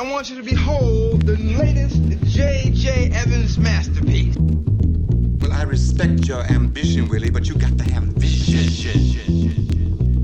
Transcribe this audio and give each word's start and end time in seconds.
I 0.00 0.02
want 0.02 0.30
you 0.30 0.36
to 0.36 0.42
behold 0.42 1.26
the 1.26 1.36
latest 1.36 2.00
J.J. 2.34 3.10
Evans 3.12 3.58
masterpiece. 3.58 4.34
Well, 4.38 5.52
I 5.52 5.64
respect 5.64 6.26
your 6.26 6.40
ambition, 6.44 7.06
Willie, 7.06 7.28
but 7.28 7.46
you 7.46 7.54
got 7.54 7.76
to 7.76 7.84
have 7.92 8.04
vision. 8.04 8.64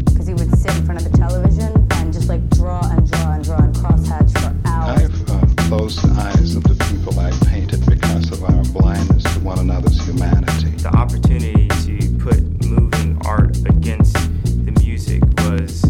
Because 0.06 0.28
he 0.28 0.32
would 0.32 0.58
sit 0.58 0.74
in 0.76 0.86
front 0.86 1.04
of 1.04 1.12
the 1.12 1.14
television 1.18 1.86
and 1.90 2.10
just 2.10 2.30
like 2.30 2.48
draw 2.48 2.80
and 2.90 3.06
draw 3.12 3.32
and 3.32 3.44
draw 3.44 3.58
and 3.58 3.74
crosshatch 3.74 4.32
for 4.38 4.56
hours. 4.66 5.02
I've 5.02 5.30
uh, 5.30 5.68
closed 5.68 6.00
the 6.00 6.22
eyes 6.22 6.56
of 6.56 6.62
the 6.62 6.82
people 6.86 7.20
I 7.20 7.32
painted 7.44 7.84
because 7.84 8.32
of 8.32 8.44
our 8.44 8.64
blindness 8.72 9.24
to 9.24 9.40
one 9.40 9.58
another's 9.58 10.02
humanity. 10.06 10.70
The 10.70 10.96
opportunity 10.96 11.68
to 11.68 12.16
put 12.16 12.40
moving 12.64 13.20
art 13.26 13.58
against 13.66 14.14
the 14.14 14.72
music 14.80 15.22
was 15.40 15.84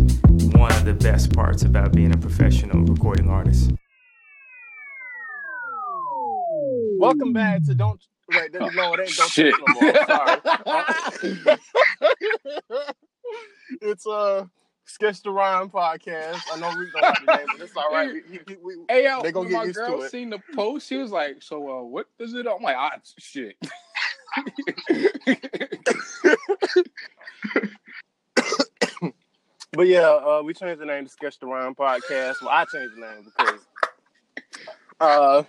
one 0.57 0.73
of 0.73 0.85
the 0.85 0.95
best 0.95 1.33
parts 1.33 1.63
about 1.63 1.93
being 1.93 2.13
a 2.13 2.19
professional 2.19 2.83
recording 2.83 3.29
artist. 3.29 3.76
Welcome 6.99 7.33
back 7.33 7.65
to 7.65 7.75
Don't. 7.75 8.03
Wait, 8.29 8.53
no, 8.55 8.67
it 8.95 9.01
ain't 9.01 9.17
Don't 9.17 9.31
Shit. 9.31 9.55
Trust 9.55 9.75
No 9.77 9.81
More. 9.81 10.07
Sorry. 10.07 10.41
it's 13.83 14.07
a 14.07 14.51
Sketch 14.85 15.23
the 15.23 15.31
Rhyme 15.31 15.71
podcast. 15.71 16.41
I 16.53 16.59
know 16.59 16.73
Rick 16.73 16.93
don't 16.93 17.03
like 17.03 17.27
the 17.27 17.37
name, 17.37 17.47
but 17.53 17.61
it's 17.61 17.77
all 17.77 17.91
right. 17.93 18.13
We, 18.13 18.41
we, 18.47 18.57
we, 18.63 18.75
Hey, 18.89 19.05
yo, 19.05 19.23
They 19.23 19.33
gonna 19.33 19.49
get 19.49 19.57
my 19.57 19.65
used 19.65 19.77
girl 19.77 19.99
to 19.99 20.05
it. 20.05 20.11
seen 20.11 20.31
the 20.31 20.41
post, 20.55 20.89
she 20.89 20.97
was 20.97 21.11
like, 21.13 21.43
"So, 21.43 21.81
uh, 21.81 21.83
what 21.83 22.07
does 22.19 22.35
it?" 22.35 22.47
I'm 22.47 22.63
like, 22.63 22.77
"Ah, 22.77 22.93
shit." 23.19 23.57
But 29.73 29.89
yeah, 29.89 30.09
uh, 30.09 30.41
we 30.43 30.55
changed 30.55 30.81
the 30.81 30.87
name 30.87 31.05
to 31.05 31.11
Sketch 31.11 31.39
the 31.39 31.47
Rhyme 31.47 31.75
podcast. 31.75 32.41
Well, 32.41 32.51
I 32.51 32.65
changed 32.65 32.97
the 32.97 33.01
name 33.01 33.25
because 33.25 33.61
uh, 35.01 35.43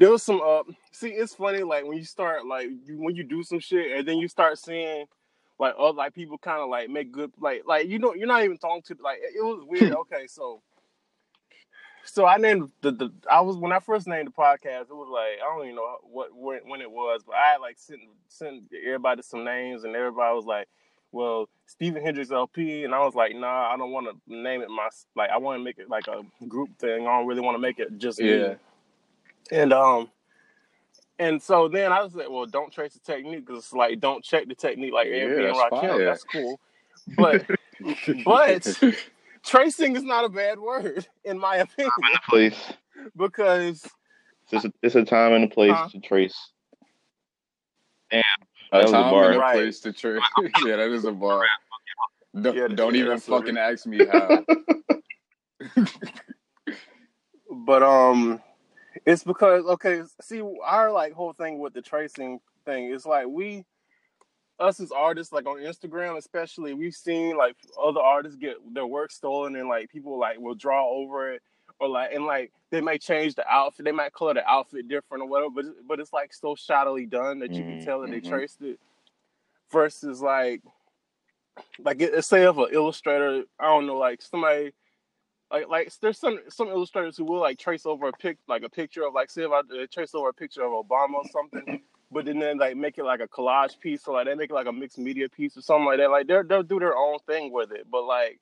there 0.00 0.10
was 0.10 0.22
some. 0.22 0.40
Uh, 0.42 0.62
see, 0.92 1.10
it's 1.10 1.34
funny 1.34 1.62
like 1.62 1.84
when 1.84 1.98
you 1.98 2.04
start 2.04 2.46
like 2.46 2.68
you, 2.86 2.96
when 2.96 3.14
you 3.14 3.22
do 3.22 3.42
some 3.42 3.60
shit 3.60 3.98
and 3.98 4.08
then 4.08 4.16
you 4.16 4.28
start 4.28 4.58
seeing 4.58 5.04
like 5.58 5.74
other 5.78 5.92
like 5.92 6.14
people 6.14 6.38
kind 6.38 6.60
of 6.60 6.70
like 6.70 6.88
make 6.88 7.12
good 7.12 7.30
like 7.38 7.62
like 7.66 7.86
you 7.86 7.98
know 7.98 8.14
you're 8.14 8.26
not 8.26 8.42
even 8.42 8.56
talking 8.56 8.82
to 8.82 8.96
like 9.02 9.18
it, 9.18 9.34
it 9.36 9.44
was 9.44 9.62
weird. 9.68 9.92
okay, 10.00 10.26
so 10.26 10.62
so 12.02 12.24
I 12.26 12.38
named 12.38 12.70
the, 12.80 12.92
the 12.92 13.12
I 13.30 13.42
was 13.42 13.58
when 13.58 13.72
I 13.72 13.78
first 13.78 14.06
named 14.06 14.28
the 14.28 14.32
podcast. 14.32 14.88
It 14.88 14.96
was 14.96 15.10
like 15.12 15.38
I 15.46 15.54
don't 15.54 15.66
even 15.66 15.76
know 15.76 15.96
what 16.02 16.34
when, 16.34 16.60
when 16.66 16.80
it 16.80 16.90
was, 16.90 17.20
but 17.24 17.34
I 17.34 17.52
had 17.52 17.58
like 17.58 17.78
sent 17.78 18.00
sent 18.26 18.62
everybody 18.84 19.20
some 19.20 19.44
names 19.44 19.84
and 19.84 19.94
everybody 19.94 20.34
was 20.34 20.46
like 20.46 20.66
well, 21.12 21.48
Stephen 21.66 22.02
Hendrix 22.02 22.30
LP, 22.30 22.84
and 22.84 22.94
I 22.94 23.00
was 23.00 23.16
like, 23.16 23.34
nah, 23.34 23.72
I 23.72 23.76
don't 23.76 23.90
want 23.90 24.06
to 24.06 24.16
name 24.32 24.62
it 24.62 24.68
my 24.68 24.88
like. 25.16 25.30
I 25.30 25.38
want 25.38 25.58
to 25.58 25.64
make 25.64 25.78
it 25.78 25.90
like 25.90 26.06
a 26.06 26.22
group 26.46 26.70
thing. 26.78 27.06
I 27.06 27.18
don't 27.18 27.26
really 27.26 27.40
want 27.40 27.56
to 27.56 27.60
make 27.60 27.80
it 27.80 27.98
just 27.98 28.20
me. 28.52 28.56
Yeah. 29.50 29.62
And 29.62 29.72
um, 29.72 30.10
and 31.18 31.42
so 31.42 31.68
then 31.68 31.92
I 31.92 32.02
was 32.02 32.14
like, 32.14 32.30
well, 32.30 32.46
don't 32.46 32.72
trace 32.72 32.94
the 32.94 33.00
technique 33.00 33.46
because 33.46 33.64
it's 33.64 33.72
like 33.72 34.00
don't 34.00 34.24
check 34.24 34.48
the 34.48 34.54
technique 34.54 34.92
like 34.92 35.08
Yeah, 35.08 35.14
Airbnb 35.26 35.38
and 35.38 35.56
that's 35.56 35.68
fire. 35.68 36.04
That's 36.04 36.24
cool, 36.24 36.60
but 37.16 37.46
but 38.24 38.82
tracing 39.44 39.96
is 39.96 40.02
not 40.02 40.24
a 40.24 40.28
bad 40.28 40.58
word 40.58 41.06
in 41.24 41.38
my 41.38 41.56
opinion 41.56 41.92
place. 42.28 42.72
because 43.16 43.86
It's 44.52 44.64
a, 44.64 44.72
it's 44.82 44.94
a 44.94 45.04
time 45.04 45.32
and 45.32 45.44
a 45.44 45.48
place 45.48 45.76
Huh? 45.76 45.88
to 45.92 46.00
trace. 46.00 46.50
A 48.12 48.22
That 48.72 48.82
was 48.84 48.92
a 48.92 48.94
time 48.94 49.12
bar. 49.12 49.24
and 49.26 49.34
a 49.36 49.40
Right. 49.40 49.54
place 49.54 49.80
to 49.80 49.92
trace. 49.92 50.22
yeah, 50.64 50.76
that 50.76 50.90
is 50.90 51.04
a 51.04 51.12
bar. 51.12 51.44
Don't, 52.40 52.56
Yeah, 52.56 52.68
don't 52.68 52.94
yeah, 52.94 53.00
even 53.02 53.18
fucking 53.18 53.56
it- 53.56 53.60
ask 53.60 53.86
me 53.86 54.04
how. 54.06 54.44
But 57.50 57.82
um, 57.82 58.40
it's 59.06 59.24
because 59.24 59.64
okay. 59.66 60.02
See, 60.20 60.42
our 60.64 60.92
like 60.92 61.12
whole 61.12 61.32
thing 61.32 61.58
with 61.58 61.74
the 61.74 61.82
tracing 61.82 62.40
thing 62.64 62.86
is 62.90 63.06
like 63.06 63.26
we, 63.28 63.64
us 64.58 64.80
as 64.80 64.92
artists, 64.92 65.32
like 65.32 65.46
on 65.46 65.58
Instagram 65.58 66.16
especially, 66.18 66.74
we've 66.74 66.94
seen 66.94 67.36
like 67.36 67.56
other 67.82 68.00
artists 68.00 68.38
get 68.38 68.56
their 68.74 68.86
work 68.86 69.10
stolen 69.10 69.56
and 69.56 69.68
like 69.68 69.90
people 69.90 70.18
like 70.18 70.38
will 70.38 70.54
draw 70.54 70.88
over 70.88 71.32
it 71.32 71.42
or 71.80 71.88
like 71.88 72.12
and 72.12 72.26
like 72.26 72.52
they 72.70 72.80
might 72.80 73.00
change 73.02 73.34
the 73.34 73.46
outfit, 73.48 73.84
they 73.84 73.92
might 73.92 74.12
color 74.12 74.34
the 74.34 74.46
outfit 74.48 74.88
different 74.88 75.22
or 75.24 75.28
whatever. 75.28 75.50
But 75.54 75.64
but 75.88 76.00
it's 76.00 76.12
like 76.12 76.34
so 76.34 76.54
shoddily 76.54 77.08
done 77.08 77.40
that 77.40 77.58
you 77.58 77.64
can 77.64 77.76
Mhm, 77.76 77.84
tell 77.84 78.00
that 78.02 78.10
they 78.10 78.20
mhm. 78.20 78.28
traced 78.28 78.62
it. 78.62 78.78
Versus 79.72 80.20
like, 80.20 80.62
like 81.78 82.00
it, 82.02 82.24
say 82.24 82.44
if 82.48 82.56
an 82.56 82.68
illustrator, 82.72 83.44
I 83.58 83.66
don't 83.66 83.86
know, 83.86 83.98
like 83.98 84.22
somebody 84.22 84.72
like 85.50 85.68
like 85.68 85.92
there's 86.00 86.18
some 86.18 86.38
some 86.48 86.68
illustrators 86.68 87.16
who 87.16 87.24
will 87.24 87.40
like 87.40 87.58
trace 87.58 87.86
over 87.86 88.08
a 88.08 88.12
pic 88.12 88.38
like 88.48 88.62
a 88.62 88.68
picture 88.68 89.04
of 89.06 89.14
like 89.14 89.30
say 89.30 89.42
if 89.42 89.50
I 89.50 89.58
uh, 89.60 89.86
trace 89.92 90.14
over 90.14 90.28
a 90.28 90.32
picture 90.34 90.62
of 90.64 90.72
Obama 90.72 91.14
or 91.14 91.24
something, 91.30 91.82
but 92.12 92.24
then 92.24 92.38
then 92.38 92.58
like 92.58 92.76
make 92.76 92.98
it 92.98 93.04
like 93.04 93.20
a 93.20 93.28
collage 93.28 93.78
piece 93.80 94.06
or 94.06 94.14
like 94.14 94.26
they 94.26 94.34
make 94.34 94.50
it 94.50 94.54
like 94.54 94.66
a 94.66 94.72
mixed 94.72 94.98
media 94.98 95.28
piece 95.28 95.56
or 95.56 95.62
something 95.62 95.86
like 95.86 95.98
that. 95.98 96.10
Like 96.10 96.26
they're 96.26 96.44
they'll 96.44 96.62
do 96.62 96.78
their 96.78 96.96
own 96.96 97.18
thing 97.26 97.52
with 97.52 97.72
it. 97.72 97.86
But 97.90 98.04
like 98.04 98.40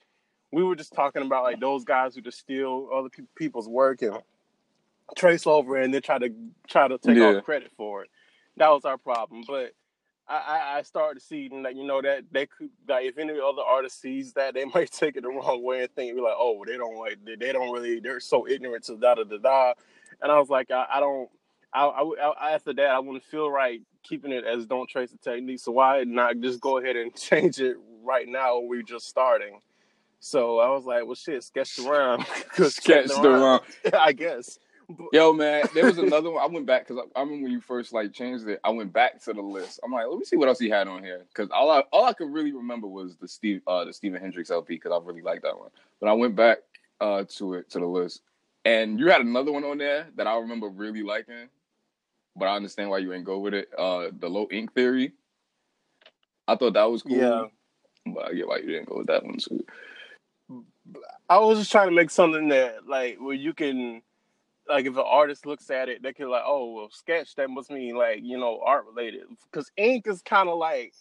we 0.53 0.63
were 0.65 0.77
just 0.77 0.93
talking 0.93 1.23
about 1.23 1.45
like 1.45 1.61
those 1.61 1.85
guys 1.85 2.15
who 2.15 2.21
just 2.21 2.39
steal 2.39 2.89
other 2.95 3.09
pe- 3.11 3.23
people's 3.37 3.69
work 3.69 4.03
and 4.03 4.19
trace 5.17 5.47
over 5.47 5.79
it 5.79 5.85
and 5.85 5.95
then 5.95 6.03
try 6.03 6.19
to 6.19 6.31
try 6.69 6.89
to 6.89 6.99
take 6.99 7.17
Yeah. 7.17 7.27
all 7.37 7.41
credit 7.43 7.71
for 7.77 8.05
it. 8.05 8.11
That 8.57 8.71
was 8.71 8.85
our 8.85 8.99
problem. 8.99 9.43
But 9.47 9.73
I, 10.28 10.78
I, 10.78 10.83
started 10.83 11.21
to 11.21 11.25
see 11.25 11.49
that 11.62 11.75
you 11.75 11.84
know 11.84 12.03
that 12.03 12.25
they 12.31 12.47
could 12.47 12.69
like 12.87 13.06
if 13.06 13.16
any 13.16 13.33
other 13.33 13.62
artist 13.62 14.00
sees 14.00 14.34
that 14.34 14.55
they 14.55 14.65
might 14.75 14.91
take 14.91 15.16
it 15.16 15.22
the 15.22 15.28
wrong 15.28 15.62
way 15.62 15.83
and 15.83 15.94
think 15.94 16.15
be 16.15 16.21
like 16.21 16.34
oh 16.37 16.65
they 16.66 16.77
don't 16.77 16.99
like 16.99 17.19
they, 17.25 17.37
they 17.37 17.53
don't 17.53 17.72
really 17.72 18.00
they're 18.00 18.21
so 18.21 18.47
ignorant 18.47 18.84
to 18.84 18.97
da 18.97 19.15
da 19.15 19.25
da 19.25 19.38
da. 19.38 19.72
And 20.21 20.31
I 20.31 20.38
was 20.38 20.50
like 20.50 20.71
I, 20.71 20.87
I 20.94 21.00
don't 21.00 21.31
I, 21.72 21.84
I, 21.84 22.33
I 22.41 22.50
after 22.53 22.75
that 22.75 22.91
I 22.91 22.99
wouldn't 22.99 23.25
feel 23.25 23.50
right 23.50 23.81
keeping 24.03 24.33
it 24.33 24.44
as 24.44 24.67
don't 24.67 24.88
trace 24.88 25.11
the 25.11 25.19
technique 25.19 25.61
so 25.61 25.72
why 25.72 26.05
not 26.05 26.38
just 26.41 26.61
go 26.61 26.78
ahead 26.78 26.97
and 26.97 27.15
change 27.17 27.61
it 27.61 27.77
right 28.03 28.28
now 28.28 28.59
when 28.59 28.69
we're 28.69 28.83
just 28.83 29.06
starting? 29.06 29.61
So 30.21 30.59
I 30.59 30.69
was 30.69 30.84
like 30.84 31.06
well 31.06 31.15
shit 31.15 31.43
sketch 31.43 31.77
the 31.77 31.83
rhyme 31.88 32.25
Sketch 32.53 33.09
the 33.09 33.31
rhyme. 33.31 33.61
I 33.94 34.12
guess 34.12 34.59
Yo, 35.12 35.34
man, 35.34 35.65
there 35.75 35.84
was 35.84 35.99
another 35.99 36.31
one. 36.31 36.43
I 36.43 36.47
went 36.47 36.65
back 36.65 36.87
because 36.87 37.03
I, 37.15 37.19
I 37.19 37.22
remember 37.22 37.44
when 37.44 37.53
you 37.53 37.60
first 37.60 37.93
like 37.93 38.12
changed 38.12 38.49
it. 38.49 38.59
I 38.65 38.71
went 38.71 38.93
back 38.93 39.22
to 39.25 39.34
the 39.34 39.43
list. 39.43 39.81
I'm 39.84 39.93
like, 39.93 40.06
let 40.09 40.19
me 40.19 40.25
see 40.25 40.37
what 40.37 40.49
else 40.49 40.59
he 40.59 40.71
had 40.71 40.88
on 40.88 41.03
here 41.03 41.26
because 41.28 41.50
all 41.50 41.71
I 41.71 41.81
all 41.93 42.04
I 42.04 42.15
could 42.15 42.32
really 42.32 42.53
remember 42.53 42.87
was 42.87 43.16
the 43.16 43.28
Steve 43.28 43.60
uh 43.66 43.84
the 43.84 43.93
Stephen 43.93 44.21
Hendricks 44.21 44.50
LP 44.50 44.75
because 44.75 44.93
I 44.93 45.04
really 45.04 45.21
liked 45.21 45.43
that 45.43 45.59
one. 45.59 45.71
But 46.00 46.09
I 46.09 46.15
went 46.15 46.37
back 46.37 46.59
uh 47.00 47.25
to 47.37 47.54
it 47.54 47.71
to 47.71 47.81
the 47.81 47.87
list, 47.87 48.22
and 48.65 48.99
you 48.99 49.10
had 49.10 49.21
another 49.21 49.53
one 49.53 49.65
on 49.65 49.76
there 49.76 50.09
that 50.16 50.26
I 50.26 50.37
remember 50.38 50.69
really 50.69 51.03
liking. 51.03 51.49
But 52.34 52.47
I 52.47 52.56
understand 52.56 52.88
why 52.88 52.99
you 52.99 53.12
ain't 53.12 53.25
go 53.25 53.41
with 53.41 53.53
it. 53.53 53.69
Uh, 53.76 54.09
the 54.19 54.28
low 54.28 54.49
ink 54.50 54.72
theory. 54.72 55.12
I 56.47 56.56
thought 56.56 56.75
that 56.75 56.91
was 56.91 57.03
cool. 57.03 57.16
Yeah. 57.16 57.44
but 58.06 58.28
I 58.28 58.32
get 58.32 58.49
why 58.49 58.59
you 58.59 58.69
didn't 58.69 58.88
go 58.88 58.99
with 58.99 59.09
that 59.09 59.25
one 59.25 59.37
too. 59.37 59.65
I 61.28 61.38
was 61.38 61.59
just 61.59 61.70
trying 61.70 61.88
to 61.88 61.94
make 61.94 62.10
something 62.10 62.49
that 62.49 62.87
like 62.87 63.19
where 63.20 63.34
you 63.34 63.53
can 63.53 64.03
like 64.69 64.87
if 64.87 64.95
an 64.95 65.05
artist 65.05 65.47
looks 65.47 65.71
at 65.71 65.89
it, 65.89 66.03
they 66.03 66.12
can 66.12 66.29
like, 66.29 66.43
oh 66.45 66.73
well, 66.73 66.89
sketch 66.91 67.34
that 67.37 67.51
must 67.51 67.71
mean 67.71 67.97
like 67.97 68.21
you 68.23 68.39
know 68.39 68.61
art 68.65 68.84
related 68.87 69.23
because 69.51 69.71
ink 69.77 70.06
is 70.06 70.23
kind 70.23 70.49
of 70.49 70.59
like 70.59 70.95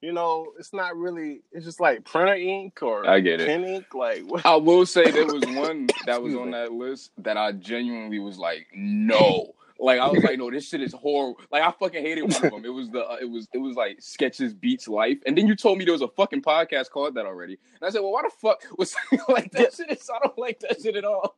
you 0.00 0.12
know 0.12 0.52
it's 0.58 0.72
not 0.72 0.96
really 0.96 1.42
it's 1.52 1.64
just 1.64 1.80
like 1.80 2.04
printer 2.04 2.34
ink 2.34 2.82
or 2.82 3.08
I 3.08 3.20
get 3.20 3.40
it. 3.40 3.46
pen 3.46 3.64
ink 3.64 3.94
like 3.94 4.22
what? 4.22 4.44
I 4.44 4.56
will 4.56 4.84
say 4.86 5.10
there 5.10 5.26
was 5.26 5.44
one 5.48 5.88
that 6.06 6.22
was 6.22 6.34
on 6.34 6.50
that 6.50 6.72
list 6.72 7.12
that 7.18 7.36
I 7.36 7.52
genuinely 7.52 8.18
was 8.18 8.38
like, 8.38 8.66
no. 8.74 9.54
Like 9.78 9.98
I 9.98 10.06
was 10.06 10.22
like, 10.22 10.38
no, 10.38 10.48
this 10.48 10.68
shit 10.68 10.80
is 10.80 10.92
horrible. 10.92 11.40
Like 11.50 11.62
I 11.62 11.72
fucking 11.72 12.04
hated 12.04 12.22
one 12.22 12.44
of 12.44 12.50
them. 12.52 12.64
It 12.64 12.68
was 12.68 12.88
the 12.90 13.04
uh, 13.04 13.16
it 13.20 13.24
was 13.24 13.48
it 13.52 13.58
was 13.58 13.74
like 13.74 14.00
sketches 14.00 14.54
beats 14.54 14.86
life, 14.86 15.18
and 15.26 15.36
then 15.36 15.48
you 15.48 15.56
told 15.56 15.76
me 15.78 15.84
there 15.84 15.92
was 15.92 16.02
a 16.02 16.08
fucking 16.08 16.42
podcast 16.42 16.90
called 16.90 17.16
that 17.16 17.26
already, 17.26 17.58
and 17.80 17.88
I 17.88 17.90
said, 17.90 18.00
well, 18.00 18.12
why 18.12 18.22
the 18.22 18.30
fuck 18.30 18.62
was 18.78 18.94
like 19.28 19.50
that 19.52 19.74
shit? 19.74 19.90
Is, 19.90 20.08
I 20.08 20.20
don't 20.24 20.38
like 20.38 20.60
that 20.60 20.80
shit 20.80 20.94
at 20.94 21.04
all. 21.04 21.34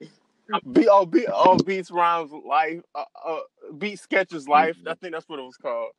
Be 0.72 0.89
all 0.89 1.07
be 1.07 1.27
all 1.27 1.57
beats 1.57 1.91
rhymes 1.91 2.30
life 2.47 2.80
uh, 2.95 3.04
uh 3.24 3.39
beat 3.78 3.98
sketches 3.98 4.47
life. 4.47 4.77
I 4.86 4.95
think 4.95 5.13
that's 5.13 5.28
what 5.28 5.39
it 5.39 5.42
was 5.42 5.57
called. 5.57 5.92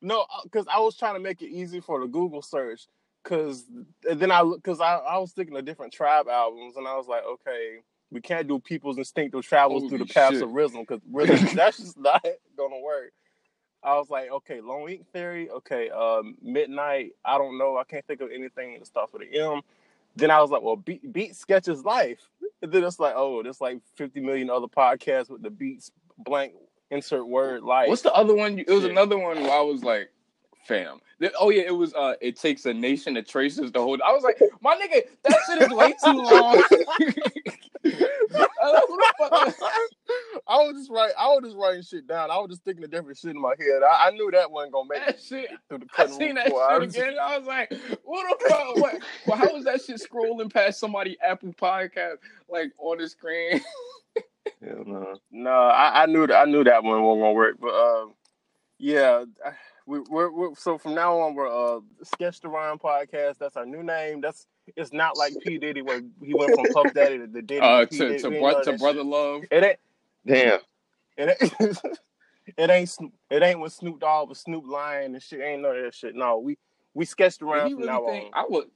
No, 0.00 0.24
because 0.44 0.66
I 0.72 0.78
was 0.78 0.96
trying 0.96 1.14
to 1.14 1.20
make 1.20 1.42
it 1.42 1.48
easy 1.48 1.80
for 1.80 2.00
the 2.00 2.06
Google 2.06 2.42
search. 2.42 2.86
Cause 3.24 3.64
then 4.02 4.30
I 4.30 4.42
cause 4.62 4.80
I, 4.80 4.94
I 4.94 5.18
was 5.18 5.32
thinking 5.32 5.56
of 5.56 5.64
different 5.64 5.92
tribe 5.92 6.28
albums 6.28 6.76
and 6.76 6.86
I 6.86 6.96
was 6.96 7.08
like, 7.08 7.24
okay, 7.24 7.78
we 8.10 8.20
can't 8.20 8.46
do 8.46 8.58
people's 8.58 8.98
instinctive 8.98 9.42
travels 9.42 9.82
through 9.88 9.98
the 9.98 10.04
Holy 10.04 10.14
paths 10.14 10.36
shit. 10.36 10.42
of 10.42 10.52
rhythm 10.52 10.80
because 10.80 11.00
rhythm 11.10 11.48
that's 11.54 11.78
just 11.78 11.98
not 11.98 12.24
gonna 12.56 12.78
work. 12.78 13.12
I 13.82 13.94
was 13.94 14.10
like, 14.10 14.30
okay, 14.30 14.60
Long 14.60 14.88
Ink 14.88 15.06
Theory, 15.12 15.50
okay, 15.50 15.90
um, 15.90 16.36
Midnight. 16.42 17.12
I 17.24 17.38
don't 17.38 17.58
know, 17.58 17.76
I 17.76 17.84
can't 17.84 18.04
think 18.06 18.20
of 18.20 18.30
anything 18.32 18.78
that 18.78 18.86
starts 18.86 19.12
with 19.12 19.22
an 19.22 19.28
M. 19.34 19.60
Then 20.18 20.30
I 20.32 20.40
was 20.40 20.50
like, 20.50 20.62
well, 20.62 20.76
beat, 20.76 21.12
beat 21.12 21.36
sketches 21.36 21.84
life. 21.84 22.20
And 22.60 22.72
then 22.72 22.82
it's 22.82 22.98
like, 22.98 23.14
oh, 23.16 23.42
there's 23.42 23.60
like 23.60 23.80
50 23.96 24.20
million 24.20 24.50
other 24.50 24.66
podcasts 24.66 25.30
with 25.30 25.42
the 25.42 25.50
beats 25.50 25.92
blank 26.18 26.54
insert 26.90 27.26
word 27.26 27.62
life. 27.62 27.88
What's 27.88 28.02
the 28.02 28.12
other 28.12 28.34
one? 28.34 28.58
It 28.58 28.68
was 28.68 28.82
Shit. 28.82 28.90
another 28.90 29.16
one 29.16 29.40
where 29.40 29.52
I 29.52 29.60
was 29.60 29.84
like, 29.84 30.10
fam. 30.68 31.00
Oh 31.40 31.50
yeah, 31.50 31.62
it 31.62 31.74
was. 31.74 31.92
uh 31.94 32.14
It 32.20 32.36
takes 32.36 32.64
a 32.66 32.72
nation 32.74 33.14
that 33.14 33.26
traces 33.26 33.72
the 33.72 33.80
whole. 33.80 33.98
I 34.06 34.12
was 34.12 34.22
like, 34.22 34.38
my 34.60 34.76
nigga, 34.76 35.00
that 35.24 35.38
shit 35.48 35.62
is 35.62 35.70
way 35.76 35.92
too 36.04 36.12
long. 36.12 36.62
I 38.60 38.76
was 38.78 39.58
like, 39.60 39.80
Who 40.48 40.72
the 40.72 40.74
was 41.28 41.42
just 41.44 41.56
writing 41.56 41.82
shit 41.82 42.06
down. 42.06 42.30
I 42.30 42.36
was 42.38 42.50
just 42.50 42.64
thinking 42.64 42.84
of 42.84 42.90
different 42.90 43.18
shit 43.18 43.30
in 43.32 43.40
my 43.40 43.54
head. 43.58 43.82
I, 43.82 44.08
I 44.08 44.10
knew 44.10 44.30
that 44.30 44.50
wasn't 44.50 44.72
gonna 44.72 44.88
make 44.88 45.00
That 45.06 45.14
it 45.16 45.22
shit. 45.22 45.50
through 45.68 45.78
the 45.78 45.86
I 45.98 46.06
seen 46.06 46.34
that 46.36 46.48
floor. 46.48 46.62
I 46.70 46.74
shit 46.74 46.86
was- 46.86 46.94
again. 46.96 47.14
I 47.20 47.38
was 47.38 47.46
like, 47.46 47.72
what 48.04 48.38
the 48.38 48.48
fuck? 48.48 48.76
What? 48.76 49.02
Well, 49.26 49.36
how 49.38 49.52
was 49.52 49.64
that 49.64 49.82
shit 49.82 50.00
scrolling 50.00 50.52
past 50.52 50.78
somebody 50.80 51.16
Apple 51.26 51.52
podcast 51.54 52.16
like 52.48 52.72
on 52.78 52.98
the 52.98 53.08
screen? 53.08 53.60
Hell 54.64 54.84
no. 54.86 55.16
No, 55.30 55.50
I, 55.50 56.02
I 56.02 56.06
knew 56.06 56.26
that 56.26 56.36
I 56.36 56.44
knew 56.44 56.64
that 56.64 56.82
one 56.82 57.02
wasn't 57.02 57.22
gonna 57.22 57.32
work. 57.32 57.56
But 57.60 57.74
um, 57.74 58.14
yeah, 58.78 59.24
I- 59.44 59.52
we, 59.88 60.00
we're, 60.00 60.30
we're 60.30 60.54
so 60.54 60.76
from 60.76 60.94
now 60.94 61.18
on 61.18 61.34
we're 61.34 61.48
uh 61.48 61.80
Sketch 62.02 62.40
the 62.40 62.48
Rhyme 62.48 62.78
podcast. 62.78 63.38
That's 63.38 63.56
our 63.56 63.64
new 63.64 63.82
name. 63.82 64.20
That's 64.20 64.46
it's 64.76 64.92
not 64.92 65.16
like 65.16 65.32
P 65.44 65.56
Diddy 65.56 65.80
where 65.80 66.02
he 66.22 66.34
went 66.34 66.54
from 66.54 66.66
Puff 66.74 66.92
Daddy 66.92 67.16
to 67.18 67.26
the 67.26 67.40
Diddy. 67.40 67.60
Uh, 67.60 67.86
to 67.86 67.96
Diddy. 67.96 68.18
to, 68.18 68.30
bro- 68.30 68.62
to 68.62 68.72
brother 68.76 68.98
shit. 68.98 69.06
love. 69.06 69.42
It 69.50 69.64
ain't. 69.64 69.78
Damn. 70.26 70.60
It 71.16 71.36
ain't. 71.40 71.78
it 72.58 72.70
ain't. 72.70 72.88
Snoop- 72.90 73.14
It 73.30 73.42
ain't 73.42 73.60
with 73.60 73.72
Snoop 73.72 73.98
Dogg, 73.98 74.28
with 74.28 74.38
Snoop 74.38 74.64
Lion 74.66 75.14
and 75.14 75.22
shit. 75.22 75.40
Ain't 75.40 75.62
none 75.62 75.76
of 75.76 75.82
that 75.84 75.94
shit. 75.94 76.14
No, 76.14 76.38
we 76.38 76.58
we 76.92 77.06
sketched 77.06 77.40
around 77.40 77.70
from 77.70 77.78
really 77.78 77.86
now 77.88 78.04
think 78.06 78.26
on. 78.26 78.44
I 78.44 78.44
would? 78.46 78.66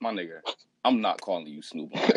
My 0.00 0.10
nigga, 0.12 0.40
I'm 0.84 1.00
not 1.00 1.20
calling 1.20 1.46
you 1.46 1.62
Snoop. 1.62 1.94
Lion. 1.94 2.10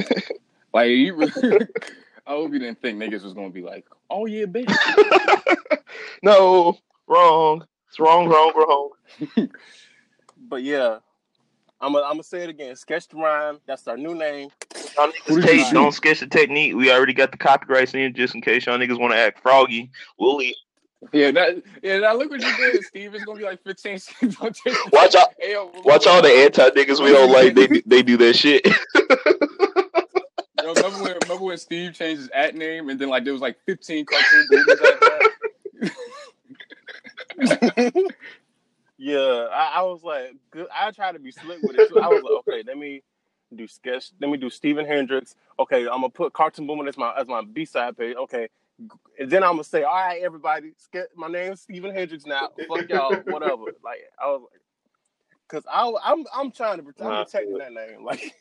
like 0.73 0.89
you, 0.89 1.15
really, 1.15 1.67
I 2.27 2.31
hope 2.31 2.51
you 2.51 2.59
didn't 2.59 2.81
think 2.81 2.97
niggas 2.99 3.23
was 3.23 3.33
gonna 3.33 3.51
be 3.51 3.61
like, 3.61 3.85
oh 4.09 4.25
yeah, 4.25 4.45
bitch. 4.45 4.73
no, 6.23 6.77
wrong. 7.07 7.63
It's 7.89 7.99
wrong, 7.99 8.27
wrong, 8.29 8.53
wrong. 8.55 9.49
But 10.37 10.63
yeah, 10.63 10.99
I'm 11.81 11.93
gonna 11.93 12.05
I'm 12.05 12.13
gonna 12.13 12.23
say 12.23 12.43
it 12.43 12.49
again. 12.49 12.75
Sketch 12.75 13.07
the 13.07 13.17
rhyme. 13.17 13.59
That's 13.65 13.87
our 13.87 13.97
new 13.97 14.15
name. 14.15 14.49
Y'all 14.97 15.07
niggas 15.11 15.35
did 15.35 15.43
tape, 15.43 15.65
see? 15.67 15.73
don't 15.73 15.91
sketch 15.91 16.19
the 16.19 16.27
technique. 16.27 16.75
We 16.75 16.91
already 16.91 17.13
got 17.13 17.31
the 17.31 17.37
copyrights 17.37 17.93
in 17.93 18.13
just 18.13 18.35
in 18.35 18.41
case 18.41 18.65
y'all 18.65 18.77
niggas 18.77 18.99
want 18.99 19.13
to 19.13 19.17
act 19.17 19.41
froggy. 19.41 19.91
We'll 20.17 20.37
leave. 20.37 20.55
Yeah, 21.13 21.31
that 21.31 21.63
yeah. 21.81 21.99
Now 21.99 22.13
look 22.15 22.29
what 22.29 22.41
you 22.41 22.57
did, 22.57 22.83
Steve. 22.83 23.15
It's 23.15 23.23
gonna 23.23 23.39
be 23.39 23.45
like 23.45 23.63
15 23.63 23.99
seconds. 23.99 24.37
Watch 24.91 25.15
out. 25.15 25.29
Hey, 25.39 25.53
yo, 25.53 25.71
Watch 25.83 26.07
all 26.07 26.21
the 26.21 26.29
anti 26.29 26.69
niggas 26.71 27.03
we 27.03 27.11
don't 27.11 27.31
like. 27.31 27.55
They 27.55 27.67
do- 27.67 27.81
they 27.85 28.03
do 28.03 28.17
that 28.17 28.35
shit. 28.35 28.65
Yo, 30.61 30.73
remember 30.73 31.03
when 31.03 31.17
remember 31.23 31.45
when 31.45 31.57
Steve 31.57 31.93
changed 31.93 32.21
his 32.21 32.29
at 32.33 32.53
name 32.53 32.89
and 32.89 32.99
then 32.99 33.09
like 33.09 33.23
there 33.23 33.33
was 33.33 33.41
like 33.41 33.57
15 33.65 34.05
cartoon 34.05 34.45
movies 34.51 34.67
after 34.73 34.99
that? 34.99 35.28
Yeah, 38.99 39.47
I, 39.49 39.75
I 39.77 39.81
was 39.83 40.03
like, 40.03 40.35
good. 40.51 40.67
I 40.77 40.91
tried 40.91 41.13
to 41.13 41.19
be 41.19 41.31
slick 41.31 41.59
with 41.61 41.79
it. 41.79 41.87
Too. 41.87 41.99
I 41.99 42.09
was 42.09 42.21
like, 42.21 42.33
okay, 42.39 42.63
let 42.67 42.77
me 42.77 43.01
do 43.55 43.65
sketch. 43.65 44.11
Let 44.19 44.29
me 44.29 44.35
do 44.35 44.49
Stephen 44.49 44.85
Hendrix. 44.85 45.35
Okay, 45.57 45.83
I'm 45.83 46.01
gonna 46.01 46.09
put 46.09 46.33
Cartoon 46.33 46.67
Boomer 46.67 46.85
as 46.85 46.97
my 46.97 47.15
as 47.17 47.25
my 47.25 47.41
B 47.41 47.63
side 47.63 47.97
page. 47.97 48.17
Okay, 48.17 48.49
and 49.17 49.31
then 49.31 49.41
I'm 49.41 49.51
gonna 49.51 49.63
say, 49.63 49.83
all 49.83 49.95
right, 49.95 50.21
everybody, 50.21 50.73
sketch. 50.77 51.07
My 51.15 51.29
name's 51.29 51.61
Stephen 51.61 51.93
Hendrix 51.95 52.25
now. 52.25 52.49
Fuck 52.67 52.89
y'all, 52.89 53.15
whatever. 53.27 53.63
Like 53.81 54.01
I 54.21 54.27
was, 54.27 54.41
like, 54.51 54.61
cause 55.47 55.63
I 55.71 55.93
I'm 56.03 56.25
I'm 56.35 56.51
trying 56.51 56.77
to 56.77 56.83
protect, 56.83 57.09
I'm 57.09 57.23
protecting 57.23 57.57
that 57.57 57.71
name. 57.71 58.03
Like. 58.03 58.35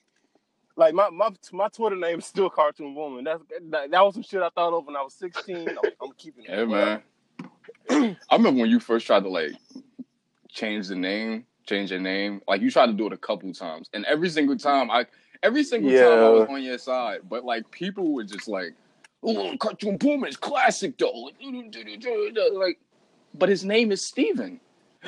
Like 0.76 0.94
my, 0.94 1.10
my 1.10 1.30
my 1.50 1.66
Twitter 1.66 1.96
name 1.96 2.20
is 2.20 2.26
still 2.26 2.48
Cartoon 2.48 2.94
Woman. 2.94 3.24
That's 3.24 3.42
that, 3.70 3.90
that 3.90 4.00
was 4.00 4.14
some 4.14 4.22
shit 4.22 4.40
I 4.40 4.48
thought 4.50 4.72
of 4.72 4.86
when 4.86 4.94
I 4.94 5.02
was 5.02 5.12
16. 5.14 5.70
I'm, 5.70 5.76
I'm 6.00 6.12
keeping 6.16 6.44
it. 6.44 6.50
Yeah, 6.50 6.64
man. 6.66 7.02
I 7.90 8.17
remember 8.32 8.61
when 8.61 8.70
you 8.70 8.81
first 8.81 9.06
tried 9.06 9.23
to 9.25 9.29
like 9.29 9.52
change 10.49 10.88
the 10.88 10.96
name, 10.96 11.44
change 11.67 11.90
your 11.90 12.00
name. 12.00 12.43
Like 12.46 12.61
you 12.61 12.70
tried 12.70 12.87
to 12.87 12.93
do 12.93 13.06
it 13.06 13.12
a 13.12 13.19
couple 13.19 13.52
times, 13.52 13.88
and 13.93 14.05
every 14.05 14.29
single 14.29 14.56
time 14.56 14.90
I, 14.90 15.06
every 15.43 15.64
single 15.64 15.90
time 15.90 16.19
I 16.25 16.29
was 16.29 16.49
on 16.49 16.62
your 16.62 16.79
side. 16.79 17.20
But 17.29 17.44
like 17.44 17.70
people 17.70 18.12
were 18.12 18.25
just 18.25 18.49
like, 18.49 18.75
"Oh, 19.23 19.56
Cartoon 19.58 19.96
Boomer 19.96 20.29
is 20.29 20.37
classic 20.37 20.99
though." 20.99 21.31
Like, 22.52 22.79
but 23.35 23.49
his 23.49 23.64
name 23.64 23.93
is 23.93 24.05
Steven. 24.05 24.61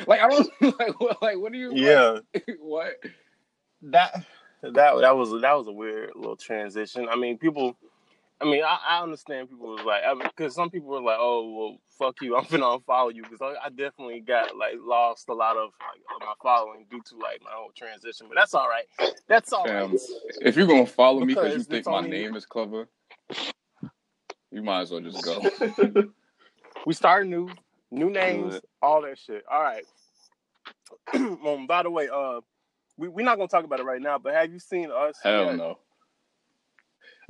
Like 0.06 0.20
I 0.20 0.28
don't 0.28 0.48
like 0.78 1.00
what, 1.00 1.22
like 1.22 1.38
what 1.38 1.52
do 1.52 1.58
you 1.58 1.72
Yeah. 1.74 2.18
what? 2.60 2.94
that 3.82 4.24
that 4.62 4.72
that 4.72 5.16
was 5.16 5.30
that 5.40 5.54
was 5.54 5.66
a 5.66 5.72
weird 5.72 6.12
little 6.14 6.36
transition. 6.36 7.08
I 7.10 7.16
mean, 7.16 7.38
people. 7.38 7.76
I 8.42 8.46
mean, 8.46 8.62
I, 8.64 8.78
I 8.88 9.02
understand 9.02 9.50
people 9.50 9.74
was 9.74 9.84
like, 9.84 10.02
because 10.22 10.54
some 10.54 10.70
people 10.70 10.88
were 10.88 11.02
like, 11.02 11.18
"Oh, 11.18 11.52
well, 11.52 11.76
fuck 11.98 12.16
you, 12.22 12.36
I'm 12.38 12.44
gonna 12.50 12.78
unfollow 12.78 13.14
you," 13.14 13.22
because 13.22 13.40
I, 13.42 13.66
I 13.66 13.68
definitely 13.68 14.20
got 14.20 14.56
like 14.56 14.74
lost 14.80 15.28
a 15.28 15.34
lot 15.34 15.56
of 15.56 15.70
like 15.80 16.00
of 16.14 16.26
my 16.26 16.32
following 16.42 16.86
due 16.90 17.02
to 17.06 17.16
like 17.16 17.42
my 17.42 17.50
whole 17.52 17.72
transition. 17.76 18.26
But 18.28 18.36
that's 18.36 18.54
all 18.54 18.68
right. 18.68 18.86
That's 19.28 19.52
all 19.52 19.64
right. 19.64 19.88
Fam, 19.88 19.96
if 20.40 20.56
you're 20.56 20.66
gonna 20.66 20.86
follow 20.86 21.20
me 21.20 21.34
because 21.34 21.54
you 21.54 21.62
think 21.64 21.86
my 21.86 21.98
only- 21.98 22.10
name 22.10 22.34
is 22.34 22.46
clever, 22.46 22.88
you 24.50 24.62
might 24.62 24.82
as 24.82 24.90
well 24.90 25.00
just 25.00 25.22
go. 25.24 25.42
We 26.86 26.94
start 26.94 27.26
new, 27.26 27.50
new 27.90 28.10
names, 28.10 28.58
all 28.80 29.02
that 29.02 29.18
shit. 29.18 29.44
All 29.50 29.62
right. 29.62 29.84
um, 31.14 31.66
by 31.66 31.82
the 31.82 31.90
way, 31.90 32.08
uh, 32.12 32.40
we 32.96 33.08
we're 33.08 33.24
not 33.24 33.36
gonna 33.36 33.48
talk 33.48 33.64
about 33.64 33.80
it 33.80 33.84
right 33.84 34.00
now, 34.00 34.18
but 34.18 34.34
have 34.34 34.52
you 34.52 34.58
seen 34.58 34.90
us? 34.90 35.18
Hell 35.22 35.46
yet? 35.46 35.56
no. 35.56 35.78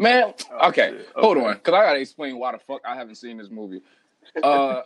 Man, 0.01 0.33
Oh, 0.51 0.69
okay, 0.71 0.99
hold 1.15 1.37
on, 1.37 1.53
because 1.55 1.75
I 1.75 1.85
gotta 1.85 2.01
explain 2.01 2.39
why 2.39 2.53
the 2.53 2.59
fuck 2.59 2.81
I 2.87 2.95
haven't 2.97 3.17
seen 3.17 3.37
this 3.37 3.51
movie. 3.51 3.83
Uh, 4.43 4.81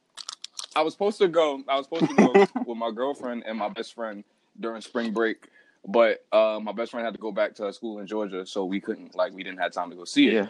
I 0.76 0.82
was 0.82 0.92
supposed 0.92 1.16
to 1.18 1.28
go. 1.28 1.62
I 1.66 1.76
was 1.76 1.86
supposed 1.86 2.08
to 2.10 2.14
go 2.14 2.46
with 2.66 2.76
my 2.76 2.90
girlfriend 2.90 3.44
and 3.46 3.56
my 3.58 3.70
best 3.70 3.94
friend 3.94 4.22
during 4.60 4.82
spring 4.82 5.12
break, 5.14 5.48
but 5.88 6.26
uh, 6.32 6.60
my 6.62 6.72
best 6.72 6.90
friend 6.90 7.02
had 7.02 7.14
to 7.14 7.20
go 7.20 7.32
back 7.32 7.54
to 7.56 7.72
school 7.72 7.98
in 8.00 8.06
Georgia, 8.06 8.44
so 8.44 8.66
we 8.66 8.78
couldn't. 8.78 9.14
Like, 9.14 9.32
we 9.32 9.42
didn't 9.42 9.58
have 9.60 9.72
time 9.72 9.88
to 9.88 9.96
go 9.96 10.04
see 10.04 10.28
it. 10.28 10.34
yeah. 10.34 10.46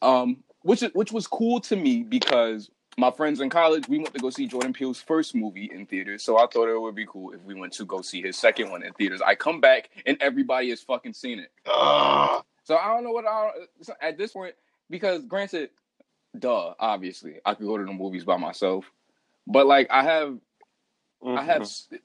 Um, 0.00 0.38
which 0.62 0.80
which 0.94 1.12
was 1.12 1.26
cool 1.26 1.60
to 1.60 1.76
me 1.76 2.02
because 2.04 2.70
my 2.96 3.10
friends 3.10 3.40
in 3.40 3.50
college 3.50 3.86
we 3.86 3.98
went 3.98 4.14
to 4.14 4.20
go 4.20 4.30
see 4.30 4.46
Jordan 4.46 4.72
Peele's 4.72 5.00
first 5.00 5.34
movie 5.34 5.70
in 5.70 5.84
theaters, 5.84 6.22
so 6.22 6.38
I 6.38 6.46
thought 6.46 6.68
it 6.68 6.80
would 6.80 6.94
be 6.94 7.04
cool 7.06 7.32
if 7.32 7.42
we 7.42 7.52
went 7.54 7.74
to 7.74 7.84
go 7.84 8.00
see 8.00 8.22
his 8.22 8.38
second 8.38 8.70
one 8.70 8.82
in 8.82 8.94
theaters. 8.94 9.20
I 9.20 9.34
come 9.34 9.60
back 9.60 9.90
and 10.06 10.16
everybody 10.22 10.70
has 10.70 10.80
fucking 10.80 11.12
seen 11.12 11.38
it. 11.38 11.50
Ah. 11.66 12.42
So 12.68 12.76
I 12.76 12.88
don't 12.88 13.02
know 13.02 13.12
what 13.12 13.24
I 13.24 13.48
at 14.02 14.18
this 14.18 14.32
point 14.32 14.54
because 14.90 15.24
granted, 15.24 15.70
duh, 16.38 16.74
obviously 16.78 17.36
I 17.46 17.54
could 17.54 17.64
go 17.64 17.78
to 17.78 17.84
the 17.86 17.94
movies 17.94 18.24
by 18.24 18.36
myself, 18.36 18.84
but 19.46 19.66
like 19.66 19.86
I 19.90 20.02
have, 20.02 20.36
I 21.34 21.44
have, 21.44 21.62
Mm-hmm. 21.62 21.96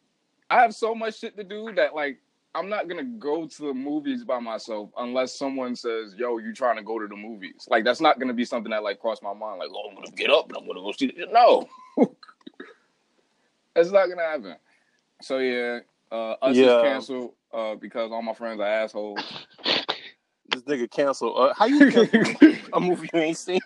I 0.49 0.61
have 0.61 0.73
so 0.73 0.95
much 0.95 1.19
shit 1.19 1.35
to 1.35 1.43
do 1.43 1.73
that 1.75 1.93
like 1.93 2.19
I'm 2.55 2.69
not 2.69 2.87
gonna 2.87 3.03
go 3.03 3.45
to 3.45 3.61
the 3.61 3.73
movies 3.73 4.23
by 4.23 4.39
myself 4.39 4.89
unless 4.97 5.37
someone 5.37 5.75
says, 5.75 6.15
"Yo, 6.15 6.37
you 6.37 6.53
trying 6.53 6.77
to 6.77 6.81
go 6.81 6.97
to 6.97 7.07
the 7.07 7.15
movies?" 7.17 7.67
Like 7.69 7.83
that's 7.83 7.99
not 7.99 8.17
gonna 8.17 8.31
be 8.31 8.45
something 8.45 8.71
that 8.71 8.83
like 8.83 9.01
crossed 9.01 9.21
my 9.21 9.33
mind. 9.33 9.59
Like, 9.59 9.69
"Oh, 9.69 9.89
I'm 9.89 9.95
gonna 9.95 10.11
get 10.11 10.29
up 10.29 10.47
and 10.47 10.55
I'm 10.55 10.65
gonna 10.65 10.79
go 10.79 10.93
see." 10.93 11.13
No, 11.29 11.67
that's 13.75 13.91
not 13.91 14.07
gonna 14.07 14.21
happen. 14.21 14.55
So 15.21 15.39
yeah, 15.39 15.79
uh, 16.09 16.35
us 16.41 16.55
Yeah. 16.55 16.77
is 16.77 16.81
canceled 16.81 17.33
uh, 17.51 17.75
because 17.75 18.13
all 18.13 18.21
my 18.21 18.33
friends 18.33 18.61
are 18.61 18.65
assholes. 18.65 19.19
This 20.53 20.63
nigga 20.63 20.89
cancel. 20.89 21.39
Uh, 21.39 21.53
how 21.53 21.65
you 21.65 21.91
cancel 21.91 22.53
a 22.73 22.79
movie 22.79 23.09
you 23.13 23.19
ain't 23.19 23.37
seen? 23.37 23.61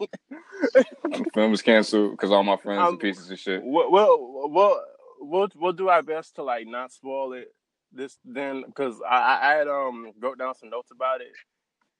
The 0.74 1.25
film 1.34 1.53
is 1.53 1.62
canceled 1.62 2.12
because 2.12 2.32
all 2.32 2.44
my 2.44 2.58
friends 2.58 2.82
Um, 2.82 2.96
are 2.96 2.98
pieces 2.98 3.29
of 3.29 3.39
shit. 3.39 3.62
Well, 3.63 3.91
well, 3.91 4.17
we'll, 4.20 4.82
we'll, 5.20 5.50
we'll, 5.56 5.74
do 5.74 5.89
our 5.89 6.03
best 6.03 6.36
to 6.36 6.44
like 6.44 6.67
not 6.67 6.91
spoil 6.91 7.34
it 7.34 7.53
this 7.91 8.17
then 8.25 8.63
because 8.65 8.96
I, 9.08 9.39
I, 9.41 9.53
had 9.56 9.67
um 9.67 10.12
wrote 10.20 10.38
down 10.38 10.56
some 10.56 10.70
notes 10.70 10.91
about 10.91 11.22
it. 11.22 11.32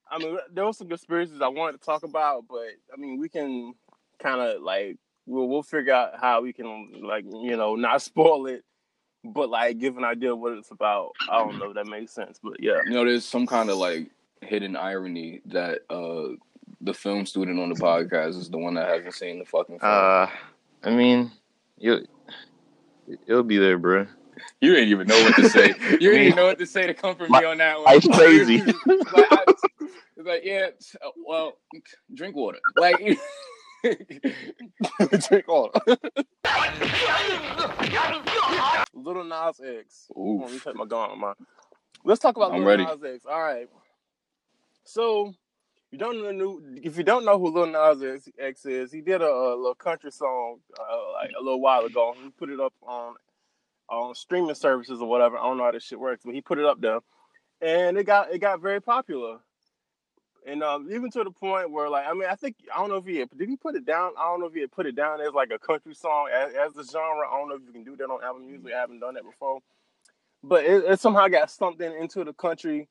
I 0.10 0.20
mean, 0.20 0.38
there 0.54 0.66
was 0.66 0.78
some 0.78 0.88
conspiracies 0.88 1.42
I 1.42 1.48
wanted 1.48 1.80
to 1.80 1.86
talk 1.86 2.04
about, 2.04 2.46
but 2.50 2.68
I 2.94 2.98
mean, 2.98 3.20
we 3.20 3.30
can 3.30 3.74
kind 4.22 4.42
of 4.42 4.62
like 4.62 4.98
we'll 5.26 5.48
we'll 5.48 5.64
figure 5.64 5.94
out 5.94 6.20
how 6.20 6.42
we 6.42 6.54
can 6.54 7.02
like 7.04 7.26
you 7.26 7.58
know 7.58 7.76
not 7.76 8.02
spoil 8.02 8.48
it, 8.48 8.64
but 9.24 9.50
like 9.50 9.80
give 9.80 9.98
an 9.98 10.04
idea 10.04 10.34
of 10.34 10.40
what 10.40 10.54
it's 10.54 10.72
about. 10.72 11.12
I 11.30 11.40
don't 11.40 11.58
know 11.58 11.70
if 11.70 11.76
that 11.76 11.88
makes 11.88 12.14
sense, 12.14 12.40
but 12.42 12.62
yeah. 12.62 12.80
You 12.86 12.92
know, 12.92 13.06
there's 13.06 13.26
some 13.26 13.48
kind 13.48 13.70
of 13.70 13.78
like 13.78 14.10
hidden 14.42 14.76
irony 14.76 15.42
that 15.46 15.80
uh 15.90 16.36
the 16.82 16.94
film 16.94 17.26
student 17.26 17.60
on 17.60 17.70
the 17.70 17.76
podcast 17.76 18.30
is 18.38 18.50
the 18.50 18.58
one 18.58 18.76
that 18.76 18.88
hasn't 18.88 19.14
seen 19.14 19.40
the 19.40 19.46
fucking 19.46 19.80
film. 19.80 19.92
Uh, 19.92 20.28
I 20.84 20.92
mean, 20.92 21.32
you, 21.78 22.06
it'll 23.26 23.44
be 23.44 23.58
there, 23.58 23.78
bro. 23.78 24.06
you 24.62 24.74
didn't 24.76 24.90
even 24.90 25.08
know 25.08 25.20
what 25.24 25.36
to 25.38 25.50
say. 25.50 25.74
You 25.92 26.12
didn't 26.12 26.22
even 26.28 26.36
know 26.36 26.46
what 26.46 26.60
to 26.60 26.66
say 26.68 26.86
to 26.86 26.94
comfort 26.94 27.30
My- 27.30 27.40
me 27.42 27.46
on 27.48 27.58
that 27.58 27.78
one. 27.78 27.86
life's 27.86 28.08
crazy. 28.08 28.62
like, 28.86 29.32
I, 29.32 29.44
it's 30.18 30.28
like, 30.28 30.42
yeah, 30.44 30.68
uh, 31.04 31.10
well, 31.26 31.54
drink 32.14 32.36
water. 32.36 32.60
Like, 32.78 33.00
Drink 35.30 35.48
water. 35.48 35.80
Little 38.94 39.24
Nas 39.24 39.62
X. 39.64 40.08
Hold 40.14 40.42
on, 40.42 40.42
let 40.42 40.50
me 40.52 40.56
Oof. 40.58 40.64
take 40.64 40.76
my 40.76 40.86
gun 40.86 41.12
on 41.12 41.20
my. 41.20 41.34
Let's 42.04 42.20
talk 42.20 42.36
about 42.36 42.52
I'm 42.52 42.60
Lil 42.60 42.68
ready. 42.68 42.86
Nas 42.86 43.04
X. 43.04 43.26
All 43.26 43.42
right. 43.42 43.70
So, 44.88 45.34
you 45.92 45.98
don't 45.98 46.38
know. 46.38 46.62
If 46.82 46.98
you 46.98 47.04
don't 47.04 47.26
know 47.26 47.38
who 47.38 47.54
Lil 47.54 47.68
Nas 47.68 48.28
X- 48.40 48.66
is, 48.66 48.92
he 48.92 49.02
did 49.02 49.22
a, 49.22 49.28
a 49.28 49.56
little 49.56 49.76
country 49.76 50.12
song 50.12 50.60
uh, 50.80 51.14
like 51.14 51.32
a 51.38 51.44
little 51.44 51.62
while 51.62 51.86
ago. 51.86 52.16
He 52.22 52.30
put 52.30 52.50
it 52.50 52.60
up 52.60 52.74
on 52.82 53.16
on 53.90 54.16
streaming 54.16 54.56
services 54.56 55.02
or 55.02 55.08
whatever. 55.08 55.38
I 55.38 55.44
don't 55.44 55.58
know 55.58 55.66
how 55.66 55.72
this 55.72 55.84
shit 55.84 56.00
works, 56.00 56.24
but 56.26 56.34
he 56.34 56.42
put 56.42 56.58
it 56.58 56.66
up 56.66 56.82
there, 56.82 57.00
and 57.62 57.98
it 57.98 58.06
got 58.06 58.32
it 58.32 58.40
got 58.40 58.62
very 58.62 58.82
popular. 58.82 59.40
And 60.46 60.64
um, 60.64 60.88
even 60.90 61.12
to 61.12 61.26
the 61.26 61.32
point 61.32 61.72
where, 61.72 61.90
like, 61.90 62.06
I 62.08 62.14
mean, 62.14 62.30
I 62.30 62.36
think 62.36 62.56
I 62.74 62.80
don't 62.80 62.90
know 62.90 62.96
if 62.98 63.06
he 63.06 63.18
had, 63.18 63.30
did 63.38 63.50
he 63.50 63.58
put 63.58 63.76
it 63.76 63.86
down. 63.86 64.12
I 64.18 64.24
don't 64.24 64.40
know 64.40 64.48
if 64.48 64.54
he 64.54 64.62
had 64.62 64.72
put 64.72 64.86
it 64.86 64.96
down 64.96 65.20
as 65.20 65.34
like 65.34 65.52
a 65.52 65.60
country 65.60 65.94
song 65.94 66.30
as, 66.34 66.54
as 66.54 66.74
the 66.74 66.84
genre. 66.84 67.28
I 67.30 67.38
don't 67.38 67.50
know 67.50 67.56
if 67.56 67.62
you 67.66 67.74
can 67.74 67.84
do 67.84 67.98
that 67.98 68.06
on 68.06 68.24
Apple 68.24 68.40
Music. 68.40 68.72
I 68.74 68.80
haven't 68.80 69.00
done 69.00 69.16
that 69.16 69.26
before, 69.26 69.60
but 70.44 70.64
it, 70.64 70.86
it 70.86 71.00
somehow 71.02 71.28
got 71.28 71.52
something 71.52 71.94
into 72.00 72.24
the 72.24 72.34
country 72.34 72.88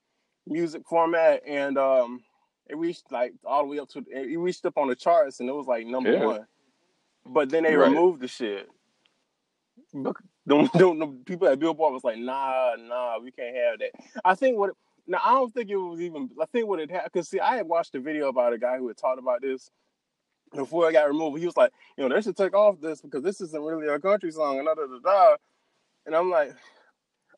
music 0.46 0.82
format, 0.88 1.42
and 1.46 1.78
um, 1.78 2.22
it 2.68 2.76
reached 2.76 3.10
like 3.10 3.32
all 3.44 3.62
the 3.62 3.68
way 3.68 3.78
up 3.78 3.88
to 3.90 4.04
it 4.10 4.38
reached 4.38 4.66
up 4.66 4.78
on 4.78 4.88
the 4.88 4.96
charts, 4.96 5.40
and 5.40 5.48
it 5.48 5.52
was 5.54 5.66
like 5.66 5.86
number 5.86 6.10
Yeah. 6.12 6.24
one. 6.26 6.46
But 7.24 7.50
then 7.50 7.64
they 7.64 7.74
Right. 7.76 7.88
removed 7.90 8.20
the 8.22 8.28
shit. 8.28 8.68
The, 9.92 10.14
the, 10.46 10.56
the 10.74 11.18
people 11.24 11.48
at 11.48 11.58
Billboard 11.58 11.92
was 11.92 12.04
like, 12.04 12.18
nah, 12.18 12.76
nah, 12.78 13.18
we 13.18 13.32
can't 13.32 13.56
have 13.56 13.78
that. 13.80 13.90
I 14.24 14.34
think 14.34 14.58
what 14.58 14.70
now 15.06 15.20
I 15.24 15.32
don't 15.32 15.52
think 15.52 15.70
it 15.70 15.76
was 15.76 16.00
even. 16.00 16.30
I 16.40 16.46
think 16.46 16.68
what 16.68 16.80
it 16.80 16.90
had 16.90 17.04
because 17.04 17.28
see, 17.28 17.40
I 17.40 17.56
had 17.56 17.66
watched 17.68 17.94
a 17.94 18.00
video 18.00 18.28
about 18.28 18.52
a 18.52 18.58
guy 18.58 18.78
who 18.78 18.88
had 18.88 18.96
talked 18.96 19.18
about 19.18 19.42
this 19.42 19.70
before 20.54 20.88
it 20.88 20.92
got 20.92 21.08
removed. 21.08 21.38
He 21.38 21.46
was 21.46 21.56
like, 21.56 21.72
you 21.96 22.08
know, 22.08 22.14
they 22.14 22.22
should 22.22 22.36
take 22.36 22.54
off 22.54 22.80
this 22.80 23.00
because 23.00 23.22
this 23.22 23.40
isn't 23.40 23.62
really 23.62 23.88
a 23.88 23.98
country 23.98 24.30
song 24.30 24.58
and 24.58 24.66
da 24.66 24.74
da 24.74 24.86
da 24.86 24.98
da. 24.98 25.36
And 26.06 26.14
I'm 26.14 26.30
like, 26.30 26.54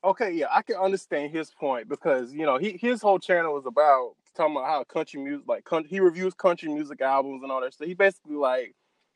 okay, 0.05 0.33
yeah, 0.33 0.47
I 0.53 0.63
can 0.63 0.77
understand 0.77 1.33
his 1.33 1.51
point 1.51 1.89
because 1.89 2.33
you 2.33 2.47
know 2.47 2.59
he 2.59 2.79
his 2.81 3.03
whole 3.03 3.19
channel 3.19 3.55
was 3.55 3.67
about 3.67 4.15
talking 4.37 4.57
about 4.57 4.67
how 4.69 4.85
country 4.85 5.21
music, 5.21 5.47
like 5.49 5.65
country, 5.65 5.91
he 5.91 6.01
reviews 6.01 6.35
country 6.35 6.69
music 6.69 7.01
albums 7.01 7.43
and 7.43 7.53
all 7.53 7.61
that 7.61 7.75
stuff. 7.75 7.89
He 7.89 7.95
basically 7.95 8.37
like 8.37 8.75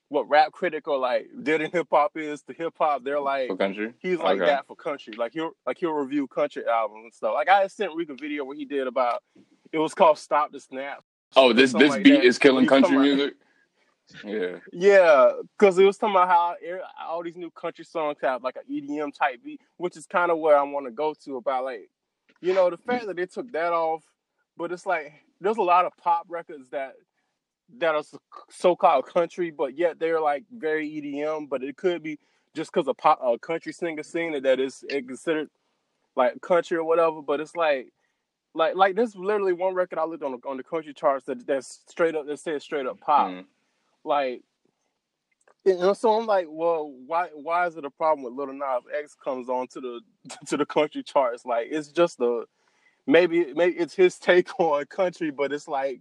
what 0.09 0.29
rap 0.29 0.53
critic 0.53 0.87
or 0.89 0.99
like 0.99 1.29
Dead 1.43 1.63
End 1.63 1.73
Hip 1.73 1.89
Hop 1.91 2.13
is 2.17 2.43
to 2.43 2.53
hip 2.53 2.75
hop. 2.79 3.03
They're 3.03 3.21
like 3.21 3.49
For 3.49 3.57
country? 3.57 3.95
He's 3.99 4.19
like 4.19 4.37
Okay. 4.41 4.47
that 4.47 4.67
for 4.67 4.77
country. 4.77 5.15
Like 5.15 5.33
he'll 5.33 5.53
like 5.67 5.79
he'll 5.79 5.93
review 5.93 6.27
country 6.27 6.65
albums 6.67 7.05
and 7.05 7.15
stuff. 7.15 7.33
Like 7.35 7.49
I 7.49 7.67
sent 7.69 7.95
Rick 7.95 8.11
a 8.11 8.15
video 8.15 8.45
where 8.45 8.57
he 8.57 8.65
did 8.67 8.87
about 8.87 9.23
it 9.73 9.79
was 9.79 9.95
called 9.95 10.19
Stop 10.19 10.53
the 10.53 10.61
Snap. 10.61 11.03
Oh, 11.35 11.53
this 11.55 11.73
this 11.73 11.91
like 11.91 12.03
beat 12.05 12.11
that. 12.17 12.25
is 12.25 12.39
killing 12.39 12.67
country 12.67 12.97
music. 12.99 13.35
Yeah. 14.25 14.59
Yeah, 14.73 15.33
because 15.59 15.79
it 15.79 15.85
was 15.85 15.97
talking 15.97 16.17
about 16.17 16.29
how 16.29 16.57
all 17.07 17.23
these 17.23 17.37
new 17.37 17.51
country 17.51 17.85
songs 17.85 18.19
have 18.23 18.43
like 18.43 18.57
an 18.57 18.63
EDM 18.71 19.15
type 19.17 19.43
beat, 19.45 19.61
which 19.77 19.97
is 19.97 20.07
kind 20.07 20.31
of 20.31 20.39
where 20.39 20.57
I 20.57 20.63
want 20.63 20.87
to 20.87 20.93
go 20.93 21.15
to 21.25 21.37
about 21.37 21.65
like, 21.65 21.89
you 22.41 22.53
know, 22.55 22.71
the 22.71 22.77
fact 22.77 23.07
that 23.07 23.17
they 23.17 23.27
took 23.27 23.51
that 23.53 23.73
off, 23.73 24.05
but 24.57 24.73
it's 24.73 24.87
like 24.87 25.13
there's 25.41 25.57
a 25.57 25.63
lot 25.63 25.85
of 25.85 25.97
pop 25.97 26.27
records 26.29 26.69
that 26.71 26.95
that 27.79 27.95
are 27.95 28.03
so 28.51 28.77
called 28.77 29.07
country, 29.07 29.51
but 29.51 29.77
yet 29.79 29.99
they're 29.99 30.21
like 30.21 30.45
very 30.53 30.89
EDM, 30.89 31.49
but 31.49 31.63
it 31.63 31.77
could 31.77 32.03
be 32.03 32.19
just 32.55 32.73
because 32.73 32.87
a 32.89 32.95
pop 32.95 33.19
a 33.23 33.39
country 33.39 33.73
singer 33.73 34.03
singing 34.03 34.35
it 34.35 34.43
that 34.43 34.61
is 34.61 34.85
it 34.89 35.07
considered 35.09 35.49
like 36.17 36.41
country 36.43 36.77
or 36.77 36.85
whatever. 36.85 37.23
But 37.23 37.41
it's 37.41 37.57
like 37.57 37.93
like 38.55 38.77
like 38.77 38.97
there's 38.97 39.17
literally 39.17 39.55
one 39.55 39.75
record 39.75 39.99
I 39.99 40.05
looked 40.05 40.23
on 40.23 40.33
the 40.33 40.49
on 40.49 40.57
the 40.59 40.63
country 40.63 40.93
charts 40.93 41.25
that 41.27 41.47
that's 41.47 41.81
straight 41.89 42.15
up 42.15 42.27
that 42.27 42.39
says 42.39 42.63
straight 42.63 42.87
up 42.87 43.01
pop 43.01 43.31
Mm. 43.31 43.45
Like 44.05 44.43
you 45.65 45.79
know, 45.79 45.93
so 45.93 46.19
I'm 46.19 46.27
like, 46.27 46.47
well, 46.49 46.93
why 47.07 47.29
why 47.35 47.67
is 47.67 47.77
it 47.77 47.85
a 47.85 47.91
problem 47.91 48.25
with 48.25 48.35
Little 48.35 48.55
Nas 48.55 48.83
X 48.99 49.15
comes 49.23 49.49
on 49.49 49.69
to 49.69 49.81
the 49.81 50.01
to 50.49 50.57
the 50.57 50.67
country 50.67 51.03
charts? 51.03 51.45
Like 51.45 51.69
it's 51.71 51.89
just 51.89 52.21
a 52.21 52.45
maybe 53.07 53.53
maybe 53.55 53.77
it's 53.79 53.95
his 53.95 54.19
take 54.19 54.49
on 54.59 54.85
country, 54.87 55.31
but 55.31 55.53
it's 55.53 55.69
like 55.69 56.01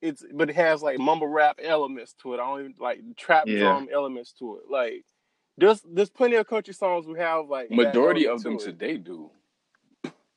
it's 0.00 0.24
but 0.32 0.50
it 0.50 0.56
has 0.56 0.82
like 0.82 0.98
mumble 0.98 1.26
rap 1.26 1.58
elements 1.62 2.14
to 2.22 2.34
it. 2.34 2.40
I 2.40 2.46
don't 2.46 2.60
even 2.60 2.74
like 2.78 3.00
trap 3.16 3.44
Yeah. 3.46 3.58
drum 3.58 3.88
elements 3.92 4.32
to 4.34 4.56
it. 4.58 4.70
Like 4.70 5.04
there's 5.58 5.82
there's 5.82 6.10
plenty 6.10 6.36
of 6.36 6.46
country 6.46 6.72
songs 6.72 7.06
we 7.06 7.18
have 7.18 7.48
like 7.48 7.70
Majority 7.70 8.28
of 8.28 8.42
them 8.42 8.58
to 8.58 8.64
today 8.66 8.96
do. 8.96 9.30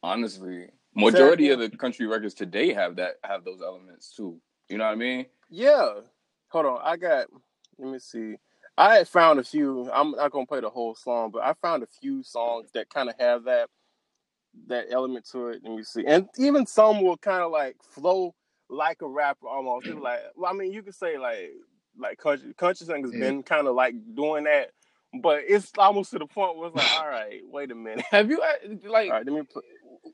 Honestly, 0.01 0.67
majority 0.95 1.47
Say 1.47 1.53
of 1.53 1.59
the 1.59 1.69
country 1.69 2.07
records 2.07 2.33
today 2.33 2.73
have 2.73 2.97
that 2.97 3.17
have 3.23 3.45
those 3.45 3.61
elements 3.61 4.13
too. 4.13 4.41
You 4.69 4.79
know 4.79 4.85
what 4.85 4.91
I 4.91 4.95
mean? 4.95 5.27
Yeah. 5.49 5.99
Hold 6.53 6.67
on. 6.67 6.81
I 6.83 6.97
got 6.97 7.27
let 7.79 7.91
me 7.93 7.99
see. 7.99 8.35
I 8.77 8.95
had 8.97 9.09
found 9.09 9.39
a 9.39 9.45
few. 9.45 9.91
I'm 9.93 10.13
not 10.13 10.31
gonna 10.31 10.47
play 10.47 10.61
the 10.61 10.71
whole 10.71 10.95
song, 10.95 11.31
but 11.31 11.43
I 11.43 11.53
found 11.61 11.83
a 11.83 11.87
few 12.01 12.23
songs 12.23 12.71
that 12.75 12.89
kind 12.89 13.09
of 13.09 13.15
have 13.19 13.45
that 13.45 13.69
that 14.67 14.87
element 14.91 15.27
to 15.31 15.49
it. 15.49 15.61
Let 15.63 15.75
me 15.75 15.83
see. 15.83 16.05
And 16.07 16.29
even 16.37 16.65
some 16.67 17.03
will 17.03 17.17
kind 17.17 17.41
of 17.43 17.51
like 17.51 17.77
flow 17.83 18.35
like 18.69 19.01
a 19.03 19.07
rapper 19.07 19.47
almost. 19.49 19.87
They're 19.87 19.95
like 19.95 20.21
well, 20.37 20.51
I 20.51 20.55
mean 20.55 20.73
you 20.73 20.83
could 20.83 20.95
say 20.95 21.17
like 21.19 21.51
like 21.99 22.19
country 22.19 22.53
country 22.55 22.87
singers 22.87 23.13
Yeah. 23.13 23.19
been 23.21 23.43
kind 23.43 23.67
of 23.67 23.75
like 23.75 23.95
doing 24.15 24.45
that. 24.45 24.71
But 25.21 25.43
it's 25.47 25.73
almost 25.77 26.11
to 26.11 26.19
the 26.19 26.27
point 26.27 26.57
where 26.57 26.67
it's 26.67 26.75
like, 26.77 26.87
all 26.91 27.07
right, 27.09 27.41
wait 27.51 27.71
a 27.71 27.75
minute. 27.75 28.05
Have 28.11 28.31
you 28.31 28.41
uh, 28.41 28.89
like 28.89 29.09
All 29.09 29.17
right, 29.17 29.25
let 29.25 29.33
me 29.35 29.43
put 29.43 29.65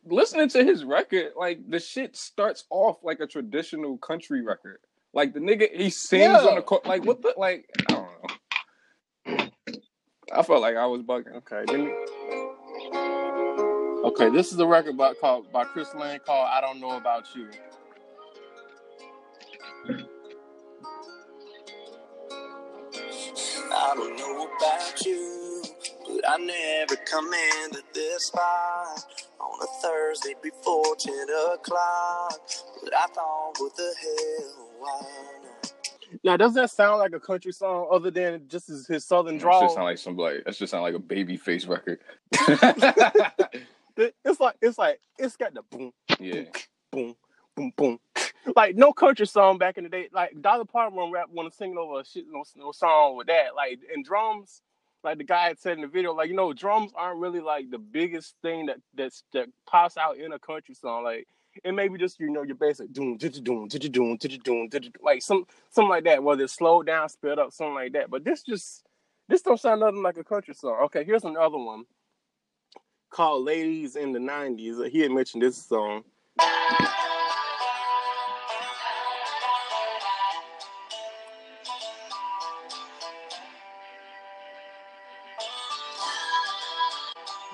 listening 0.05 0.49
to 0.49 0.63
his 0.65 0.85
record? 0.85 1.33
Like 1.37 1.69
the 1.69 1.79
shit 1.79 2.17
starts 2.17 2.65
off 2.71 2.97
like 3.03 3.21
a 3.21 3.27
traditional 3.27 3.97
country 3.99 4.41
record. 4.41 4.79
Like 5.13 5.33
the 5.33 5.39
nigga 5.39 5.73
he 5.75 5.89
sings 5.89 6.23
Yeah. 6.23 6.49
on 6.49 6.55
the 6.55 6.61
court. 6.61 6.85
like 6.85 7.03
what 7.05 7.21
the 7.21 7.33
like 7.37 7.65
I 7.89 7.93
don't 7.93 8.03
know. 8.03 9.49
I 10.31 10.43
felt 10.43 10.61
like 10.61 10.75
I 10.75 10.85
was 10.85 11.01
bugging. 11.01 11.35
Okay, 11.37 11.63
let 11.67 11.79
me. 11.79 11.91
Okay, 14.05 14.29
this 14.29 14.53
is 14.53 14.59
a 14.59 14.67
record 14.67 14.95
by 14.97 15.13
called 15.15 15.51
by 15.51 15.63
Chris 15.65 15.93
Lane 15.95 16.19
called 16.25 16.47
"I 16.51 16.61
Don't 16.61 16.79
Know 16.79 16.95
About 16.97 17.25
You." 17.35 17.49
I 23.71 23.93
don't 23.95 24.17
know 24.17 24.47
about 24.57 25.05
you, 25.05 25.63
but 26.07 26.29
I 26.29 26.37
never 26.37 26.95
come 27.05 27.29
into 27.65 27.81
this 27.93 28.25
spot 28.27 29.05
on 29.39 29.61
a 29.63 29.81
Thursday 29.81 30.33
before 30.41 30.95
10 30.97 31.13
o'clock. 31.53 32.39
But 32.83 32.93
I 32.95 33.05
thought, 33.13 33.53
what 33.59 33.75
the 33.75 33.93
hell, 34.01 34.55
why 34.57 34.65
not? 34.65 34.68
Now, 36.23 36.37
does 36.37 36.55
that 36.55 36.71
sound 36.71 36.99
like 36.99 37.13
a 37.13 37.19
country 37.19 37.51
song 37.51 37.87
other 37.91 38.09
than 38.09 38.47
just 38.47 38.67
his, 38.67 38.87
his 38.87 39.05
southern 39.05 39.35
That 39.35 39.41
drawl? 39.41 39.61
just 39.61 39.75
sound 39.75 39.85
like 39.85 39.97
some 39.97 40.17
like 40.17 40.43
that 40.45 40.55
just 40.55 40.71
sound 40.71 40.83
like 40.83 40.95
a 40.95 40.99
Babyface 40.99 41.67
record. 41.67 41.99
It's 44.23 44.39
like 44.39 44.55
it's 44.61 44.77
like 44.77 45.01
it's 45.17 45.35
got 45.35 45.53
the 45.53 45.61
boom, 45.63 45.91
yeah. 46.19 46.43
boom, 46.91 47.15
boom, 47.55 47.73
boom. 47.75 47.99
Like 48.55 48.75
no 48.75 48.93
country 48.93 49.27
song 49.27 49.57
back 49.57 49.77
in 49.77 49.83
the 49.83 49.89
day. 49.89 50.07
Like 50.13 50.41
Dolly 50.41 50.65
Parton 50.65 50.97
when 50.97 51.11
rap 51.11 51.27
want 51.31 51.51
to 51.51 51.57
sing 51.57 51.75
over 51.77 51.99
a 51.99 52.05
shit 52.05 52.25
no, 52.29 52.43
no 52.55 52.71
song 52.71 53.17
with 53.17 53.27
that. 53.27 53.55
Like 53.55 53.79
and 53.93 54.05
drums, 54.05 54.61
like 55.03 55.17
the 55.17 55.25
guy 55.25 55.47
had 55.47 55.59
said 55.59 55.73
in 55.73 55.81
the 55.81 55.87
video, 55.87 56.13
like 56.13 56.29
you 56.29 56.35
know 56.35 56.53
drums 56.53 56.91
aren't 56.95 57.19
really 57.19 57.41
like 57.41 57.69
the 57.69 57.77
biggest 57.77 58.35
thing 58.41 58.67
that 58.67 58.77
that's 58.95 59.23
that 59.33 59.49
pops 59.67 59.97
out 59.97 60.17
in 60.17 60.31
a 60.31 60.39
country 60.39 60.75
song. 60.75 61.03
Like 61.03 61.27
it 61.63 61.73
maybe 61.73 61.97
just 61.97 62.19
you 62.19 62.29
know 62.29 62.43
your 62.43 62.55
basic 62.55 62.91
doom, 62.93 63.17
doom, 63.17 63.67
doom, 63.67 64.17
doom, 64.17 64.17
doom, 64.69 64.69
like 65.01 65.21
some 65.21 65.45
something 65.69 65.89
like 65.89 66.03
that. 66.05 66.23
Whether 66.23 66.43
it's 66.43 66.53
slowed 66.53 66.87
down, 66.87 67.09
sped 67.09 67.39
up, 67.39 67.51
something 67.53 67.75
like 67.75 67.93
that. 67.93 68.09
But 68.09 68.23
this 68.23 68.43
just 68.43 68.85
this 69.27 69.41
don't 69.41 69.59
sound 69.59 69.81
nothing 69.81 70.03
like 70.03 70.17
a 70.17 70.23
country 70.23 70.53
song. 70.53 70.77
Okay, 70.85 71.03
here's 71.03 71.23
another 71.23 71.57
one 71.57 71.85
called 73.11 73.45
"Ladies 73.45 73.95
in 73.95 74.11
the 74.13 74.19
'90s." 74.19 74.89
He 74.89 74.99
had 74.99 75.11
mentioned 75.11 75.43
this 75.43 75.57
song. 75.57 76.03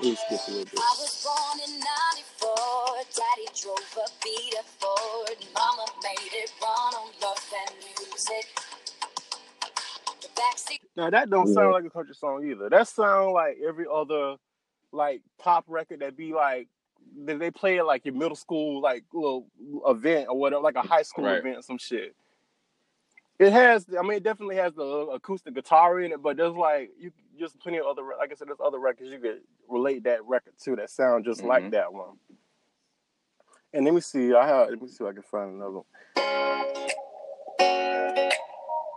Let 0.02 0.10
me 0.12 0.16
skip 0.16 0.40
a 0.48 0.52
little 0.52 0.66
bit. 0.66 0.80
Now 10.96 11.10
that 11.10 11.30
don't 11.30 11.48
sound 11.54 11.72
like 11.74 11.84
a 11.86 11.90
country 11.90 12.16
song 12.16 12.48
either. 12.50 12.70
That 12.70 12.88
sound 12.88 13.34
like 13.34 13.58
every 13.66 13.86
other 13.92 14.36
like 14.92 15.22
pop 15.38 15.66
record 15.68 16.00
that 16.00 16.16
be 16.16 16.34
like 16.34 16.68
that 17.26 17.40
they 17.40 17.52
play 17.52 17.80
at 17.80 17.86
like 17.86 18.06
your 18.06 18.14
middle 18.16 18.36
school 18.36 18.82
like 18.82 19.04
little 19.14 19.48
event 19.88 20.28
or 20.30 20.38
whatever, 20.38 20.62
like 20.64 20.76
a 20.76 20.82
high 20.82 21.02
school 21.02 21.26
Right. 21.26 21.40
event, 21.40 21.66
some 21.66 21.78
shit. 21.78 22.16
It 23.38 23.52
has, 23.52 23.86
I 23.98 24.02
mean, 24.02 24.14
it 24.14 24.24
definitely 24.24 24.56
has 24.56 24.74
the 24.74 24.84
acoustic 24.84 25.54
guitar 25.54 26.00
in 26.00 26.14
it, 26.14 26.22
but 26.22 26.38
there's 26.38 26.54
like 26.54 26.92
you 26.98 27.12
just 27.38 27.60
plenty 27.60 27.80
of 27.80 27.86
other, 27.86 28.04
like 28.18 28.32
I 28.32 28.36
said, 28.36 28.48
there's 28.48 28.60
other 28.64 28.80
records 28.80 29.12
you 29.12 29.20
could 29.20 29.42
relate 29.68 30.06
that 30.06 30.24
record 30.26 30.54
to 30.64 30.78
that 30.78 30.90
sound 30.90 31.26
just 31.26 31.44
like 31.44 31.66
Mhm. 31.66 31.72
that 31.72 31.92
one. 31.92 32.18
And 33.74 33.84
let 33.84 33.94
me 33.94 34.00
see, 34.00 34.34
I 34.34 34.48
have, 34.48 34.70
let 34.70 34.82
me 34.82 34.88
see 34.88 35.04
if 35.04 35.10
I 35.10 35.14
can 35.14 35.24
find 35.24 35.56
another 35.56 35.82
one. 35.82 36.90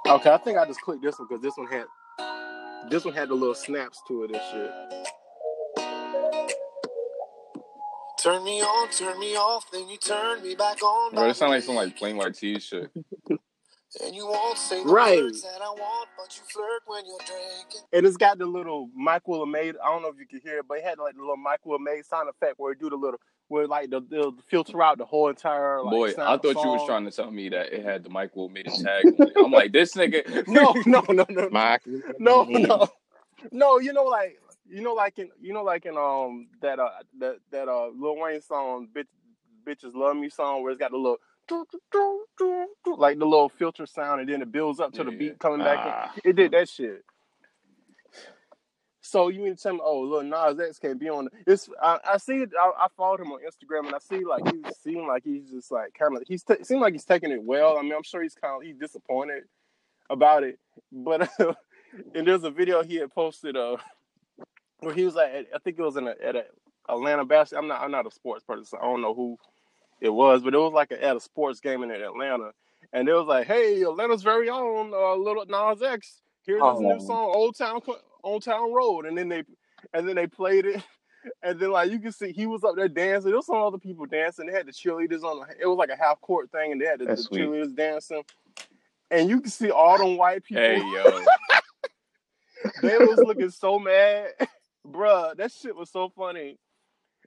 Okay, 0.08 0.30
I 0.30 0.38
think 0.38 0.56
I 0.56 0.64
just 0.64 0.80
clicked 0.80 1.02
this 1.02 1.18
one 1.18 1.28
because 1.28 1.42
this 1.42 1.56
one 1.56 1.66
had 1.66 1.84
this 2.90 3.04
one 3.04 3.12
had 3.14 3.28
the 3.28 3.34
little 3.34 3.54
snaps 3.54 4.00
to 4.08 4.24
it 4.24 4.30
and 4.30 4.40
shit. 4.50 4.70
Turn 8.22 8.42
me 8.42 8.62
on, 8.62 8.88
turn 8.90 9.18
me 9.20 9.36
off, 9.36 9.70
then 9.70 9.88
you 9.88 9.96
turn 9.98 10.42
me 10.42 10.54
back 10.54 10.82
on. 10.82 11.14
Bro, 11.14 11.28
it 11.28 11.34
sound 11.36 11.52
like 11.52 11.62
some 11.62 11.74
like 11.74 11.96
Plain 11.96 12.16
White 12.16 12.34
T's 12.34 12.64
shit. 12.64 12.90
And 14.04 14.14
you 14.14 14.26
won't 14.26 14.58
say 14.58 14.82
the 14.82 14.88
Right. 14.90 15.18
words 15.22 15.42
that 15.42 15.62
I 15.62 15.70
want, 15.70 16.08
but 16.16 16.36
you 16.36 16.42
flirt 16.50 16.82
when 16.86 17.06
you're 17.06 17.18
drinking. 17.18 17.80
And 17.92 18.06
it's 18.06 18.16
got 18.16 18.38
the 18.38 18.46
little 18.46 18.90
Mike 18.94 19.26
Will 19.28 19.46
made. 19.46 19.76
I 19.82 19.88
don't 19.90 20.02
know 20.02 20.08
if 20.08 20.18
you 20.18 20.26
can 20.26 20.40
hear 20.42 20.58
it, 20.58 20.68
but 20.68 20.78
it 20.78 20.84
had 20.84 20.98
like 20.98 21.14
the 21.14 21.20
little 21.20 21.36
Mike 21.36 21.64
Will 21.64 21.78
made 21.78 22.04
sound 22.06 22.28
effect 22.28 22.54
where 22.58 22.72
it 22.72 22.80
do 22.80 22.90
the 22.90 22.96
little 22.96 23.20
where 23.48 23.66
like 23.66 23.90
the, 23.90 24.00
they'll 24.08 24.34
filter 24.48 24.82
out 24.82 24.98
the 24.98 25.04
whole 25.04 25.28
entire 25.28 25.82
like 25.82 25.92
Boy, 25.92 26.08
I 26.10 26.36
thought 26.36 26.44
you 26.64 26.70
was 26.70 26.86
trying 26.86 27.04
to 27.06 27.10
tell 27.10 27.30
me 27.30 27.48
that 27.48 27.72
it 27.72 27.84
had 27.84 28.04
the 28.04 28.10
Will 28.34 28.48
made 28.48 28.66
a 28.66 28.70
tag. 28.70 29.06
I'm 29.36 29.50
like, 29.50 29.72
this 29.72 29.94
nigga. 29.94 30.46
No, 30.48 30.74
no, 30.86 31.02
no, 31.08 31.26
no, 31.28 31.48
Mike. 31.50 31.82
no, 32.18 32.44
no, 32.44 32.88
no. 33.52 33.78
You 33.78 33.92
know, 33.92 34.04
like 34.04 34.38
you 34.68 34.82
know, 34.82 34.94
like 34.94 35.18
in 35.18 35.30
you 35.40 35.52
know, 35.52 35.62
like 35.62 35.86
in 35.86 35.96
um 35.96 36.48
that 36.60 36.78
uh 36.78 36.90
that 37.20 37.36
that 37.50 37.68
uh 37.68 37.88
Lil 37.88 38.18
Wayne 38.18 38.42
song, 38.42 38.88
bitch, 38.94 39.06
bitches 39.66 39.94
love 39.94 40.16
me 40.16 40.28
song, 40.28 40.62
where 40.62 40.72
it's 40.72 40.78
got 40.80 40.90
the 40.90 40.96
little. 40.96 41.18
Like 42.98 43.18
the 43.18 43.24
little 43.24 43.48
filter 43.48 43.86
sound, 43.86 44.20
and 44.20 44.28
then 44.28 44.42
it 44.42 44.52
builds 44.52 44.80
up 44.80 44.92
to 44.94 45.04
the 45.04 45.10
Yeah. 45.12 45.18
beat 45.18 45.38
coming 45.38 45.60
back. 45.60 45.78
Ah. 45.80 46.12
It 46.24 46.36
did 46.36 46.52
that 46.52 46.68
shit. 46.68 47.02
So 49.08 49.28
you 49.28 49.40
mean 49.40 49.56
to 49.56 49.62
tell 49.62 49.72
me, 49.72 49.80
oh, 49.82 50.00
little 50.00 50.22
Nas 50.22 50.60
X 50.60 50.78
can't 50.78 51.00
be 51.00 51.08
on? 51.08 51.28
It's 51.46 51.66
I, 51.82 51.98
I 52.04 52.16
see 52.18 52.42
it. 52.42 52.50
I, 52.60 52.72
I 52.78 52.86
followed 52.94 53.20
him 53.20 53.32
on 53.32 53.40
Instagram, 53.40 53.86
and 53.86 53.94
I 53.94 53.98
see 54.00 54.22
like 54.22 54.42
he 54.52 54.62
seemed 54.82 55.06
like 55.08 55.24
he's 55.24 55.50
just 55.50 55.72
like 55.72 55.94
kind 55.98 56.14
of 56.14 56.22
he's 56.26 56.42
t- 56.42 56.62
seemed 56.62 56.82
like 56.82 56.92
he's 56.92 57.06
taking 57.06 57.30
it 57.30 57.42
well. 57.42 57.78
I 57.78 57.82
mean, 57.82 57.94
I'm 57.94 58.02
sure 58.02 58.22
he's 58.22 58.34
kind 58.34 58.56
of 58.56 58.62
he's 58.66 58.76
disappointed 58.76 59.44
about 60.10 60.42
it, 60.42 60.58
but 60.92 61.26
and 62.14 62.26
there's 62.26 62.44
a 62.44 62.50
video 62.50 62.82
he 62.82 62.96
had 62.96 63.10
posted 63.14 63.56
uh 63.56 63.78
where 64.80 64.94
he 64.94 65.04
was 65.06 65.14
like 65.14 65.32
at, 65.32 65.46
I 65.54 65.58
think 65.58 65.78
it 65.78 65.82
was 65.82 65.96
in 65.96 66.06
a, 66.06 66.14
at 66.22 66.36
a 66.36 66.44
Atlanta 66.88 67.24
basket. 67.24 67.56
I'm 67.56 67.66
not 67.66 67.80
I'm 67.80 67.90
not 67.90 68.06
a 68.06 68.10
sports 68.10 68.44
person, 68.44 68.66
so 68.66 68.76
I 68.78 68.82
don't 68.82 69.00
know 69.00 69.14
who 69.14 69.38
it 70.02 70.10
was, 70.10 70.42
but 70.42 70.52
it 70.54 70.58
was 70.58 70.74
like 70.74 70.90
a, 70.90 71.02
at 71.02 71.16
a 71.16 71.20
sports 71.20 71.60
game 71.60 71.82
in 71.82 71.90
Atlanta, 71.90 72.50
and 72.92 73.08
it 73.08 73.14
was 73.14 73.26
like, 73.26 73.46
hey, 73.46 73.82
Atlanta's 73.82 74.22
very 74.22 74.50
own 74.50 74.92
uh, 74.92 75.14
little 75.16 75.46
Nas 75.46 75.82
X. 75.82 76.20
Here's 76.46 76.60
this 76.60 76.80
new 76.80 76.92
Oh. 76.92 76.98
song, 77.06 77.32
Old 77.34 77.56
Town 77.56 77.80
Cl- 78.22 78.32
Old 78.32 78.42
Town 78.42 78.72
Road, 78.72 79.06
and 79.06 79.16
then 79.16 79.28
they 79.28 79.44
and 79.92 80.08
then 80.08 80.16
they 80.16 80.26
played 80.26 80.66
it. 80.66 80.82
And 81.42 81.58
then, 81.58 81.72
like 81.72 81.90
you 81.90 81.98
can 81.98 82.12
see, 82.12 82.32
he 82.32 82.46
was 82.46 82.62
up 82.62 82.76
there 82.76 82.88
dancing. 82.88 83.30
There 83.30 83.36
was 83.36 83.46
some 83.46 83.56
other 83.56 83.76
people 83.76 84.06
dancing. 84.06 84.46
They 84.46 84.52
had 84.52 84.66
the 84.66 84.72
cheerleaders 84.72 85.24
on. 85.24 85.40
The, 85.40 85.54
it 85.60 85.66
was 85.66 85.76
like 85.76 85.90
a 85.90 85.96
half 85.96 86.20
court 86.20 86.50
thing, 86.52 86.70
and 86.72 86.80
they 86.80 86.86
had 86.86 87.00
the, 87.00 87.06
the 87.06 87.12
cheerleaders 87.14 87.74
dancing. 87.74 88.22
And 89.10 89.28
you 89.28 89.40
can 89.40 89.50
see 89.50 89.70
all 89.70 89.98
them 89.98 90.16
white 90.16 90.44
people. 90.44 90.62
Hey 90.62 90.78
yo, 90.78 91.24
they 92.82 92.98
was 92.98 93.18
looking 93.18 93.50
so 93.50 93.80
mad, 93.80 94.28
bruh. 94.86 95.36
That 95.36 95.50
shit 95.50 95.74
was 95.74 95.90
so 95.90 96.08
funny. 96.16 96.56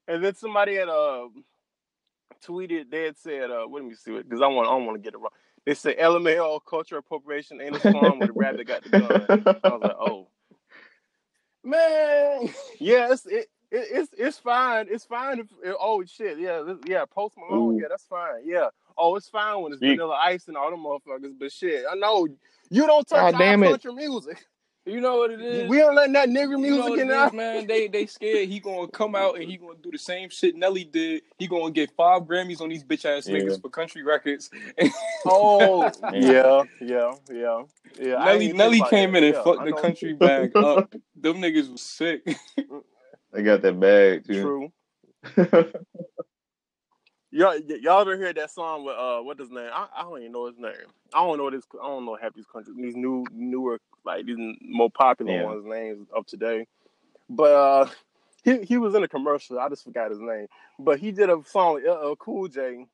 And 0.07 0.23
then 0.23 0.35
somebody 0.35 0.75
had 0.75 0.87
uh 0.87 1.27
tweeted. 2.47 2.89
They 2.89 3.03
had 3.03 3.17
said, 3.17 3.51
uh, 3.51 3.67
"Let 3.69 3.83
me 3.83 3.93
see 3.93 4.15
it," 4.15 4.23
because 4.27 4.41
I 4.41 4.47
want 4.47 4.69
I 4.69 4.71
don't 4.71 4.85
want 4.85 4.97
to 4.97 5.03
get 5.03 5.13
it 5.13 5.19
wrong. 5.19 5.31
They 5.65 5.73
said 5.73 5.97
LMAO 5.97 6.61
culture 6.67 6.97
appropriation 6.97 7.61
ain't 7.61 7.75
a 7.75 7.91
song 7.91 8.19
where 8.19 8.27
the 8.27 8.33
rabbit 8.33 8.67
got 8.67 8.83
the 8.83 8.89
gun. 8.89 9.59
I 9.63 9.69
was 9.69 9.81
like, 9.81 9.97
oh 9.99 10.27
man, 11.63 12.49
Yes, 12.79 13.25
it's 13.25 13.25
it, 13.25 13.47
it 13.71 13.87
it's 13.91 14.13
it's 14.17 14.37
fine. 14.37 14.87
It's 14.89 15.05
fine. 15.05 15.39
If, 15.39 15.47
oh 15.79 16.03
shit, 16.05 16.39
yeah, 16.39 16.73
yeah. 16.85 17.05
Post 17.05 17.37
Malone, 17.37 17.75
Ooh. 17.75 17.79
yeah, 17.81 17.87
that's 17.89 18.05
fine. 18.05 18.41
Yeah. 18.43 18.67
Oh, 18.97 19.15
it's 19.15 19.29
fine 19.29 19.61
when 19.61 19.71
it's 19.71 19.79
Vanilla 19.79 20.19
Ice 20.25 20.47
and 20.47 20.57
all 20.57 20.69
them 20.69 20.81
motherfuckers. 20.83 21.33
But 21.39 21.51
shit, 21.51 21.85
I 21.89 21.95
know 21.95 22.27
you 22.69 22.85
don't 22.85 23.07
touch 23.07 23.33
our 23.33 23.39
damn 23.39 23.63
it. 23.63 23.69
country 23.69 23.93
music. 23.93 24.45
you 24.85 25.01
know 25.01 25.17
what 25.17 25.31
it 25.31 25.41
is? 25.41 25.69
We 25.69 25.77
don't 25.77 25.95
let 25.95 26.11
that 26.13 26.29
nigga 26.29 26.51
You 26.51 26.57
know 26.57 26.57
music 26.59 26.89
what 26.91 26.99
in 26.99 27.09
it 27.09 27.13
there. 27.13 27.27
is, 27.27 27.33
man. 27.33 27.67
They 27.67 27.87
they 27.87 28.05
scared 28.07 28.49
he 28.49 28.59
gonna 28.59 28.87
come 28.87 29.15
out 29.15 29.35
and 29.39 29.49
he 29.49 29.57
gonna 29.57 29.77
do 29.81 29.91
the 29.91 29.97
same 29.97 30.29
shit 30.29 30.55
Nelly 30.55 30.83
did. 30.85 31.23
He 31.37 31.47
gonna 31.47 31.71
get 31.71 31.91
five 31.95 32.23
Grammys 32.23 32.61
on 32.61 32.69
these 32.69 32.83
bitch 32.83 33.05
ass 33.05 33.27
Yeah. 33.27 33.37
niggas 33.39 33.61
for 33.61 33.69
country 33.69 34.03
records. 34.03 34.49
Oh, 35.25 35.91
Yeah. 36.13 36.21
yeah, 36.21 36.63
yeah, 36.81 37.13
yeah, 37.31 37.61
yeah. 37.99 38.23
Nelly 38.25 38.53
Nelly 38.53 38.81
came 38.89 39.15
in 39.15 39.23
and 39.23 39.35
Yeah, 39.35 39.43
fucked 39.43 39.63
the 39.65 39.73
country 39.73 40.13
bag 40.13 40.53
up. 40.55 40.93
Them 41.15 41.35
niggas 41.37 41.71
was 41.71 41.81
sick. 41.81 42.25
They 43.33 43.43
got 43.43 43.61
that 43.61 43.79
bag 43.79 44.25
too. 44.25 44.41
True. 44.41 44.71
Y'all, 47.33 47.57
y'all 47.59 48.01
ever 48.01 48.17
hear 48.17 48.33
that 48.33 48.51
song 48.51 48.83
with 48.83 48.95
uh, 48.97 49.19
what 49.21 49.39
his 49.39 49.49
name? 49.49 49.69
I, 49.73 49.87
I 49.95 50.01
don't 50.03 50.19
even 50.19 50.33
know 50.33 50.47
his 50.47 50.57
name. 50.57 50.73
I 51.13 51.19
don't 51.25 51.37
know 51.37 51.49
this. 51.49 51.63
I 51.81 51.87
don't 51.87 52.05
know 52.05 52.17
Happy's 52.21 52.45
country. 52.45 52.73
These 52.75 52.97
new, 52.97 53.23
newer, 53.31 53.79
like 54.05 54.25
these 54.25 54.37
n- 54.37 54.57
more 54.61 54.91
popular 54.91 55.33
Yeah. 55.33 55.45
ones' 55.45 55.65
names 55.65 56.07
of 56.15 56.25
today. 56.27 56.67
But 57.29 57.51
uh, 57.51 57.89
he 58.43 58.63
he 58.63 58.77
was 58.77 58.95
in 58.95 59.03
a 59.03 59.07
commercial. 59.07 59.59
I 59.59 59.69
just 59.69 59.83
forgot 59.83 60.11
his 60.11 60.19
name. 60.19 60.47
But 60.79 60.99
he 60.99 61.11
did 61.11 61.29
a 61.29 61.41
song 61.45 61.75
with 61.75 61.85
LL 61.85 62.15
Cool 62.17 62.47
J 62.49 62.85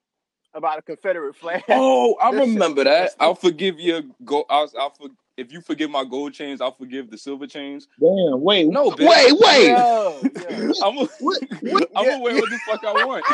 about 0.54 0.80
a 0.80 0.82
Confederate 0.84 1.36
flag. 1.36 1.63
Oh, 1.70 2.15
I 2.15 2.32
That 2.32 2.43
shit 2.46 2.46
remember 2.56 2.84
that. 2.86 3.13
I'll 3.20 3.36
forgive 3.36 3.80
your 3.80 4.04
go. 4.26 4.46
I'll, 4.50 4.70
I'll 4.80 4.91
for, 4.91 5.10
if 5.38 5.52
you 5.52 5.62
forgive 5.62 5.89
my 5.91 6.04
gold 6.06 6.34
chains, 6.34 6.62
I'll 6.62 6.72
forgive 6.74 7.12
the 7.12 7.17
silver 7.17 7.48
chains. 7.48 7.88
Damn, 8.00 8.41
wait, 8.41 8.67
No, 8.70 8.91
bitch. 8.91 9.08
wait, 9.08 9.38
wait. 9.39 9.76
Yeah, 9.76 10.24
yeah. 10.36 10.74
I'm 10.84 10.98
a, 11.00 11.08
I'm 11.96 12.06
Yeah, 12.06 12.10
gonna 12.10 12.20
wear 12.20 12.38
what 12.38 12.50
the 12.50 12.60
fuck 12.60 12.84
I 12.86 12.93
want. 12.93 13.26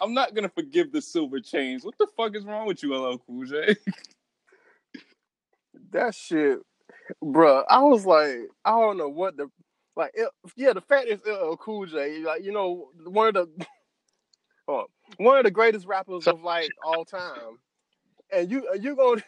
I'm 0.00 0.14
not 0.14 0.34
gonna 0.34 0.48
forgive 0.50 0.92
the 0.92 1.02
silver 1.02 1.40
chains. 1.40 1.84
What 1.84 1.98
the 1.98 2.08
fuck 2.16 2.36
is 2.36 2.44
wrong 2.44 2.66
with 2.66 2.82
you, 2.82 2.94
LL 2.96 3.18
Cool 3.26 3.46
J? 3.46 3.76
That 5.92 6.14
shit, 6.14 6.58
bruh. 7.22 7.64
I 7.68 7.82
was 7.82 8.06
like, 8.06 8.38
I 8.64 8.70
don't 8.70 8.98
know 8.98 9.08
what 9.08 9.36
the 9.36 9.48
like. 9.96 10.12
It, 10.14 10.28
yeah, 10.56 10.72
the 10.72 10.80
fact 10.80 11.08
is 11.08 11.20
LL 11.26 11.56
Cool 11.56 11.86
J, 11.86 12.18
like 12.18 12.42
you 12.44 12.52
know, 12.52 12.88
one 13.04 13.28
of 13.28 13.34
the 13.34 13.66
oh, 14.68 14.86
one 15.18 15.38
of 15.38 15.44
the 15.44 15.50
greatest 15.50 15.86
rappers 15.86 16.26
of 16.26 16.42
like 16.42 16.70
all 16.84 17.04
time, 17.04 17.58
and 18.32 18.50
you 18.50 18.68
uh, 18.68 18.74
you 18.74 18.96
gonna 18.96 19.22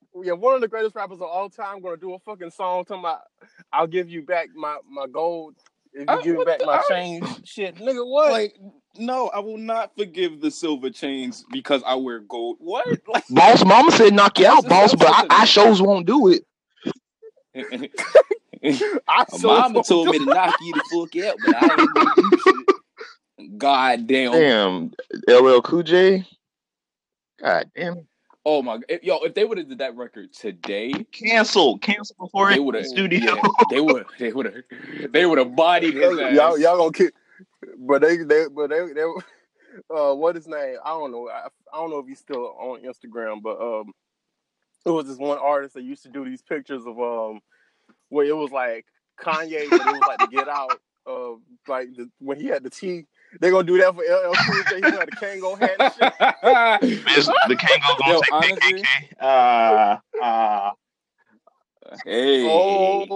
yeah, 0.22 0.32
one 0.32 0.54
of 0.54 0.60
the 0.60 0.68
greatest 0.68 0.94
rappers 0.94 1.18
of 1.18 1.22
all 1.22 1.48
time 1.48 1.80
gonna 1.80 1.96
do 1.96 2.14
a 2.14 2.18
fucking 2.20 2.50
song 2.50 2.84
talking 2.84 3.00
about 3.00 3.20
I'll 3.72 3.86
give 3.86 4.10
you 4.10 4.22
back 4.22 4.48
my 4.54 4.78
my 4.88 5.06
gold 5.06 5.56
if 5.92 6.00
you 6.00 6.06
I- 6.08 6.22
give 6.22 6.36
me 6.36 6.44
back 6.44 6.58
the- 6.60 6.66
my 6.66 6.78
I- 6.78 6.82
change. 6.88 7.26
Shit, 7.46 7.76
nigga, 7.76 8.06
what? 8.06 8.32
Like, 8.32 8.56
no, 8.98 9.28
I 9.28 9.38
will 9.40 9.58
not 9.58 9.92
forgive 9.96 10.40
the 10.40 10.50
silver 10.50 10.90
chains 10.90 11.44
because 11.50 11.82
I 11.86 11.94
wear 11.94 12.20
gold. 12.20 12.56
What? 12.60 12.86
Like, 13.08 13.24
Boss 13.30 13.64
mama 13.64 13.90
said 13.92 14.12
knock 14.14 14.38
you 14.38 14.46
out, 14.46 14.68
boss, 14.68 14.94
but 14.94 15.08
I, 15.08 15.26
I 15.30 15.44
shows 15.44 15.80
won't 15.82 16.06
do 16.06 16.28
it. 16.28 16.44
I 19.08 19.24
mama 19.42 19.82
told 19.82 20.08
me 20.08 20.18
to 20.18 20.24
knock 20.24 20.54
you 20.62 20.72
the 20.74 20.82
fuck 20.90 21.24
out, 21.24 21.36
but 21.44 21.54
I 21.56 21.80
ain't 21.82 21.94
gonna 21.94 22.12
do 22.16 22.38
shit. 22.38 23.58
God 23.58 24.06
damn. 24.06 24.32
Damn, 24.32 24.92
LL 25.28 25.60
Cool 25.62 25.82
J. 25.82 26.24
God 27.40 27.70
damn 27.74 27.98
it. 27.98 28.06
Oh 28.44 28.62
my 28.62 28.78
god. 28.78 29.00
Yo, 29.02 29.18
if 29.18 29.34
they 29.34 29.44
would 29.44 29.58
have 29.58 29.68
did 29.68 29.78
that 29.78 29.96
record 29.96 30.32
today, 30.32 30.92
Cancel, 31.12 31.78
cancel 31.78 32.16
before 32.18 32.48
they 32.48 32.56
it 32.56 32.64
would 32.64 32.74
have 32.74 32.86
studio. 32.86 33.36
yeah, 33.36 33.50
they 33.70 33.80
would 33.80 34.04
they 34.18 34.32
would 34.32 34.46
have 34.46 35.12
they 35.12 35.26
would 35.26 35.38
have 35.38 35.54
bodied 35.54 35.94
his 35.94 36.18
ass. 36.18 36.34
y'all 36.34 36.58
y'all 36.58 36.76
gonna 36.76 36.92
kick, 36.92 37.14
but 37.78 38.02
they 38.02 38.16
they 38.18 38.46
but 38.52 38.70
they 38.70 38.92
they 38.92 39.02
uh 39.94 40.14
what 40.14 40.34
his 40.34 40.48
name? 40.48 40.76
I 40.84 40.90
don't 40.90 41.12
know. 41.12 41.28
I, 41.28 41.46
I 41.72 41.76
don't 41.76 41.90
know 41.90 41.98
if 41.98 42.06
he's 42.06 42.18
still 42.18 42.56
on 42.58 42.82
Instagram, 42.82 43.42
but 43.42 43.60
um, 43.60 43.92
it 44.84 44.90
was 44.90 45.06
this 45.06 45.18
one 45.18 45.38
artist 45.38 45.74
that 45.74 45.84
used 45.84 46.02
to 46.02 46.08
do 46.08 46.24
these 46.24 46.42
pictures 46.42 46.82
of 46.84 46.98
um 46.98 47.40
where 48.08 48.26
it 48.26 48.36
was 48.36 48.50
like 48.50 48.86
Kanye, 49.20 49.70
but 49.70 49.80
it 49.80 49.86
was 49.86 50.02
like 50.06 50.18
to 50.18 50.26
get 50.26 50.48
out 50.48 50.80
of 51.06 51.38
like 51.68 51.94
the, 51.96 52.10
when 52.18 52.40
he 52.40 52.46
had 52.46 52.64
the 52.64 52.70
T. 52.70 53.06
They 53.40 53.50
gonna 53.50 53.64
do 53.64 53.78
that 53.78 53.94
for 53.94 54.02
LL 54.02 54.34
Cool 54.34 54.62
J. 54.68 54.76
He 54.76 54.96
had 54.96 55.08
the 55.08 55.16
Kangol 55.16 55.58
hat 55.58 55.76
and 55.78 56.82
shit. 56.82 57.04
Miss- 57.06 57.26
the 57.26 57.56
Kangol 57.56 57.98
gonna 57.98 58.12
Yo, 58.12 58.20
say 58.20 58.26
honestly- 58.32 58.82
KKK. 58.82 58.86
Uh, 59.20 60.22
uh, 60.22 60.70
hey. 62.04 62.46
Oh, 62.48 63.06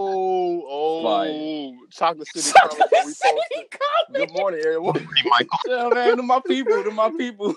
oh, 0.66 1.02
Fire. 1.02 1.88
Chocolate 1.90 2.29
City 2.29 2.52
Chronicle 2.52 2.87
reposted. 2.88 4.12
Good 4.14 4.33
morning, 4.33 4.61
everyone. 4.64 4.92
Pretty 4.94 5.29
Michael. 5.29 5.59
Yeah, 5.66 5.88
man, 5.92 6.16
to 6.16 6.22
my 6.22 6.40
people, 6.46 6.83
to 6.83 6.90
my 6.90 7.11
people. 7.18 7.55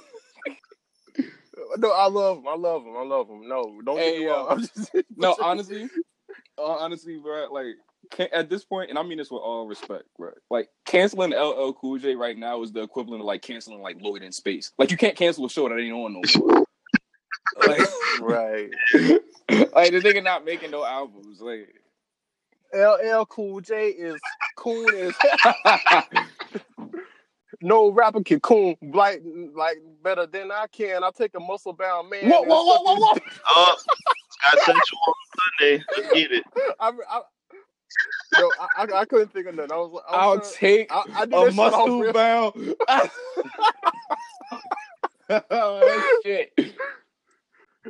No, 1.78 1.92
I 1.92 2.08
love 2.08 2.38
him. 2.40 2.48
I 2.48 2.56
love 2.56 2.84
him. 2.86 2.96
I 2.98 3.04
love 3.04 3.30
him. 3.30 3.48
No, 3.48 3.82
don't 3.86 3.96
get 3.98 4.06
Hey, 4.06 4.20
me 4.20 4.26
yo. 4.26 4.48
wrong. 4.48 4.60
Just, 4.60 4.92
No, 5.18 5.36
honestly, 5.42 5.88
uh, 6.58 6.64
honestly, 6.64 7.18
bro, 7.18 7.48
like 7.52 7.76
can, 8.12 8.28
at 8.34 8.50
this 8.50 8.64
point, 8.66 8.90
and 8.90 8.98
I 8.98 9.04
mean 9.04 9.18
this 9.18 9.30
with 9.30 9.42
all 9.42 9.68
respect, 9.68 10.04
bro. 10.18 10.32
Like 10.50 10.70
canceling 10.90 11.32
LL 11.32 11.72
Cool 11.74 12.00
J 12.00 12.16
right 12.16 12.38
now 12.38 12.64
is 12.64 12.72
the 12.72 12.82
equivalent 12.82 13.22
of 13.22 13.26
like 13.28 13.42
canceling 13.42 13.82
like 13.82 14.02
Lloyd 14.02 14.24
in 14.24 14.32
space. 14.32 14.72
Like 14.78 14.92
you 14.92 14.98
can't 14.98 15.16
cancel 15.16 15.46
a 15.46 15.50
show 15.50 15.70
that 15.70 15.78
ain't 15.80 15.94
on 15.94 16.14
no 16.14 16.22
more. 16.38 16.66
like, 17.68 17.88
right. 18.22 18.70
like 19.74 19.92
the 19.92 20.02
nigga 20.04 20.24
not 20.24 20.46
making 20.46 20.72
no 20.72 20.84
albums. 20.84 21.42
Like, 21.42 21.76
LL 22.74 23.26
Cool 23.26 23.62
J 23.62 23.90
is 23.90 24.20
cool 24.58 24.90
as 24.90 25.14
no 27.62 27.92
rapper 27.92 28.24
can 28.24 28.40
coon 28.40 28.76
like 28.94 29.22
like 29.54 29.78
better 30.04 30.26
than 30.26 30.52
I 30.52 30.66
can. 30.72 31.04
I 31.04 31.12
take 31.16 31.36
a 31.36 31.40
muscle 31.40 31.74
bound 31.74 32.10
man. 32.10 32.30
whoa, 32.30 32.42
whoa, 32.42 32.64
whoa, 32.64 32.82
whoa, 32.82 32.96
suck 32.96 32.98
whoa, 33.00 33.14
his- 33.14 33.40
whoa! 33.46 33.64
Uh, 33.64 33.76
Scott 34.32 34.60
Central 34.66 35.00
on 35.08 35.14
Sunday. 35.60 35.84
Let's 35.98 36.14
get 36.14 36.32
it. 36.32 36.44
I, 36.80 36.92
I, 37.10 37.22
yo, 38.38 38.50
I, 38.60 38.68
I, 38.78 38.84
I 39.02 39.06
couldn't 39.06 39.34
think 39.34 39.48
of 39.48 39.56
nothing. 39.56 39.72
I 39.72 39.78
was, 39.78 39.92
like, 39.92 40.04
I'll 40.10 40.38
was 40.38 40.56
take 40.56 40.92
I, 40.92 41.04
I 41.16 41.24
a 41.24 41.28
that 41.28 41.54
shit 41.54 41.60
off 41.60 41.66
muscle 41.88 42.14
bound. 42.14 42.76
oh 45.52 46.20
shit! 46.24 46.52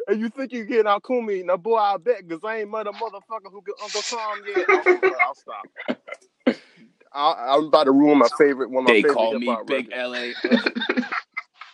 And 0.07 0.19
you 0.19 0.29
think 0.29 0.51
you 0.51 0.65
getting 0.65 0.87
out 0.87 1.03
me? 1.21 1.43
Now, 1.43 1.57
boy, 1.57 1.77
I 1.77 1.97
bet 1.97 2.27
because 2.27 2.43
I 2.43 2.57
ain't 2.57 2.69
a 2.87 2.91
motherfucker 2.91 3.51
who 3.51 3.61
could 3.61 3.75
Uncle 3.81 4.01
Tom 4.01 4.41
yet. 4.45 4.65
Oh, 4.69 4.99
I'll 5.25 5.35
stop. 5.35 5.67
I, 7.11 7.55
I'm 7.55 7.65
about 7.65 7.85
to 7.85 7.91
ruin 7.91 8.19
my 8.19 8.27
favorite 8.37 8.69
one 8.69 8.83
of 8.83 8.89
my 8.89 8.93
They 8.93 9.01
favorite 9.01 9.15
call 9.15 9.39
me 9.39 9.57
Big 9.65 9.89
records. 9.91 10.35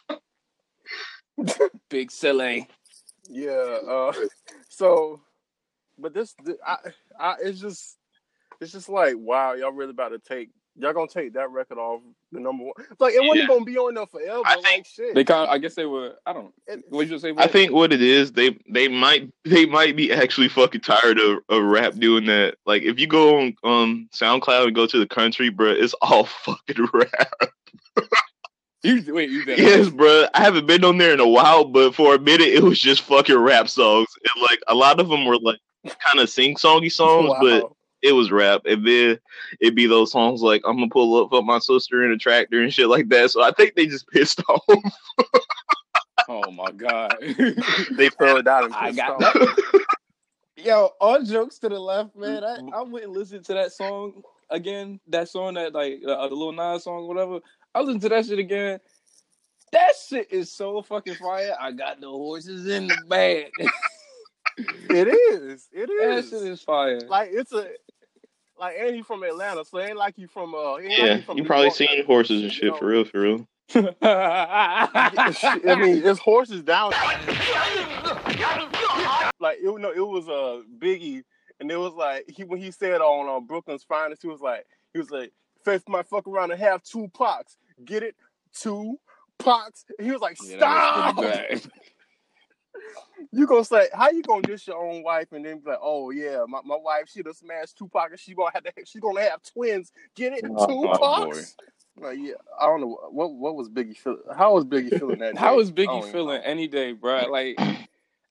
LA. 0.10 0.18
Big 1.90 2.12
Silly. 2.12 2.68
Yeah. 3.30 3.80
Uh, 3.88 4.14
so, 4.70 5.22
but 5.98 6.14
this, 6.14 6.36
I, 6.66 6.78
I, 7.20 7.36
it's 7.42 7.60
just, 7.60 7.98
it's 8.66 8.74
just 8.74 8.90
like, 8.90 9.14
wow, 9.18 9.54
y'all 9.54 9.72
really 9.72 9.92
about 9.92 10.10
to 10.10 10.18
take, 10.20 10.50
y'all 10.76 10.92
gonna 10.92 11.08
take 11.08 11.34
that 11.34 11.52
record 11.52 11.78
off 11.78 12.02
the 12.32 12.40
number 12.40 12.64
one. 12.66 12.74
It's 12.92 13.00
like 13.00 13.14
it 13.14 13.22
wasn't 13.22 13.42
Yeah. 13.42 13.48
gonna 13.48 13.64
be 13.64 13.78
on 13.78 13.94
there 13.94 14.08
forever. 14.08 14.42
I 14.44 14.56
like 14.56 14.86
shit. 14.88 15.14
They 15.14 15.24
kind 15.24 15.44
of, 15.44 15.50
I 15.50 15.60
guess 15.60 15.76
they 15.76 15.86
were. 15.86 16.16
I 16.26 16.34
don't. 16.34 16.52
What 16.90 17.08
you 17.08 17.20
say? 17.20 17.32
I 17.38 17.46
think 17.48 17.72
what 17.72 17.94
it 17.94 18.02
is, 18.02 18.32
they 18.32 18.58
they 18.68 18.88
might 18.88 19.32
they 19.46 19.68
might 19.68 19.96
be 19.96 20.12
actually 20.12 20.50
fucking 20.50 20.82
tired 20.82 21.20
of, 21.20 21.38
of 21.50 21.64
rap 21.64 21.94
doing 21.94 22.26
that. 22.26 22.56
Like 22.66 22.82
if 22.82 23.00
you 23.00 23.06
go 23.08 23.40
on 23.40 23.56
um 23.64 24.10
SoundCloud 24.14 24.66
and 24.66 24.76
go 24.76 24.88
to 24.88 24.98
the 24.98 25.08
country, 25.08 25.50
bro, 25.50 25.70
it's 25.70 25.94
all 26.02 26.24
fucking 26.44 26.88
rap. 26.92 27.34
You 28.84 29.04
wait. 29.14 29.30
You 29.30 29.46
did. 29.46 29.60
Yes, 29.60 29.90
bro. 29.90 30.26
I 30.34 30.42
haven't 30.42 30.66
been 30.68 30.84
on 30.84 30.98
there 30.98 31.14
in 31.14 31.20
a 31.20 31.28
while, 31.28 31.66
but 31.66 31.96
for 31.96 32.16
a 32.16 32.20
minute 32.20 32.48
it 32.50 32.64
was 32.64 32.80
just 32.80 33.02
fucking 33.02 33.38
rap 33.38 33.70
songs, 33.70 34.08
and 34.36 34.42
like 34.44 34.60
a 34.68 34.76
lot 34.76 35.00
of 35.00 35.08
them 35.10 35.26
were 35.26 35.38
like 35.38 35.60
kind 35.86 36.20
of 36.20 36.30
sing 36.30 36.56
songy 36.56 36.92
songs, 36.92 37.32
but 37.42 37.64
Wow. 37.64 37.75
It 38.06 38.12
was 38.14 38.32
rap. 38.32 38.62
And 38.66 38.86
then 38.86 39.20
it'd 39.60 39.76
be 39.76 39.88
those 39.88 40.12
songs 40.12 40.42
like 40.42 40.62
I'm 40.66 40.78
gonna 40.78 40.90
pull 40.90 41.24
up 41.24 41.34
up 41.34 41.44
my 41.44 41.60
sister 41.60 42.04
in 42.06 42.12
a 42.12 42.18
tractor 42.18 42.62
and 42.62 42.72
shit 42.72 42.88
like 42.88 43.10
that. 43.10 43.32
So 43.32 43.42
I 43.42 43.52
think 43.52 43.76
they 43.76 43.88
just 43.88 44.08
pissed 44.10 44.42
off. 44.50 44.62
Oh 46.30 46.52
my 46.52 46.72
god. 46.72 47.16
they 47.92 48.10
fell 48.10 48.42
down 48.44 48.66
and 48.66 48.76
I 48.76 48.88
pissed 48.88 48.98
got 48.98 49.24
off. 49.24 49.34
that. 49.34 49.86
Yo, 50.58 50.92
all 51.02 51.22
jokes 51.22 51.60
to 51.60 51.70
the 51.70 51.80
left, 51.80 52.16
man. 52.16 52.44
I, 52.44 52.58
I 52.74 52.82
went 52.84 53.06
and 53.06 53.14
listened 53.14 53.44
to 53.46 53.54
that 53.54 53.72
song 53.72 54.22
again. 54.50 55.00
That 55.08 55.28
song 55.28 55.56
that 55.56 55.74
like 55.74 56.02
uh, 56.08 56.28
the 56.28 56.36
little 56.36 56.54
Nas 56.54 56.84
song, 56.84 57.08
whatever. 57.08 57.40
I 57.74 57.82
listened 57.82 58.02
to 58.04 58.10
that 58.10 58.26
shit 58.26 58.40
again. 58.40 58.80
That 59.72 59.94
shit 60.08 60.32
is 60.32 60.52
so 60.52 60.82
fucking 60.82 61.16
fire. 61.16 61.56
I 61.60 61.72
got 61.72 62.00
the 62.00 62.08
horses 62.08 62.68
in 62.68 62.88
the 62.88 62.98
bag. 63.10 63.52
It 64.58 65.08
is. 65.08 65.68
It 65.74 65.88
that 65.88 66.18
is. 66.20 66.30
shit 66.30 66.44
is 66.44 66.62
fire. 66.62 67.02
Like 67.02 67.30
it's 67.34 67.52
a. 67.52 67.68
Like, 68.58 68.76
and 68.80 68.96
he 68.96 69.02
from 69.02 69.24
Atlanta, 69.24 69.66
so 69.66 69.78
it 69.80 69.90
ain't 69.90 69.98
like 69.98 70.18
you 70.18 70.28
from. 70.28 70.56
Uh, 70.56 70.76
it 70.76 70.90
like 70.90 70.98
yeah, 70.98 71.16
you 71.16 71.22
from 71.22 71.38
you 71.38 71.44
New 71.44 71.48
probably 71.48 71.66
York. 71.66 71.76
seen 71.76 72.06
horses 72.06 72.42
and 72.44 72.52
shit 72.52 72.76
for 72.78 72.86
real, 72.86 73.04
for 73.04 73.20
real. 73.20 73.48
I 74.02 75.76
mean, 75.80 76.02
it's 76.06 76.20
horses 76.20 76.62
down. 76.62 76.92
Like 79.40 79.58
it, 79.60 79.82
no, 79.82 79.92
it 79.92 80.08
was 80.08 80.28
a 80.28 80.32
uh, 80.32 80.62
Biggie, 80.80 81.24
and 81.60 81.70
it 81.70 81.78
was 81.78 81.94
like 81.94 82.26
he 82.30 82.44
when 82.44 82.62
he 82.62 82.72
said 82.72 83.02
on 83.02 83.28
uh, 83.30 83.40
Brooklyn's 83.42 83.84
Finest, 83.84 84.22
he 84.22 84.28
was 84.28 84.40
like, 84.42 84.66
he 84.94 85.00
was 85.00 85.12
like, 85.12 85.34
"Face 85.64 85.82
my 85.88 86.04
fuck 86.04 86.28
around 86.28 86.52
and 86.52 86.60
have 86.60 86.82
two 86.84 87.10
pox, 87.14 87.58
get 87.84 88.04
it, 88.04 88.16
two 88.54 88.98
pox." 89.38 89.84
And 89.98 90.06
he 90.06 90.14
was 90.14 90.22
like, 90.22 90.38
"Stop!" 90.38 91.18
was 91.18 91.26
pretty 91.26 91.56
bad. 91.56 91.62
You 93.32 93.48
gonna 93.48 93.66
say 93.66 93.88
how 93.94 94.10
you 94.10 94.22
gonna 94.24 94.42
diss 94.42 94.68
your 94.68 94.78
own 94.84 95.04
wife 95.04 95.32
and 95.32 95.46
then 95.46 95.60
be 95.60 95.70
like, 95.72 95.80
"Oh 95.82 96.12
yeah, 96.12 96.46
my, 96.48 96.62
my 96.66 96.78
wife 96.78 97.10
she 97.10 97.24
done 97.24 97.34
smashed 97.34 97.78
Tupac 97.78 98.12
and 98.12 98.20
she 98.20 98.34
gonna 98.34 98.52
have 98.54 98.64
to 98.64 98.74
she 98.86 99.00
gonna 99.00 99.22
have 99.22 99.42
twins, 99.44 99.92
get 100.16 100.34
it, 100.34 100.46
Oh, 100.46 100.66
two 100.66 100.90
pox." 101.00 101.56
Like 101.98 102.18
yeah, 102.20 102.34
I 102.60 102.66
don't 102.66 102.82
know 102.82 102.98
what 103.12 103.34
what 103.34 103.56
was 103.56 103.70
Biggie 103.70 103.98
feeling. 103.98 104.22
How 104.36 104.54
was 104.54 104.66
Biggie 104.66 104.94
feeling 104.94 105.20
that? 105.20 105.36
How 105.38 105.56
day? 105.56 105.62
is 105.62 105.72
I 105.86 105.92
don't 105.92 106.02
Biggie 106.02 106.04
feeling 106.06 106.38
know. 106.38 106.44
any 106.44 106.68
day, 106.68 106.92
bro? 106.94 107.28
Like, 107.30 107.58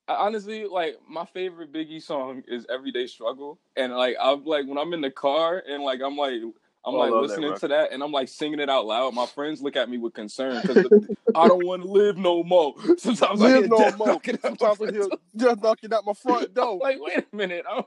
honestly, 0.08 0.66
like 0.66 0.96
my 1.08 1.24
favorite 1.26 1.72
Biggie 1.72 2.02
song 2.02 2.42
is 2.46 2.66
"Everyday 2.70 3.06
Struggle," 3.06 3.58
and 3.76 3.94
like 3.94 4.16
I'm 4.20 4.44
like 4.44 4.66
when 4.66 4.78
I'm 4.78 4.92
in 4.92 5.00
the 5.00 5.10
car 5.10 5.62
and 5.66 5.82
like 5.82 6.00
I'm 6.02 6.16
like 6.16 6.40
I'm 6.86 6.94
Oh, 6.94 6.98
like 6.98 7.10
love 7.12 7.22
that 7.22 7.28
listening 7.28 7.54
to 7.56 7.68
that 7.68 7.92
and 7.92 8.02
I'm 8.02 8.12
like 8.12 8.28
singing 8.28 8.60
it 8.60 8.68
out 8.68 8.84
loud. 8.84 9.14
My 9.14 9.24
friends 9.26 9.62
look 9.62 9.74
at 9.76 9.88
me 9.88 9.96
with 9.96 10.12
concern 10.12 10.60
because 10.60 10.86
I 11.34 11.48
don't 11.48 11.64
want 11.64 11.82
to 11.82 11.88
live 11.88 12.18
no 12.18 12.42
more. 12.42 12.74
Sometimes 12.98 13.40
I 13.40 13.44
Live 13.44 13.58
hear 13.60 13.68
no 13.68 13.78
death 13.78 13.98
more. 13.98 14.08
knocking 14.08 14.34
at 14.34 14.42
my 14.42 14.48
Sometimes 14.50 14.80
I 14.82 14.92
hear 14.92 15.08
just 15.36 15.62
knocking 15.62 15.92
at 15.92 16.04
my 16.04 16.12
front 16.12 16.54
door. 16.54 16.78
like, 16.78 16.98
wait 17.00 17.24
a 17.32 17.36
minute. 17.36 17.64
I'm, 17.70 17.84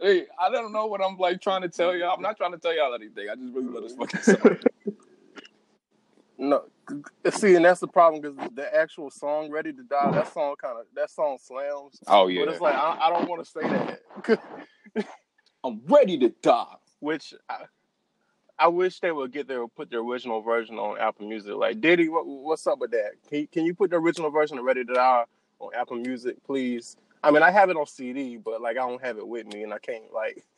hey, 0.00 0.26
I 0.40 0.50
don't 0.50 0.72
know 0.72 0.86
what 0.86 1.02
I'm 1.02 1.16
like 1.16 1.40
trying 1.40 1.62
to 1.62 1.68
tell 1.68 1.94
y'all. 1.96 2.14
I'm 2.14 2.22
not 2.22 2.36
trying 2.36 2.52
to 2.52 2.58
tell 2.58 2.74
y'all 2.74 2.94
anything. 2.94 3.28
I 3.28 3.34
just 3.34 3.52
really 3.52 3.68
love 3.68 3.82
this 3.82 3.94
mm. 3.94 3.98
fucking 3.98 4.20
song. 4.22 4.58
No, 6.38 6.64
see, 7.30 7.54
and 7.54 7.64
that's 7.64 7.80
the 7.80 7.88
problem 7.88 8.20
because 8.20 8.50
the 8.54 8.74
actual 8.76 9.10
song 9.10 9.50
"Ready 9.50 9.72
to 9.72 9.82
Die" 9.82 10.10
that 10.12 10.32
song 10.32 10.54
kind 10.60 10.78
of 10.78 10.84
that 10.94 11.10
song 11.10 11.38
slams. 11.40 11.98
Oh 12.06 12.28
yeah, 12.28 12.44
But 12.44 12.52
it's 12.52 12.60
like 12.60 12.74
I, 12.74 12.98
I 13.06 13.10
don't 13.10 13.26
want 13.28 13.42
to 13.42 13.50
say 13.50 13.62
that. 13.62 14.00
I'm 15.64 15.80
ready 15.88 16.18
to 16.18 16.28
die. 16.42 16.74
Which 17.00 17.32
I, 17.48 17.64
I 18.58 18.68
wish 18.68 19.00
they 19.00 19.12
would 19.12 19.32
get 19.32 19.48
their 19.48 19.66
put 19.68 19.90
the 19.90 19.98
original 19.98 20.40
version 20.40 20.78
on 20.78 20.98
Apple 20.98 21.28
Music. 21.28 21.54
Like 21.54 21.80
Diddy, 21.80 22.08
what, 22.08 22.26
what's 22.26 22.66
up 22.66 22.78
with 22.78 22.90
that? 22.92 23.12
Can 23.28 23.40
you, 23.40 23.46
can 23.48 23.64
you 23.66 23.74
put 23.74 23.90
the 23.90 23.96
original 23.96 24.30
version 24.30 24.58
of 24.58 24.64
"Ready 24.64 24.84
to 24.84 24.94
Die" 24.94 25.24
on 25.60 25.70
Apple 25.74 25.96
Music, 25.96 26.42
please? 26.44 26.96
I 27.22 27.30
mean, 27.30 27.42
I 27.42 27.50
have 27.50 27.70
it 27.70 27.76
on 27.76 27.86
CD, 27.86 28.36
but 28.36 28.60
like 28.60 28.76
I 28.76 28.88
don't 28.88 29.02
have 29.02 29.18
it 29.18 29.26
with 29.26 29.46
me, 29.46 29.62
and 29.62 29.72
I 29.72 29.78
can't 29.78 30.12
like. 30.12 30.44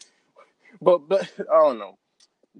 But 0.82 1.08
but 1.08 1.22
I 1.40 1.54
don't 1.54 1.78
know. 1.78 1.96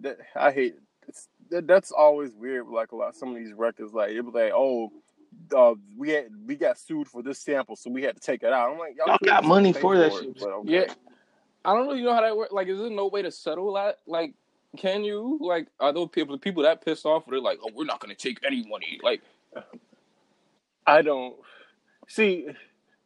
That 0.01 0.17
I 0.35 0.51
hate. 0.51 0.77
It's, 1.07 1.29
that, 1.51 1.67
that's 1.67 1.93
always 1.93 2.35
weird. 2.35 2.67
Like 2.67 2.93
a 2.93 2.97
lot 2.97 3.15
some 3.15 3.29
of 3.29 3.37
these 3.37 3.53
records, 3.53 3.93
like 3.93 4.13
it 4.13 4.23
was 4.23 4.35
like, 4.35 4.51
oh, 4.55 4.91
uh, 5.55 5.75
we 5.97 6.11
had 6.11 6.29
we 6.47 6.57
got 6.57 6.79
sued 6.79 7.07
for 7.07 7.23
this 7.23 7.39
sample, 7.39 7.77
so 7.77 7.91
we 7.91 8.03
had 8.03 8.17
to 8.17 8.21
take 8.21 8.43
it 8.43 8.53
out. 8.53 8.73
I'm 8.73 8.79
like, 8.79 8.97
y'all, 8.97 9.09
Y'all 9.09 9.19
got 9.23 9.45
money 9.45 9.75
for 9.75 9.97
that 9.99 10.07
it, 10.07 10.13
shit. 10.15 10.41
but 10.41 10.49
okay. 10.49 10.73
Yeah, 10.73 10.95
I 11.65 11.75
don't 11.75 11.87
really 11.87 12.03
know 12.03 12.15
how 12.15 12.23
that 12.23 12.37
works. 12.37 12.51
Like, 12.51 12.69
is 12.69 12.79
there 12.79 12.91
no 12.91 13.09
way 13.09 13.23
to 13.23 13.31
settle 13.31 13.75
that? 13.75 13.99
Like, 14.07 14.35
can 14.77 15.05
you? 15.05 15.39
Like, 15.41 15.69
are 15.81 15.93
those 15.93 16.09
people 16.11 16.35
the 16.35 16.41
people 16.41 16.63
that 16.65 16.85
pissed 16.85 17.07
off? 17.07 17.25
They're 17.29 17.41
like, 17.41 17.59
oh, 17.63 17.71
we're 17.75 17.85
not 17.85 18.01
gonna 18.01 18.15
take 18.15 18.39
any 18.45 18.67
money. 18.67 19.01
Like, 19.03 19.23
I 20.87 21.03
don't 21.03 21.37
see, 22.07 22.49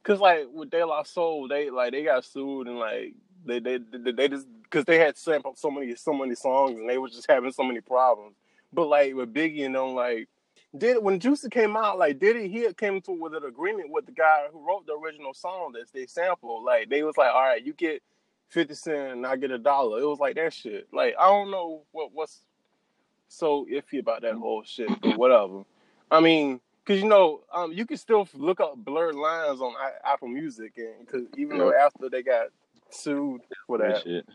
cause 0.03 0.21
like 0.21 0.47
with 0.53 0.71
De 0.71 0.85
La 0.85 1.03
Soul, 1.03 1.49
they 1.49 1.71
like 1.71 1.93
they 1.93 2.05
got 2.05 2.25
sued 2.25 2.67
and 2.67 2.79
like 2.79 3.15
they 3.45 3.59
they 3.59 3.79
they, 3.79 4.13
they 4.13 4.29
just 4.29 4.47
because 4.63 4.85
they 4.85 4.99
had 4.99 5.17
sampled 5.17 5.59
so 5.59 5.71
many 5.71 5.95
so 5.95 6.13
many 6.13 6.35
songs 6.35 6.79
and 6.79 6.89
they 6.89 6.99
was 6.99 7.13
just 7.13 7.31
having 7.31 7.53
so 7.53 7.63
many 7.63 7.81
problems. 7.81 8.37
But 8.73 8.87
like 8.89 9.15
with 9.15 9.35
Biggie 9.35 9.67
and 9.67 9.75
them, 9.75 9.95
like 9.95 10.29
did 10.77 11.03
when 11.03 11.21
Juicy 11.21 11.49
came 11.51 11.77
out, 11.77 11.99
like 11.99 12.19
did 12.19 12.37
he 12.51 12.67
came 12.75 13.01
to 13.03 13.13
with 13.13 13.35
an 13.35 13.45
agreement 13.45 13.91
with 13.91 14.07
the 14.07 14.13
guy 14.13 14.47
who 14.53 14.67
wrote 14.67 14.87
the 14.87 14.95
original 14.95 15.35
song 15.35 15.73
that 15.73 15.93
they 15.93 16.07
sampled. 16.07 16.65
Like 16.65 16.89
they 16.89 17.03
was 17.03 17.17
like, 17.17 17.33
all 17.33 17.43
right, 17.43 17.65
you 17.65 17.73
get 17.75 18.03
fifty 18.53 18.75
cent 18.75 19.13
and 19.13 19.27
I 19.27 19.37
get 19.37 19.51
a 19.51 19.59
dollar. 19.59 20.01
It 20.01 20.07
was 20.07 20.19
like 20.21 20.37
that 20.37 20.53
shit. 20.53 20.87
Like 20.93 21.15
I 21.19 21.27
don't 21.29 21.51
know 21.51 21.83
what 21.93 22.11
what's 22.13 22.41
so 23.29 23.67
iffy 23.71 23.99
about 23.99 24.23
that 24.23 24.35
whole 24.35 24.63
shit, 24.63 24.89
but 25.01 25.17
whatever. 25.17 25.65
I 26.11 26.21
mean, 26.21 26.61
cause 26.85 26.99
you 27.01 27.09
know, 27.09 27.41
um, 27.53 27.73
you 27.73 27.87
can 27.87 27.97
still 27.97 28.29
look 28.35 28.61
up 28.61 28.77
blurred 28.77 29.15
lines 29.15 29.61
on 29.61 29.73
I- 29.81 30.13
Apple 30.13 30.29
Music, 30.29 30.75
and 30.77 31.09
cause 31.09 31.23
even 31.39 31.57
though 31.59 31.73
after 31.75 32.11
they 32.11 32.23
got 32.23 32.49
sued 32.91 33.41
for 33.67 33.79
That 33.79 33.95
that, 33.95 34.03
shit. 34.03 34.29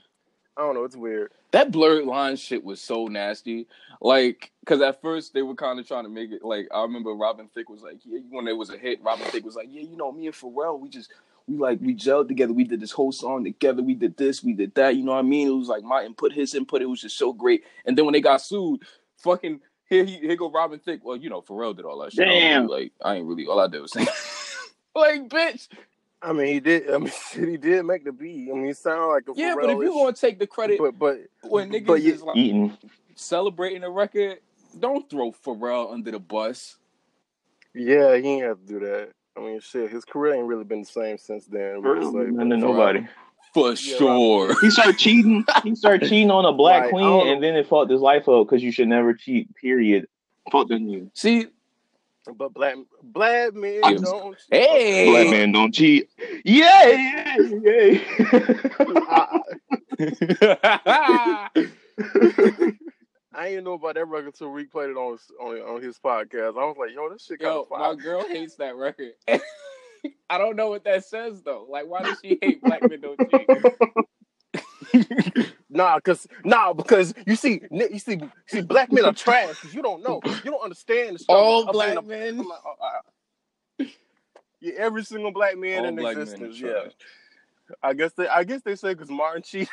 I 0.57 0.61
don't 0.61 0.73
know, 0.73 0.83
it's 0.85 0.95
weird. 0.95 1.31
that 1.51 1.71
blurred 1.71 2.05
line 2.05 2.35
shit 2.35 2.63
was 2.63 2.81
so 2.81 3.05
nasty. 3.05 3.67
Like, 4.01 4.51
cause 4.65 4.81
at 4.81 4.99
first 5.03 5.35
they 5.35 5.43
were 5.43 5.53
kind 5.53 5.79
of 5.79 5.87
trying 5.87 6.05
to 6.05 6.09
make 6.09 6.31
it 6.31 6.43
like 6.43 6.67
I 6.73 6.81
remember 6.81 7.13
Robin 7.13 7.47
Thicke 7.53 7.69
was 7.69 7.83
like, 7.83 7.97
yeah, 8.03 8.21
when 8.31 8.47
it 8.47 8.57
was 8.57 8.71
a 8.71 8.77
hit, 8.77 9.03
Robin 9.03 9.27
Thicke 9.27 9.45
was 9.45 9.55
like, 9.55 9.67
yeah, 9.69 9.81
you 9.83 9.95
know, 9.95 10.11
me 10.11 10.25
and 10.25 10.35
Pharrell, 10.35 10.79
we 10.79 10.89
just 10.89 11.11
we 11.47 11.57
like 11.57 11.79
we 11.81 11.95
gelled 11.95 12.27
together. 12.27 12.53
We 12.53 12.65
did 12.65 12.79
this 12.81 12.91
whole 12.91 13.11
song 13.11 13.43
together. 13.43 13.81
We 13.81 13.95
did 13.95 14.17
this, 14.17 14.43
we 14.43 14.53
did 14.53 14.75
that. 14.75 14.95
You 14.95 15.03
know 15.03 15.13
what 15.13 15.19
I 15.19 15.23
mean? 15.23 15.47
It 15.47 15.51
was 15.51 15.69
like 15.69 15.83
my 15.83 16.03
input, 16.03 16.33
his 16.33 16.53
input. 16.53 16.81
It 16.81 16.87
was 16.87 17.01
just 17.01 17.17
so 17.17 17.31
great. 17.31 17.63
And 17.85 17.97
then 17.97 18.05
when 18.05 18.13
they 18.13 18.21
got 18.21 18.41
sued, 18.41 18.81
fucking 19.17 19.61
here 19.89 20.03
he 20.03 20.17
here 20.17 20.35
go 20.35 20.51
Robin 20.51 20.79
Thicke. 20.79 21.03
Well, 21.03 21.15
you 21.15 21.29
know, 21.29 21.41
Pharrell 21.41 21.75
did 21.75 21.85
all 21.85 21.99
that 21.99 22.13
shit. 22.13 22.27
I 22.27 22.31
Damn. 22.31 22.67
really, 22.67 22.83
like 22.83 22.91
I 23.03 23.15
ain't 23.15 23.25
really 23.25 23.47
all 23.47 23.59
I 23.59 23.67
did 23.67 23.81
was 23.81 23.93
sing. 23.93 24.07
like, 24.95 25.29
bitch. 25.29 25.69
I 26.21 26.33
mean, 26.33 26.47
he 26.47 26.59
did. 26.59 26.91
I 26.91 26.97
mean, 26.97 27.11
he 27.33 27.57
did 27.57 27.85
make 27.85 28.03
the 28.03 28.11
beat. 28.11 28.49
I 28.51 28.53
mean, 28.53 28.65
he 28.65 28.73
sounded 28.73 29.05
like 29.05 29.23
a 29.29 29.33
Yeah, 29.35 29.55
but 29.55 29.65
if 29.65 29.77
you 29.77 29.91
Pharrell-ish, 29.91 29.93
gonna 29.93 30.13
take 30.13 30.39
the 30.39 30.47
credit 30.47 30.79
but 30.79 30.99
but 30.99 31.19
when 31.43 31.71
niggas 31.71 31.85
but 31.85 31.99
is 32.01 32.21
like 32.21 32.35
Eating. 32.35 32.77
celebrating 33.15 33.81
the 33.81 33.89
record, 33.89 34.39
don't 34.77 35.09
throw 35.09 35.31
Pharrell 35.31 35.93
under 35.93 36.11
the 36.11 36.19
bus. 36.19 36.75
yeah, 37.73 38.17
he 38.17 38.27
ain't 38.27 38.43
have 38.43 38.59
to 38.59 38.67
do 38.67 38.79
that. 38.81 39.11
I 39.37 39.41
mean, 39.41 39.59
shit, 39.59 39.91
his 39.91 40.03
career 40.03 40.33
ain't 40.33 40.47
really 40.47 40.63
been 40.63 40.79
the 40.81 40.85
same 40.85 41.17
since 41.17 41.45
then. 41.45 41.81
For 41.83 41.93
we 41.93 41.99
real, 41.99 42.11
none 42.31 42.49
to 42.49 42.55
Pharrell- 42.55 42.59
nobody. 42.59 43.07
For 43.53 43.69
Yeah, 43.69 43.75
sure. 43.75 44.55
He 44.61 44.71
started 44.71 44.97
cheating. 44.97 45.45
He 45.63 45.75
started 45.75 46.01
cheating 46.09 46.31
on 46.31 46.45
a 46.45 46.51
black 46.53 46.83
Like, 46.83 46.91
queen, 46.91 47.27
and 47.27 47.41
then 47.43 47.55
it 47.55 47.67
fucked 47.67 47.91
his 47.91 48.01
life 48.01 48.27
up 48.27 48.47
because 48.47 48.63
you 48.63 48.71
should 48.71 48.87
never 48.87 49.13
cheat. 49.13 49.53
Period. 49.55 50.07
Fuck 50.51 50.67
them 50.69 50.87
you. 50.87 51.11
See, 51.13 51.45
But 52.35 52.53
black 52.53 52.75
black 53.03 53.53
men 53.53 53.79
Yeah. 53.83 53.93
don't. 54.01 54.35
hey, 54.51 55.09
Black 55.11 55.29
man 55.29 55.51
don't 55.53 55.73
cheat. 55.73 56.09
Yeah, 56.43 56.89
yeah, 56.89 57.37
yeah. 57.63 57.99
I, 63.37 63.43
I 63.43 63.47
ain't 63.49 63.63
know 63.63 63.73
about 63.73 63.95
that 63.95 64.05
record 64.05 64.27
until 64.27 64.49
Reek 64.49 64.71
played 64.71 64.89
it 64.89 64.97
on 64.97 65.13
his, 65.13 65.31
on 65.39 65.57
on 65.75 65.81
his 65.81 65.97
podcast. 65.99 66.57
I 66.59 66.65
was 66.65 66.75
like, 66.79 66.91
yo, 66.93 67.09
this 67.09 67.25
shit 67.25 67.39
kind 67.39 67.53
yo, 67.53 67.67
of 67.71 67.79
my 67.79 67.95
girl 67.95 68.27
hates 68.27 68.55
that 68.55 68.75
record. 68.75 69.13
I 70.29 70.37
don't 70.37 70.55
know 70.55 70.69
what 70.69 70.83
that 70.85 71.05
says 71.05 71.41
though. 71.43 71.65
Like, 71.69 71.87
why 71.87 72.03
does 72.03 72.19
she 72.23 72.37
hate 72.41 72.61
black 72.63 72.87
men 72.89 73.01
don't 73.01 73.19
cheat? 73.29 73.47
Nah, 75.69 75.99
cause 75.99 76.27
nah, 76.45 76.73
because 76.73 77.13
you 77.25 77.35
see, 77.35 77.61
you 77.71 77.99
see, 77.99 78.19
see, 78.47 78.61
black 78.61 78.91
men 78.91 79.05
are 79.05 79.13
trash. 79.13 79.55
Cause 79.61 79.73
you 79.73 79.81
don't 79.81 80.01
know, 80.01 80.21
you 80.25 80.51
don't 80.51 80.63
understand 80.63 81.15
the 81.15 81.19
struggle 81.19 81.45
All 81.45 81.59
of 81.61 81.65
being 81.65 81.73
black 81.73 82.05
men. 82.05 82.39
I'm 82.39 82.47
like, 82.47 82.59
uh, 82.65 82.85
uh, 82.85 83.85
yeah, 84.61 84.73
every 84.77 85.03
single 85.03 85.31
black 85.31 85.57
man 85.57 85.79
All 85.79 85.87
in 85.89 85.95
black 85.97 86.15
existence. 86.17 86.59
Yeah, 86.59 86.71
trash. 86.71 86.91
I 87.83 87.93
guess 87.93 88.13
they, 88.13 88.27
I 88.27 88.43
guess 88.45 88.61
they 88.63 88.75
say 88.75 88.93
because 88.93 89.09
Martin 89.09 89.43
cheated. 89.43 89.69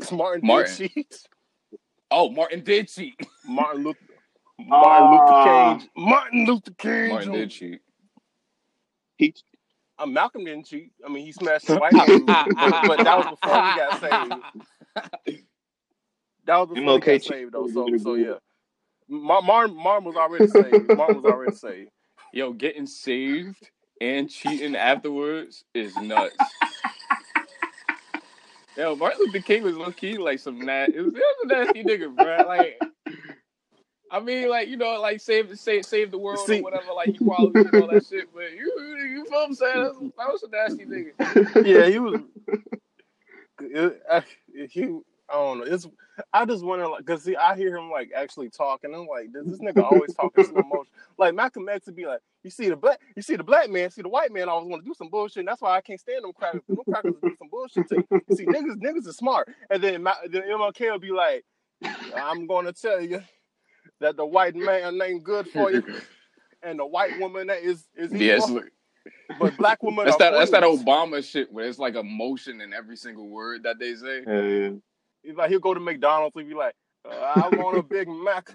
'Cause 0.00 0.12
Martin, 0.12 0.46
Martin. 0.46 0.76
cheat. 0.76 1.26
Oh, 2.18 2.30
Martin 2.30 2.64
did 2.64 2.88
cheat. 2.88 3.14
Martin 3.46 3.84
Luther, 3.84 3.98
Martin 4.58 4.70
Ah. 4.72 5.10
Luther 5.76 5.78
King, 5.84 5.90
Martin 6.08 6.46
Luther 6.46 6.70
King. 6.78 7.08
Martin 7.10 7.32
did 7.32 7.50
cheat. 7.50 7.80
He 9.18 9.34
Uh, 9.98 10.06
Malcolm 10.06 10.44
didn't 10.44 10.64
cheat. 10.64 10.92
I 11.04 11.10
mean, 11.10 11.26
he 11.26 11.32
smashed 11.32 11.66
the 11.66 11.76
white 11.78 11.92
House, 11.94 12.08
but, 12.08 12.86
but 12.86 13.04
that 13.04 13.18
was 13.18 13.26
before 13.38 13.62
he 13.62 13.76
got 13.76 14.00
saved. 14.00 15.42
That 16.46 16.56
was 16.58 16.68
before 16.68 16.82
MLK 16.82 16.94
he 16.94 16.98
got 17.00 17.04
cheated. 17.06 17.24
saved, 17.24 17.52
though. 17.52 17.66
So, 17.68 17.96
so 17.98 18.14
yeah, 18.14 18.34
Mar- 19.08 19.42
Martin, 19.42 19.76
Martin 19.76 20.04
was 20.04 20.16
already 20.16 20.46
saved. 20.46 20.88
Martin 20.96 21.20
was 21.22 21.24
already 21.30 21.54
saved. 21.56 21.90
Yo, 22.32 22.52
getting 22.54 22.86
saved 22.86 23.68
and 24.00 24.30
cheating 24.30 24.74
afterwards 24.76 25.64
is 25.74 25.94
nuts. 25.96 26.36
Yo, 28.76 28.94
Martin 28.94 29.20
Luther 29.20 29.40
King 29.40 29.62
was 29.62 29.76
low 29.76 29.90
key 29.90 30.18
like 30.18 30.38
some 30.38 30.60
nat. 30.60 30.90
It 30.94 31.00
was, 31.00 31.14
it 31.14 31.14
was 31.14 31.36
a 31.44 31.46
nasty 31.46 31.82
nigga, 31.82 32.14
bro. 32.14 32.46
Like, 32.46 32.78
I 34.10 34.20
mean, 34.20 34.50
like 34.50 34.68
you 34.68 34.76
know, 34.76 35.00
like 35.00 35.20
save 35.20 35.58
save 35.58 35.86
save 35.86 36.10
the 36.10 36.18
world 36.18 36.46
See- 36.46 36.60
or 36.60 36.62
whatever. 36.62 36.92
Like 36.92 37.16
probably 37.16 37.64
did 37.64 37.82
all 37.82 37.88
that 37.88 38.06
shit, 38.06 38.28
but 38.34 38.52
you 38.52 38.72
you 39.10 39.24
feel 39.24 39.32
what 39.32 39.48
I'm 39.48 39.54
saying? 39.54 39.82
That 39.82 40.00
was, 40.00 40.12
that 40.18 40.32
was 40.32 40.42
a 40.42 40.48
nasty 40.50 40.84
nigga. 40.84 41.66
Yeah, 41.66 41.86
he 41.86 41.98
was. 41.98 42.20
It, 43.62 44.02
I, 44.10 44.22
he, 44.68 44.82
I 45.30 45.32
don't 45.32 45.58
know. 45.58 45.64
It's. 45.64 45.88
I 46.32 46.44
just 46.44 46.64
wonder, 46.64 46.88
like, 46.88 47.04
cause 47.04 47.22
see, 47.22 47.36
I 47.36 47.56
hear 47.56 47.76
him 47.76 47.90
like 47.90 48.10
actually 48.14 48.50
talking. 48.50 48.94
I'm 48.94 49.06
like, 49.06 49.32
does 49.32 49.46
this 49.46 49.58
nigga 49.58 49.82
always 49.82 50.14
talking 50.14 50.44
slow 50.44 50.62
motion? 50.62 50.86
Like 51.18 51.34
Malcolm 51.34 51.66
X 51.68 51.86
would 51.86 51.96
be 51.96 52.04
like, 52.04 52.20
you 52.42 52.50
see 52.50 52.68
the 52.68 52.76
black, 52.76 53.00
you 53.14 53.22
see 53.22 53.36
the 53.36 53.42
black 53.42 53.70
man, 53.70 53.90
see 53.90 54.02
the 54.02 54.08
white 54.08 54.30
man 54.30 54.50
always 54.50 54.68
want 54.68 54.84
to 54.84 54.88
do 54.88 54.94
some 54.94 55.08
bullshit. 55.08 55.38
And 55.38 55.48
that's 55.48 55.62
why 55.62 55.74
I 55.74 55.80
can't 55.80 55.98
stand 55.98 56.24
them 56.24 56.32
crackers. 56.34 56.60
Them 56.68 56.78
crackers 56.86 57.14
do 57.22 57.34
some 57.38 57.48
bullshit 57.48 57.88
to 57.88 57.96
you. 57.96 58.36
See, 58.36 58.44
niggas, 58.44 58.76
niggas 58.76 59.08
are 59.08 59.12
smart. 59.12 59.48
And 59.70 59.82
then, 59.82 60.02
Ma- 60.02 60.16
then 60.30 60.42
MLK 60.42 60.92
will 60.92 60.98
be 60.98 61.12
like, 61.12 61.44
I'm 62.14 62.46
gonna 62.46 62.72
tell 62.72 63.00
you 63.00 63.22
that 64.00 64.16
the 64.16 64.26
white 64.26 64.54
man 64.54 65.00
ain't 65.02 65.24
good 65.24 65.48
for 65.48 65.70
you, 65.70 65.82
and 66.62 66.78
the 66.78 66.86
white 66.86 67.18
woman 67.18 67.46
that 67.48 67.62
is 67.62 67.86
is 67.96 68.12
evil. 68.12 68.20
Yes, 68.20 68.50
look, 68.50 68.70
but 69.38 69.56
black 69.56 69.82
woman. 69.82 70.04
that's 70.04 70.16
are 70.16 70.18
that 70.18 70.32
that's 70.32 70.50
that. 70.50 70.62
Obama 70.62 71.24
shit 71.24 71.52
where 71.52 71.66
it's 71.66 71.78
like 71.78 71.94
emotion 71.94 72.60
in 72.60 72.72
every 72.72 72.96
single 72.96 73.28
word 73.28 73.62
that 73.64 73.78
they 73.78 73.94
say. 73.94 74.22
Hell 74.26 74.44
yeah. 74.44 74.70
He's 75.26 75.36
like, 75.36 75.50
he'll 75.50 75.58
go 75.58 75.74
to 75.74 75.80
McDonald's 75.80 76.36
and 76.36 76.48
be 76.48 76.54
like, 76.54 76.74
uh, 77.04 77.14
I 77.36 77.48
want 77.56 77.78
a 77.78 77.82
Big 77.82 78.08
Mac 78.08 78.54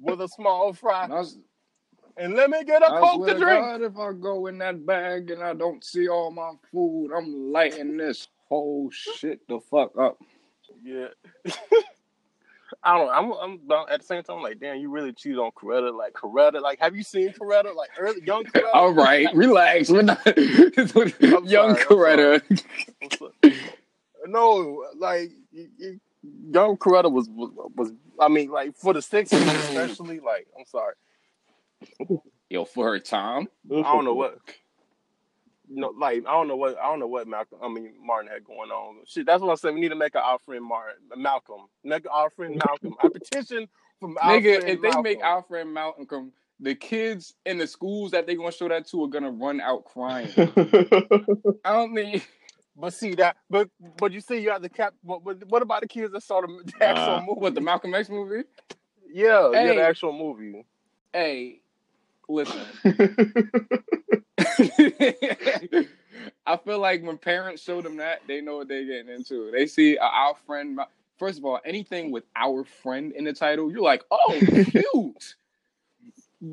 with 0.00 0.20
a 0.22 0.28
small 0.28 0.72
fry, 0.72 1.04
And 1.04 1.12
was, 1.12 1.38
and 2.16 2.34
let 2.34 2.48
me 2.48 2.64
get 2.64 2.82
a 2.82 2.90
I 2.90 3.00
Coke 3.00 3.26
to 3.26 3.34
drink. 3.34 3.64
God, 3.64 3.82
if 3.82 3.98
I 3.98 4.12
go 4.12 4.46
in 4.46 4.58
that 4.58 4.86
bag 4.86 5.30
and 5.30 5.42
I 5.42 5.52
don't 5.52 5.84
see 5.84 6.08
all 6.08 6.30
my 6.30 6.52
food, 6.72 7.10
I'm 7.14 7.52
lighting 7.52 7.96
this 7.96 8.28
whole 8.48 8.90
shit 8.90 9.46
the 9.48 9.60
fuck 9.60 9.96
up. 9.98 10.18
Yeah. 10.82 11.08
I 12.82 12.98
don't. 12.98 13.10
I'm. 13.10 13.32
I'm 13.70 13.86
at 13.90 14.00
the 14.00 14.06
same 14.06 14.22
time 14.22 14.42
like, 14.42 14.58
damn, 14.58 14.78
you 14.78 14.90
really 14.90 15.12
cheated 15.12 15.38
on 15.38 15.52
Coretta. 15.52 15.96
Like 15.96 16.12
Coretta. 16.12 16.60
Like, 16.60 16.80
have 16.80 16.96
you 16.96 17.02
seen 17.02 17.30
Coretta? 17.30 17.74
Like 17.74 17.90
early 17.98 18.22
young 18.24 18.44
Coretta. 18.44 18.70
All 18.74 18.92
right, 18.92 19.26
relax. 19.34 19.90
We're 19.90 20.02
not 20.02 20.20
young 20.36 20.88
sorry, 20.88 21.14
I'm 21.22 21.76
Coretta. 21.76 22.42
I'm 23.02 23.10
sorry. 23.10 23.56
No, 24.26 24.84
like 24.98 25.30
young 26.52 26.76
Coretta 26.76 27.10
was, 27.10 27.28
was 27.28 27.50
was. 27.76 27.92
I 28.20 28.28
mean, 28.28 28.50
like 28.50 28.76
for 28.76 28.92
the 28.92 29.00
'60s, 29.00 29.32
especially. 29.68 30.20
Like, 30.20 30.46
I'm 30.58 30.64
sorry. 30.66 30.94
Yo, 32.48 32.64
for 32.64 32.86
her 32.92 32.98
time. 32.98 33.48
I 33.70 33.82
don't 33.82 34.04
know 34.04 34.14
what. 34.14 34.38
You 35.68 35.80
know, 35.80 35.94
like 35.98 36.26
I 36.26 36.32
don't 36.32 36.46
know 36.46 36.56
what 36.56 36.78
I 36.78 36.84
don't 36.84 37.00
know 37.00 37.06
what 37.06 37.26
Malcolm. 37.26 37.58
I 37.62 37.68
mean 37.68 37.94
Martin 38.04 38.30
had 38.30 38.44
going 38.44 38.70
on. 38.70 38.96
Shit, 39.06 39.26
that's 39.26 39.42
what 39.42 39.50
I 39.50 39.54
said. 39.54 39.74
We 39.74 39.80
need 39.80 39.88
to 39.88 39.94
make 39.94 40.14
our 40.14 40.38
friend 40.44 40.62
Martin 40.62 40.96
Malcolm. 41.16 41.62
Make 41.82 42.04
our 42.10 42.30
friend 42.30 42.60
Malcolm. 42.64 42.94
I 43.02 43.08
petition 43.08 43.68
from 43.98 44.18
our 44.20 44.36
Nigga, 44.36 44.60
friend 44.60 44.68
if 44.68 44.82
they 44.82 45.00
make 45.00 45.24
our 45.24 45.42
friend 45.42 45.72
Malcolm, 45.72 46.32
the 46.60 46.74
kids 46.74 47.34
in 47.46 47.58
the 47.58 47.66
schools 47.66 48.10
that 48.10 48.26
they're 48.26 48.36
gonna 48.36 48.52
show 48.52 48.68
that 48.68 48.86
to 48.88 49.04
are 49.04 49.08
gonna 49.08 49.30
run 49.30 49.60
out 49.60 49.84
crying. 49.86 50.28
I 51.64 51.72
don't 51.72 51.94
think. 51.94 52.28
But 52.76 52.92
see 52.92 53.14
that, 53.14 53.36
but 53.48 53.68
but 53.98 54.12
you 54.12 54.20
see, 54.20 54.38
you 54.38 54.50
have 54.50 54.62
the 54.62 54.68
cap. 54.68 54.94
What, 55.02 55.24
what, 55.24 55.44
what 55.48 55.62
about 55.62 55.82
the 55.82 55.88
kids 55.88 56.12
that 56.12 56.22
saw 56.22 56.40
the, 56.40 56.46
the 56.78 56.84
actual 56.84 57.16
Nah. 57.16 57.20
movie? 57.20 57.40
What 57.40 57.54
the 57.54 57.60
Malcolm 57.60 57.94
X 57.94 58.08
movie? 58.08 58.42
Yeah, 59.12 59.52
yeah, 59.52 59.74
the 59.74 59.82
actual 59.82 60.12
movie. 60.12 60.64
Hey, 61.12 61.60
listen. 62.28 62.60
I 66.46 66.56
feel 66.56 66.78
like 66.78 67.02
when 67.04 67.18
parents 67.18 67.62
show 67.62 67.80
them 67.80 67.96
that, 67.98 68.22
they 68.26 68.40
know 68.40 68.56
what 68.58 68.68
they're 68.68 68.84
getting 68.84 69.08
into. 69.14 69.50
They 69.50 69.66
see 69.66 69.96
uh, 69.98 70.04
our 70.04 70.34
friend. 70.46 70.78
First 71.18 71.38
of 71.38 71.44
all, 71.44 71.60
anything 71.64 72.10
with 72.10 72.24
our 72.34 72.64
friend 72.64 73.12
in 73.12 73.22
the 73.24 73.32
title, 73.32 73.70
you're 73.70 73.82
like, 73.82 74.02
oh, 74.10 74.40
cute. 74.70 75.36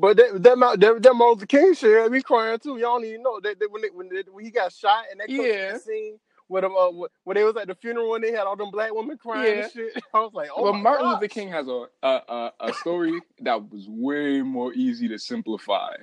But 0.00 0.16
that 0.16 0.42
that 0.42 0.58
Mal- 0.58 0.76
that, 0.76 1.02
that 1.02 1.14
Martin 1.14 1.34
Luther 1.34 1.46
King 1.46 1.74
shit 1.74 2.02
had 2.02 2.10
me 2.12 2.22
crying 2.22 2.58
too. 2.58 2.78
Y'all 2.78 2.98
don't 2.98 3.04
even 3.04 3.22
know 3.22 3.40
that, 3.40 3.58
that 3.60 3.70
when 3.70 3.82
they, 3.82 3.88
when, 3.88 4.08
they, 4.08 4.22
when 4.30 4.44
he 4.44 4.50
got 4.50 4.72
shot 4.72 5.04
and 5.10 5.20
that 5.20 5.28
Yeah. 5.30 5.76
scene 5.78 6.18
where 6.48 6.62
them 6.62 6.72
uh, 6.78 6.90
wh- 6.92 7.26
when 7.26 7.34
they 7.36 7.44
was 7.44 7.56
at 7.56 7.66
the 7.66 7.74
funeral 7.74 8.14
and 8.14 8.22
they 8.24 8.30
had 8.32 8.40
all 8.46 8.56
them 8.56 8.70
black 8.70 8.94
women 8.94 9.18
crying 9.18 9.56
Yeah. 9.58 9.64
and 9.64 9.72
shit. 9.72 10.02
I 10.14 10.20
was 10.20 10.32
like, 10.34 10.48
oh 10.56 10.62
well, 10.64 10.72
Martin 10.72 11.06
gosh. 11.06 11.20
Luther 11.22 11.28
King 11.34 11.48
has 11.50 11.66
a, 11.68 11.84
a 12.02 12.08
a 12.28 12.52
a 12.60 12.72
story 12.74 13.20
that 13.40 13.70
was 13.70 13.86
way 13.88 14.40
more 14.42 14.72
easy 14.72 15.08
to 15.08 15.18
simplify 15.18 15.94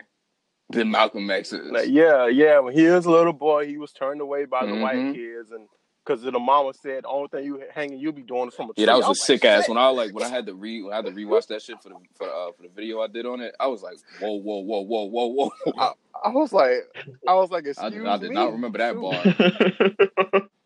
than 0.70 0.92
Malcolm 0.92 1.30
X's. 1.32 1.72
Like, 1.72 1.90
yeah, 1.90 2.28
yeah. 2.28 2.60
When 2.60 2.74
he 2.74 2.86
was 2.86 3.06
a 3.08 3.12
little 3.12 3.34
boy, 3.34 3.66
he 3.68 3.78
was 3.78 3.92
turned 3.92 4.22
away 4.22 4.46
by 4.46 4.66
the 4.68 4.76
white 4.76 4.98
Mhm. 4.98 5.16
kids, 5.16 5.52
and 5.52 5.68
because 6.10 6.24
the 6.24 6.32
mama 6.32 6.74
said 6.74 7.04
the 7.04 7.08
only 7.08 7.28
thing 7.28 7.46
you 7.46 7.62
hanging 7.72 8.00
you 8.00 8.12
be 8.12 8.24
doing 8.24 8.48
is 8.48 8.56
from 8.56 8.72
a 8.72 8.74
tree. 8.74 8.84
Yeah, 8.84 8.88
that 8.88 8.98
was 8.98 9.06
I 9.06 9.08
a 9.08 9.10
like, 9.10 9.18
sick 9.18 9.46
ass. 9.46 9.70
When 9.70 9.78
I 9.78 9.90
like 9.90 10.12
when 10.12 10.24
I 10.24 10.30
had 10.30 10.48
to 10.48 10.56
re 10.56 10.82
when 10.82 10.92
I 10.92 10.96
had 10.98 11.06
to 11.06 11.12
rewatch 11.12 11.48
that 11.48 11.62
shit 11.62 11.82
for 11.84 11.90
the 11.90 11.96
for 12.16 12.26
uh, 12.28 12.52
for 12.52 12.64
the 12.64 12.70
video 12.76 13.02
I 13.02 13.08
did 13.08 13.28
on 13.28 13.42
it, 13.42 13.56
I 13.60 13.68
was 13.68 13.84
like, 13.84 13.98
whoa, 14.20 14.34
whoa, 14.34 14.60
whoa, 14.62 14.82
whoa, 14.82 15.06
whoa, 15.06 15.28
whoa. 15.28 15.52
I, 15.78 15.92
I 16.26 16.30
was 16.30 16.52
like, 16.52 16.74
I 17.28 17.36
was 17.36 17.52
like, 17.52 17.66
I 17.68 17.70
excuse 17.70 17.94
did, 17.94 18.08
I 18.08 18.18
did 18.18 18.30
me. 18.30 18.36
not 18.36 18.54
remember 18.54 18.80
that 18.80 18.94
Shoot. 18.96 19.02
bar. 20.32 20.42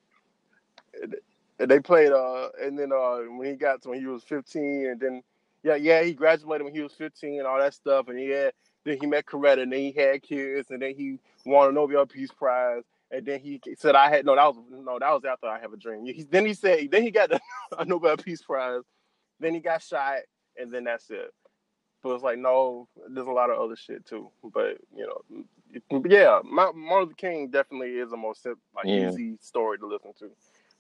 And 1.60 1.70
they 1.70 1.80
played 1.80 2.12
uh 2.12 2.50
and 2.62 2.78
then 2.78 2.92
uh 2.92 3.20
when 3.38 3.48
he 3.48 3.56
got 3.56 3.82
to 3.84 3.90
when 3.90 4.00
he 4.00 4.06
was 4.08 4.24
15 4.24 4.88
and 4.88 5.00
then 5.00 5.22
yeah 5.64 5.76
yeah 5.76 6.04
he 6.04 6.12
graduated 6.14 6.66
when 6.66 6.74
he 6.74 6.82
was 6.82 6.92
15 6.94 7.38
and 7.40 7.48
all 7.48 7.60
that 7.60 7.74
stuff 7.74 8.08
and 8.10 8.18
he 8.20 8.30
had 8.32 8.54
then 8.84 8.98
he 9.00 9.06
met 9.06 9.26
Coretta 9.26 9.62
and 9.62 9.72
then 9.72 9.80
he 9.80 9.92
had 9.92 10.24
kids 10.24 10.72
and 10.72 10.82
then 10.82 10.94
he 10.96 11.20
won 11.46 11.70
a 11.70 11.72
Nobel 11.72 12.06
Peace 12.06 12.32
Prize 12.32 12.84
and 13.14 13.26
then 13.26 13.40
he 13.40 13.62
said 13.78 13.96
I 13.96 14.10
had 14.10 14.26
no 14.26 14.36
that 14.36 14.46
was 14.56 14.58
no 14.72 15.00
that 15.00 15.12
was 15.12 15.24
after 15.26 15.48
I 15.48 15.60
have 15.60 15.74
a 15.74 15.78
dream 15.78 16.06
he, 16.06 16.24
then 16.24 16.46
he 16.46 16.54
said 16.54 16.90
then 16.92 17.04
he 17.04 17.12
got 17.12 17.30
the, 17.30 17.40
a 17.78 17.86
Nobel 17.86 18.18
Peace 18.18 18.42
Prize 18.42 18.82
then 19.40 19.54
he 19.54 19.60
got 19.62 19.82
shot 19.84 20.20
and 20.58 20.72
then 20.72 20.84
that's 20.86 21.10
it 21.10 21.32
but 22.04 22.14
it's 22.16 22.24
like 22.24 22.40
no 22.40 22.88
there's 23.10 23.28
a 23.28 23.32
lot 23.32 23.50
of 23.50 23.60
other 23.60 23.76
shit 23.78 24.06
too 24.06 24.30
but 24.54 24.78
you 24.96 25.06
know 25.08 25.22
it- 25.72 26.12
yeah 26.12 26.40
Ma- 26.44 26.72
Martin 26.74 27.08
Luther 27.10 27.16
King 27.16 27.50
definitely 27.50 27.92
is 27.92 28.12
a 28.12 28.18
more 28.18 28.36
sim- 28.36 28.58
like 28.76 28.86
Yeah. 28.88 29.10
easy 29.10 29.38
story 29.42 29.78
to 29.80 29.88
listen 29.88 30.14
to 30.20 30.32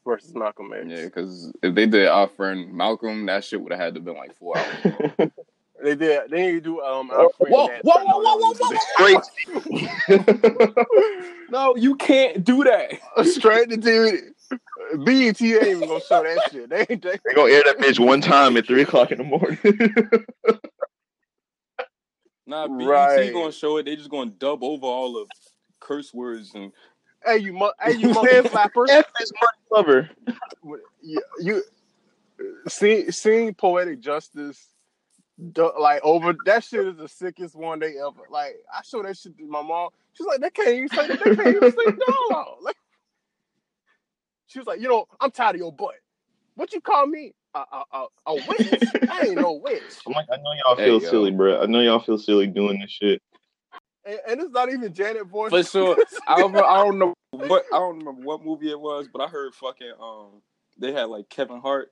versus 0.05 0.35
Malcolm 0.35 0.71
X. 0.73 0.85
Yeah, 0.87 1.05
because 1.05 1.53
if 1.63 1.75
they 1.75 1.85
did 1.85 2.07
our 2.07 2.27
friend 2.27 2.73
Malcolm, 2.73 3.25
that 3.27 3.43
shit 3.45 3.61
would 3.61 3.71
have 3.71 3.79
had 3.81 3.95
to 3.95 4.01
been 4.01 4.15
like 4.17 4.35
four 4.35 4.57
hours. 4.57 5.31
They 5.83 5.95
did. 5.95 6.31
They 6.31 6.47
need 6.47 6.51
to 6.53 6.61
do 6.61 6.81
um. 6.81 7.11
Our 7.11 7.29
friend 7.37 7.53
Whoa, 7.53 7.67
that 7.67 7.83
whoa, 7.83 8.03
whoa, 8.05 8.37
whoa, 8.39 9.19
whoa, 10.09 10.71
no, 11.49 11.75
you 11.75 11.95
can't 11.95 12.43
do 12.43 12.63
that. 12.63 12.93
Straight 13.25 13.69
to 13.69 13.77
TV. 13.77 14.29
BET 15.03 15.41
ain't 15.41 15.41
even 15.41 15.87
gonna 15.87 15.99
show 15.99 16.23
that 16.23 16.41
shit. 16.49 16.69
They 16.69 16.85
ain't. 16.89 17.01
They, 17.01 17.19
They 17.25 17.33
gonna 17.35 17.51
air 17.51 17.63
that 17.65 17.79
bitch 17.79 17.99
one 17.99 18.21
time 18.21 18.55
at 18.55 18.65
three 18.65 18.83
o'clock 18.83 19.11
in 19.11 19.17
the 19.17 19.23
morning. 19.23 19.57
Nah, 22.45 22.67
BET 22.67 22.77
Right. 22.85 23.33
gonna 23.33 23.53
show 23.53 23.77
it. 23.77 23.83
They 23.83 23.95
just 23.95 24.09
gonna 24.09 24.31
dub 24.31 24.63
over 24.63 24.85
all 24.85 25.15
of 25.15 25.29
curse 25.79 26.13
words 26.13 26.53
and 26.53 26.73
hey, 27.25 27.37
you, 27.37 27.53
mu- 27.53 27.71
hey, 27.81 27.93
you 27.93 28.09
monkey 28.09 28.41
flappers. 28.41 28.89
F 28.91 29.05
is 29.21 29.31
money 29.41 29.57
lover. 29.71 30.09
you, 31.01 31.23
you 31.39 31.63
see, 32.67 33.11
seeing 33.11 33.53
poetic 33.53 34.01
justice. 34.01 34.72
Du- 35.51 35.73
Like 35.79 36.01
over 36.03 36.33
that 36.45 36.63
shit 36.63 36.87
is 36.87 36.97
the 36.97 37.07
sickest 37.07 37.55
one 37.55 37.79
they 37.79 37.97
ever. 37.99 38.21
Like 38.29 38.55
I 38.73 38.81
show 38.83 39.03
that 39.03 39.17
shit 39.17 39.37
to 39.37 39.45
my 39.47 39.61
mom. 39.61 39.89
She's 40.13 40.27
like, 40.27 40.41
they 40.41 40.49
can't 40.49 40.69
even 40.69 40.89
say 40.89 41.07
that. 41.07 41.19
They 41.19 41.35
can't 41.35 41.55
even 41.55 41.71
say 41.71 41.91
no. 41.97 42.55
Like 42.61 42.75
she 44.47 44.59
was 44.59 44.67
like, 44.67 44.79
you 44.79 44.87
know, 44.87 45.05
I'm 45.19 45.31
tired 45.31 45.55
of 45.55 45.59
your 45.61 45.73
butt. 45.73 45.95
What 46.55 46.73
you 46.73 46.81
call 46.81 47.07
me? 47.07 47.33
A 47.55 47.59
a 47.59 47.83
a, 47.91 48.05
a 48.27 48.35
witch? 48.35 48.83
I 49.09 49.25
ain't 49.25 49.39
no 49.39 49.53
witch. 49.53 49.81
I'm 50.07 50.13
like, 50.13 50.27
I 50.31 50.37
know 50.37 50.51
y'all 50.65 50.75
Hey, 50.75 50.85
feel 50.85 51.01
yo. 51.01 51.09
silly, 51.09 51.31
bro. 51.31 51.61
I 51.61 51.65
know 51.65 51.81
y'all 51.81 51.99
feel 51.99 52.17
silly 52.17 52.47
doing 52.47 52.79
this 52.79 52.91
shit. 52.91 53.21
And, 54.05 54.19
and 54.27 54.41
it's 54.41 54.51
not 54.51 54.71
even 54.71 54.93
Janet 54.93 55.27
voice. 55.27 55.49
for 55.51 55.63
sure. 55.63 55.97
I 56.27 56.39
don't, 56.39 56.55
I 56.55 56.77
don't 56.77 56.99
know 56.99 57.13
what 57.31 57.65
I 57.73 57.77
don't 57.79 57.99
remember 57.99 58.21
what 58.21 58.43
movie 58.43 58.69
it 58.71 58.79
was, 58.79 59.07
but 59.11 59.21
I 59.21 59.27
heard 59.27 59.53
fucking 59.55 59.93
um 60.01 60.41
they 60.77 60.91
had 60.91 61.05
like 61.05 61.29
Kevin 61.29 61.59
Hart, 61.61 61.91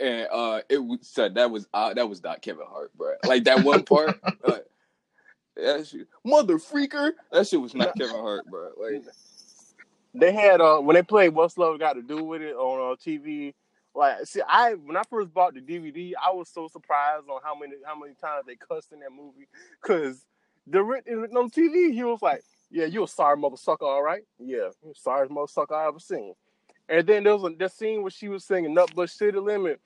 and 0.00 0.28
uh, 0.32 0.60
it 0.68 0.78
was 0.78 0.98
said 1.02 1.34
that 1.34 1.50
was 1.50 1.68
uh, 1.74 1.94
that 1.94 2.08
was 2.08 2.22
not 2.22 2.42
Kevin 2.42 2.66
Hart, 2.68 2.96
bro. 2.96 3.14
Like 3.24 3.44
that 3.44 3.64
one 3.64 3.82
part, 3.84 4.18
like, 4.46 4.64
that 5.56 5.86
shit, 5.86 6.08
mother 6.24 6.58
freaker, 6.58 7.12
that 7.32 7.46
shit 7.46 7.60
was 7.60 7.74
not 7.74 7.96
Kevin 7.96 8.16
Hart, 8.16 8.46
bro. 8.46 8.70
Like 8.80 9.04
They 10.14 10.32
had 10.32 10.60
uh 10.60 10.78
when 10.78 10.94
they 10.94 11.02
played 11.02 11.30
What's 11.30 11.58
Love 11.58 11.78
Got 11.78 11.94
to 11.94 12.02
Do 12.02 12.24
with 12.24 12.42
It 12.42 12.54
on 12.54 12.92
uh, 12.92 12.96
TV. 12.96 13.54
Like, 13.94 14.24
see, 14.24 14.40
I 14.48 14.74
when 14.74 14.96
I 14.96 15.02
first 15.10 15.34
bought 15.34 15.54
the 15.54 15.60
DVD, 15.60 16.12
I 16.14 16.32
was 16.32 16.48
so 16.48 16.68
surprised 16.68 17.28
on 17.28 17.40
how 17.42 17.58
many 17.58 17.74
how 17.84 17.98
many 17.98 18.14
times 18.14 18.46
they 18.46 18.56
cussed 18.56 18.92
in 18.92 19.00
that 19.00 19.10
movie. 19.12 19.48
Cause 19.82 20.24
the 20.66 20.78
on 20.78 21.50
TV, 21.50 21.92
he 21.92 22.04
was 22.04 22.22
like, 22.22 22.42
"Yeah, 22.70 22.86
you 22.86 23.02
a 23.04 23.08
sorry 23.08 23.36
mother 23.36 23.56
sucker, 23.56 23.84
all 23.84 24.02
right? 24.02 24.22
Yeah, 24.38 24.68
you 24.84 24.94
sorry 24.94 25.28
mother 25.28 25.48
sucker 25.48 25.74
I 25.74 25.88
ever 25.88 25.98
seen." 25.98 26.34
And 26.88 27.06
then 27.06 27.24
there 27.24 27.36
was 27.36 27.44
a, 27.44 27.56
that 27.56 27.72
scene 27.72 28.02
where 28.02 28.10
she 28.10 28.28
was 28.28 28.44
singing 28.44 28.74
"Nutbush 28.74 29.10
City 29.10 29.38
Limit." 29.38 29.80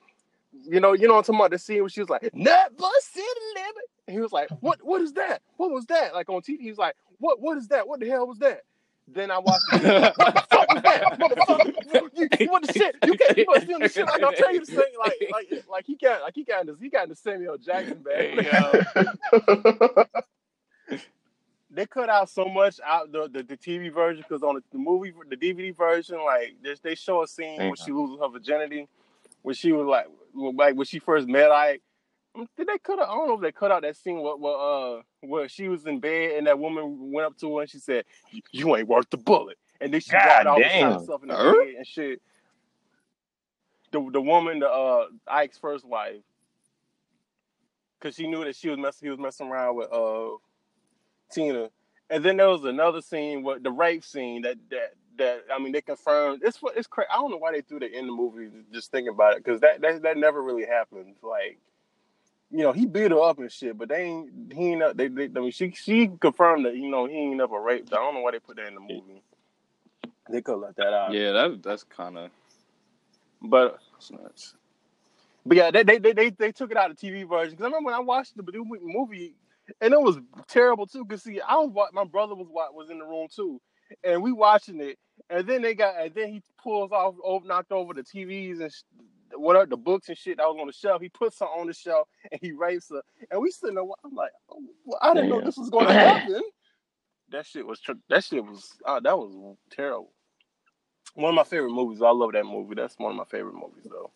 You 0.63 0.79
know, 0.79 0.93
you 0.93 1.07
know, 1.07 1.15
what 1.15 1.19
I'm 1.19 1.23
talking 1.23 1.39
about 1.39 1.51
the 1.51 1.59
scene 1.59 1.81
where 1.81 1.89
she 1.89 1.99
was 1.99 2.09
like 2.09 2.21
"Nutbush 2.21 3.01
City 3.01 3.27
Limit." 3.55 3.89
And 4.07 4.15
he 4.15 4.21
was 4.21 4.31
like, 4.31 4.49
"What? 4.61 4.79
What 4.83 5.01
is 5.01 5.13
that? 5.13 5.41
What 5.57 5.71
was 5.71 5.85
that?" 5.87 6.13
Like 6.13 6.29
on 6.29 6.41
TV, 6.41 6.59
he 6.59 6.69
was 6.69 6.77
like, 6.77 6.95
"What? 7.19 7.41
What 7.41 7.57
is 7.57 7.67
that? 7.69 7.87
What 7.87 7.99
the 7.99 8.07
hell 8.07 8.27
was 8.27 8.39
that?" 8.39 8.61
Then 9.07 9.29
I 9.29 9.37
watched. 9.37 9.65
The, 9.71 10.13
what 10.15 10.33
the 10.33 10.41
fuck 10.49 10.73
was 10.73 10.81
that, 10.83 11.19
motherfucker? 11.19 11.73
You, 12.15 12.27
you 12.39 12.49
what 12.49 12.65
the 12.65 12.73
shit? 12.73 12.95
You 13.05 13.13
can't 13.13 13.47
on 13.47 13.61
stealing 13.61 13.83
the 13.83 13.89
shit 13.89 14.05
like 14.07 14.23
I'm 14.23 14.33
tell 14.33 14.53
you 14.53 14.61
to 14.61 14.65
sing. 14.65 14.79
Like, 14.99 15.13
like, 15.31 15.65
like 15.69 15.85
he 15.85 15.95
got, 15.95 16.21
like 16.21 16.33
he 16.33 16.43
got 16.43 16.65
this, 16.65 16.79
he 16.79 16.89
got 16.89 17.09
the 17.09 17.15
Samuel 17.15 17.57
Jackson 17.57 18.01
bag. 18.03 18.47
they 21.69 21.85
cut 21.85 22.09
out 22.09 22.29
so 22.29 22.45
much 22.45 22.79
out 22.83 23.11
the 23.11 23.29
the, 23.31 23.43
the 23.43 23.57
TV 23.57 23.93
version 23.93 24.23
because 24.27 24.41
on 24.41 24.55
the, 24.55 24.63
the 24.71 24.79
movie, 24.79 25.13
the 25.29 25.37
DVD 25.37 25.75
version, 25.75 26.17
like 26.25 26.55
they, 26.63 26.73
they 26.81 26.95
show 26.95 27.21
a 27.21 27.27
scene 27.27 27.59
where 27.59 27.75
she 27.75 27.91
loses 27.91 28.17
her 28.19 28.29
virginity, 28.29 28.87
when 29.45 29.53
she 29.53 29.71
was 29.71 29.85
like, 29.85 30.07
like 30.33 30.75
when 30.75 30.87
she 30.87 30.97
first 30.97 31.27
met 31.27 31.51
Ike. 31.51 31.83
Did 32.57 32.67
they 32.67 32.79
cut 32.79 32.99
out? 32.99 33.09
I 33.09 33.13
don't 33.13 33.27
know 33.27 33.35
if 33.35 33.41
they 33.41 33.51
cut 33.51 33.71
out 33.71 33.83
that 33.83 33.95
scene 33.95 34.19
where, 34.19 34.35
where 34.35 34.57
uh 34.57 35.01
where 35.21 35.47
she 35.47 35.69
was 35.69 35.85
in 35.85 35.99
bed 35.99 36.31
and 36.31 36.47
that 36.47 36.57
woman 36.59 37.11
went 37.13 37.27
up 37.27 37.37
to 37.37 37.55
her 37.55 37.61
and 37.61 37.69
she 37.69 37.77
said, 37.77 38.05
"You 38.51 38.75
ain't 38.75 38.87
worth 38.87 39.09
the 39.11 39.17
bullet," 39.17 39.57
and 39.79 39.93
then 39.93 40.01
she 40.01 40.11
God 40.11 40.25
walked 40.25 40.47
off 40.47 40.57
and 40.57 40.65
damn. 40.71 40.81
shot 40.81 40.99
herself 40.99 41.21
in 41.23 41.29
the 41.29 41.35
Huh? 41.35 41.53
head 41.53 41.75
and 41.77 41.87
shit. 41.87 42.21
The 43.91 44.09
the 44.11 44.19
woman, 44.19 44.59
the 44.59 44.69
uh 44.69 45.05
Ike's 45.27 45.59
first 45.59 45.85
wife, 45.85 46.23
because 47.99 48.15
she 48.15 48.27
knew 48.27 48.43
that 48.43 48.55
she 48.55 48.69
was 48.69 48.79
messing, 48.79 49.05
he 49.05 49.09
was 49.11 49.19
messing 49.19 49.47
around 49.47 49.77
with 49.77 49.93
uh 49.93 50.31
Tina, 51.31 51.69
and 52.09 52.25
then 52.25 52.35
there 52.37 52.49
was 52.49 52.65
another 52.65 52.99
scene 53.01 53.43
with 53.43 53.63
the 53.63 53.71
rape 53.71 54.03
scene 54.03 54.41
that 54.41 54.57
that 54.71 54.95
that 55.17 55.45
I 55.53 55.59
mean 55.59 55.71
they 55.73 55.81
confirmed 55.81 56.41
it's 56.43 56.61
what 56.61 56.77
it's 56.77 56.87
crazy. 56.87 57.07
I 57.11 57.15
don't 57.15 57.31
know 57.31 57.37
why 57.37 57.51
they 57.53 57.61
threw 57.61 57.79
that 57.79 57.97
in 57.97 58.07
the 58.07 58.13
movie. 58.13 58.49
Just 58.71 58.91
thinking 58.91 59.13
about 59.13 59.33
it, 59.33 59.43
because 59.43 59.61
that, 59.61 59.81
that 59.81 60.01
that 60.03 60.17
never 60.17 60.41
really 60.41 60.65
happened. 60.65 61.15
Like 61.21 61.59
you 62.51 62.59
know, 62.63 62.71
he 62.71 62.85
beat 62.85 63.11
her 63.11 63.21
up 63.21 63.39
and 63.39 63.51
shit, 63.51 63.77
but 63.77 63.89
they 63.89 64.03
ain't 64.03 64.53
he 64.53 64.73
ain't 64.73 64.97
they, 64.97 65.07
they 65.07 65.25
I 65.25 65.27
mean 65.41 65.51
she 65.51 65.71
she 65.71 66.09
confirmed 66.19 66.65
that 66.65 66.75
you 66.75 66.89
know 66.89 67.05
he 67.07 67.15
ain't 67.15 67.37
never 67.37 67.59
raped. 67.59 67.93
I 67.93 67.97
don't 67.97 68.13
know 68.13 68.21
why 68.21 68.31
they 68.31 68.39
put 68.39 68.57
that 68.57 68.67
in 68.67 68.75
the 68.75 68.81
movie. 68.81 69.23
They 70.31 70.41
could 70.41 70.57
let 70.57 70.75
that 70.77 70.93
out. 70.93 71.13
yeah, 71.13 71.31
that 71.31 71.63
that's 71.63 71.83
kind 71.83 72.17
of 72.17 72.31
But 73.41 73.79
nuts. 74.11 74.55
But 75.45 75.57
yeah, 75.57 75.71
they 75.71 75.83
they 75.83 75.99
they 75.99 76.29
they, 76.31 76.51
took 76.51 76.71
it 76.71 76.77
out 76.77 76.89
of 76.91 76.97
the 76.97 77.07
TV 77.07 77.27
version 77.27 77.51
because 77.51 77.63
I 77.65 77.67
remember 77.67 77.87
when 77.87 77.93
I 77.95 77.99
watched 77.99 78.35
the 78.35 78.43
movie- 78.43 78.79
movie, 78.83 79.35
and 79.81 79.93
it 79.93 80.01
was 80.01 80.17
terrible 80.47 80.87
too. 80.87 81.05
Cause 81.05 81.23
see, 81.23 81.39
I 81.41 81.55
was 81.57 81.69
wa- 81.71 81.89
my 81.93 82.03
brother 82.03 82.33
was 82.35 82.47
wa- 82.49 82.71
was 82.73 82.89
in 82.89 82.97
the 82.97 83.05
room 83.05 83.27
too, 83.33 83.61
and 84.03 84.21
we 84.21 84.31
watching 84.31 84.79
it, 84.81 84.97
and 85.29 85.47
then 85.47 85.61
they 85.61 85.73
got 85.75 85.99
and 85.99 86.13
then 86.13 86.31
he 86.33 86.41
pulls 86.61 86.91
off, 86.91 87.15
over, 87.23 87.45
knocked 87.45 87.71
over 87.71 87.93
the 87.93 88.03
TVs 88.03 88.61
and 88.61 88.71
sh- 88.71 88.83
whatever 89.33 89.65
the 89.65 89.77
books 89.77 90.07
and 90.09 90.17
shit 90.17 90.37
that 90.37 90.45
was 90.47 90.57
on 90.59 90.67
the 90.67 90.73
shelf. 90.73 91.01
He 91.01 91.09
puts 91.09 91.39
her 91.39 91.45
on 91.45 91.67
the 91.67 91.73
shelf 91.73 92.07
and 92.31 92.39
he 92.41 92.51
rapes 92.51 92.89
her, 92.89 93.01
and 93.31 93.41
we 93.41 93.51
sitting 93.51 93.75
there. 93.75 93.83
I'm 94.03 94.13
like, 94.15 94.31
oh, 94.49 94.61
well, 94.85 94.99
I 95.01 95.13
didn't 95.13 95.29
know 95.29 95.41
this 95.41 95.57
was 95.57 95.69
going 95.69 95.87
to 95.87 95.93
happen. 95.93 96.41
That 97.31 97.47
shit 97.47 97.65
was 97.65 97.79
tr- 97.81 97.93
that 98.07 98.23
shit 98.23 98.45
was 98.45 98.69
uh, 98.85 98.99
that 98.99 99.17
was 99.17 99.57
terrible. 99.71 100.11
One 101.15 101.29
of 101.29 101.35
my 101.35 101.43
favorite 101.43 101.71
movies. 101.71 102.01
I 102.03 102.11
love 102.11 102.33
that 102.33 102.45
movie. 102.45 102.75
That's 102.75 102.99
one 102.99 103.11
of 103.11 103.17
my 103.17 103.23
favorite 103.25 103.55
movies 103.55 103.87
though. 103.89 104.11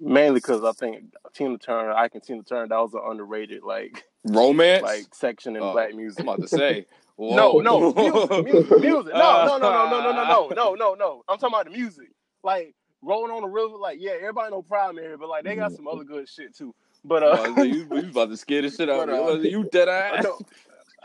Mainly 0.00 0.34
because 0.40 0.64
I 0.64 0.72
think 0.72 1.04
Tina 1.34 1.56
Turner, 1.56 1.92
I 1.92 2.08
can 2.08 2.20
Tina 2.20 2.42
Turner, 2.42 2.66
that 2.66 2.76
was 2.78 2.94
an 2.94 3.00
underrated 3.08 3.62
like 3.62 4.04
Romance, 4.24 4.82
like 4.82 5.14
section 5.14 5.54
in 5.54 5.62
Oh, 5.62 5.72
black 5.72 5.94
music. 5.94 6.20
I'm 6.20 6.28
about 6.28 6.40
to 6.42 6.48
say, 6.48 6.84
no, 6.90 6.96
whoa. 7.18 7.60
no, 7.60 7.92
music, 7.92 8.44
music, 8.44 8.80
music. 8.80 9.12
No, 9.12 9.44
no, 9.44 9.58
no, 9.58 9.58
no, 9.58 9.90
no, 9.90 10.00
no, 10.00 10.12
no, 10.12 10.48
no, 10.48 10.48
no, 10.54 10.74
no, 10.74 10.94
no. 10.94 11.24
I'm 11.28 11.38
talking 11.38 11.54
about 11.54 11.64
the 11.66 11.72
music. 11.72 12.10
Like 12.42 12.74
rolling 13.02 13.32
on 13.32 13.42
the 13.42 13.48
river. 13.48 13.76
Like 13.76 13.98
yeah, 14.00 14.12
everybody 14.12 14.50
know 14.50 14.62
primary, 14.62 15.16
but 15.16 15.28
like 15.28 15.44
they 15.44 15.56
got 15.56 15.72
some 15.72 15.88
other 15.88 16.04
good 16.04 16.28
shit 16.28 16.56
too. 16.56 16.74
But 17.04 17.22
I 17.22 17.26
uh, 17.26 17.50
like, 17.50 17.74
you, 17.74 17.88
you 17.90 18.10
about 18.10 18.30
to 18.30 18.36
scare 18.36 18.62
the 18.62 18.70
shit 18.70 18.88
out 18.88 19.08
of 19.08 19.40
me. 19.40 19.48
uh, 19.48 19.50
you 19.50 19.68
dead 19.70 19.88
ass? 19.88 20.24
no, 20.24 20.38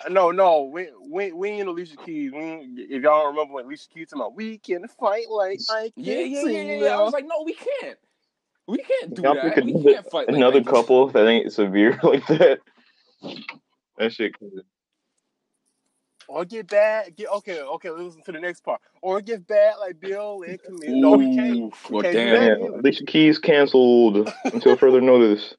no, 0.10 0.32
no. 0.32 0.64
We 0.64 0.90
we 1.10 1.32
we 1.32 1.50
ain't 1.50 1.68
Alicia 1.68 1.98
Keys. 1.98 2.32
We 2.32 2.40
if 2.42 3.04
y'all 3.04 3.24
don't 3.24 3.36
remember 3.36 3.56
when 3.56 3.66
Alicia 3.66 3.90
Keys 3.94 4.10
talking 4.10 4.22
about 4.22 4.36
we 4.36 4.58
can 4.58 4.88
fight 4.88 5.30
like 5.30 5.60
I 5.70 5.92
can 5.96 6.04
Yeah, 6.04 6.20
yeah, 6.20 6.42
yeah, 6.44 6.62
yeah, 6.62 6.84
yeah. 6.84 6.98
I 6.98 7.02
was 7.02 7.14
like, 7.14 7.26
no, 7.26 7.44
we 7.46 7.54
can't. 7.54 7.98
We 8.68 8.78
can't 8.78 9.14
do 9.14 9.24
Y'all 9.24 9.36
that. 9.36 9.64
We 9.64 9.84
can't 9.84 10.10
fight 10.10 10.28
another 10.30 10.62
that. 10.62 10.70
couple 10.70 11.10
that 11.10 11.28
ain't 11.28 11.52
severe 11.52 12.00
like 12.04 12.26
that. 12.28 12.60
That 13.98 14.14
shit. 14.14 14.36
Or 16.34 16.46
get 16.46 16.68
bad. 16.68 17.16
Get 17.16 17.30
okay. 17.30 17.62
Okay. 17.62 17.90
Listen 17.92 18.24
to 18.24 18.32
the 18.32 18.40
next 18.40 18.62
part. 18.64 18.82
Or 19.04 19.22
get 19.22 19.46
bad 19.46 19.76
like 19.80 20.00
Bill 20.00 20.44
and 20.48 20.60
Camille. 20.62 20.96
No, 21.00 21.12
we 21.12 21.36
can't. 21.36 21.56
We 21.56 21.72
well, 21.92 22.02
can't 22.02 22.14
damn. 22.16 22.30
that 22.34 22.60
Yeah, 22.60 22.66
either. 22.66 22.78
Alicia 22.80 23.06
Keys 23.06 23.38
canceled 23.38 24.34
until 24.46 24.76
further 24.76 25.00
notice. 25.14 25.54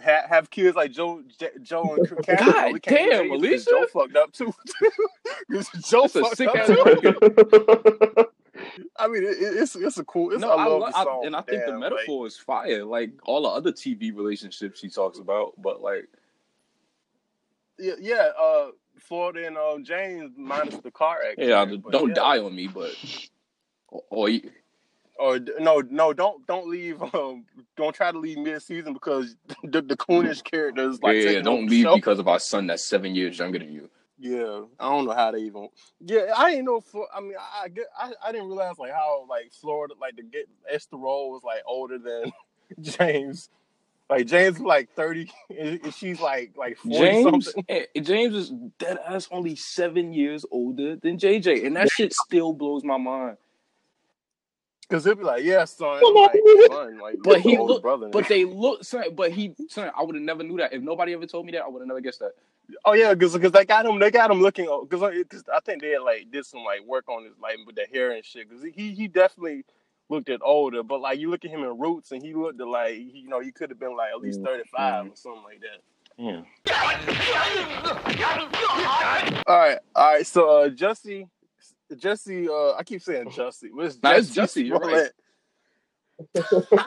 have, 0.00 0.24
have 0.28 0.50
kids 0.50 0.76
like 0.76 0.92
Joe, 0.92 1.22
J- 1.38 1.48
Joe 1.62 1.96
and 1.96 2.26
Cameron. 2.26 2.52
God 2.52 2.72
we 2.74 2.80
can't 2.80 3.10
damn, 3.10 3.30
Alicia? 3.30 3.70
Joe 3.70 3.86
fucked 3.86 4.16
up 4.16 4.32
too. 4.32 4.52
'Cause 5.50 5.68
Joe 5.88 6.02
That's 6.02 6.16
a 6.16 6.20
fucked 6.22 6.36
sick 6.36 6.48
up 6.48 6.56
ass 6.56 6.66
too. 6.66 8.26
I 8.98 9.08
mean, 9.08 9.22
it, 9.24 9.30
it- 9.30 9.56
it's 9.62 9.76
it's 9.76 9.98
a 9.98 10.04
cool. 10.04 10.32
It's, 10.32 10.40
No, 10.42 10.50
I 10.50 10.64
I 10.64 10.66
love 10.66 10.80
lo- 10.80 10.88
the 10.90 10.96
I- 10.98 11.04
song, 11.04 11.22
and 11.26 11.34
I 11.36 11.40
think 11.40 11.64
the 11.64 11.72
damn, 11.72 11.80
like- 11.80 11.92
metaphor 11.92 12.26
is 12.26 12.36
fire. 12.36 12.84
Like 12.84 13.12
all 13.24 13.42
the 13.42 13.48
other 13.48 13.72
TV 13.72 14.14
relationships 14.14 14.78
she 14.80 14.88
talks 14.90 15.18
about, 15.18 15.54
but 15.62 15.80
like, 15.80 16.06
yeah, 17.78 17.94
yeah. 18.00 18.30
Uh, 18.40 18.68
Florida 18.98 19.46
and 19.46 19.58
um, 19.58 19.84
James 19.84 20.32
minus 20.36 20.76
the 20.76 20.90
car 20.90 21.18
accident. 21.28 21.48
yeah, 21.48 21.90
don't 21.90 22.08
yeah. 22.08 22.14
die 22.14 22.38
on 22.38 22.54
me, 22.54 22.68
but 22.68 22.94
or, 23.88 24.02
or 24.10 24.30
Or 25.18 25.38
no, 25.58 25.82
no, 25.90 26.12
don't 26.12 26.46
don't 26.46 26.68
leave. 26.68 27.02
Um, 27.14 27.44
don't 27.76 27.94
try 27.94 28.10
to 28.10 28.18
leave 28.18 28.38
mid 28.38 28.62
season 28.62 28.92
because 28.92 29.36
the 29.64 29.82
the 29.82 29.96
Coonish 29.96 30.42
character 30.42 30.88
is 30.88 31.02
like 31.02 31.16
yeah, 31.16 31.30
yeah, 31.30 31.40
don't 31.40 31.66
leave 31.68 31.84
show. 31.84 31.94
because 31.94 32.18
of 32.18 32.28
our 32.28 32.38
son 32.38 32.66
that's 32.66 32.84
seven 32.84 33.14
years 33.14 33.38
younger 33.38 33.58
than 33.58 33.72
you. 33.72 33.88
Yeah, 34.18 34.62
I 34.80 34.88
don't 34.88 35.06
know 35.06 35.12
how 35.12 35.32
they 35.32 35.40
even. 35.40 35.68
Yeah, 36.00 36.32
I 36.36 36.50
didn't 36.50 36.66
know. 36.66 36.80
For 36.80 37.06
I 37.14 37.20
mean, 37.20 37.34
I 37.38 37.68
I, 37.98 38.12
I 38.26 38.32
didn't 38.32 38.48
realize 38.48 38.78
like 38.78 38.92
how 38.92 39.26
like 39.28 39.52
Florida 39.52 39.94
like 40.00 40.16
to 40.16 40.22
get 40.22 40.48
Esther 40.70 40.96
Rolle 40.96 41.30
was 41.30 41.42
like 41.44 41.62
older 41.66 41.98
than 41.98 42.32
James. 42.80 43.50
Like 44.18 44.26
James 44.26 44.56
is 44.56 44.62
like 44.62 44.90
thirty, 44.94 45.30
and 45.50 45.80
and 45.82 45.94
she's 45.94 46.20
like 46.20 46.52
like 46.56 46.76
forty 46.78 46.98
James, 46.98 47.44
something. 47.46 47.64
eh, 47.68 47.84
James 48.00 48.34
is 48.34 48.50
dead 48.78 48.98
ass 49.06 49.28
only 49.30 49.56
seven 49.56 50.12
years 50.12 50.44
older 50.50 50.96
than 50.96 51.18
JJ, 51.18 51.66
and 51.66 51.76
that 51.76 51.90
shit 51.90 52.12
still 52.12 52.52
blows 52.52 52.84
my 52.84 52.96
mind. 52.96 53.36
Because 54.88 55.04
he'll 55.04 55.14
be 55.14 55.24
like, 55.24 55.42
"Yeah, 55.44 55.64
son," 55.64 56.02
I'm 56.06 56.14
like, 56.14 56.40
"Son, 56.68 56.98
like, 56.98 57.16
But 57.24 57.40
he 57.40 57.56
the 57.56 57.62
look, 57.62 57.82
brother." 57.82 58.08
but 58.08 58.28
they 58.28 58.44
look, 58.44 58.84
son. 58.84 59.04
But 59.14 59.32
he, 59.32 59.54
son, 59.68 59.90
I 59.96 60.02
would 60.02 60.14
have 60.14 60.22
never 60.22 60.42
knew 60.42 60.58
that 60.58 60.72
if 60.74 60.82
nobody 60.82 61.14
ever 61.14 61.26
told 61.26 61.46
me 61.46 61.52
that. 61.52 61.62
I 61.62 61.68
would 61.68 61.80
have 61.80 61.88
never 61.88 62.00
guessed 62.02 62.20
that. 62.20 62.32
oh 62.84 62.92
yeah, 62.92 63.14
because 63.14 63.32
because 63.32 63.52
they 63.52 63.64
got 63.64 63.86
him, 63.86 63.98
they 63.98 64.10
got 64.10 64.30
him 64.30 64.42
looking. 64.42 64.68
Because 64.82 65.02
I 65.52 65.60
think 65.60 65.80
they 65.80 65.90
had 65.90 66.02
like 66.02 66.30
did 66.30 66.44
some 66.44 66.62
like 66.64 66.84
work 66.84 67.08
on 67.08 67.24
his 67.24 67.32
like 67.42 67.58
with 67.66 67.76
the 67.76 67.86
hair 67.92 68.12
and 68.12 68.24
shit. 68.24 68.48
Because 68.48 68.62
he 68.62 68.92
he 68.92 69.08
definitely 69.08 69.64
looked 70.08 70.28
at 70.28 70.40
older, 70.42 70.82
but 70.82 71.00
like 71.00 71.18
you 71.18 71.30
look 71.30 71.44
at 71.44 71.50
him 71.50 71.62
in 71.62 71.78
Roots, 71.78 72.12
and 72.12 72.22
he 72.22 72.34
looked 72.34 72.60
at 72.60 72.68
like 72.68 72.94
he, 72.94 73.22
you 73.24 73.28
know 73.28 73.40
he 73.40 73.52
could 73.52 73.70
have 73.70 73.78
been 73.78 73.96
like 73.96 74.10
at 74.10 74.20
least 74.20 74.40
Mm, 74.40 74.44
thirty 74.44 74.64
five 74.68 75.06
or 75.06 75.16
something 75.16 75.42
like 75.42 75.60
that. 75.60 75.80
Yeah. 76.16 76.42
All 79.46 79.58
right, 79.58 79.78
all 79.94 80.12
right. 80.14 80.26
So 80.26 80.62
uh, 80.62 80.68
Jesse, 80.68 81.26
Jesse, 81.96 82.48
uh, 82.48 82.72
I 82.74 82.82
keep 82.84 83.02
saying 83.02 83.30
Jesse. 83.30 83.70
What's 83.72 84.00
Nah, 84.02 84.12
it's 84.12 84.32
Jesse, 84.34 84.64
you're 84.64 84.78
right. 84.78 85.10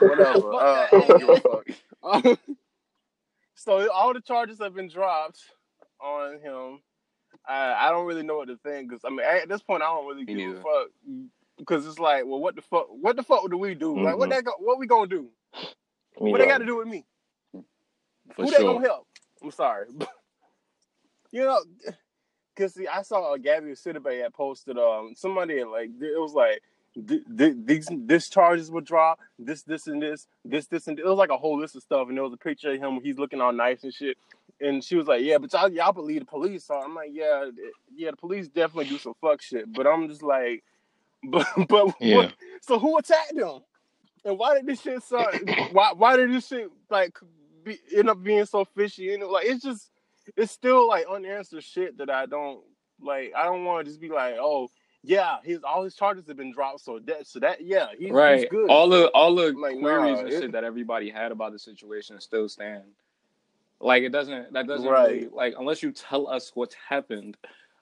Whatever. 0.00 0.54
Uh, 0.54 0.86
I 0.86 0.88
don't 0.92 1.18
give 1.18 1.28
a 1.28 1.40
fuck. 1.40 1.66
Um, 2.02 2.38
so 3.54 3.90
all 3.92 4.14
the 4.14 4.20
charges 4.20 4.58
have 4.60 4.74
been 4.74 4.88
dropped 4.88 5.40
on 6.00 6.40
him. 6.40 6.80
I, 7.46 7.88
I 7.88 7.90
don't 7.90 8.06
really 8.06 8.22
know 8.22 8.36
what 8.36 8.48
to 8.48 8.56
think 8.56 8.88
because 8.88 9.04
I 9.04 9.10
mean 9.10 9.20
at 9.20 9.48
this 9.48 9.62
point 9.62 9.82
I 9.82 9.86
don't 9.86 10.06
really 10.06 10.24
give 10.24 10.38
a 10.38 10.54
fuck 10.62 10.88
because 11.58 11.86
it's 11.86 11.98
like 11.98 12.24
well 12.26 12.40
what 12.40 12.56
the 12.56 12.62
fuck 12.62 12.86
what 12.90 13.16
the 13.16 13.22
fuck 13.24 13.50
do 13.50 13.58
we 13.58 13.74
do? 13.74 14.02
Like 14.02 14.18
what 14.18 14.28
Mhm. 14.28 14.30
that 14.30 14.44
go, 14.44 14.52
what 14.60 14.78
we 14.78 14.86
gonna 14.86 15.08
do? 15.08 15.28
Me 16.20 16.32
what 16.32 16.38
they 16.40 16.46
got 16.46 16.58
to 16.58 16.66
do 16.66 16.76
with 16.76 16.88
me? 16.88 17.04
For 18.34 18.42
who 18.44 18.50
they 18.50 18.64
gonna 18.64 18.86
help? 18.86 19.06
I'm 19.42 19.50
sorry. 19.52 19.86
You 21.32 21.44
know 21.44 21.60
cause 22.56 22.74
see, 22.74 22.86
I 22.86 23.02
saw 23.02 23.36
Gabby 23.36 23.68
Sidibe 23.72 24.22
had 24.22 24.34
posted 24.34 24.78
um 24.78 25.14
somebody 25.16 25.64
like 25.64 25.90
it 26.00 26.20
was 26.20 26.34
like 26.34 26.60
th- 27.08 27.22
th- 27.36 27.56
these 27.64 27.88
this 27.92 28.28
charges 28.28 28.70
would 28.70 28.84
drop 28.84 29.20
this 29.38 29.62
this 29.62 29.86
and 29.86 30.02
this 30.02 30.26
this 30.44 30.66
this 30.66 30.88
and 30.88 30.98
it 30.98 31.06
was 31.06 31.16
like 31.18 31.30
a 31.30 31.36
whole 31.36 31.58
list 31.58 31.76
of 31.76 31.82
stuff 31.82 32.08
and 32.08 32.16
there 32.16 32.24
was 32.24 32.32
a 32.32 32.38
picture 32.38 32.72
of 32.72 32.80
him 32.80 33.00
he's 33.02 33.18
looking 33.18 33.40
all 33.40 33.52
nice 33.52 33.84
and 33.84 33.94
shit 33.94 34.18
and 34.60 34.84
she 34.84 34.96
was 34.96 35.06
like 35.06 35.22
yeah 35.22 35.38
but 35.38 35.52
y'all, 35.52 35.70
y'all 35.72 35.92
believe 35.92 36.20
the 36.20 36.26
police 36.26 36.64
so 36.66 36.74
I'm 36.80 36.94
like 36.94 37.10
yeah 37.12 37.46
yeah 37.94 38.10
the 38.10 38.16
police 38.16 38.48
definitely 38.48 38.90
do 38.90 38.98
some 38.98 39.14
fuck 39.20 39.40
shit 39.42 39.72
but 39.72 39.86
I'm 39.86 40.08
just 40.08 40.22
like 40.22 40.64
but 41.30 41.46
but 41.68 41.94
Yeah. 42.00 42.16
what, 42.16 42.32
so 42.62 42.78
who 42.78 42.98
attacked 42.98 43.34
them 43.34 43.60
and 44.24 44.38
why 44.38 44.54
did 44.56 44.66
this 44.66 44.80
shit 44.80 45.02
so 45.02 45.24
why 45.72 45.92
why 45.96 46.16
did 46.16 46.32
this 46.32 46.46
shit 46.46 46.68
like 46.90 47.16
be, 47.64 47.78
end 47.96 48.08
up 48.08 48.22
being 48.22 48.44
so 48.44 48.64
fishy 48.64 49.02
you 49.02 49.18
know 49.18 49.28
like 49.28 49.46
it's 49.46 49.62
just 49.62 49.90
it's 50.36 50.52
still 50.52 50.86
like 50.88 51.06
unanswered 51.10 51.64
shit 51.64 51.98
that 51.98 52.10
I 52.10 52.26
don't 52.26 52.60
like 53.00 53.32
I 53.36 53.44
don't 53.44 53.64
want 53.64 53.84
to 53.86 53.90
just 53.90 54.00
be 54.00 54.08
like 54.10 54.36
oh 54.38 54.68
yeah 55.04 55.36
his 55.44 55.60
all 55.64 55.84
his 55.84 55.94
charges 55.94 56.26
have 56.28 56.36
been 56.36 56.52
dropped 56.52 56.80
so 56.80 56.98
that 57.06 57.26
so 57.26 57.38
that 57.40 57.60
yeah 57.64 57.86
he's, 57.98 58.10
right. 58.10 58.40
he's 58.40 58.48
good 58.48 58.68
All 58.70 58.88
the 58.88 59.08
all 59.10 59.34
the 59.34 59.52
Like, 59.52 59.78
queries 59.78 60.16
nah, 60.18 60.24
and 60.24 60.28
it- 60.32 60.40
shit 60.40 60.52
that 60.52 60.64
everybody 60.64 61.08
had 61.10 61.32
about 61.32 61.52
the 61.52 61.58
situation 61.58 62.20
still 62.20 62.48
stand. 62.48 62.84
Like 63.80 64.02
it 64.02 64.10
doesn't 64.10 64.52
that 64.52 64.66
doesn't 64.66 64.88
Right. 64.88 65.08
really 65.08 65.28
like 65.32 65.54
unless 65.58 65.82
you 65.82 65.92
tell 65.92 66.26
us 66.28 66.50
what's 66.54 66.74
happened, 66.74 67.36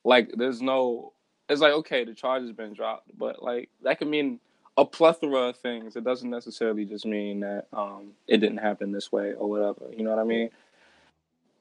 like 0.05 0.31
there's 0.37 0.61
no 0.61 1.15
it's 1.49 1.61
like 1.61 1.73
okay, 1.73 2.05
the 2.05 2.15
charge 2.15 2.43
has 2.43 2.53
been 2.53 2.73
dropped, 2.73 3.11
but 3.17 3.43
like 3.43 3.69
that 3.83 3.99
could 3.99 4.09
mean 4.09 4.41
a 4.77 4.85
plethora 4.85 5.49
of 5.49 5.57
things. 5.57 5.97
It 5.97 6.05
doesn't 6.05 6.29
necessarily 6.29 6.85
just 6.85 7.07
mean 7.07 7.41
that 7.41 7.67
um 7.73 8.13
it 8.27 8.39
didn't 8.39 8.59
happen 8.59 8.93
this 8.93 9.11
way 9.11 9.33
or 9.35 9.49
whatever. 9.49 9.87
You 9.97 10.05
know 10.05 10.11
what 10.11 10.19
I 10.19 10.25
mean? 10.25 10.51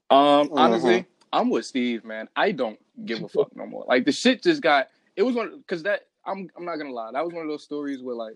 Um 0.09 0.49
honestly, 0.53 1.05
I'm 1.31 1.49
with 1.49 1.65
Steve, 1.65 2.03
man. 2.03 2.27
I 2.35 2.51
don't 2.51 2.79
give 3.05 3.23
a 3.23 3.27
fuck 3.27 3.55
no 3.55 3.65
more. 3.65 3.85
Like 3.87 4.05
the 4.05 4.11
shit 4.11 4.43
just 4.43 4.61
got 4.61 4.89
it 5.15 5.23
was 5.23 5.35
one 5.35 5.59
because 5.59 5.83
that 5.83 6.07
I'm 6.25 6.49
I'm 6.57 6.65
not 6.65 6.77
gonna 6.77 6.91
lie. 6.93 7.11
That 7.13 7.23
was 7.23 7.33
one 7.33 7.43
of 7.43 7.49
those 7.49 7.63
stories 7.63 8.01
where 8.01 8.15
like 8.15 8.35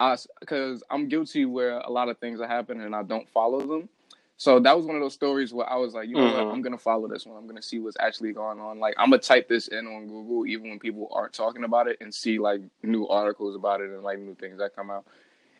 I 0.00 0.16
because 0.40 0.82
I'm 0.90 1.08
guilty 1.08 1.44
where 1.44 1.78
a 1.78 1.90
lot 1.90 2.08
of 2.08 2.18
things 2.18 2.40
are 2.40 2.48
happening 2.48 2.84
and 2.84 2.94
I 2.94 3.02
don't 3.02 3.28
follow 3.30 3.60
them. 3.60 3.88
So 4.36 4.58
that 4.60 4.76
was 4.76 4.84
one 4.84 4.96
of 4.96 5.02
those 5.02 5.14
stories 5.14 5.52
where 5.54 5.68
I 5.68 5.76
was 5.76 5.94
like, 5.94 6.08
you 6.08 6.16
know 6.16 6.26
Mhm. 6.26 6.32
what, 6.32 6.48
I'm 6.50 6.60
gonna 6.62 6.78
follow 6.78 7.06
this 7.08 7.24
one. 7.26 7.36
I'm 7.36 7.46
gonna 7.46 7.62
see 7.62 7.78
what's 7.78 7.96
actually 8.00 8.32
going 8.32 8.58
on. 8.60 8.78
Like 8.80 8.94
I'm 8.98 9.10
gonna 9.10 9.22
type 9.22 9.48
this 9.48 9.68
in 9.68 9.86
on 9.86 10.08
Google 10.08 10.46
even 10.46 10.70
when 10.70 10.78
people 10.78 11.08
aren't 11.12 11.32
talking 11.32 11.64
about 11.64 11.86
it 11.88 11.98
and 12.00 12.12
see 12.12 12.38
like 12.38 12.60
new 12.82 13.06
articles 13.08 13.54
about 13.54 13.80
it 13.80 13.90
and 13.90 14.02
like 14.02 14.18
new 14.18 14.34
things 14.34 14.58
that 14.58 14.74
come 14.74 14.90
out. 14.90 15.06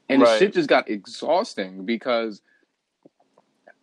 And 0.09 0.21
the 0.21 0.27
Right. 0.27 0.39
shit 0.39 0.53
just 0.55 0.69
got 0.69 0.91
exhausting 0.91 1.85
because 1.85 2.43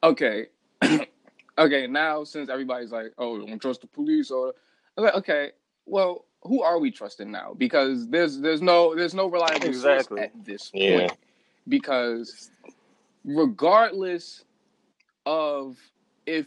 okay. 0.03 0.47
okay, 1.57 1.87
now 1.87 2.23
since 2.23 2.49
everybody's 2.49 2.91
like, 2.91 3.13
oh, 3.17 3.39
don't 3.45 3.59
trust 3.61 3.81
the 3.81 3.87
police 3.87 4.29
or 4.29 4.53
I'm 4.97 5.05
like, 5.05 5.15
okay, 5.15 5.51
well, 5.85 6.25
who 6.43 6.61
are 6.63 6.79
we 6.79 6.91
trusting 6.91 7.31
now? 7.31 7.53
Because 7.57 8.07
there's 8.09 8.39
there's 8.39 8.61
no 8.61 8.93
there's 8.93 9.13
no 9.13 9.27
reliable 9.27 9.67
Exactly. 9.67 10.17
source 10.17 10.17
at 10.17 10.45
this 10.45 10.71
Yeah. 10.73 11.07
point. 11.07 11.17
Because 11.69 12.51
regardless 13.23 14.43
of 15.25 15.77
if 16.25 16.45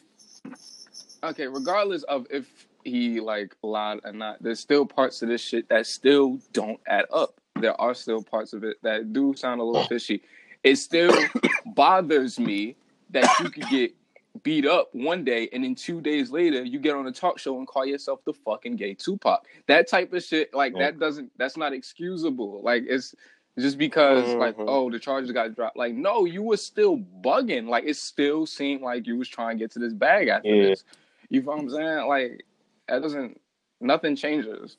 okay, 1.23 1.47
regardless 1.47 2.03
of 2.05 2.27
if 2.31 2.67
he 2.85 3.21
like 3.21 3.57
lied 3.63 4.01
or 4.05 4.13
not, 4.13 4.43
there's 4.43 4.61
still 4.61 4.87
parts 4.87 5.23
of 5.23 5.29
this 5.29 5.41
shit 5.41 5.69
that 5.69 5.87
still 5.87 6.39
don't 6.53 6.81
add 6.87 7.07
up. 7.13 7.41
There 7.61 7.79
are 7.81 7.95
still 7.95 8.23
parts 8.23 8.53
of 8.53 8.65
it 8.65 8.77
that 8.83 9.13
do 9.13 9.35
sound 9.35 9.61
a 9.61 9.65
little 9.65 9.83
oh. 9.83 9.87
fishy. 9.87 10.23
It 10.63 10.77
still 10.77 11.13
bothers 11.67 12.39
me 12.39 12.77
that 13.11 13.29
you 13.41 13.51
could 13.51 13.69
get 13.69 13.95
beat 14.43 14.67
up 14.67 14.89
one 14.93 15.25
day 15.25 15.49
and 15.53 15.63
then 15.63 15.77
two 15.77 16.01
days 16.01 16.31
later 16.33 16.65
you 16.65 16.81
get 16.81 16.97
on 16.97 17.07
a 17.07 17.13
talk 17.13 17.39
show 17.39 17.57
and 17.59 17.69
call 17.69 17.87
yourself 17.87 18.21
the 18.25 18.33
fucking 18.33 18.77
gay 18.77 18.93
Tupac. 18.95 19.47
That 19.69 19.89
type 19.89 20.13
of 20.13 20.23
shit, 20.25 20.53
like 20.53 20.73
Yeah. 20.73 20.87
that 20.91 20.99
doesn't 20.99 21.31
that's 21.39 21.57
not 21.57 21.73
excusable. 21.73 22.61
Like 22.63 22.85
it's 22.87 23.15
just 23.59 23.79
because 23.79 24.35
like 24.35 24.57
Mhm. 24.57 24.65
oh 24.69 24.91
the 24.91 24.99
charges 24.99 25.31
got 25.33 25.55
dropped. 25.55 25.77
Like 25.77 25.95
no, 25.95 26.25
you 26.25 26.43
were 26.43 26.57
still 26.57 26.99
bugging. 26.99 27.69
Like 27.69 27.85
it 27.85 27.97
still 27.97 28.47
seemed 28.47 28.83
like 28.83 29.07
you 29.07 29.17
was 29.17 29.29
trying 29.29 29.59
to 29.59 29.65
get 29.65 29.71
to 29.73 29.79
this 29.79 29.93
bag 29.93 30.29
after 30.29 30.49
Yeah. 30.49 30.63
this. 30.71 30.85
You 31.29 31.43
know 31.43 31.53
what 31.53 31.61
I'm 31.61 31.71
saying? 31.71 32.07
Like 32.09 32.45
that 32.89 33.03
doesn't 33.03 33.41
nothing 33.81 34.17
changes. 34.17 34.77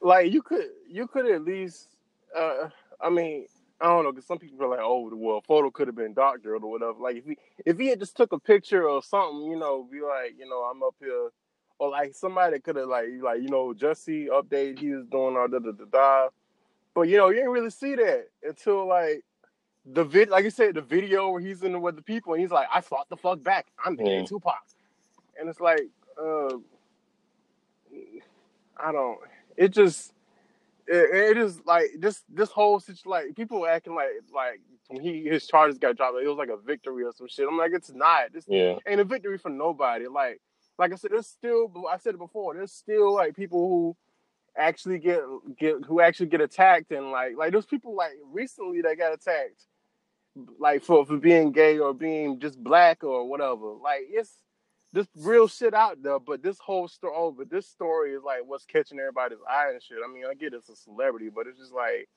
like 0.00 0.32
you 0.32 0.42
could 0.42 0.66
you 0.88 1.06
could 1.06 1.26
at 1.26 1.42
least 1.44 1.88
uh 2.36 2.68
I 3.00 3.08
mean 3.10 3.46
I 3.80 3.86
don't 3.86 4.04
know 4.04 4.12
because 4.12 4.26
some 4.26 4.38
people 4.38 4.64
are 4.64 4.68
like 4.68 4.80
oh 4.82 5.10
well 5.12 5.40
photo 5.40 5.70
could 5.70 5.88
have 5.88 5.96
been 5.96 6.12
doctored 6.14 6.62
or 6.62 6.70
whatever 6.70 6.94
like 7.00 7.16
if 7.16 7.24
he 7.24 7.36
if 7.66 7.78
he 7.78 7.88
had 7.88 8.00
just 8.00 8.16
took 8.16 8.32
a 8.32 8.38
picture 8.38 8.88
or 8.88 9.02
something 9.02 9.50
you 9.50 9.56
know 9.56 9.84
be 9.90 10.00
like 10.00 10.34
you 10.38 10.48
know 10.48 10.62
I'm 10.62 10.82
up 10.82 10.94
here 11.00 11.30
or 11.78 11.90
like 11.90 12.14
somebody 12.14 12.58
could 12.60 12.76
have 12.76 12.88
like 12.88 13.08
like 13.22 13.42
you 13.42 13.48
know 13.48 13.74
Jesse 13.74 14.26
update 14.26 14.78
he 14.78 14.90
was 14.90 15.06
doing 15.06 15.36
all 15.36 15.48
da 15.48 15.58
da 15.58 15.72
da 15.72 15.84
da 15.90 16.28
but 16.94 17.02
you 17.02 17.16
know 17.16 17.28
you 17.28 17.36
didn't 17.36 17.50
really 17.50 17.70
see 17.70 17.94
that 17.94 18.28
until 18.42 18.86
like 18.86 19.24
the 19.84 20.04
vid 20.04 20.28
like 20.28 20.44
you 20.44 20.50
said 20.50 20.74
the 20.74 20.80
video 20.80 21.30
where 21.30 21.40
he's 21.40 21.62
in 21.62 21.80
with 21.80 21.96
the 21.96 22.02
people 22.02 22.32
and 22.32 22.42
he's 22.42 22.50
like 22.50 22.68
I 22.72 22.80
fought 22.80 23.08
the 23.08 23.16
fuck 23.16 23.42
back 23.42 23.66
I'm 23.84 23.96
the 23.96 24.04
gay 24.04 24.24
Tupac 24.24 24.54
and 25.38 25.48
it's 25.48 25.60
like 25.60 25.88
uh 26.22 26.56
I 28.76 28.92
don't. 28.92 29.18
It 29.56 29.68
just. 29.68 30.12
It, 30.88 31.36
it 31.36 31.38
is 31.38 31.60
like 31.64 31.86
this. 31.98 32.22
This 32.28 32.50
whole 32.50 32.80
situation. 32.80 33.10
Like 33.10 33.36
people 33.36 33.66
acting 33.66 33.94
like 33.94 34.08
like 34.34 34.60
when 34.88 35.02
he 35.02 35.24
his 35.24 35.46
charges 35.46 35.78
got 35.78 35.96
dropped, 35.96 36.16
it 36.22 36.28
was 36.28 36.38
like 36.38 36.48
a 36.48 36.56
victory 36.56 37.04
or 37.04 37.12
some 37.12 37.28
shit. 37.28 37.46
I'm 37.48 37.56
like, 37.56 37.72
it's 37.74 37.92
not. 37.92 38.32
This 38.32 38.44
Yeah. 38.48 38.76
ain't 38.86 39.00
a 39.00 39.04
victory 39.04 39.38
for 39.38 39.50
nobody. 39.50 40.08
Like 40.08 40.40
like 40.78 40.92
I 40.92 40.96
said, 40.96 41.12
there's 41.12 41.28
still. 41.28 41.72
I 41.90 41.98
said 41.98 42.14
it 42.14 42.18
before. 42.18 42.54
There's 42.54 42.72
still 42.72 43.14
like 43.14 43.36
people 43.36 43.68
who 43.68 43.96
actually 44.56 44.98
get 44.98 45.20
get 45.58 45.76
who 45.86 46.00
actually 46.00 46.26
get 46.26 46.40
attacked 46.40 46.90
and 46.92 47.10
like 47.10 47.36
like 47.36 47.52
those 47.52 47.66
people 47.66 47.94
like 47.94 48.12
recently 48.32 48.82
that 48.82 48.98
got 48.98 49.12
attacked 49.12 49.64
like 50.58 50.82
for 50.82 51.04
for 51.04 51.16
being 51.16 51.52
gay 51.52 51.78
or 51.78 51.92
being 51.94 52.38
just 52.40 52.62
black 52.62 53.02
or 53.04 53.28
whatever. 53.28 53.72
Like 53.82 54.02
it's 54.08 54.30
this 54.92 55.06
real 55.16 55.48
shit 55.48 55.72
out 55.74 56.02
there, 56.02 56.18
but 56.18 56.42
this 56.42 56.58
whole 56.58 56.86
story, 56.86 57.14
oh, 57.16 57.30
but 57.32 57.48
this 57.50 57.66
story 57.66 58.12
is 58.12 58.22
like 58.22 58.40
what's 58.44 58.66
catching 58.66 58.98
everybody's 58.98 59.38
eye 59.48 59.70
and 59.72 59.82
shit. 59.82 59.98
I 60.06 60.12
mean, 60.12 60.24
I 60.30 60.34
get 60.34 60.52
it's 60.54 60.68
a 60.68 60.76
celebrity, 60.76 61.30
but 61.34 61.46
it's 61.46 61.58
just 61.58 61.72
like 61.72 62.08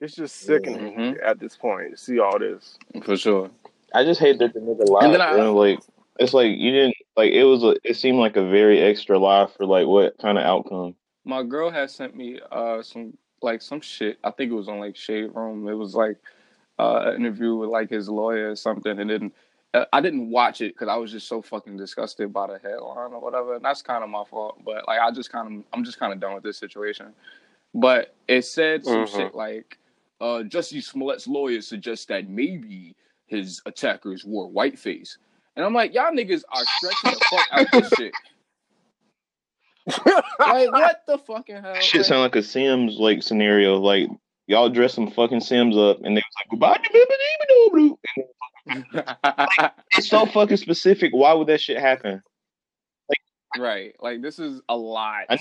it's 0.00 0.14
just 0.14 0.36
sickening 0.36 0.94
Mhm. 0.96 1.22
at 1.24 1.38
this 1.38 1.56
point 1.56 1.92
to 1.92 1.96
see 1.96 2.18
all 2.18 2.38
this. 2.38 2.76
For 3.04 3.16
sure. 3.16 3.50
I 3.94 4.04
just 4.04 4.20
hate 4.20 4.38
that 4.40 4.52
the 4.52 4.60
nigga 4.60 4.88
lied. 4.88 5.04
And 5.04 5.14
then 5.14 5.20
I- 5.20 5.34
bro. 5.36 5.54
like 5.54 5.78
it's 6.18 6.34
like 6.34 6.56
you 6.56 6.70
didn't 6.72 6.96
like 7.16 7.32
it 7.32 7.44
was 7.44 7.62
a, 7.64 7.76
it 7.84 7.96
seemed 7.96 8.18
like 8.18 8.36
a 8.36 8.46
very 8.46 8.80
extra 8.80 9.18
lie 9.18 9.46
for 9.56 9.64
like 9.66 9.86
what 9.86 10.18
kind 10.18 10.36
of 10.38 10.44
outcome. 10.44 10.94
My 11.24 11.42
girl 11.42 11.70
had 11.70 11.90
sent 11.90 12.16
me 12.16 12.40
uh 12.50 12.82
some 12.82 13.16
like 13.42 13.62
some 13.62 13.80
shit. 13.80 14.18
I 14.24 14.30
think 14.30 14.50
it 14.50 14.54
was 14.54 14.68
on 14.68 14.78
like 14.80 14.96
Shade 14.96 15.30
Room. 15.34 15.68
It 15.68 15.74
was 15.74 15.94
like 15.94 16.16
uh 16.78 17.02
an 17.06 17.16
interview 17.16 17.56
with 17.56 17.70
like 17.70 17.90
his 17.90 18.08
lawyer 18.08 18.50
or 18.50 18.56
something, 18.56 18.98
and 18.98 19.10
then 19.10 19.32
uh, 19.74 19.86
I 19.92 20.00
didn't 20.00 20.30
watch 20.30 20.60
it 20.60 20.74
because 20.74 20.88
I 20.88 20.96
was 20.96 21.12
just 21.12 21.28
so 21.28 21.40
fucking 21.42 21.76
disgusted 21.76 22.32
by 22.32 22.46
the 22.48 22.58
headline 22.58 23.12
or 23.12 23.20
whatever. 23.20 23.56
And 23.56 23.64
that's 23.64 23.82
kind 23.82 24.04
of 24.04 24.10
my 24.10 24.24
fault. 24.24 24.60
But 24.64 24.86
like 24.88 25.00
I 25.00 25.10
just 25.10 25.30
kind 25.32 25.60
of 25.60 25.64
I'm 25.72 25.84
just 25.84 25.98
kind 25.98 26.12
of 26.12 26.20
done 26.20 26.34
with 26.34 26.44
this 26.44 26.58
situation. 26.58 27.12
But 27.74 28.14
it 28.28 28.44
said 28.44 28.84
some 28.86 29.04
Mhm. 29.04 29.16
shit 29.16 29.34
like 29.34 29.78
uh 30.20 30.42
Jussie 30.46 30.82
Smollett's 30.84 31.26
lawyer 31.28 31.60
suggests 31.62 32.06
that 32.06 32.28
maybe 32.28 32.94
his 33.26 33.62
attackers 33.66 34.24
wore 34.24 34.48
whiteface. 34.50 35.18
And 35.56 35.64
I'm 35.64 35.74
like, 35.74 35.94
y'all 35.94 36.12
niggas 36.12 36.44
are 36.50 36.66
stretching 36.66 37.10
the 37.10 37.20
fuck 37.30 37.46
out 37.52 37.70
this 37.72 37.92
shit. 37.92 38.16
Like, 39.86 39.96
what 40.72 41.02
the 41.06 41.18
fucking 41.18 41.56
hell? 41.62 41.74
Shit 41.80 42.00
Like, 42.00 42.06
sound 42.06 42.22
like 42.22 42.36
a 42.36 42.42
Sims 42.42 42.96
like 42.98 43.22
scenario. 43.22 43.76
Like 43.78 44.08
y'all 44.46 44.68
dress 44.68 44.94
some 44.94 45.10
fucking 45.10 45.40
Sims 45.40 45.76
up 45.76 45.98
and 46.04 46.16
they 46.16 46.22
was 46.22 46.34
like 46.38 46.48
goodbye. 46.50 46.78
And 48.66 48.84
It's 49.96 50.08
so 50.08 50.26
fucking 50.32 50.56
specific. 50.56 51.12
Why 51.12 51.32
would 51.32 51.48
that 51.48 51.60
shit 51.60 51.78
happen? 51.78 52.22
right. 53.58 53.94
Like 54.00 54.22
this 54.22 54.38
is 54.38 54.60
a 54.68 54.76
lot. 54.76 55.24
I 55.28 55.34
need- 55.34 55.40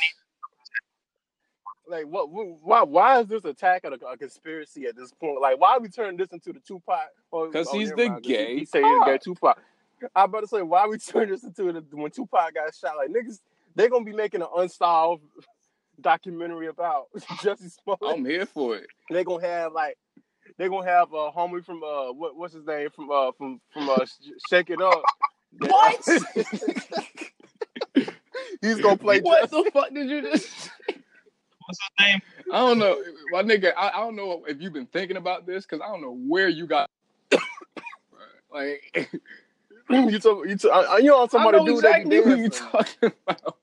like 1.88 2.06
what? 2.06 2.30
Why? 2.30 2.84
Why 2.84 3.20
is 3.20 3.28
this 3.28 3.44
attack 3.44 3.84
of 3.84 3.94
a, 3.94 4.06
a 4.06 4.18
conspiracy 4.18 4.86
at 4.86 4.96
this 4.96 5.12
point? 5.12 5.42
Like, 5.42 5.60
why 5.60 5.74
are 5.74 5.80
we 5.82 5.90
turning 5.90 6.16
this 6.18 6.32
into 6.32 6.54
the 6.54 6.60
Tupac? 6.62 7.10
or- 7.32 7.52
'Cause 7.52 7.68
oh, 7.70 7.78
he's 7.78 7.90
never 7.90 8.04
the 8.04 8.10
mind, 8.12 8.24
'cause 8.24 8.32
gay 8.32 8.54
He, 8.54 8.60
he 8.60 8.66
say 8.66 8.82
he's 8.82 9.00
the 9.00 9.04
gay 9.06 9.12
Pac. 9.14 9.22
Tupac. 9.24 9.58
I 10.16 10.24
about 10.24 10.40
to 10.42 10.48
say, 10.48 10.62
why 10.62 10.88
we 10.88 10.98
turn 10.98 11.30
this 11.30 11.44
into 11.44 11.72
the, 11.74 11.84
when 11.92 12.10
Tupac 12.10 12.54
got 12.54 12.74
shot? 12.74 12.96
Like 12.98 13.10
niggas, 13.10 13.40
they 13.76 13.90
gonna 13.90 14.06
be 14.06 14.14
making 14.14 14.42
an 14.42 14.48
unsolved 14.56 15.24
documentary 16.00 16.68
about 16.68 17.08
Jesse 17.44 17.70
Smollett. 17.70 18.18
I'm 18.18 18.26
here 18.26 18.46
for 18.46 18.76
it. 18.76 18.88
They're 19.10 19.24
gonna 19.24 19.46
have 19.46 19.74
like 19.74 19.98
they're 20.58 20.70
gonna 20.70 20.90
have 20.90 21.14
a 21.14 21.32
homie 21.32 21.64
from 21.64 21.84
uh 21.84 22.12
what 22.12 22.36
what's 22.36 22.54
his 22.54 22.66
name 22.66 22.90
from 22.96 23.12
uh 23.12 23.32
from 23.38 23.62
from 23.74 23.90
uh 23.90 24.06
Shake 24.50 24.70
It 24.70 24.82
Up. 24.82 25.04
What? 25.60 26.02
He's 28.62 28.80
gonna 28.80 28.96
play. 28.96 29.20
What 29.20 29.52
Jesse. 29.52 29.64
the 29.64 29.72
fuck 29.72 29.94
did 29.94 30.10
you 30.10 30.22
just? 30.22 30.70
What's 31.66 31.78
his 31.82 31.90
name? 32.00 32.22
I 32.54 32.60
don't 32.60 32.80
know, 32.80 33.04
my 33.32 33.44
nigga. 33.44 33.74
I, 33.76 33.90
I 33.90 33.98
don't 33.98 34.16
know 34.16 34.46
if 34.48 34.62
you've 34.62 34.72
been 34.72 34.86
thinking 34.86 35.18
about 35.18 35.46
this 35.46 35.66
because 35.66 35.82
I 35.82 35.88
don't 35.92 36.02
know 36.02 36.16
where 36.16 36.48
you 36.48 36.68
got. 36.68 36.90
like, 38.54 38.94
you 39.90 40.20
talk, 40.20 40.48
you 40.48 40.56
talk, 40.56 40.90
uh, 40.90 40.96
you 40.96 41.10
know 41.10 41.24
I 41.24 41.28
somebody 41.28 41.58
know 41.58 41.66
do 41.66 41.76
exactly 41.76 42.22
that 42.22 42.26
who 42.26 42.36
you 42.36 42.50
talking 42.50 43.12
about. 43.28 43.58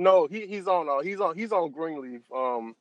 No, 0.00 0.26
he 0.26 0.46
he's 0.46 0.66
on 0.66 0.88
uh, 0.88 1.00
he's 1.00 1.20
on 1.20 1.36
he's 1.36 1.52
on 1.52 1.70
Greenleaf. 1.72 2.22
Um, 2.34 2.74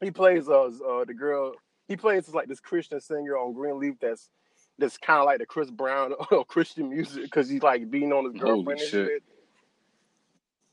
he 0.00 0.10
plays 0.10 0.48
uh, 0.48 0.64
uh 0.64 1.04
the 1.04 1.12
girl. 1.12 1.52
He 1.86 1.96
plays 1.98 2.28
like 2.30 2.48
this 2.48 2.60
Christian 2.60 2.98
singer 2.98 3.36
on 3.36 3.52
Greenleaf. 3.52 3.96
That's 4.00 4.30
that's 4.78 4.96
kind 4.96 5.20
of 5.20 5.26
like 5.26 5.40
the 5.40 5.44
Chris 5.44 5.70
Brown 5.70 6.14
of 6.30 6.46
Christian 6.48 6.88
music 6.88 7.24
because 7.24 7.50
he's 7.50 7.62
like 7.62 7.90
being 7.90 8.10
on 8.10 8.24
his 8.24 8.40
Holy 8.40 8.54
girlfriend 8.54 8.80
and 8.80 8.88
shit. 8.88 9.08
shit. 9.08 9.22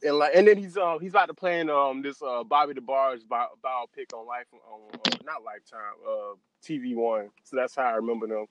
And 0.04 0.20
like, 0.20 0.32
and 0.34 0.48
then 0.48 0.58
he's 0.58 0.78
uh 0.78 1.00
he's 1.02 1.12
about 1.12 1.26
to 1.26 1.34
play 1.34 1.60
in 1.60 1.70
um 1.70 2.02
this 2.02 2.22
uh 2.22 2.46
Bobby 2.46 2.74
DeBarge 2.74 3.28
bio, 3.28 3.48
biopic 3.62 4.14
on 4.14 4.26
Life 4.26 4.46
on 4.54 4.80
uh, 4.94 5.18
not 5.26 5.44
Lifetime 5.44 5.80
uh 6.08 6.36
TV 6.64 6.96
One. 6.96 7.30
So 7.44 7.58
that's 7.58 7.76
how 7.76 7.84
I 7.84 7.96
remember 7.96 8.26
them. 8.28 8.46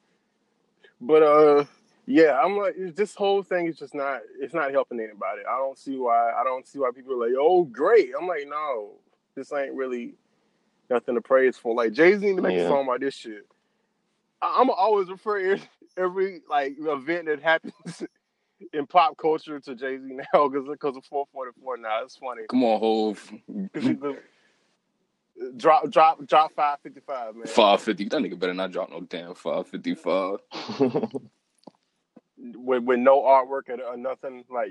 But 1.01 1.23
uh 1.23 1.65
yeah, 2.07 2.39
I'm 2.43 2.57
like 2.57 2.75
this 2.95 3.15
whole 3.15 3.43
thing 3.43 3.67
is 3.67 3.77
just 3.79 3.95
not 3.95 4.21
it's 4.41 4.55
not 4.55 4.71
helping 4.73 5.01
anybody. 5.01 5.43
I 5.49 5.57
don't 5.59 5.77
see 5.79 5.97
why 5.97 6.33
I 6.33 6.45
don't 6.45 6.67
see 6.67 6.79
why 6.79 6.91
people 6.95 7.13
are 7.15 7.27
like 7.29 7.37
oh 7.39 7.65
great. 7.65 8.11
I'm 8.19 8.27
like 8.27 8.47
no, 8.49 8.93
this 9.35 9.53
ain't 9.53 9.75
really 9.75 10.15
nothing 10.89 11.17
to 11.17 11.21
praise 11.21 11.57
for. 11.57 11.75
Like 11.75 11.93
Jay 11.93 12.17
Z 12.17 12.25
need 12.25 12.37
to 12.37 12.43
make 12.43 12.57
Yeah. 12.57 12.65
a 12.65 12.69
song 12.69 12.85
about 12.85 13.01
this 13.01 13.15
shit. 13.15 13.47
I- 14.41 14.59
I'm 14.61 14.71
always 14.71 15.09
refer 15.11 15.39
every, 15.39 15.63
every 15.97 16.41
like 16.49 16.77
event 16.79 17.27
that 17.27 17.43
happens 17.43 18.03
in 18.73 18.87
pop 18.87 19.17
culture 19.19 19.59
to 19.61 19.75
Jay 19.75 19.99
Z 19.99 20.03
now 20.35 20.49
because 20.49 20.69
because 20.69 20.97
of 20.97 21.05
444 21.07 21.77
now. 21.79 22.03
It's 22.05 22.17
funny. 22.17 22.43
Come 22.49 22.63
on, 22.65 22.79
Hove. 22.81 23.33
'Cause 23.75 23.83
he 23.83 23.93
the- 23.95 24.19
drop 25.57 25.91
drop 25.91 26.25
drop 26.27 26.53
555 26.55 27.37
man. 27.37 27.47
Five 27.47 27.83
fifty. 27.83 28.05
That 28.09 28.23
nigga 28.23 28.39
better 28.39 28.55
not 28.55 28.71
drop 28.73 28.91
no 28.91 29.01
damn 29.01 29.35
five 29.35 29.67
fifty 29.67 29.95
five. 29.95 30.39
With 32.55 32.85
with 32.85 32.99
no 32.99 33.21
artwork 33.23 33.69
or, 33.69 33.83
or 33.83 33.97
nothing. 33.97 34.45
Like 34.51 34.71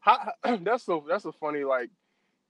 how, 0.00 0.32
that's 0.60 0.84
so 0.84 1.04
that's 1.08 1.24
a 1.24 1.32
funny 1.32 1.64
like 1.64 1.90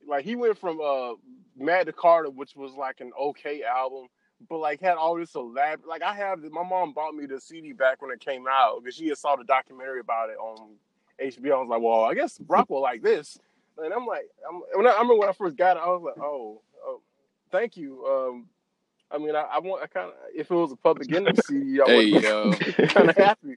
like 0.07 0.25
he 0.25 0.37
went 0.37 0.59
from 0.59 0.81
uh 0.81 1.14
Magna 1.57 1.93
Carta, 1.93 2.31
which 2.31 2.57
was 2.57 2.72
like 2.75 3.01
an 3.01 3.12
okay 3.20 3.62
album, 3.62 4.09
but 4.49 4.59
like 4.59 4.81
had 4.81 4.97
all 4.97 5.16
this 5.16 5.35
elaborate. 5.35 5.89
Like 5.89 6.03
I 6.03 6.14
have 6.14 6.41
my 6.43 6.62
mom 6.62 6.93
bought 6.93 7.14
me 7.14 7.27
the 7.27 7.41
CD 7.41 7.72
back 7.72 8.03
when 8.03 8.11
it 8.11 8.20
came 8.20 8.47
out 8.51 8.83
because 8.83 8.97
she 8.97 9.09
had 9.09 9.18
saw 9.18 9.37
the 9.37 9.45
documentary 9.45 10.01
about 10.01 10.31
it 10.31 10.37
on 10.39 10.77
HBO. 11.20 11.57
I 11.57 11.61
was 11.61 11.68
like, 11.68 11.83
well, 11.83 12.05
I 12.05 12.14
guess 12.14 12.39
Rock 12.49 12.70
will 12.70 12.83
like 12.83 13.03
this, 13.03 13.39
and 13.79 13.93
I'm 13.93 14.07
like, 14.07 14.29
I'm, 14.49 14.62
when 14.75 14.87
I, 14.87 14.91
I 14.91 14.95
remember 14.95 15.16
when 15.20 15.29
I 15.29 15.33
first 15.33 15.57
got 15.57 15.77
it, 15.77 15.81
I 15.81 15.87
was 15.87 16.03
like, 16.03 16.18
oh, 16.18 16.61
oh 16.85 17.01
thank 17.51 17.77
you. 17.77 18.05
Um, 18.07 18.47
I 19.11 19.18
mean, 19.18 19.37
I, 19.37 19.43
I 19.43 19.59
want 19.61 19.83
I 19.83 19.87
kind 19.87 20.09
of 20.09 20.14
if 20.35 20.51
it 20.51 20.55
was 20.55 20.72
a 20.72 20.77
Public 20.77 21.12
Enemy 21.12 21.37
CD, 21.37 21.81
I 21.81 21.85
Hey, 21.87 21.97
would 22.12 22.22
yo. 22.22 22.51
kind 22.89 23.09
of 23.11 23.16
happy. 23.16 23.57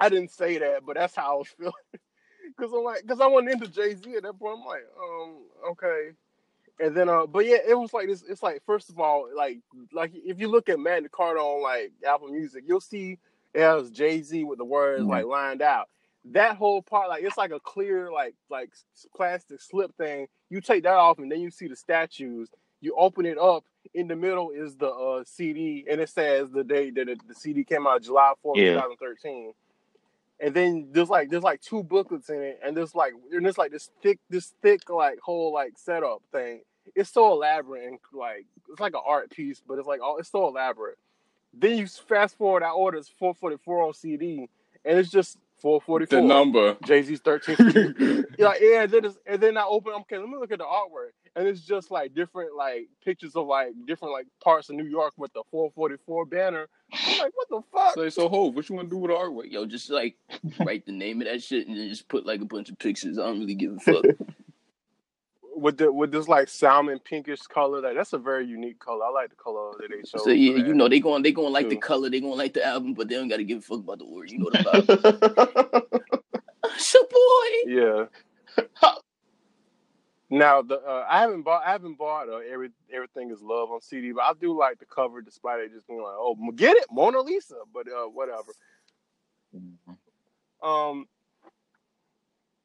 I 0.00 0.08
didn't 0.08 0.30
say 0.30 0.58
that, 0.58 0.84
but 0.86 0.96
that's 0.96 1.14
how 1.14 1.34
I 1.34 1.38
was 1.38 1.48
feeling. 1.48 1.72
Cause 2.58 2.70
I'm 2.74 2.82
like, 2.82 3.06
cause 3.06 3.20
I 3.20 3.26
wasn't 3.26 3.52
into 3.52 3.68
Jay 3.68 3.94
Z 3.94 4.16
at 4.16 4.22
that 4.24 4.38
point. 4.38 4.58
I'm 4.58 4.66
like, 4.66 4.84
um, 5.00 5.36
okay. 5.70 6.10
And 6.80 6.96
then, 6.96 7.08
uh, 7.08 7.26
but 7.26 7.46
yeah, 7.46 7.58
it 7.66 7.78
was 7.78 7.92
like 7.92 8.08
this. 8.08 8.24
It's 8.28 8.42
like 8.42 8.62
first 8.66 8.90
of 8.90 8.98
all, 8.98 9.28
like, 9.36 9.58
like 9.92 10.12
if 10.14 10.40
you 10.40 10.48
look 10.48 10.68
at 10.68 10.80
Magna 10.80 11.08
Carta 11.08 11.38
on 11.40 11.62
like 11.62 11.92
Apple 12.06 12.28
Music, 12.28 12.64
you'll 12.66 12.80
see 12.80 13.18
it 13.54 13.60
has 13.60 13.90
Jay 13.90 14.22
Z 14.22 14.44
with 14.44 14.58
the 14.58 14.64
words 14.64 15.04
like 15.04 15.26
lined 15.26 15.62
out. 15.62 15.88
That 16.32 16.56
whole 16.56 16.82
part, 16.82 17.08
like, 17.08 17.24
it's 17.24 17.38
like 17.38 17.50
a 17.50 17.60
clear, 17.60 18.12
like, 18.12 18.34
like 18.50 18.70
plastic 19.16 19.60
slip 19.60 19.94
thing. 19.96 20.26
You 20.50 20.60
take 20.60 20.82
that 20.82 20.94
off, 20.94 21.18
and 21.18 21.32
then 21.32 21.40
you 21.40 21.50
see 21.50 21.66
the 21.66 21.76
statues. 21.76 22.50
You 22.82 22.94
open 22.98 23.24
it 23.26 23.38
up. 23.38 23.64
In 23.94 24.08
the 24.08 24.16
middle 24.16 24.50
is 24.50 24.76
the 24.76 24.88
uh, 24.90 25.24
CD, 25.24 25.86
and 25.90 25.98
it 26.00 26.10
says 26.10 26.50
the 26.50 26.62
date 26.62 26.96
that 26.96 27.08
it, 27.08 27.26
the 27.26 27.34
CD 27.34 27.64
came 27.64 27.86
out, 27.86 28.02
July 28.02 28.32
fourth, 28.42 28.58
Yeah. 28.58 28.74
2013 28.74 29.52
and 30.40 30.54
then 30.54 30.88
there's 30.92 31.10
like 31.10 31.30
there's 31.30 31.42
like 31.42 31.60
two 31.60 31.82
booklets 31.82 32.30
in 32.30 32.42
it, 32.42 32.60
and 32.64 32.76
there's 32.76 32.94
like 32.94 33.12
and 33.32 33.44
there's 33.44 33.58
like 33.58 33.70
this 33.70 33.90
thick 34.02 34.18
this 34.28 34.54
thick 34.62 34.88
like 34.88 35.18
whole 35.20 35.52
like 35.52 35.72
setup 35.76 36.22
thing. 36.32 36.62
It's 36.94 37.10
so 37.10 37.32
elaborate 37.32 37.84
and 37.84 37.98
like 38.12 38.46
it's 38.70 38.80
like 38.80 38.94
an 38.94 39.02
art 39.06 39.30
piece, 39.30 39.62
but 39.66 39.78
it's 39.78 39.86
like 39.86 40.00
all 40.00 40.18
it's 40.18 40.30
so 40.30 40.48
elaborate. 40.48 40.98
Then 41.52 41.78
you 41.78 41.86
fast 41.86 42.38
forward, 42.38 42.62
I 42.62 42.70
ordered 42.70 43.04
444 43.18 43.82
on 43.82 43.94
CD, 43.94 44.48
and 44.84 44.98
it's 44.98 45.10
just 45.10 45.36
444. 45.60 46.20
The 46.20 46.26
number. 46.26 46.76
Jay 46.84 47.02
Z's 47.02 47.20
13. 47.20 47.56
yeah, 48.38 48.54
yeah. 48.60 48.82
And 48.82 48.92
then, 48.92 49.04
it's, 49.04 49.18
and 49.26 49.40
then 49.40 49.56
I 49.56 49.64
open. 49.64 49.92
Okay, 50.00 50.18
let 50.18 50.28
me 50.28 50.36
look 50.38 50.52
at 50.52 50.58
the 50.58 50.64
artwork, 50.64 51.10
and 51.36 51.46
it's 51.46 51.60
just 51.60 51.90
like 51.90 52.14
different 52.14 52.56
like 52.56 52.88
pictures 53.04 53.36
of 53.36 53.46
like 53.46 53.70
different 53.86 54.12
like 54.12 54.26
parts 54.42 54.68
of 54.68 54.76
New 54.76 54.84
York 54.84 55.14
with 55.16 55.32
the 55.32 55.42
444 55.50 56.26
banner. 56.26 56.68
I'm 56.92 57.18
like, 57.18 57.32
what 57.34 57.48
the 57.48 57.62
fuck? 57.72 57.94
So, 57.94 58.08
so 58.08 58.28
Hove, 58.28 58.54
what 58.54 58.68
you 58.68 58.74
want 58.74 58.88
to 58.88 58.94
do 58.94 58.98
with 58.98 59.10
the 59.10 59.16
artwork? 59.16 59.50
Yo, 59.50 59.64
just 59.66 59.90
like 59.90 60.16
write 60.60 60.86
the 60.86 60.92
name 60.92 61.20
of 61.20 61.28
that 61.28 61.42
shit 61.42 61.68
and 61.68 61.76
then 61.76 61.88
just 61.88 62.08
put 62.08 62.26
like 62.26 62.40
a 62.40 62.46
bunch 62.46 62.70
of 62.70 62.78
pictures. 62.78 63.18
I 63.18 63.22
don't 63.22 63.40
really 63.40 63.54
give 63.54 63.76
a 63.76 63.80
fuck. 63.80 64.04
with 65.56 65.76
the 65.78 65.92
with 65.92 66.10
this 66.10 66.26
like 66.26 66.48
salmon 66.48 66.98
pinkish 66.98 67.42
color. 67.42 67.80
Like 67.80 67.94
that's 67.94 68.12
a 68.12 68.18
very 68.18 68.46
unique 68.46 68.78
color. 68.78 69.04
I 69.04 69.10
like 69.10 69.30
the 69.30 69.36
color 69.36 69.72
that 69.78 69.88
they 69.90 69.98
chose. 69.98 70.24
so 70.24 70.30
yeah, 70.30 70.56
you 70.56 70.74
know 70.74 70.88
they 70.88 71.00
going 71.00 71.22
they 71.22 71.32
going 71.32 71.52
like 71.52 71.68
the 71.68 71.76
color, 71.76 72.10
they 72.10 72.20
going 72.20 72.38
like 72.38 72.54
the 72.54 72.66
album, 72.66 72.94
but 72.94 73.08
they 73.08 73.14
don't 73.14 73.28
gotta 73.28 73.44
give 73.44 73.58
a 73.58 73.62
fuck 73.62 73.80
about 73.80 73.98
the 73.98 74.06
word. 74.06 74.30
You 74.30 74.38
know 74.38 74.50
the 74.50 74.58
vibe. 74.58 76.00
It's 76.64 76.94
your 76.94 77.04
boy. 77.04 78.08
Yeah. 78.86 78.94
Now 80.30 80.62
the 80.62 80.76
uh, 80.80 81.06
I 81.10 81.20
haven't 81.20 81.42
bought 81.42 81.64
I 81.66 81.72
haven't 81.72 81.98
bought 81.98 82.28
uh, 82.28 82.38
every 82.38 82.70
everything 82.92 83.30
is 83.30 83.42
love 83.42 83.70
on 83.70 83.80
CD, 83.80 84.12
but 84.12 84.22
I 84.22 84.32
do 84.40 84.58
like 84.58 84.78
the 84.78 84.86
cover 84.86 85.22
despite 85.22 85.60
it 85.60 85.72
just 85.72 85.86
being 85.88 86.00
like 86.02 86.14
oh 86.16 86.36
get 86.56 86.76
it 86.76 86.86
Mona 86.90 87.20
Lisa, 87.20 87.56
but 87.74 87.86
uh, 87.88 88.06
whatever. 88.08 88.52
Um, 90.62 91.06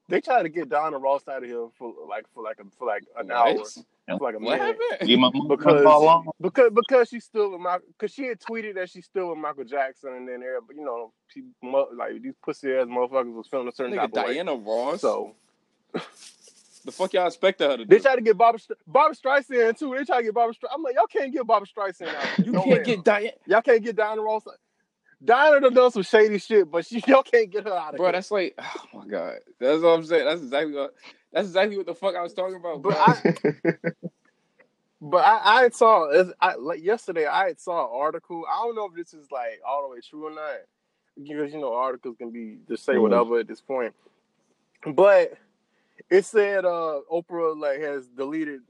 they 0.09 0.21
tried 0.21 0.43
to 0.43 0.49
get 0.49 0.69
Donna 0.69 0.97
Ross 0.99 1.27
out 1.27 1.43
of 1.43 1.49
here 1.49 1.67
for 1.77 1.93
like 2.09 2.25
for 2.33 2.43
like 2.43 2.59
a, 2.59 2.65
for 2.77 2.87
like 2.87 3.03
an 3.17 3.31
hour, 3.31 3.71
What? 4.07 4.17
for 4.17 4.23
like 4.25 4.35
a 4.35 4.39
What 4.39 4.59
minute. 4.59 4.59
happened? 4.59 5.01
Leave 5.01 5.19
my 5.19 5.31
mom 5.33 5.47
because 5.47 5.97
because 6.41 6.71
because 6.75 7.09
she's 7.09 7.25
still 7.25 7.51
with 7.51 7.61
Michael 7.61 7.87
because 7.97 8.13
she 8.13 8.25
had 8.25 8.39
tweeted 8.39 8.75
that 8.75 8.89
she's 8.89 9.05
still 9.05 9.29
with 9.29 9.39
Michael 9.39 9.65
Jackson 9.65 10.13
and 10.13 10.27
then 10.27 10.43
everybody 10.43 10.79
you 10.79 10.85
know 10.85 11.13
she 11.27 11.43
like 11.97 12.21
these 12.21 12.35
pussy 12.43 12.73
ass 12.73 12.87
motherfuckers 12.87 13.33
was 13.33 13.47
feeling 13.47 13.67
a 13.67 13.71
certain 13.73 13.93
Nigga, 13.93 14.01
type 14.01 14.13
of 14.13 14.21
way. 14.21 14.35
Diana 14.35 14.55
Ross. 14.55 15.01
So 15.01 15.35
the 16.85 16.91
fuck 16.91 17.13
y'all 17.13 17.27
expected 17.27 17.69
her 17.69 17.77
to 17.77 17.85
they 17.85 17.97
do? 17.97 18.03
tried 18.03 18.15
to 18.17 18.21
get 18.21 18.37
Barbra 18.37 18.59
Str- 18.59 18.73
Barbra 18.87 19.15
Streisand 19.15 19.77
too. 19.77 19.93
They 19.97 20.05
tried 20.05 20.19
to 20.19 20.23
get 20.23 20.33
Barbra 20.33 20.53
Streisand. 20.55 20.69
I'm 20.73 20.83
like 20.83 20.95
y'all 20.95 21.07
can't 21.07 21.33
get 21.33 21.45
Barbara 21.47 21.67
Streisand 21.67 22.13
out. 22.15 22.45
You 22.45 22.51
No 22.53 22.63
can't 22.63 22.79
way. 22.79 22.83
get 22.83 23.03
Diana. 23.03 23.31
y'all 23.47 23.61
can't 23.61 23.83
get 23.83 23.95
Diana 23.95 24.21
Ross. 24.21 24.43
Diana 25.23 25.59
done 25.61 25.73
done 25.73 25.91
some 25.91 26.03
shady 26.03 26.37
shit, 26.37 26.69
but 26.69 26.85
she 26.85 27.03
y'all 27.07 27.23
can't 27.23 27.49
get 27.49 27.63
her 27.65 27.73
out 27.73 27.91
of 27.93 27.97
Bro, 27.97 28.07
here. 28.07 28.11
that's 28.13 28.31
like, 28.31 28.55
oh 28.61 28.85
my 28.99 29.07
god, 29.07 29.39
that's 29.59 29.81
what 29.81 29.89
I'm 29.89 30.05
saying. 30.05 30.25
That's 30.25 30.41
exactly 30.41 30.73
what. 30.73 30.93
That's 31.33 31.47
exactly 31.47 31.77
what 31.77 31.85
the 31.85 31.95
fuck 31.95 32.15
I 32.15 32.21
was 32.21 32.33
talking 32.33 32.55
about. 32.55 32.81
But. 32.81 32.95
I 32.97 33.35
but 35.01 35.17
I, 35.23 35.63
I 35.65 35.69
saw 35.69 36.09
it's- 36.11 36.33
I 36.39 36.55
like 36.55 36.83
yesterday 36.83 37.25
I 37.25 37.53
saw 37.57 37.83
an 37.85 37.89
article. 38.01 38.43
I 38.51 38.63
don't 38.63 38.75
know 38.75 38.85
if 38.87 38.95
this 38.95 39.13
is 39.13 39.29
like 39.31 39.59
all 39.67 39.83
the 39.83 39.89
way 39.89 39.99
true 40.07 40.27
or 40.27 40.31
not. 40.31 40.57
Because 41.21 41.53
you 41.53 41.59
know 41.59 41.73
articles 41.73 42.17
can 42.17 42.31
be 42.31 42.57
just 42.67 42.83
say 42.85 42.93
Mhm. 42.93 43.01
whatever 43.01 43.39
at 43.39 43.47
this 43.47 43.61
point. 43.61 43.93
But 44.85 45.37
it 46.09 46.25
said 46.25 46.65
uh 46.65 47.01
Oprah 47.11 47.59
like 47.59 47.79
has 47.81 48.07
deleted 48.07 48.61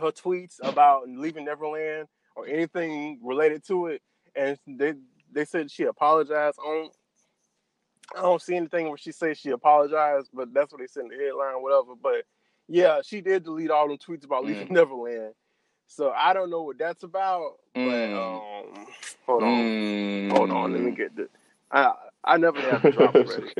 her 0.00 0.10
tweets 0.10 0.58
about 0.62 1.08
leaving 1.08 1.44
Neverland 1.44 2.08
or 2.36 2.46
anything 2.46 3.20
related 3.22 3.64
to 3.68 3.86
it. 3.88 4.02
And 4.34 4.58
they 4.66 4.94
they 5.32 5.44
said 5.44 5.70
she 5.70 5.84
apologized. 5.84 6.58
I 6.62 6.68
don't 6.68 6.92
I 8.16 8.22
don't 8.22 8.42
see 8.42 8.56
anything 8.56 8.88
where 8.88 8.98
she 8.98 9.12
says 9.12 9.38
she 9.38 9.50
apologized, 9.50 10.30
but 10.34 10.52
that's 10.52 10.72
what 10.72 10.80
they 10.80 10.86
said 10.86 11.04
in 11.04 11.08
the 11.08 11.24
headline, 11.24 11.62
whatever. 11.62 11.94
But 12.00 12.24
yeah, 12.68 13.00
she 13.04 13.20
did 13.20 13.44
delete 13.44 13.70
all 13.70 13.88
them 13.88 13.98
tweets 13.98 14.24
about 14.24 14.44
leaving 14.44 14.68
Neverland. 14.70 15.34
So 15.88 16.10
I 16.10 16.32
don't 16.32 16.50
know 16.50 16.62
what 16.62 16.78
that's 16.78 17.02
about. 17.02 17.54
But 17.74 17.80
Mm. 17.82 18.74
um 18.76 18.86
hold 19.26 19.42
on. 19.42 19.50
Mm. 19.50 20.30
Hold 20.32 20.50
on, 20.50 20.72
let 20.72 20.82
me 20.82 20.90
get 20.92 21.14
the 21.16 21.28
I 21.70 21.92
I 22.24 22.36
never 22.38 22.62
have 22.62 22.82
the 22.82 22.90
drop 22.92 23.14
ready. 23.26 23.52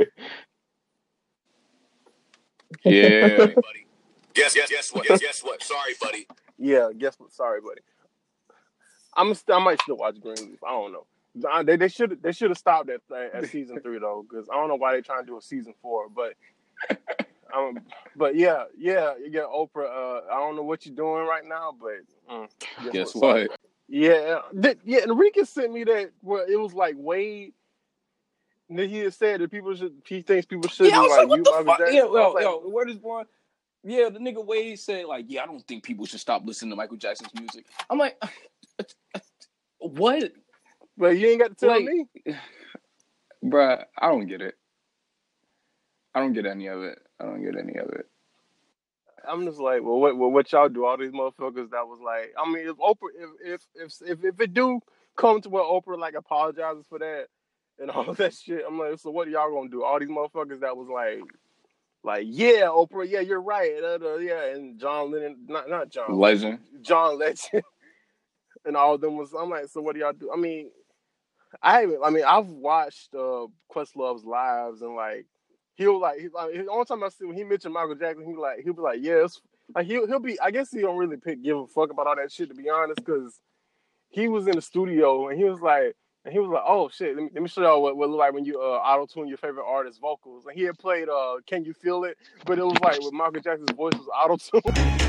Yeah. 2.84 3.28
buddy. 3.46 3.86
Guess, 4.34 4.54
guess, 4.54 4.70
guess 4.70 4.92
what? 4.92 5.06
Guess, 5.06 5.20
guess 5.20 5.40
what? 5.42 5.62
Sorry, 5.62 5.92
buddy. 6.00 6.26
Yeah, 6.58 6.90
guess 6.96 7.18
what? 7.18 7.32
Sorry, 7.32 7.60
buddy. 7.60 7.82
I'm 9.14 9.34
st- 9.34 9.56
I 9.56 9.62
might 9.62 9.80
still 9.82 9.96
watch 9.96 10.20
Greenleaf. 10.20 10.62
I 10.64 10.70
don't 10.70 10.92
know. 10.92 11.06
They 11.64 11.76
they 11.76 11.88
should 11.88 12.22
they 12.22 12.32
should 12.32 12.50
have 12.50 12.58
stopped 12.58 12.90
at 12.90 13.00
at 13.34 13.48
season 13.48 13.80
three 13.80 13.98
though, 13.98 14.24
because 14.28 14.48
I 14.50 14.54
don't 14.54 14.68
know 14.68 14.76
why 14.76 14.92
they're 14.92 15.02
trying 15.02 15.22
to 15.22 15.26
do 15.26 15.38
a 15.38 15.42
season 15.42 15.74
four. 15.80 16.08
But 16.08 16.34
um, 17.54 17.78
but 18.16 18.36
yeah, 18.36 18.64
yeah, 18.76 19.14
yeah. 19.28 19.42
Oprah. 19.42 19.86
Uh, 19.86 20.20
I 20.30 20.38
don't 20.38 20.56
know 20.56 20.62
what 20.62 20.84
you're 20.86 20.94
doing 20.94 21.26
right 21.26 21.44
now, 21.46 21.74
but 21.78 22.00
mm, 22.30 22.92
Guess 22.92 23.12
Sorry. 23.12 23.48
what? 23.48 23.58
Yeah, 23.88 24.40
th- 24.60 24.78
yeah. 24.84 25.00
Enrique 25.04 25.44
sent 25.44 25.72
me 25.72 25.84
that 25.84 26.12
where 26.20 26.50
it 26.50 26.58
was 26.58 26.74
like 26.74 26.94
Wade. 26.96 27.52
He 28.78 28.98
had 28.98 29.14
said 29.14 29.40
that 29.40 29.50
people 29.50 29.74
should. 29.74 29.94
He 30.06 30.22
thinks 30.22 30.46
people 30.46 30.68
should 30.68 30.88
Yeah, 30.88 30.98
I 30.98 31.02
be 31.02 31.08
was 31.08 31.10
like, 31.10 31.18
like, 31.20 31.28
what 31.28 31.36
you, 31.38 31.44
the 31.44 31.50
Michael 31.50 31.64
fuck? 31.64 31.78
Jackson. 31.78 31.94
Yeah, 31.96 32.02
yo, 32.02 32.30
like, 32.32 32.42
yo, 32.44 32.58
where 32.68 32.94
boy? 32.94 33.22
Yeah, 33.84 34.08
the 34.10 34.18
nigga 34.20 34.44
Wade 34.46 34.78
said 34.78 35.06
like, 35.06 35.24
yeah, 35.28 35.42
I 35.42 35.46
don't 35.46 35.66
think 35.66 35.82
people 35.82 36.06
should 36.06 36.20
stop 36.20 36.42
listening 36.44 36.70
to 36.70 36.76
Michael 36.76 36.96
Jackson's 36.96 37.34
music. 37.34 37.66
I'm 37.90 37.98
like, 37.98 38.20
what? 39.78 40.32
But 40.96 41.18
you 41.18 41.28
ain't 41.28 41.40
got 41.40 41.48
to 41.48 41.54
tell 41.54 41.70
Like- 41.70 41.84
me. 41.84 42.06
Bruh, 43.44 43.84
I 43.98 44.08
don't 44.08 44.26
get 44.26 44.40
it. 44.40 44.54
I 46.14 46.20
don't 46.20 46.32
get 46.32 46.46
any 46.46 46.68
of 46.68 46.82
it. 46.84 46.98
I 47.18 47.24
don't 47.24 47.42
get 47.42 47.56
any 47.58 47.76
of 47.78 47.88
it. 47.88 48.06
I'm 49.28 49.44
just 49.46 49.58
like, 49.58 49.82
well, 49.82 49.98
what, 49.98 50.16
what, 50.16 50.32
what 50.32 50.52
y'all 50.52 50.68
do? 50.68 50.84
All 50.84 50.96
these 50.96 51.10
motherfuckers 51.12 51.70
that 51.70 51.86
was 51.86 52.00
like, 52.04 52.32
I 52.38 52.48
mean, 52.48 52.68
if 52.68 52.76
Oprah, 52.76 53.10
if 53.16 53.30
if 53.44 53.66
if 53.74 54.10
if, 54.18 54.24
if 54.24 54.40
it 54.40 54.54
do 54.54 54.80
come 55.16 55.40
to 55.40 55.48
where 55.48 55.62
Oprah 55.62 55.98
like 55.98 56.14
apologizes 56.14 56.86
for 56.88 56.98
that 56.98 57.26
and 57.78 57.90
all 57.90 58.14
that 58.14 58.34
shit, 58.34 58.64
I'm 58.66 58.78
like, 58.78 58.98
so 58.98 59.10
what 59.10 59.28
are 59.28 59.30
y'all 59.30 59.52
gonna 59.52 59.70
do? 59.70 59.84
All 59.84 59.98
these 59.98 60.08
motherfuckers 60.08 60.60
that 60.60 60.76
was 60.76 60.88
like, 60.88 61.22
like, 62.04 62.26
yeah, 62.28 62.62
Oprah, 62.66 63.08
yeah, 63.08 63.20
you're 63.20 63.40
right, 63.40 63.72
uh, 63.82 63.98
uh, 64.02 64.16
yeah, 64.16 64.54
and 64.54 64.78
John 64.78 65.12
Lennon, 65.12 65.36
not 65.48 65.68
not 65.68 65.88
John 65.88 66.16
Legend. 66.18 66.58
John 66.80 67.18
Legend, 67.18 67.62
and 68.64 68.76
all 68.76 68.94
of 68.94 69.00
them 69.00 69.16
was. 69.16 69.32
I'm 69.32 69.50
like, 69.50 69.68
so 69.68 69.80
what 69.80 69.94
do 69.94 70.00
y'all 70.00 70.12
do? 70.12 70.30
I 70.32 70.36
mean, 70.36 70.70
I 71.62 71.80
haven't. 71.80 72.00
I 72.04 72.10
mean, 72.10 72.24
I've 72.24 72.48
watched 72.48 73.14
uh 73.14 73.46
Questlove's 73.68 74.24
lives 74.24 74.82
and 74.82 74.96
like 74.96 75.26
he'll 75.74 76.00
like, 76.00 76.18
he, 76.18 76.28
like 76.28 76.52
the 76.52 76.70
only 76.70 76.84
time 76.84 77.04
I 77.04 77.08
see 77.08 77.24
when 77.24 77.36
he 77.36 77.44
mentioned 77.44 77.74
Michael 77.74 77.94
Jackson, 77.94 78.26
he 78.26 78.34
like 78.34 78.60
he'll 78.64 78.74
be 78.74 78.82
like, 78.82 78.98
yes, 79.00 79.40
like 79.74 79.86
he'll 79.86 80.06
he'll 80.06 80.20
be. 80.20 80.40
I 80.40 80.50
guess 80.50 80.70
he 80.70 80.80
don't 80.80 80.98
really 80.98 81.18
pick, 81.18 81.42
give 81.42 81.56
a 81.56 81.66
fuck 81.66 81.90
about 81.90 82.06
all 82.08 82.16
that 82.16 82.32
shit 82.32 82.48
to 82.48 82.54
be 82.54 82.68
honest, 82.68 82.96
because 82.96 83.40
he 84.08 84.28
was 84.28 84.46
in 84.46 84.56
the 84.56 84.62
studio 84.62 85.28
and 85.28 85.38
he 85.38 85.44
was 85.44 85.60
like. 85.60 85.94
And 86.24 86.32
he 86.32 86.38
was 86.38 86.50
like, 86.50 86.62
"Oh 86.66 86.88
shit! 86.88 87.16
Let 87.16 87.24
me, 87.24 87.30
let 87.34 87.42
me 87.42 87.48
show 87.48 87.62
y'all 87.62 87.82
what, 87.82 87.96
what 87.96 88.06
it 88.06 88.08
look 88.10 88.20
like 88.20 88.32
when 88.32 88.44
you 88.44 88.60
uh, 88.60 88.76
auto 88.76 89.06
tune 89.06 89.28
your 89.28 89.38
favorite 89.38 89.66
artist's 89.66 89.98
vocals." 89.98 90.46
And 90.46 90.56
he 90.56 90.62
had 90.62 90.78
played 90.78 91.08
uh, 91.08 91.36
"Can 91.46 91.64
You 91.64 91.74
Feel 91.74 92.04
It," 92.04 92.16
but 92.46 92.58
it 92.58 92.64
was 92.64 92.78
like 92.80 93.00
with 93.00 93.12
Michael 93.12 93.40
Jackson's 93.40 93.72
voice 93.72 93.94
was 93.94 94.08
auto 94.14 94.36
tuned. 94.36 94.98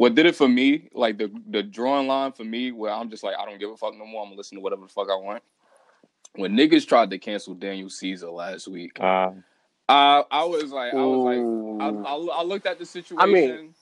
What 0.00 0.14
did 0.14 0.24
it 0.24 0.34
for 0.34 0.48
me, 0.48 0.88
like 0.94 1.18
the 1.18 1.30
the 1.50 1.62
drawing 1.62 2.06
line 2.06 2.32
for 2.32 2.42
me, 2.42 2.72
where 2.72 2.90
I'm 2.90 3.10
just 3.10 3.22
like, 3.22 3.34
I 3.38 3.44
don't 3.44 3.58
give 3.58 3.68
a 3.68 3.76
fuck 3.76 3.92
no 3.98 4.06
more. 4.06 4.22
I'm 4.22 4.28
gonna 4.28 4.38
listen 4.38 4.56
to 4.56 4.62
whatever 4.62 4.80
the 4.80 4.88
fuck 4.88 5.08
I 5.10 5.14
want. 5.14 5.42
When 6.36 6.56
niggas 6.56 6.88
tried 6.88 7.10
to 7.10 7.18
cancel 7.18 7.52
Daniel 7.52 7.90
Caesar 7.90 8.30
last 8.30 8.66
week, 8.66 8.98
Uh, 8.98 9.32
I 9.90 10.24
I 10.30 10.44
was 10.44 10.72
like, 10.72 10.94
I 10.94 11.04
was 11.04 11.78
like, 11.78 12.06
I, 12.06 12.14
I, 12.14 12.38
I 12.38 12.42
looked 12.44 12.64
at 12.64 12.78
the 12.78 12.86
situation, 12.86 13.74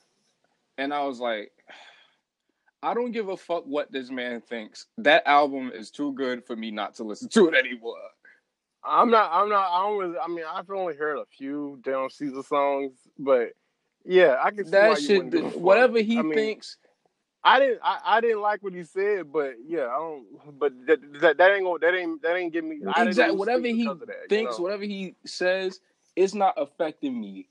and 0.77 0.93
I 0.93 1.05
was 1.05 1.21
like, 1.21 1.53
I 2.83 2.93
don't 2.93 3.13
give 3.13 3.29
a 3.29 3.37
fuck 3.37 3.63
what 3.65 3.89
this 3.89 4.11
man 4.11 4.41
thinks. 4.41 4.87
That 4.97 5.23
album 5.25 5.71
is 5.73 5.89
too 5.89 6.11
good 6.15 6.43
for 6.43 6.57
me 6.57 6.69
not 6.69 6.95
to 6.95 7.05
listen 7.05 7.29
to 7.29 7.47
it 7.47 7.55
anymore. 7.55 7.95
I'm 8.83 9.09
not. 9.09 9.31
I'm 9.31 9.47
not. 9.47 9.71
I 9.71 9.87
don't 9.87 9.97
really. 9.97 10.17
I 10.17 10.27
mean, 10.27 10.43
I've 10.53 10.69
only 10.69 10.97
heard 10.97 11.17
a 11.17 11.25
few 11.27 11.79
Daniel 11.81 12.09
Caesar 12.09 12.43
songs, 12.43 12.91
but 13.17 13.53
yeah, 14.05 14.37
I 14.43 14.51
can 14.51 14.65
see 14.65 14.71
why 14.71 14.89
That 14.89 15.01
you 15.01 15.07
shit, 15.07 15.17
wouldn't 15.17 15.33
give 15.33 15.45
a 15.45 15.51
fuck. 15.51 15.59
whatever 15.61 15.99
he 16.01 16.17
I 16.17 16.21
mean, 16.21 16.33
thinks, 16.33 16.77
I 17.43 17.59
didn't. 17.59 17.79
I, 17.83 17.99
I 18.05 18.21
didn't 18.21 18.41
like 18.41 18.61
what 18.63 18.73
he 18.73 18.83
said, 18.83 19.31
but 19.31 19.53
yeah, 19.65 19.87
I 19.87 19.97
don't. 19.97 20.59
But 20.59 20.73
that 20.87 20.99
that, 21.21 21.37
that 21.37 21.51
ain't 21.51 21.63
gonna. 21.63 21.79
That 21.79 21.95
ain't. 21.95 22.21
That 22.21 22.35
ain't 22.35 22.51
give 22.53 22.63
me. 22.65 22.79
Exactly 22.97 23.37
whatever 23.37 23.67
he 23.67 23.85
that, 23.85 23.99
you 24.07 24.27
thinks, 24.27 24.57
know? 24.57 24.63
whatever 24.63 24.83
he 24.83 25.15
says, 25.25 25.79
it's 26.15 26.33
not 26.33 26.53
affecting 26.57 27.19
me 27.19 27.47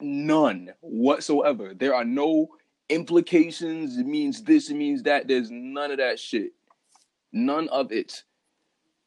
none 0.00 0.72
whatsoever. 0.80 1.72
There 1.74 1.94
are 1.94 2.04
no 2.04 2.48
implications. 2.88 3.96
It 3.96 4.06
means 4.06 4.42
this. 4.42 4.70
It 4.70 4.74
means 4.74 5.02
that. 5.04 5.28
There's 5.28 5.50
none 5.50 5.92
of 5.92 5.98
that 5.98 6.18
shit. 6.18 6.52
None 7.32 7.68
of 7.68 7.92
it. 7.92 8.24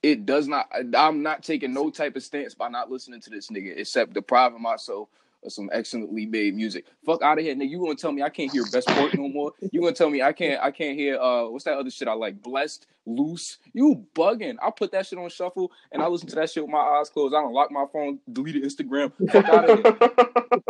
It 0.01 0.25
does 0.25 0.47
not. 0.47 0.67
I'm 0.95 1.23
not 1.23 1.43
taking 1.43 1.73
no 1.73 1.89
type 1.89 2.15
of 2.15 2.23
stance 2.23 2.53
by 2.53 2.69
not 2.69 2.89
listening 2.91 3.21
to 3.21 3.29
this 3.29 3.49
nigga, 3.49 3.77
except 3.77 4.13
depriving 4.13 4.61
myself 4.61 5.09
of 5.45 5.53
some 5.53 5.69
excellently 5.73 6.25
made 6.25 6.55
music. 6.55 6.85
Fuck 7.05 7.21
out 7.21 7.37
of 7.37 7.43
here, 7.43 7.55
nigga. 7.55 7.69
You 7.69 7.79
gonna 7.79 7.95
tell 7.95 8.11
me 8.11 8.21
I 8.23 8.29
can't 8.29 8.51
hear 8.51 8.63
Best 8.71 8.87
Part 8.87 9.13
no 9.17 9.27
more? 9.29 9.51
You 9.71 9.81
gonna 9.81 9.93
tell 9.93 10.09
me 10.09 10.21
I 10.21 10.33
can't? 10.33 10.61
I 10.61 10.71
can't 10.71 10.97
hear. 10.97 11.19
Uh, 11.19 11.49
what's 11.49 11.65
that 11.65 11.77
other 11.77 11.89
shit 11.89 12.07
I 12.07 12.13
like? 12.13 12.41
Blessed, 12.41 12.87
loose. 13.05 13.57
You 13.73 14.05
bugging? 14.15 14.55
I 14.61 14.71
put 14.71 14.91
that 14.91 15.05
shit 15.05 15.19
on 15.19 15.29
shuffle 15.29 15.71
and 15.91 16.01
I 16.01 16.07
listen 16.07 16.27
to 16.29 16.35
that 16.35 16.49
shit 16.49 16.63
with 16.63 16.71
my 16.71 16.79
eyes 16.79 17.09
closed. 17.09 17.35
I 17.35 17.41
don't 17.41 17.53
lock 17.53 17.71
my 17.71 17.85
phone, 17.91 18.19
delete 18.31 18.63
Instagram. 18.63 19.11
Fuck 19.31 19.45
out 19.45 19.69
of 19.69 20.63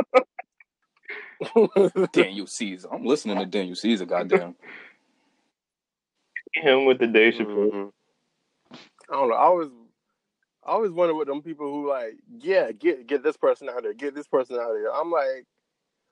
here. 1.93 2.07
Daniel 2.13 2.47
Caesar. 2.47 2.87
I'm 2.91 3.05
listening 3.05 3.37
to 3.37 3.45
Daniel 3.45 3.75
Caesar. 3.75 4.05
Goddamn. 4.05 4.55
Him 6.53 6.85
with 6.85 6.99
the 6.99 7.07
Dave 7.07 7.33
Chappelle. 7.33 7.71
Mhm. 7.71 7.91
I 9.09 9.13
don't 9.13 9.29
know. 9.29 9.35
I 9.35 9.43
always, 9.43 9.67
I 10.65 10.71
always 10.71 10.91
wonder 10.91 11.13
what 11.13 11.27
them 11.27 11.43
people 11.43 11.71
who 11.71 11.89
like, 11.89 12.15
yeah, 12.39 12.71
get 12.71 13.07
get 13.07 13.23
this 13.23 13.37
person 13.37 13.69
out 13.69 13.83
there, 13.83 13.93
get 13.93 14.15
this 14.15 14.27
person 14.27 14.55
out 14.55 14.73
there. 14.73 14.93
I'm 14.93 15.11
like, 15.11 15.45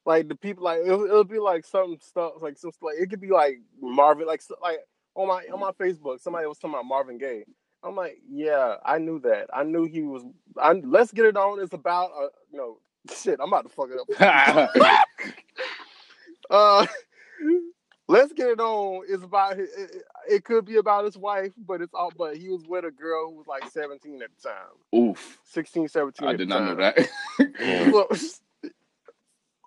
like 0.05 0.27
the 0.27 0.35
people 0.35 0.63
like 0.63 0.81
it'll, 0.85 1.05
it'll 1.05 1.23
be 1.23 1.39
like 1.39 1.65
some 1.65 1.97
stuff 1.99 2.33
like 2.41 2.57
some 2.57 2.71
like 2.81 2.95
it 2.99 3.09
could 3.09 3.21
be 3.21 3.29
like 3.29 3.61
Marvin 3.81 4.27
like 4.27 4.41
like 4.61 4.79
on 5.15 5.27
my 5.27 5.43
on 5.51 5.59
my 5.59 5.71
Facebook 5.71 6.19
somebody 6.21 6.45
was 6.45 6.57
talking 6.59 6.75
about 6.75 6.85
Marvin 6.85 7.17
Gaye. 7.17 7.45
I'm 7.83 7.95
like, 7.95 8.19
yeah, 8.29 8.75
I 8.85 8.97
knew 8.97 9.19
that. 9.21 9.47
I 9.53 9.63
knew 9.63 9.83
he 9.83 10.03
was. 10.03 10.23
I, 10.57 10.71
let's 10.71 11.11
get 11.11 11.25
it 11.25 11.35
on. 11.35 11.59
It's 11.61 11.73
about 11.73 12.11
uh, 12.17 12.27
you 12.51 12.57
know, 12.57 12.79
shit. 13.13 13.39
I'm 13.41 13.49
about 13.49 13.63
to 13.63 13.69
fuck 13.69 13.89
it 13.91 14.19
up. 14.19 14.69
uh, 16.49 16.85
let's 18.13 18.31
get 18.31 18.47
it 18.47 18.59
on. 18.59 19.03
It's 19.09 19.23
about 19.23 19.59
it, 19.59 19.69
it, 19.77 20.03
it 20.29 20.43
could 20.45 20.65
be 20.65 20.77
about 20.77 21.05
his 21.05 21.17
wife, 21.17 21.53
but 21.57 21.81
it's 21.81 21.93
all. 21.93 22.11
But 22.15 22.37
he 22.37 22.49
was 22.49 22.63
with 22.67 22.85
a 22.85 22.91
girl 22.91 23.31
who 23.31 23.37
was 23.37 23.47
like 23.47 23.69
17 23.69 24.21
at 24.21 24.29
the 24.37 24.49
time, 24.49 24.99
Oof. 25.09 25.39
16, 25.43 25.87
17. 25.87 26.27
I 26.27 26.31
at 26.31 26.37
did 26.37 26.49
the 26.49 26.59
not 26.59 26.65
know 26.65 26.75
that. 26.75 27.09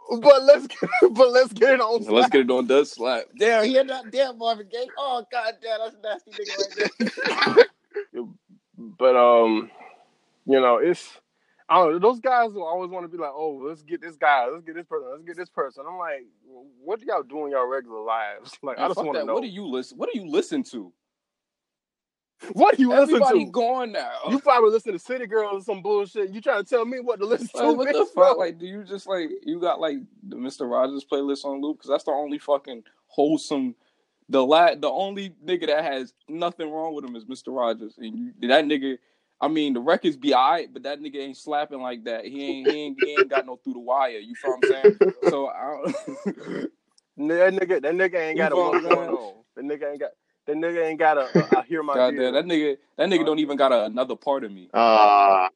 But, 0.09 0.23
but 0.23 0.43
let's 0.45 0.69
get, 0.69 0.89
but 1.11 1.31
let's 1.33 1.53
get 1.53 1.75
it 1.75 1.81
on. 1.81 2.05
Let's 2.05 2.31
get 2.31 2.43
it 2.43 2.51
on 2.51 2.67
Does 2.67 2.93
Slap. 2.93 3.25
Damn, 3.37 3.65
he 3.65 3.83
not 3.83 4.11
damn 4.13 4.39
Marvin 4.39 4.69
Gaye. 4.71 4.87
Oh 4.97 5.25
god 5.33 5.55
damn, 5.61 5.81
that's 5.81 5.97
a 5.97 6.01
nasty 6.01 6.31
nigga 6.31 6.79
right 6.79 7.57
there. 7.57 7.65
But 8.79 9.17
um, 9.17 9.71
you 10.45 10.61
know, 10.61 10.77
it's 10.77 11.19
I 11.69 11.79
don't 11.79 11.93
know. 11.93 11.99
Those 11.99 12.21
guys 12.21 12.53
will 12.53 12.65
always 12.65 12.91
want 12.91 13.05
to 13.05 13.09
be 13.09 13.19
like, 13.19 13.33
oh, 13.35 13.61
let's 13.65 13.83
get 13.83 14.01
this 14.01 14.17
guy, 14.17 14.47
let's 14.47 14.65
get 14.65 14.77
this 14.77 14.87
person, 14.87 15.09
let's 15.11 15.25
get 15.25 15.37
this 15.37 15.49
person. 15.49 15.85
I'm 15.89 15.99
like, 15.99 16.25
what 16.85 17.01
do 17.01 17.07
y'all 17.07 17.23
do 17.23 17.45
in 17.45 17.51
your 17.51 17.69
regular 17.69 18.01
lives? 18.01 18.57
Like, 18.63 18.79
I 18.79 18.87
just 18.89 18.99
want 18.99 19.19
to 19.19 19.25
know. 19.25 19.35
What 19.35 19.43
do 19.43 19.49
you 19.49 19.67
listen? 19.67 19.99
What 19.99 20.11
do 20.13 20.21
you 20.21 20.31
listen 20.31 20.63
to? 20.65 20.93
What 22.53 22.77
do 22.77 22.83
you 22.83 22.91
listen 22.91 23.09
to? 23.09 23.25
Everybody 23.25 23.45
gone 23.47 23.93
now. 23.93 24.13
You 24.29 24.39
probably 24.39 24.71
listen 24.71 24.93
to 24.93 24.99
City 24.99 25.27
Girls 25.27 25.63
or 25.63 25.65
some 25.65 25.83
bullshit. 25.83 26.31
You 26.31 26.41
trying 26.41 26.63
to 26.63 26.69
tell 26.69 26.85
me 26.85 27.01
what 27.01 27.19
to 27.21 27.27
listen 27.27 27.49
to? 27.49 27.73
What 27.73 27.93
the 27.93 28.07
fuck? 28.15 28.37
Like, 28.37 28.59
do 28.59 28.67
you 28.67 28.85
just 28.85 29.07
like 29.07 29.31
you 29.43 29.59
got 29.59 29.81
like 29.81 29.97
the 30.29 30.37
Mister 30.37 30.67
Rogers 30.67 31.05
playlist 31.11 31.45
on 31.45 31.63
loop? 31.63 31.79
Because 31.79 31.91
that's 31.91 32.05
the 32.05 32.11
only 32.11 32.39
fucking 32.39 32.83
wholesome. 33.07 33.75
The 34.29 34.45
la- 34.45 34.75
the 34.75 34.91
only 34.91 35.31
nigga 35.45 35.67
that 35.69 35.85
has 35.85 36.13
nothing 36.29 36.71
wrong 36.71 36.95
with 36.95 37.05
him 37.05 37.17
is 37.17 37.27
Mister 37.27 37.51
Rogers, 37.51 37.95
and 37.99 38.19
you, 38.19 38.49
that 38.49 38.65
nigga. 38.67 38.99
I 39.41 39.49
mean, 39.49 39.75
the 39.75 39.81
records 39.81 40.17
be 40.17 40.35
alright, 40.35 40.73
but 40.73 40.85
that 40.85 41.01
nigga 41.01 41.17
ain't 41.17 41.37
slapping 41.37 41.81
like 41.83 42.05
that. 42.05 42.25
He 42.25 42.43
ain't 42.43 42.67
he 42.67 42.77
ain't, 42.83 42.99
he 42.99 43.11
ain't 43.11 43.31
got 43.31 43.47
no 43.47 43.57
through 43.57 43.75
the 43.75 43.81
wire. 43.81 44.19
You 44.19 44.35
feel 44.35 44.51
what 44.51 44.57
I'm 44.59 44.63
saying? 44.65 44.95
So 45.25 45.49
I 45.49 45.81
don't. 45.83 45.97
that 47.29 47.53
nigga, 47.53 47.83
that 47.83 47.95
nigga 47.95 48.15
ain't 48.17 48.39
got 48.39 48.53
a 48.53 48.57
what's 48.57 48.85
going 48.85 49.11
on. 49.11 49.35
That 49.57 49.65
nigga 49.65 49.91
ain't 49.91 50.01
got. 50.01 50.11
That 50.47 50.57
nigga 50.57 50.87
ain't 50.87 50.99
got 50.99 51.19
a. 51.19 51.29
I 51.53 51.63
hear 51.67 51.83
my 51.83 51.97
Goddamn, 51.97 52.17
deal. 52.17 52.33
that 52.33 52.45
nigga 52.45 52.77
that 52.97 53.09
nigga 53.09 53.27
don't 53.27 53.41
even 53.41 53.57
got 53.57 53.73
a, 53.73 53.85
another 53.87 54.17
part 54.17 54.45
of 54.45 54.53
me. 54.53 54.69
Ah, 54.73 55.49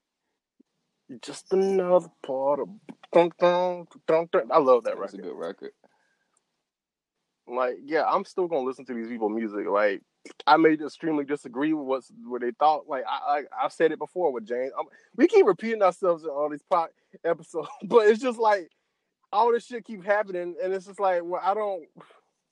Just 1.22 1.52
another 1.52 2.10
part 2.26 2.60
of. 2.60 2.68
Dun, 3.12 3.30
dun, 3.38 3.86
dun, 4.06 4.28
dun. 4.32 4.50
I 4.52 4.58
love 4.58 4.84
that 4.84 4.98
That's 4.98 5.14
a 5.14 5.18
good 5.18 5.36
record. 5.36 5.70
Like, 7.54 7.76
yeah, 7.84 8.04
I'm 8.06 8.24
still 8.24 8.48
gonna 8.48 8.66
listen 8.66 8.84
to 8.86 8.94
these 8.94 9.08
people 9.08 9.28
music. 9.28 9.66
Like, 9.68 10.02
I 10.46 10.56
may 10.56 10.74
extremely 10.74 11.24
disagree 11.24 11.72
with 11.72 11.86
what's 11.86 12.12
what 12.24 12.42
they 12.42 12.52
thought. 12.52 12.88
Like, 12.88 13.04
I, 13.08 13.38
I 13.38 13.64
I've 13.64 13.72
said 13.72 13.92
it 13.92 13.98
before 13.98 14.32
with 14.32 14.46
James. 14.46 14.72
i 14.78 14.82
we 15.16 15.26
keep 15.26 15.46
repeating 15.46 15.82
ourselves 15.82 16.24
in 16.24 16.30
all 16.30 16.48
these 16.50 16.62
pod 16.70 16.90
episodes, 17.24 17.68
but 17.84 18.06
it's 18.06 18.22
just 18.22 18.38
like 18.38 18.70
all 19.32 19.52
this 19.52 19.66
shit 19.66 19.84
keep 19.84 20.04
happening, 20.04 20.56
and 20.62 20.72
it's 20.72 20.86
just 20.86 21.00
like, 21.00 21.22
well, 21.24 21.40
I 21.42 21.54
don't 21.54 21.84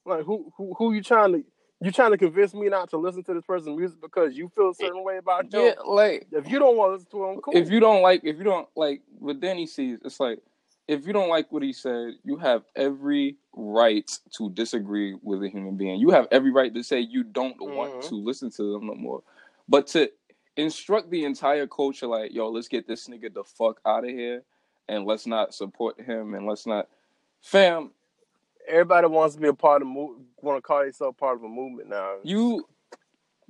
like 0.04 0.24
who 0.24 0.52
who 0.56 0.74
who 0.76 0.92
you 0.94 1.02
trying 1.02 1.32
to 1.32 1.44
you 1.80 1.92
trying 1.92 2.10
to 2.10 2.18
convince 2.18 2.54
me 2.54 2.68
not 2.68 2.90
to 2.90 2.96
listen 2.96 3.22
to 3.24 3.34
this 3.34 3.44
person's 3.44 3.76
music 3.76 4.00
because 4.00 4.36
you 4.36 4.48
feel 4.48 4.70
a 4.70 4.74
certain 4.74 5.04
way 5.04 5.18
about 5.18 5.44
him. 5.44 5.50
Yeah, 5.52 5.72
like 5.86 6.26
If 6.32 6.48
you 6.48 6.58
don't 6.58 6.76
want 6.76 6.90
to 6.90 6.92
listen 6.94 7.10
to 7.12 7.24
him, 7.24 7.40
cool. 7.40 7.56
if 7.56 7.70
you 7.70 7.78
don't 7.78 8.02
like 8.02 8.22
if 8.24 8.36
you 8.36 8.44
don't 8.44 8.68
like 8.74 9.02
what 9.18 9.40
Danny 9.40 9.66
sees, 9.66 9.98
it's 10.04 10.18
like 10.18 10.40
if 10.88 11.06
you 11.06 11.12
don't 11.12 11.28
like 11.28 11.52
what 11.52 11.62
he 11.62 11.72
said, 11.72 12.14
you 12.24 12.36
have 12.38 12.64
every 12.74 13.36
right 13.52 14.10
to 14.36 14.50
disagree 14.50 15.14
with 15.22 15.42
a 15.42 15.48
human 15.48 15.76
being. 15.76 16.00
You 16.00 16.10
have 16.10 16.26
every 16.32 16.50
right 16.50 16.74
to 16.74 16.82
say 16.82 17.00
you 17.00 17.22
don't 17.22 17.60
want 17.60 17.92
Mhm. 17.92 18.08
to 18.08 18.14
listen 18.16 18.50
to 18.52 18.72
them 18.72 18.86
no 18.86 18.94
more. 18.94 19.22
But 19.68 19.86
to 19.88 20.10
instruct 20.56 21.10
the 21.10 21.24
entire 21.24 21.66
culture 21.66 22.06
like, 22.06 22.32
yo, 22.32 22.48
let's 22.48 22.68
get 22.68 22.88
this 22.88 23.06
nigga 23.06 23.32
the 23.32 23.44
fuck 23.44 23.80
out 23.84 24.04
of 24.04 24.10
here 24.10 24.42
and 24.88 25.04
let's 25.04 25.26
not 25.26 25.54
support 25.54 26.00
him 26.00 26.34
and 26.34 26.46
let's 26.46 26.66
not 26.66 26.88
fam, 27.42 27.92
everybody 28.66 29.06
wants 29.08 29.34
to 29.34 29.40
be 29.40 29.48
a 29.48 29.54
part 29.54 29.82
of 29.82 29.88
move, 29.88 30.18
want 30.40 30.56
to 30.56 30.62
call 30.62 30.84
yourself 30.84 31.16
part 31.18 31.36
of 31.36 31.44
a 31.44 31.48
movement 31.48 31.90
now. 31.90 32.16
you 32.22 32.66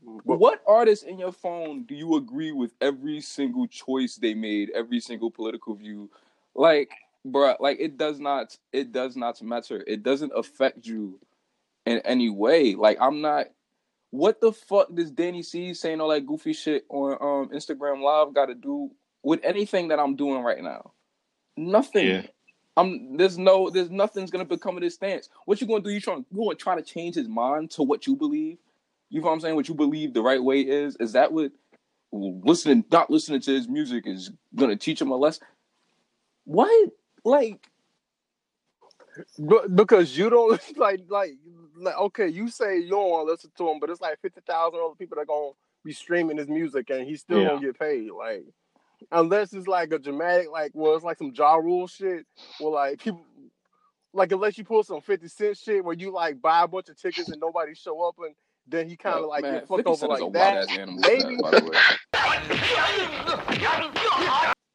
what 0.00 0.62
artist 0.66 1.04
in 1.04 1.18
your 1.18 1.32
phone 1.32 1.84
do 1.84 1.94
you 1.94 2.16
agree 2.16 2.52
with 2.52 2.72
every 2.80 3.20
single 3.20 3.66
choice 3.66 4.16
they 4.16 4.34
made, 4.34 4.70
every 4.70 5.00
single 5.00 5.30
political 5.30 5.74
view? 5.74 6.10
Like 6.54 6.90
bruh, 7.32 7.56
like 7.60 7.78
it 7.80 7.96
does 7.96 8.20
not 8.20 8.56
it 8.72 8.92
does 8.92 9.16
not 9.16 9.40
matter. 9.42 9.82
It 9.86 10.02
doesn't 10.02 10.32
affect 10.34 10.86
you 10.86 11.20
in 11.86 11.98
any 12.00 12.30
way. 12.30 12.74
Like 12.74 12.98
I'm 13.00 13.20
not 13.20 13.46
what 14.10 14.40
the 14.40 14.52
fuck 14.52 14.94
does 14.94 15.10
Danny 15.10 15.42
C 15.42 15.74
saying 15.74 16.00
all 16.00 16.08
that 16.08 16.26
goofy 16.26 16.52
shit 16.52 16.84
on 16.88 17.12
um 17.12 17.50
Instagram 17.54 18.02
live 18.02 18.34
gotta 18.34 18.54
do 18.54 18.90
with 19.22 19.40
anything 19.44 19.88
that 19.88 19.98
I'm 19.98 20.16
doing 20.16 20.42
right 20.42 20.62
now? 20.62 20.92
Nothing. 21.56 22.06
Yeah. 22.06 22.22
I'm 22.76 23.16
there's 23.16 23.38
no 23.38 23.70
there's 23.70 23.90
nothing's 23.90 24.30
gonna 24.30 24.44
become 24.44 24.76
of 24.76 24.82
this 24.82 24.94
stance. 24.94 25.28
What 25.44 25.60
you 25.60 25.66
gonna 25.66 25.82
do? 25.82 25.90
You 25.90 26.00
trying 26.00 26.24
you 26.30 26.38
gonna 26.38 26.54
try 26.54 26.76
to 26.76 26.82
change 26.82 27.16
his 27.16 27.28
mind 27.28 27.72
to 27.72 27.82
what 27.82 28.06
you 28.06 28.14
believe? 28.14 28.58
You 29.10 29.20
know 29.20 29.26
what 29.26 29.32
I'm 29.32 29.40
saying? 29.40 29.56
What 29.56 29.68
you 29.68 29.74
believe 29.74 30.14
the 30.14 30.22
right 30.22 30.42
way 30.42 30.60
is? 30.60 30.96
Is 31.00 31.12
that 31.12 31.32
what 31.32 31.50
listening 32.12 32.84
not 32.90 33.10
listening 33.10 33.40
to 33.42 33.52
his 33.52 33.68
music 33.68 34.06
is 34.06 34.30
gonna 34.54 34.76
teach 34.76 35.00
him 35.00 35.10
a 35.10 35.16
lesson? 35.16 35.46
What? 36.44 36.90
Like 37.28 37.68
because 39.74 40.16
you 40.16 40.30
don't 40.30 40.60
like 40.76 41.00
like 41.08 41.32
like 41.76 41.96
okay, 41.96 42.28
you 42.28 42.48
say 42.48 42.78
you 42.78 42.90
don't 42.90 43.10
want 43.10 43.26
to 43.26 43.32
listen 43.32 43.50
to 43.58 43.68
him, 43.68 43.80
but 43.80 43.90
it's 43.90 44.00
like 44.00 44.20
fifty 44.20 44.40
thousand 44.46 44.80
other 44.84 44.94
people 44.96 45.16
that 45.18 45.26
gonna 45.26 45.50
be 45.84 45.92
streaming 45.92 46.36
his 46.38 46.48
music 46.48 46.90
and 46.90 47.06
he's 47.06 47.20
still 47.20 47.40
Yeah. 47.40 47.48
gonna 47.50 47.60
get 47.60 47.78
paid. 47.78 48.10
Like 48.10 48.44
unless 49.12 49.52
it's 49.52 49.66
like 49.68 49.92
a 49.92 49.98
dramatic 49.98 50.50
like 50.50 50.72
well 50.74 50.94
it's 50.94 51.04
like 51.04 51.18
some 51.18 51.32
Ja 51.34 51.54
Rule 51.56 51.86
shit 51.86 52.26
where 52.58 52.72
like 52.72 53.00
people 53.00 53.24
like 54.12 54.32
unless 54.32 54.56
you 54.58 54.64
pull 54.64 54.82
some 54.82 55.00
fifty 55.00 55.28
cent 55.28 55.56
shit 55.56 55.84
where 55.84 55.94
you 55.94 56.10
like 56.12 56.40
buy 56.40 56.62
a 56.62 56.68
bunch 56.68 56.88
of 56.88 56.96
tickets 57.00 57.28
and 57.30 57.40
nobody 57.40 57.74
show 57.74 58.00
up 58.08 58.16
and 58.18 58.34
then 58.66 58.88
he 58.88 58.96
kind 58.96 59.16
of 59.18 59.24
Oh, 59.24 59.28
like 59.28 59.42
man, 59.42 59.54
get 59.54 59.68
fucked 59.68 59.86
over 59.86 59.96
Cent 59.96 60.12
is 60.14 60.20
a 60.20 60.24
like 60.24 60.32
that. 60.34 60.70
animal, 60.70 61.00
Maybe 61.00 61.36
by 61.40 61.50
the 61.52 61.64
way. 61.64 61.78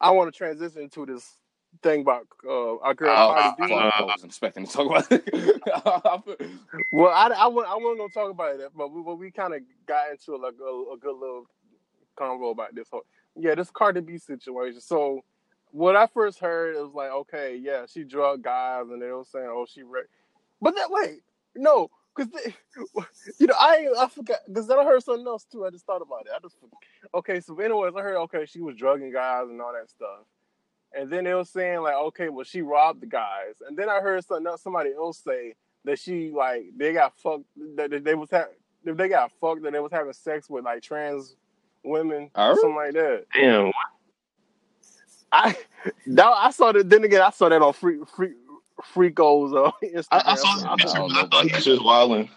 I 0.01 0.11
want 0.11 0.33
to 0.33 0.37
transition 0.37 0.89
to 0.89 1.05
this 1.05 1.29
thing 1.83 2.01
about 2.01 2.27
uh, 2.47 2.77
our 2.79 2.95
girl 2.95 3.15
Oh, 3.17 3.33
Cardi 3.33 3.51
B. 3.57 3.63
I 3.73 4.03
wasn't 4.03 4.31
expecting 4.31 4.67
to 4.67 4.73
talk 4.73 4.87
about 4.87 5.07
it. 5.11 5.61
Well, 6.91 7.11
I, 7.13 7.27
I, 7.27 7.45
I 7.45 7.47
wasn't 7.49 7.99
gonna 7.99 8.09
talk 8.13 8.31
about 8.31 8.59
it, 8.59 8.71
but 8.75 8.91
we, 8.91 9.03
but 9.03 9.15
we 9.17 9.31
kind 9.31 9.53
of 9.55 9.61
got 9.87 10.11
into 10.11 10.37
like 10.37 10.55
a, 10.61 10.93
a 10.93 10.97
good 10.97 11.15
little 11.17 11.47
convo 12.17 12.51
about 12.51 12.75
this 12.75 12.89
whole 12.91 13.03
yeah 13.35 13.55
this 13.55 13.71
Cardi 13.71 14.01
B 14.01 14.17
situation. 14.19 14.81
So 14.81 15.21
what 15.71 15.95
I 15.95 16.07
first 16.07 16.39
heard, 16.39 16.75
it 16.75 16.81
was 16.81 16.93
like 16.95 17.11
okay, 17.11 17.57
yeah, 17.61 17.85
she 17.91 18.03
drug 18.05 18.43
guys, 18.43 18.85
and 18.91 19.01
they 19.01 19.11
were 19.11 19.25
saying 19.25 19.47
oh 19.49 19.65
she 19.71 19.83
raped, 19.83 20.09
but 20.61 20.75
that 20.75 20.91
wait 20.91 21.21
no. 21.55 21.89
Cause 22.15 22.27
they, 22.29 22.55
you 23.39 23.47
know 23.47 23.55
I 23.59 23.87
I 23.99 24.07
forgot 24.09 24.39
because 24.47 24.67
then 24.67 24.79
I 24.79 24.83
heard 24.85 25.03
something 25.03 25.27
else 25.27 25.45
too. 25.51 25.65
I 25.65 25.71
just 25.71 25.85
thought 25.85 26.01
about 26.03 26.27
it. 26.27 26.33
I 26.35 26.39
just 26.41 26.57
okay. 27.15 27.39
So 27.41 27.57
anyways, 27.59 27.93
I 27.97 28.01
heard 28.01 28.17
okay 28.23 28.45
she 28.45 28.61
was 28.61 28.75
drugging 28.75 29.13
guys 29.13 29.47
and 29.49 29.61
all 29.61 29.73
that 29.73 29.89
stuff, 29.89 30.19
and 30.97 31.09
then 31.11 31.23
they 31.23 31.33
were 31.33 31.45
saying 31.45 31.81
like 31.81 31.95
okay 31.95 32.29
well 32.29 32.43
she 32.43 32.61
robbed 32.61 33.01
the 33.01 33.07
guys, 33.07 33.61
and 33.67 33.77
then 33.77 33.89
I 33.89 33.99
heard 33.99 34.23
something 34.25 34.47
else, 34.47 34.61
somebody 34.61 34.91
else 34.93 35.19
say 35.19 35.55
that 35.85 35.99
she 35.99 36.31
like 36.31 36.65
they 36.77 36.93
got 36.93 37.17
fucked 37.19 37.45
that 37.75 38.03
they 38.03 38.15
was 38.15 38.29
ha- 38.29 38.47
if 38.85 38.97
they 38.97 39.09
got 39.09 39.31
fucked 39.39 39.63
that 39.63 39.73
they 39.73 39.79
was 39.79 39.91
having 39.91 40.13
sex 40.13 40.49
with 40.49 40.65
like 40.65 40.81
trans 40.81 41.35
women 41.83 42.29
or 42.35 42.41
Alright. 42.41 42.57
something 42.59 42.75
like 42.75 42.93
that. 42.93 43.25
Damn. 43.33 43.71
I 45.31 45.57
that, 46.07 46.25
I 46.25 46.51
saw 46.51 46.71
that. 46.71 46.89
Then 46.89 47.03
again, 47.03 47.21
I 47.21 47.31
saw 47.31 47.49
that 47.49 47.61
on 47.61 47.73
free 47.73 47.99
free 48.15 48.33
Freako's 48.93 49.53
uh, 49.53 49.71
Instagram. 49.83 50.07
I, 50.11 50.31
I 50.31 50.35
saw 50.35 50.57
that 50.57 50.69
I 50.69 50.75
picture, 50.75 50.93
don't 50.95 51.07
but 51.09 51.13
know 51.13 51.21
I 51.21 51.27
thought 51.27 51.45
he 51.45 51.55
was 51.55 51.65
just 51.65 51.83
wilding. 51.83 52.29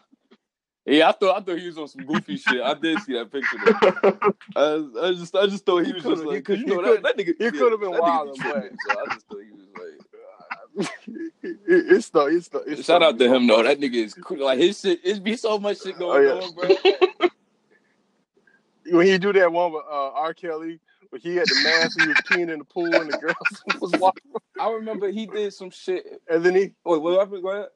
Yeah, 0.87 1.09
I 1.09 1.13
thought 1.13 1.37
I 1.37 1.41
thought 1.45 1.59
he 1.59 1.67
was 1.67 1.79
on 1.79 1.89
some 1.89 2.05
goofy 2.05 2.37
shit. 2.37 2.63
I 2.63 2.75
did 2.75 3.01
see 3.01 3.15
that 3.15 3.31
picture. 3.33 3.59
Though. 3.65 4.35
I, 5.03 5.09
I 5.09 5.13
just 5.13 5.35
I 5.35 5.47
just 5.47 5.67
thought 5.67 5.85
he 5.85 5.93
was 5.93 6.05
just 6.05 6.25
like 6.25 6.45
because 6.45 6.61
you 6.61 6.67
know 6.67 6.83
that, 6.95 7.03
that 7.03 7.17
nigga 7.19 7.35
he 7.39 7.45
yeah, 7.45 7.51
could've 7.51 7.81
been 7.81 7.91
wildin', 7.93 8.35
be 8.35 8.41
So 8.41 8.51
I 9.01 9.15
just 9.15 9.27
thought 9.27 9.43
he 9.43 9.51
was 9.53 9.67
like. 9.75 10.87
it, 11.43 11.57
it's 11.67 12.11
the 12.11 12.25
it's 12.27 12.49
the 12.49 12.59
it's 12.61 12.85
Shout 12.85 13.03
out 13.03 13.19
to 13.19 13.35
him 13.35 13.47
though. 13.47 13.63
That 13.63 13.81
nigga 13.81 13.95
is 13.95 14.15
cool. 14.15 14.45
like 14.45 14.59
his 14.59 14.79
shit. 14.81 15.01
It 15.05 15.25
be 15.25 15.37
so 15.37 15.59
much 15.59 15.83
shit 15.83 15.97
Oh, 15.97 15.99
going 15.99 16.25
yeah. 16.25 16.33
on, 16.35 16.55
bro. 16.55 17.29
when 18.99 19.07
he 19.07 19.19
do 19.19 19.33
that 19.33 19.51
one 19.53 19.73
with 19.73 19.85
uh, 19.91 20.11
R. 20.13 20.35
Kelly, 20.35 20.79
where 21.11 21.19
he 21.21 21.37
had 21.37 21.47
the 21.47 21.61
mask, 21.65 22.01
he 22.01 22.07
was 22.09 22.17
peeing 22.31 22.53
in 22.53 22.59
the 22.59 22.65
pool, 22.65 22.95
and 22.95 23.11
the 23.13 23.19
girls 23.19 23.37
was 23.81 23.93
walking, 24.01 24.23
I 24.61 24.71
remember 24.71 25.11
he 25.11 25.27
did 25.27 25.53
some 25.53 25.71
shit. 25.71 26.05
and 26.29 26.45
then 26.45 26.55
he 26.55 26.73
Wait, 26.85 27.01
what 27.01 27.19
happened? 27.19 27.43
Go 27.43 27.51
ahead. 27.51 27.69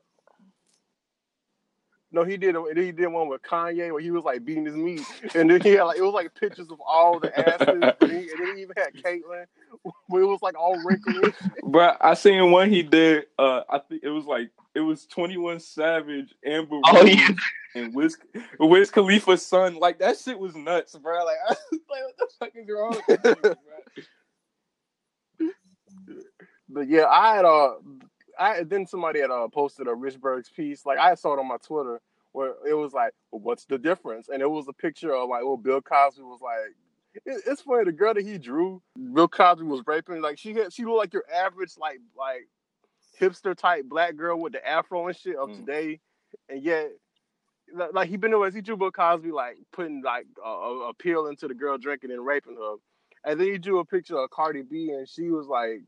No 2.13 2.25
he 2.25 2.37
did 2.37 2.57
a- 2.57 2.65
he 2.75 2.93
did 2.93 3.07
one 3.09 3.29
with 3.29 3.43
Kanye 3.43 3.93
where 3.93 4.01
he 4.01 4.11
was 4.11 4.25
like 4.25 4.45
beating 4.45 4.67
his 4.67 4.75
meat, 4.77 5.03
and 5.35 5.51
then 5.51 5.61
he 5.61 5.71
had 5.73 5.85
like 5.85 5.99
it 5.99 6.03
was 6.03 6.13
like 6.15 6.35
pictures 6.35 6.71
of 6.71 6.81
all 6.81 7.19
the 7.21 7.37
asses, 7.39 7.69
and, 7.69 7.85
he, 8.11 8.31
and 8.31 8.39
then 8.49 8.57
he 8.57 8.63
even 8.63 8.75
had 8.77 8.95
Caitlyn, 8.95 9.45
where 10.09 10.23
it 10.23 10.27
was 10.27 10.41
like 10.43 10.59
all 10.59 10.77
wrinkly. 10.85 11.17
and. 11.23 11.73
Bro, 11.73 11.95
I 12.01 12.15
seen 12.15 12.51
one 12.51 12.71
he 12.71 12.83
did. 12.83 13.25
Uh, 13.39 13.63
I 13.71 13.79
think 13.79 14.03
it 14.05 14.11
was 14.11 14.25
like 14.27 14.51
it 14.75 14.81
was 14.81 15.07
Twenty 15.07 15.37
One 15.37 15.61
Savage, 15.61 16.35
Amber 16.45 16.81
Oh, 16.87 17.01
Rose, 17.03 17.15
yeah. 17.15 17.29
and 17.75 17.95
Wiz 17.95 18.17
Wiz 18.59 18.91
Khalifa's 18.91 19.45
son. 19.47 19.77
Like 19.77 19.99
that 20.01 20.19
shit 20.19 20.39
was 20.39 20.55
nuts, 20.55 20.97
bro. 20.97 21.25
Like, 21.25 21.37
I 21.49 21.55
was 21.73 21.81
like 21.91 22.03
what 22.05 22.17
the 22.19 22.29
fuck 22.39 22.51
is 22.55 22.69
wrong 22.69 23.01
with 23.09 23.23
this 23.23 23.35
bro? 25.39 25.51
But 26.69 26.89
yeah, 26.89 27.07
I 27.07 27.37
had 27.37 27.45
uh, 27.45 27.73
I 28.41 28.65
then 28.65 28.87
somebody 28.87 29.21
had 29.21 29.31
uh 29.31 29.49
posted 29.49 29.87
a 29.89 29.93
Richburg's 29.93 30.49
piece. 30.51 30.87
Like 30.87 30.99
I 30.99 31.15
saw 31.15 31.35
it 31.35 31.39
on 31.41 31.49
my 31.49 31.59
Twitter 31.59 32.01
where 32.33 32.55
it 32.69 32.75
was 32.75 32.93
like, 32.95 33.13
well, 33.31 33.43
"What's 33.43 33.67
the 33.67 33.79
difference?" 33.79 34.29
And 34.31 34.43
it 34.43 34.51
was 34.51 34.67
a 34.69 34.73
picture 34.73 35.15
of 35.15 35.29
like, 35.29 35.45
well, 35.45 35.57
Bill 35.59 35.83
Cosby 35.83 36.23
was 36.23 36.41
like. 36.43 36.75
It, 37.27 37.43
it's 37.47 37.63
funny. 37.63 37.85
The 37.85 37.93
girl 37.93 38.15
that 38.15 38.25
he 38.25 38.39
drew, 38.39 38.81
Bill 39.15 39.29
Cosby 39.29 39.65
was 39.65 39.83
raping. 39.87 40.23
Like 40.23 40.39
she 40.39 40.55
had, 40.55 40.73
she 40.73 40.85
looked 40.85 40.99
like 40.99 41.13
your 41.13 41.25
average 41.33 41.73
like 41.79 42.01
like 42.17 42.49
hipster 43.21 43.57
type 43.57 43.85
black 43.87 44.17
girl 44.17 44.41
with 44.41 44.53
the 44.55 44.67
afro 44.69 45.07
and 45.09 45.17
shit 45.17 45.37
of 45.37 45.51
Mm. 45.51 45.57
today, 45.57 46.01
and 46.49 46.63
yet. 46.63 46.91
Like 47.93 48.09
he 48.09 48.17
been 48.17 48.33
away, 48.33 48.51
he 48.51 48.63
drew 48.63 48.77
Bill 48.77 48.91
Cosby 48.91 49.31
like 49.31 49.57
putting 49.73 50.03
like 50.03 50.27
a, 50.45 50.49
a 50.49 50.95
pill 50.95 51.29
into 51.29 51.47
the 51.47 51.55
girl 51.55 51.79
drinking 51.79 52.11
and 52.11 52.27
raping 52.27 52.57
her, 52.57 52.75
and 53.25 53.41
then 53.41 53.47
he 53.53 53.59
drew 53.59 53.79
a 53.81 53.85
picture 53.85 54.17
of 54.19 54.31
Cardi 54.31 54.63
B 54.63 54.91
and 54.91 55.09
she 55.09 55.31
was 55.31 55.47
like 55.47 55.83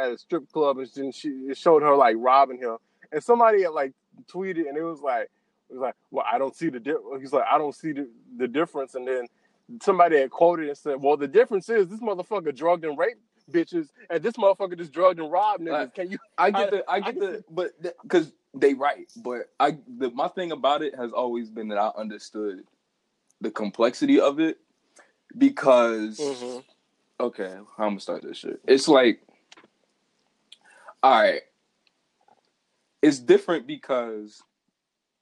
at 0.00 0.10
a 0.12 0.18
strip 0.18 0.50
club 0.52 0.78
and 0.78 0.88
then 0.94 1.12
she 1.12 1.28
it 1.28 1.56
showed 1.56 1.82
her 1.82 1.94
like 1.94 2.16
robbing 2.18 2.58
him. 2.58 2.76
And 3.12 3.22
somebody 3.22 3.62
had 3.62 3.70
like 3.70 3.92
tweeted 4.30 4.68
and 4.68 4.76
it 4.76 4.82
was 4.82 5.00
like 5.00 5.30
it 5.70 5.74
was 5.74 5.80
like, 5.80 5.94
well, 6.10 6.24
I 6.30 6.38
don't 6.38 6.54
see 6.56 6.68
the 6.70 6.80
di-. 6.80 6.94
He's 7.20 7.32
like, 7.32 7.44
I 7.50 7.58
don't 7.58 7.74
see 7.74 7.92
the, 7.92 8.08
the 8.38 8.48
difference. 8.48 8.94
And 8.94 9.06
then 9.06 9.26
somebody 9.82 10.18
had 10.18 10.30
quoted 10.30 10.68
and 10.68 10.76
said, 10.78 10.96
well, 11.02 11.16
the 11.16 11.28
difference 11.28 11.68
is 11.68 11.88
this 11.88 12.00
motherfucker 12.00 12.54
drugged 12.54 12.84
and 12.86 12.96
raped 12.98 13.20
bitches, 13.50 13.88
and 14.10 14.22
this 14.22 14.34
motherfucker 14.34 14.76
just 14.76 14.92
drugged 14.92 15.20
and 15.20 15.30
robbed 15.32 15.62
niggas. 15.62 15.70
Like, 15.72 15.94
Can 15.94 16.10
you? 16.10 16.18
I 16.36 16.50
get 16.50 16.68
I- 16.68 16.70
the, 16.70 16.84
I 16.90 16.94
I 16.94 17.00
get 17.00 17.10
can 17.12 17.20
the, 17.20 17.44
but 17.50 17.70
because 18.02 18.32
they 18.54 18.74
right, 18.74 19.10
but 19.16 19.50
I, 19.60 19.76
the, 19.98 20.10
my 20.10 20.28
thing 20.28 20.52
about 20.52 20.82
it 20.82 20.94
has 20.96 21.12
always 21.12 21.50
been 21.50 21.68
that 21.68 21.78
I 21.78 21.90
understood 21.96 22.64
the 23.40 23.50
complexity 23.50 24.18
of 24.20 24.40
it 24.40 24.58
because, 25.36 26.18
Mhm. 26.18 26.64
okay, 27.20 27.52
I'm 27.52 27.90
gonna 27.90 28.00
start 28.00 28.22
this 28.22 28.38
shit. 28.38 28.60
It's 28.66 28.88
like, 28.88 29.22
all 31.02 31.20
right, 31.20 31.42
it's 33.02 33.18
different 33.18 33.66
because, 33.66 34.42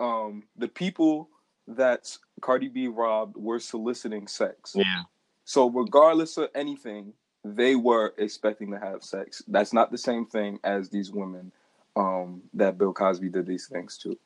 um, 0.01 0.45
the 0.57 0.69
people 0.69 1.29
that 1.69 2.17
Cardi 2.41 2.69
B 2.69 2.87
robbed 2.89 3.37
were 3.37 3.59
soliciting 3.59 4.29
sex. 4.29 4.75
Yeah. 4.77 5.03
So 5.45 5.69
regardless 5.69 6.37
of 6.37 6.51
anything, 6.55 7.13
they 7.45 7.77
were 7.77 8.15
expecting 8.19 8.71
to 8.73 8.79
have 8.79 9.03
sex. 9.05 9.43
That's 9.49 9.73
not 9.73 9.91
the 9.91 9.99
same 9.99 10.27
thing 10.27 10.59
as 10.65 10.89
these 10.91 11.13
women 11.13 11.53
um, 11.97 12.43
that 12.53 12.77
Bill 12.77 12.93
Cosby 12.93 13.31
did 13.31 13.47
these 13.47 13.69
things 13.69 13.97
to. 13.99 14.19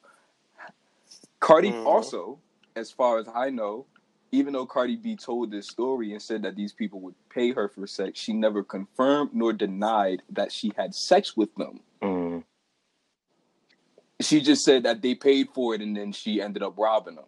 Cardi 1.38 1.70
Mhm. 1.70 1.86
also, 1.86 2.40
as 2.74 2.90
far 2.90 3.18
as 3.18 3.28
I 3.32 3.50
know, 3.50 3.86
even 4.32 4.52
though 4.52 4.66
Cardi 4.66 4.96
B 4.96 5.16
told 5.16 5.50
this 5.50 5.68
story 5.68 6.12
and 6.12 6.22
said 6.22 6.42
that 6.42 6.56
these 6.56 6.72
people 6.72 7.00
would 7.00 7.14
pay 7.28 7.52
her 7.52 7.68
for 7.68 7.86
sex, 7.86 8.18
she 8.20 8.32
never 8.32 8.62
confirmed 8.62 9.30
nor 9.32 9.52
denied 9.52 10.22
that 10.30 10.52
she 10.52 10.72
had 10.76 10.94
sex 10.94 11.36
with 11.36 11.54
them. 11.56 11.80
Mm. 12.02 12.44
She 14.20 14.40
just 14.40 14.64
said 14.64 14.82
that 14.84 15.02
they 15.02 15.14
paid 15.14 15.48
for 15.54 15.74
it 15.74 15.80
and 15.80 15.96
then 15.96 16.12
she 16.12 16.40
ended 16.40 16.62
up 16.62 16.74
robbing 16.78 17.16
them. 17.16 17.24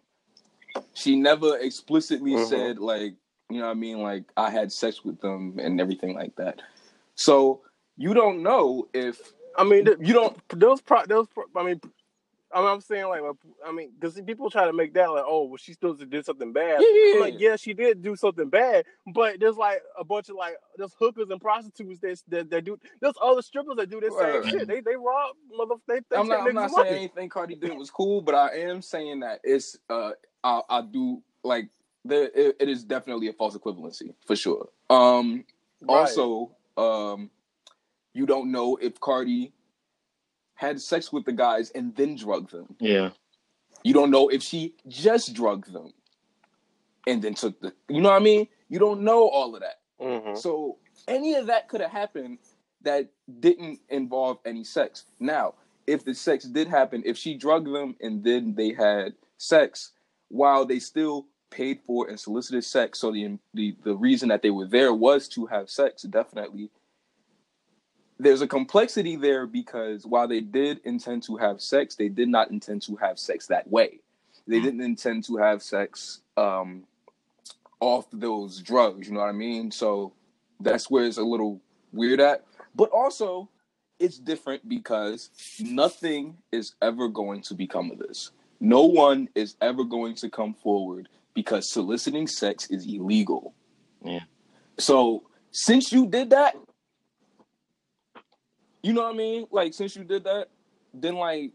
She 0.93 1.15
never 1.15 1.57
explicitly 1.57 2.31
Mhm. 2.31 2.47
said 2.47 2.79
like, 2.79 3.15
you 3.49 3.59
know 3.59 3.65
what 3.65 3.71
I 3.71 3.75
mean, 3.75 3.99
like 4.01 4.23
I 4.37 4.49
had 4.49 4.71
sex 4.71 5.03
with 5.03 5.19
them 5.19 5.59
and 5.59 5.81
everything 5.81 6.15
like 6.15 6.35
that. 6.37 6.61
So 7.15 7.61
you 7.97 8.13
don't 8.13 8.41
know 8.43 8.87
if 8.93 9.33
I 9.55 9.63
mean, 9.63 9.85
th- 9.85 9.97
you 10.01 10.13
don't. 10.13 10.35
Those 10.49 10.81
pro. 10.81 11.05
Those. 11.05 11.27
Pro, 11.27 11.43
I 11.55 11.63
mean, 11.63 11.79
I 12.53 12.59
mean, 12.59 12.69
I'm 12.69 12.81
saying 12.81 13.07
like, 13.07 13.21
I 13.65 13.71
mean, 13.71 13.91
because 13.99 14.19
people 14.21 14.49
try 14.49 14.65
to 14.65 14.73
make 14.73 14.93
that 14.93 15.11
like, 15.11 15.23
oh, 15.25 15.45
well, 15.45 15.57
she 15.57 15.73
still 15.73 15.93
did 15.93 16.25
something 16.25 16.53
bad. 16.53 16.81
Yeah. 16.81 17.13
I'm 17.15 17.19
like, 17.19 17.39
yeah, 17.39 17.55
she 17.55 17.73
did 17.73 18.01
do 18.01 18.15
something 18.15 18.49
bad, 18.49 18.85
but 19.13 19.39
there's 19.39 19.57
like 19.57 19.81
a 19.97 20.03
bunch 20.03 20.29
of 20.29 20.35
like 20.35 20.55
there's 20.77 20.93
hookers 20.99 21.29
and 21.29 21.41
prostitutes 21.41 21.99
that 22.01 22.21
that, 22.27 22.49
that 22.51 22.65
do. 22.65 22.77
There's 23.01 23.15
other 23.21 23.41
strippers 23.41 23.75
that 23.77 23.89
do 23.89 23.99
the 23.99 24.11
same 24.11 24.51
shit. 24.51 24.67
They 24.67 24.81
they 24.81 24.95
rob 24.95 25.35
mother. 25.51 25.75
They, 25.87 26.01
they 26.09 26.15
I'm 26.17 26.27
not, 26.27 26.47
I'm 26.47 26.53
not 26.53 26.71
money. 26.71 26.89
saying 26.89 26.97
anything 26.97 27.29
Cardi 27.29 27.55
did 27.55 27.75
was 27.77 27.89
cool, 27.89 28.21
but 28.21 28.35
I 28.35 28.57
am 28.59 28.81
saying 28.81 29.21
that 29.21 29.39
it's 29.43 29.77
uh 29.89 30.11
I, 30.43 30.61
I 30.69 30.81
do 30.81 31.21
like 31.43 31.69
there 32.05 32.29
it, 32.35 32.57
it 32.59 32.69
is 32.69 32.83
definitely 32.83 33.29
a 33.29 33.33
false 33.33 33.57
equivalency 33.57 34.13
for 34.25 34.35
sure. 34.35 34.69
Um 34.89 35.45
Right. 35.81 36.07
also 36.09 36.51
um 36.77 37.29
You 38.13 38.25
don't 38.25 38.51
know 38.51 38.77
if 38.81 38.99
Cardi 38.99 39.53
had 40.63 40.81
sex 40.81 41.11
with 41.11 41.25
the 41.25 41.33
guys 41.33 41.71
and 41.71 41.95
then 41.95 42.15
drugged 42.15 42.51
them. 42.51 42.75
Yeah. 42.79 43.09
You 43.83 43.93
don't 43.93 44.11
know 44.11 44.29
if 44.29 44.41
she 44.41 44.75
just 44.87 45.33
drugged 45.33 45.73
them 45.73 45.93
and 47.05 47.21
then 47.21 47.33
took 47.33 47.59
the. 47.59 47.73
You 47.89 48.01
know 48.01 48.09
what 48.11 48.21
I 48.21 48.23
mean? 48.23 48.47
You 48.69 48.79
don't 48.79 49.01
know 49.01 49.27
all 49.27 49.53
of 49.55 49.61
that. 49.61 49.79
Mhm. 49.99 50.37
So 50.37 50.77
any 51.07 51.33
of 51.35 51.47
that 51.47 51.67
could 51.67 51.81
have 51.81 51.91
happened 51.91 52.37
that 52.81 53.09
didn't 53.39 53.79
involve 53.89 54.39
any 54.45 54.63
sex. 54.63 55.05
Now, 55.19 55.55
if 55.85 56.05
the 56.05 56.13
sex 56.13 56.45
did 56.45 56.67
happen, 56.69 57.03
if 57.05 57.17
she 57.17 57.35
drugged 57.35 57.67
them 57.67 57.95
and 57.99 58.23
then 58.23 58.55
they 58.55 58.71
had 58.71 59.15
sex, 59.37 59.91
while 60.29 60.65
they 60.65 60.79
still 60.79 61.27
paid 61.49 61.81
for 61.85 62.07
and 62.07 62.17
solicited 62.19 62.63
sex, 62.63 62.99
so 62.99 63.11
the 63.11 63.37
the, 63.53 63.75
the 63.83 63.95
reason 63.95 64.29
that 64.29 64.41
they 64.41 64.49
were 64.49 64.65
there 64.67 64.93
was 64.93 65.27
to 65.29 65.45
have 65.47 65.69
sex, 65.69 66.03
definitely. 66.03 66.71
There's 68.19 68.41
a 68.41 68.47
complexity 68.47 69.15
there 69.15 69.47
because 69.47 70.05
while 70.05 70.27
they 70.27 70.41
did 70.41 70.79
intend 70.83 71.23
to 71.23 71.37
have 71.37 71.61
sex, 71.61 71.95
they 71.95 72.09
did 72.09 72.29
not 72.29 72.51
intend 72.51 72.81
to 72.83 72.95
have 72.97 73.17
sex 73.19 73.47
that 73.47 73.69
way. 73.69 73.99
They 74.47 74.59
didn't 74.59 74.81
intend 74.81 75.23
to 75.25 75.37
have 75.37 75.63
sex 75.63 76.21
um, 76.37 76.83
off 77.79 78.05
those 78.11 78.61
drugs. 78.61 79.07
You 79.07 79.13
know 79.13 79.21
what 79.21 79.29
I 79.29 79.33
mean? 79.33 79.71
So 79.71 80.13
that's 80.59 80.89
where 80.89 81.05
it's 81.05 81.17
a 81.17 81.23
little 81.23 81.61
weird 81.91 82.19
at. 82.19 82.43
But 82.75 82.89
also, 82.89 83.49
it's 83.99 84.19
different 84.19 84.67
because 84.67 85.29
nothing 85.59 86.37
is 86.51 86.75
ever 86.81 87.07
going 87.07 87.41
to 87.43 87.53
become 87.53 87.91
of 87.91 87.99
this. 87.99 88.31
No 88.59 88.83
one 88.85 89.29
is 89.35 89.55
ever 89.61 89.83
going 89.83 90.15
to 90.15 90.29
come 90.29 90.53
forward 90.53 91.09
because 91.33 91.71
soliciting 91.71 92.27
sex 92.27 92.69
is 92.69 92.85
illegal. 92.85 93.53
Yeah. 94.03 94.21
So 94.77 95.23
since 95.51 95.91
you 95.91 96.07
did 96.07 96.31
that, 96.31 96.55
you 98.83 98.93
know 98.93 99.03
what 99.03 99.13
I 99.13 99.17
mean? 99.17 99.47
Like 99.49 99.73
since 99.73 99.95
you 99.95 100.03
did 100.03 100.25
that, 100.25 100.49
then 100.93 101.15
like 101.15 101.51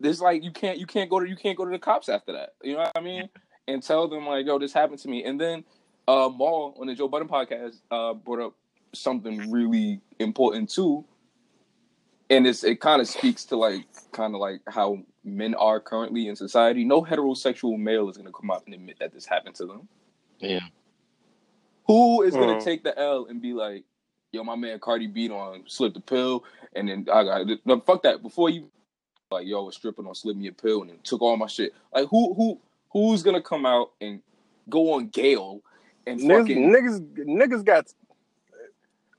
there's 0.00 0.20
like 0.20 0.44
you 0.44 0.52
can't 0.52 0.78
you 0.78 0.86
can't 0.86 1.10
go 1.10 1.18
to 1.18 1.28
you 1.28 1.34
can't 1.36 1.56
go 1.56 1.64
to 1.64 1.70
the 1.70 1.78
cops 1.78 2.08
after 2.08 2.32
that. 2.32 2.54
You 2.62 2.74
know 2.74 2.80
what 2.80 2.92
I 2.94 3.00
mean? 3.00 3.28
And 3.66 3.82
tell 3.82 4.06
them 4.06 4.26
like, 4.26 4.46
yo, 4.46 4.58
this 4.58 4.72
happened 4.72 5.00
to 5.00 5.08
me. 5.08 5.24
And 5.24 5.40
then 5.40 5.64
uh 6.06 6.28
Mal 6.28 6.74
on 6.80 6.86
the 6.86 6.94
Joe 6.94 7.08
Budden 7.08 7.28
podcast 7.28 7.80
uh 7.90 8.14
brought 8.14 8.40
up 8.40 8.54
something 8.94 9.50
really 9.50 10.00
important 10.18 10.70
too. 10.70 11.04
And 12.30 12.46
it's 12.46 12.62
it 12.62 12.80
kind 12.80 13.00
of 13.00 13.08
speaks 13.08 13.44
to 13.46 13.56
like 13.56 13.86
kind 14.12 14.34
of 14.34 14.40
like 14.40 14.60
how 14.68 14.98
men 15.24 15.54
are 15.54 15.80
currently 15.80 16.28
in 16.28 16.36
society. 16.36 16.84
No 16.84 17.02
heterosexual 17.02 17.78
male 17.78 18.08
is 18.08 18.16
gonna 18.18 18.32
come 18.32 18.50
out 18.50 18.64
and 18.66 18.74
admit 18.74 18.98
that 19.00 19.12
this 19.12 19.26
happened 19.26 19.56
to 19.56 19.66
them. 19.66 19.88
Yeah. 20.38 20.60
Who 21.86 22.22
is 22.22 22.34
gonna 22.34 22.56
Mhm. 22.56 22.64
take 22.64 22.84
the 22.84 22.96
L 22.98 23.26
and 23.26 23.40
be 23.40 23.54
like, 23.54 23.84
yo, 24.32 24.44
my 24.44 24.56
man 24.56 24.78
Cardi 24.78 25.06
beat 25.06 25.30
on 25.30 25.64
slipped 25.66 25.96
a 25.96 26.00
pill 26.00 26.44
and 26.74 26.88
then 26.88 27.06
I 27.12 27.24
got 27.24 27.46
no 27.64 27.80
fuck 27.80 28.02
that. 28.02 28.22
Before 28.22 28.50
you 28.50 28.70
like, 29.30 29.46
yo, 29.46 29.64
was 29.64 29.76
stripping 29.76 30.06
on 30.06 30.14
slip 30.14 30.36
me 30.36 30.48
a 30.48 30.52
pill 30.52 30.82
and 30.82 30.90
then 30.90 30.98
took 31.02 31.22
all 31.22 31.36
my 31.36 31.46
shit. 31.46 31.74
Like 31.94 32.08
who 32.08 32.34
who 32.34 32.60
who's 32.90 33.22
gonna 33.22 33.42
come 33.42 33.66
out 33.66 33.92
and 34.00 34.22
go 34.68 34.94
on 34.94 35.08
Gale 35.08 35.62
and 36.06 36.20
Niggas, 36.20 36.38
fucking 36.40 36.70
niggas, 36.70 37.26
niggas 37.26 37.64
got. 37.64 37.86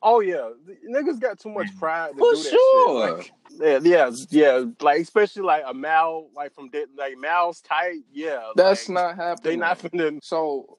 Oh 0.02 0.22
yeah, 0.22 0.52
niggas 0.90 1.20
got 1.20 1.40
too 1.40 1.50
much 1.50 1.68
mm. 1.68 1.80
pride 1.80 2.14
to 2.14 2.18
For 2.18 2.34
do 2.34 2.44
that 2.44 2.50
sure. 2.50 3.18
shit. 3.18 3.32
Like, 3.60 3.84
yeah, 3.84 4.10
yeah, 4.10 4.12
yeah. 4.30 4.64
Like 4.80 5.02
especially 5.02 5.42
like 5.44 5.64
a 5.68 5.74
Mal, 5.74 6.30
like 6.34 6.54
from 6.54 6.70
like 6.98 7.18
Mal's 7.18 7.60
tight. 7.62 8.04
Yeah, 8.12 8.52
that's 8.56 8.88
like, 8.88 8.94
not 8.94 9.16
happening. 9.18 9.44
They 9.44 9.56
not 9.58 9.80
finna. 9.80 10.20
So 10.24 10.78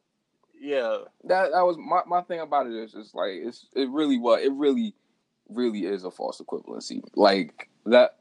Yeah, 0.63 0.99
that 1.25 1.53
that 1.53 1.63
was 1.63 1.79
my, 1.79 2.03
my 2.07 2.21
thing 2.23 2.41
about 2.41 2.67
it 2.67 2.75
is 2.75 2.93
just 2.93 3.15
like 3.15 3.31
it's 3.33 3.67
it 3.75 3.89
really 3.89 4.19
was 4.19 4.43
it 4.43 4.53
really 4.53 4.95
really 5.49 5.87
is 5.87 6.05
a 6.05 6.11
false 6.11 6.41
equivalency 6.41 7.03
like 7.17 7.71
that 7.87 8.19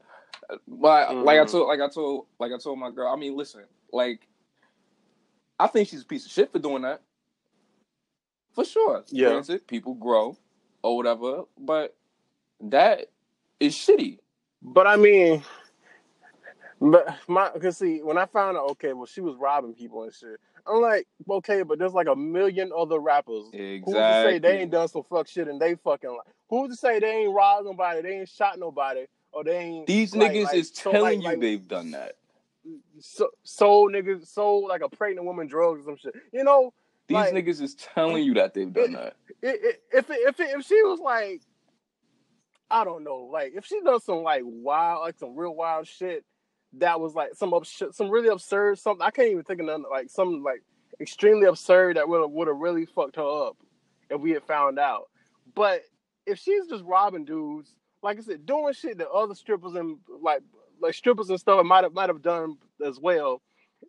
but 0.66 1.14
like 1.22 1.38
I 1.38 1.44
Mhm. 1.44 1.50
told 1.50 1.68
like 1.68 1.80
I 1.80 1.88
told 1.88 2.26
like 2.38 2.50
I 2.52 2.58
told 2.58 2.78
my 2.78 2.90
girl 2.90 3.12
I 3.12 3.16
mean 3.16 3.36
listen 3.36 3.64
like 3.92 4.26
I 5.58 5.66
think 5.66 5.88
she's 5.88 6.02
a 6.02 6.06
piece 6.06 6.24
of 6.24 6.32
shit 6.32 6.50
for 6.50 6.58
doing 6.58 6.82
that 6.82 7.02
for 8.54 8.64
sure 8.64 9.04
Yeah. 9.10 9.28
Granted, 9.28 9.66
people 9.66 9.94
grow 9.94 10.36
or 10.82 10.96
whatever 10.96 11.42
but 11.58 11.94
that 12.62 13.06
is 13.60 13.74
shitty 13.74 14.18
but 14.62 14.86
I 14.86 14.96
mean, 14.96 15.42
but 16.80 17.16
my 17.28 17.50
cause 17.60 17.76
see 17.78 18.02
when 18.02 18.18
I 18.18 18.26
found 18.26 18.56
out, 18.56 18.70
okay, 18.70 18.92
well 18.94 19.06
she 19.06 19.20
was 19.20 19.36
robbing 19.36 19.74
people 19.74 20.02
and 20.04 20.12
shit. 20.14 20.40
I'm 20.66 20.80
like, 20.80 21.06
okay, 21.28 21.62
but 21.62 21.78
there's 21.78 21.92
like 21.92 22.06
a 22.06 22.16
million 22.16 22.70
other 22.76 22.98
rappers. 22.98 23.44
Exactly. 23.52 23.82
Who's 23.84 23.94
to 23.94 24.22
say 24.24 24.38
they 24.38 24.58
ain't 24.60 24.70
done 24.70 24.88
some 24.88 25.02
fuck 25.04 25.28
shit 25.28 25.48
and 25.48 25.60
they 25.60 25.74
fucking 25.76 26.10
like? 26.10 26.34
Who's 26.48 26.70
to 26.70 26.76
say 26.76 26.98
they 26.98 27.22
ain't 27.22 27.34
robbed 27.34 27.66
nobody, 27.66 28.02
they 28.02 28.18
ain't 28.18 28.28
shot 28.28 28.58
nobody, 28.58 29.06
or 29.32 29.44
they 29.44 29.58
ain't 29.58 29.86
these 29.86 30.14
like- 30.14 30.32
niggas 30.32 30.44
like- 30.44 30.54
is 30.54 30.72
so, 30.74 30.92
telling 30.92 31.20
like- 31.22 31.36
you 31.36 31.40
they've 31.40 31.68
done 31.68 31.90
that 31.92 32.16
so, 32.98 33.28
sold 33.42 33.92
niggas 33.92 34.26
sold 34.26 34.68
like 34.68 34.82
a 34.82 34.88
pregnant 34.88 35.26
woman 35.26 35.46
drugs 35.46 35.80
or 35.80 35.84
some 35.84 35.96
shit. 35.96 36.14
You 36.32 36.44
know, 36.44 36.72
these 37.06 37.16
niggas 37.16 37.60
is 37.60 37.74
telling 37.74 38.22
you 38.22 38.34
that 38.34 38.54
they've 38.54 38.72
done 38.72 38.92
that 38.92 39.16
it, 39.42 39.60
it, 39.62 39.82
if 39.92 40.10
it, 40.10 40.18
if 40.28 40.40
it, 40.40 40.50
if 40.50 40.66
she 40.66 40.80
was 40.82 41.00
like, 41.00 41.40
I 42.70 42.84
don't 42.84 43.02
know, 43.02 43.28
like 43.32 43.52
if 43.56 43.66
she 43.66 43.80
does 43.80 44.04
some 44.04 44.22
like 44.22 44.42
wild, 44.44 45.02
like 45.02 45.18
some 45.18 45.36
real 45.36 45.54
wild 45.54 45.86
shit, 45.86 46.24
that 46.74 47.00
was 47.00 47.14
like 47.14 47.34
some 47.34 47.52
abs- 47.54 47.82
some 47.92 48.10
really 48.10 48.28
absurd 48.28 48.78
something. 48.78 49.04
I 49.04 49.10
can't 49.10 49.28
even 49.28 49.44
think 49.44 49.60
of 49.60 49.66
nothing 49.66 49.84
like 49.90 50.10
some 50.10 50.42
like 50.42 50.62
extremely 51.00 51.46
absurd 51.46 51.96
that 51.96 52.08
would 52.08 52.20
have 52.20 52.30
would 52.30 52.48
have 52.48 52.56
really 52.58 52.86
fucked 52.86 53.16
her 53.16 53.48
up 53.48 53.56
if 54.08 54.20
we 54.20 54.30
had 54.30 54.44
found 54.44 54.78
out. 54.78 55.08
But 55.54 55.82
if 56.26 56.38
she's 56.38 56.66
just 56.66 56.84
robbing 56.84 57.24
dudes, 57.24 57.74
like 58.02 58.18
I 58.18 58.20
said, 58.20 58.46
doing 58.46 58.72
shit 58.72 58.98
that 58.98 59.10
other 59.10 59.34
strippers 59.34 59.74
and 59.74 59.98
like 60.20 60.42
like 60.80 60.94
strippers 60.94 61.30
and 61.30 61.40
stuff 61.40 61.64
might 61.64 61.84
have 61.84 61.92
might 61.92 62.08
have 62.08 62.22
done 62.22 62.56
as 62.84 62.98
well, 63.00 63.42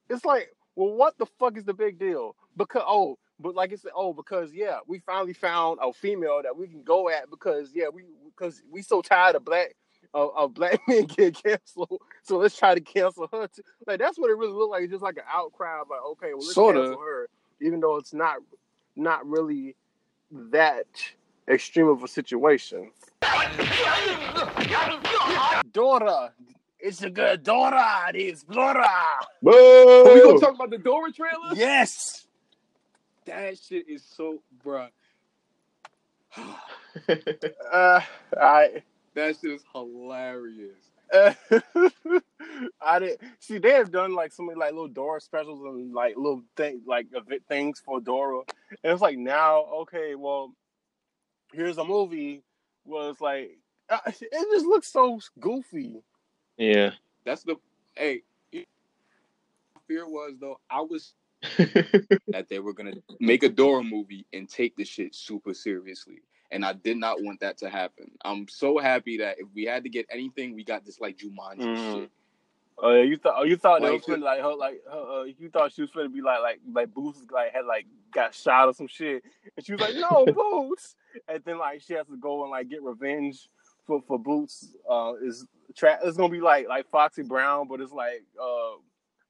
it's 0.09 0.25
like, 0.25 0.49
well, 0.75 0.93
what 0.93 1.17
the 1.17 1.27
fuck 1.39 1.57
is 1.57 1.65
the 1.65 1.73
big 1.73 1.99
deal? 1.99 2.35
Because 2.57 2.83
oh, 2.87 3.17
but 3.39 3.55
like 3.55 3.71
I 3.71 3.75
said, 3.75 3.91
oh, 3.95 4.13
because 4.13 4.53
yeah, 4.53 4.77
we 4.87 4.99
finally 4.99 5.33
found 5.33 5.79
a 5.81 5.93
female 5.93 6.41
that 6.43 6.55
we 6.55 6.67
can 6.67 6.83
go 6.83 7.09
at 7.09 7.29
because 7.29 7.71
yeah, 7.73 7.89
we 7.93 8.03
because 8.25 8.63
we 8.71 8.81
so 8.81 9.01
tired 9.01 9.35
of 9.35 9.45
black 9.45 9.75
of, 10.13 10.31
of 10.35 10.53
black 10.53 10.79
men 10.87 11.05
getting 11.05 11.33
canceled, 11.33 12.01
so 12.23 12.37
let's 12.37 12.57
try 12.57 12.75
to 12.75 12.81
cancel 12.81 13.27
her 13.31 13.47
too. 13.47 13.61
Like 13.87 13.99
that's 13.99 14.17
what 14.17 14.29
it 14.29 14.37
really 14.37 14.53
looked 14.53 14.71
like, 14.71 14.83
It's 14.83 14.91
just 14.91 15.03
like 15.03 15.17
an 15.17 15.23
outcry 15.31 15.81
of 15.81 15.89
like, 15.89 16.03
okay, 16.11 16.33
well 16.33 16.39
let's 16.39 16.53
Sorta. 16.53 16.79
cancel 16.81 16.99
her, 16.99 17.29
even 17.61 17.79
though 17.79 17.97
it's 17.97 18.13
not 18.13 18.37
not 18.95 19.25
really 19.27 19.75
that 20.31 20.85
extreme 21.47 21.87
of 21.87 22.03
a 22.03 22.07
situation. 22.07 22.91
Dora, 25.71 26.33
it's 26.79 27.01
a 27.03 27.09
good 27.09 27.43
Dora, 27.43 28.05
it 28.09 28.15
is 28.17 28.43
Dora. 28.43 28.85
Are 28.85 29.33
we 29.43 30.21
gonna 30.21 30.39
talk 30.39 30.55
about 30.55 30.69
the 30.69 30.77
Dora 30.77 31.11
trailer? 31.11 31.53
Yes. 31.55 32.27
That 33.25 33.57
shit 33.57 33.87
is 33.87 34.03
so, 34.03 34.41
bruh. 34.65 34.89
Uh, 37.71 38.01
I. 38.39 38.83
That 39.13 39.37
shit 39.39 39.51
is 39.51 39.63
hilarious. 39.73 40.77
I 42.81 42.99
did 42.99 43.19
see 43.39 43.57
they 43.57 43.71
have 43.71 43.91
done 43.91 44.15
like 44.15 44.31
so 44.31 44.43
many 44.43 44.57
like 44.57 44.71
little 44.71 44.87
Dora 44.87 45.19
specials 45.19 45.59
and 45.65 45.93
like 45.93 46.15
little 46.15 46.41
thing 46.55 46.81
like 46.85 47.07
event 47.13 47.43
things 47.49 47.81
for 47.83 47.99
Dora. 47.99 48.43
And 48.83 48.93
it's 48.93 49.01
like 49.01 49.17
now, 49.17 49.65
okay, 49.81 50.15
well, 50.15 50.53
here's 51.53 51.77
a 51.77 51.83
movie 51.83 52.43
was 52.85 53.19
like 53.19 53.57
uh, 53.89 53.99
it 54.07 54.47
just 54.53 54.65
looks 54.65 54.87
so 54.87 55.19
goofy. 55.39 56.01
Yeah. 56.57 56.91
That's 57.25 57.43
the 57.43 57.57
hey. 57.95 58.21
Fear 59.87 60.07
was 60.07 60.35
though 60.39 60.59
I 60.69 60.81
was 60.81 61.13
that 61.57 62.47
they 62.49 62.59
were 62.59 62.73
gonna 62.73 62.93
make 63.19 63.43
a 63.43 63.49
Dora 63.49 63.83
movie 63.83 64.25
and 64.31 64.47
take 64.47 64.77
the 64.77 64.85
shit 64.85 65.13
super 65.13 65.53
seriously, 65.53 66.21
and 66.51 66.65
I 66.65 66.73
did 66.73 66.97
not 66.97 67.21
want 67.21 67.39
that 67.39 67.57
to 67.59 67.69
happen. 67.69 68.11
I'm 68.23 68.47
so 68.47 68.77
happy 68.77 69.17
that 69.17 69.39
if 69.39 69.47
we 69.55 69.63
had 69.63 69.83
to 69.83 69.89
get 69.89 70.05
anything, 70.11 70.53
we 70.55 70.63
got 70.63 70.85
this 70.85 70.99
like 70.99 71.17
Jumanji 71.17 71.59
Mhm. 71.75 72.01
shit. 72.01 72.11
Oh 72.77 72.93
yeah, 72.93 73.03
you 73.03 73.17
thought 73.17 73.35
oh, 73.37 73.43
you 73.43 73.57
thought 73.57 73.81
they 73.81 73.89
Like, 73.89 74.07
was 74.07 74.17
finna 74.17 74.23
like 74.23 74.41
her 74.41 74.55
like 74.55 74.81
her, 74.91 75.21
uh, 75.21 75.23
you 75.23 75.49
thought 75.49 75.71
she 75.71 75.81
was 75.81 75.91
finna 75.91 76.11
be 76.11 76.21
like 76.21 76.41
like 76.41 76.59
like 76.71 76.93
Boots 76.93 77.19
like 77.31 77.53
had 77.53 77.65
like 77.65 77.85
got 78.11 78.33
shot 78.33 78.67
or 78.67 78.73
some 78.73 78.87
shit, 78.87 79.23
and 79.55 79.65
she 79.65 79.71
was 79.73 79.81
like 79.81 79.95
no 79.95 80.25
Boots, 80.33 80.95
and 81.27 81.43
then 81.45 81.59
like 81.59 81.81
she 81.81 81.93
has 81.93 82.07
to 82.07 82.17
go 82.17 82.41
and 82.43 82.51
like 82.51 82.69
get 82.69 82.81
revenge 82.81 83.49
for 83.85 84.01
for 84.07 84.17
Boots. 84.17 84.75
Uh, 84.89 85.13
is 85.23 85.45
tra- 85.75 85.99
it's 86.03 86.17
gonna 86.17 86.29
be 86.31 86.41
like 86.41 86.67
like 86.67 86.89
Foxy 86.89 87.21
Brown, 87.23 87.67
but 87.67 87.81
it's 87.81 87.91
like 87.93 88.23
uh. 88.41 88.71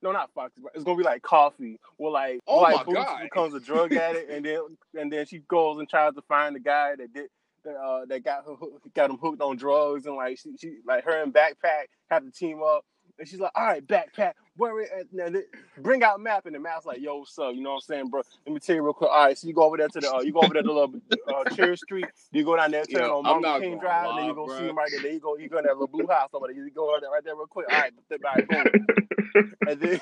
No, 0.01 0.11
not 0.11 0.31
Foxy. 0.33 0.61
It's 0.73 0.83
gonna 0.83 0.97
be 0.97 1.03
like 1.03 1.21
coffee. 1.21 1.79
Well, 1.97 2.13
like, 2.13 2.39
Oh 2.47 2.61
like 2.61 2.75
my 2.77 2.83
Boots 2.83 3.05
God. 3.05 3.21
becomes 3.23 3.53
a 3.53 3.59
drug 3.59 3.93
addict, 3.95 4.31
and 4.31 4.45
then 4.45 4.59
and 4.95 5.11
then 5.11 5.25
she 5.25 5.39
goes 5.39 5.79
and 5.79 5.89
tries 5.89 6.13
to 6.15 6.21
find 6.23 6.55
the 6.55 6.59
guy 6.59 6.95
that 6.97 7.13
did 7.13 7.29
that, 7.63 7.75
uh, 7.75 8.05
that 8.05 8.23
got 8.23 8.45
her, 8.45 8.55
got 8.95 9.09
him 9.11 9.17
hooked 9.17 9.41
on 9.41 9.57
drugs, 9.57 10.05
and 10.05 10.15
like 10.15 10.39
she, 10.39 10.55
she 10.57 10.77
like 10.85 11.03
her 11.05 11.21
and 11.21 11.33
Backpack 11.33 11.85
have 12.09 12.23
to 12.25 12.31
team 12.31 12.61
up 12.63 12.83
And 13.21 13.29
she's 13.29 13.39
like, 13.39 13.51
all 13.53 13.67
right, 13.67 13.85
backpack, 13.85 14.33
where 14.57 14.79
it 14.79 14.89
at? 14.99 15.05
Now, 15.13 15.39
bring 15.77 16.01
out 16.01 16.19
map. 16.19 16.47
And 16.47 16.55
the 16.55 16.59
map's 16.59 16.87
like, 16.87 16.99
yo, 16.99 17.17
what's 17.17 17.37
up? 17.37 17.53
You 17.53 17.61
know 17.61 17.69
what 17.69 17.75
I'm 17.75 17.81
saying, 17.81 18.07
bro? 18.07 18.23
Let 18.47 18.53
me 18.53 18.59
tell 18.59 18.75
you 18.75 18.81
real 18.81 18.93
quick. 18.93 19.11
All 19.11 19.25
right, 19.25 19.37
so 19.37 19.47
you 19.47 19.53
go 19.53 19.61
over 19.61 19.77
there 19.77 19.89
to 19.89 19.99
the, 19.99 20.11
uh, 20.11 20.21
you 20.21 20.33
go 20.33 20.39
over 20.41 20.55
there 20.55 20.63
to 20.63 20.73
little 20.73 20.95
uh, 21.27 21.43
Cherry 21.55 21.77
Street. 21.77 22.07
You 22.31 22.43
go 22.43 22.55
down 22.57 22.71
there, 22.71 22.83
turn 22.83 23.03
Yo, 23.03 23.19
on 23.19 23.41
Martin 23.43 23.69
King 23.69 23.79
Drive, 23.79 24.09
and 24.09 24.17
then 24.17 24.25
you 24.25 24.33
go 24.33 24.47
see 24.47 24.53
bruh. 24.55 24.69
him 24.71 24.75
right 24.75 24.89
there. 24.89 25.01
There 25.03 25.11
you 25.11 25.19
go. 25.19 25.37
You 25.37 25.49
go 25.49 25.59
in 25.59 25.65
that 25.65 25.73
little 25.73 25.87
blue 25.87 26.07
house 26.07 26.29
over 26.33 26.47
there. 26.47 26.55
You 26.55 26.71
go 26.71 26.91
right 26.91 26.99
there, 26.99 27.11
right 27.11 27.23
there 27.23 27.35
real 27.35 27.45
quick. 27.45 27.67
All 27.71 27.79
right, 27.79 27.93
all 28.11 28.17
right, 28.35 28.47
boom. 28.49 29.55
and 29.67 29.79
then 29.79 29.99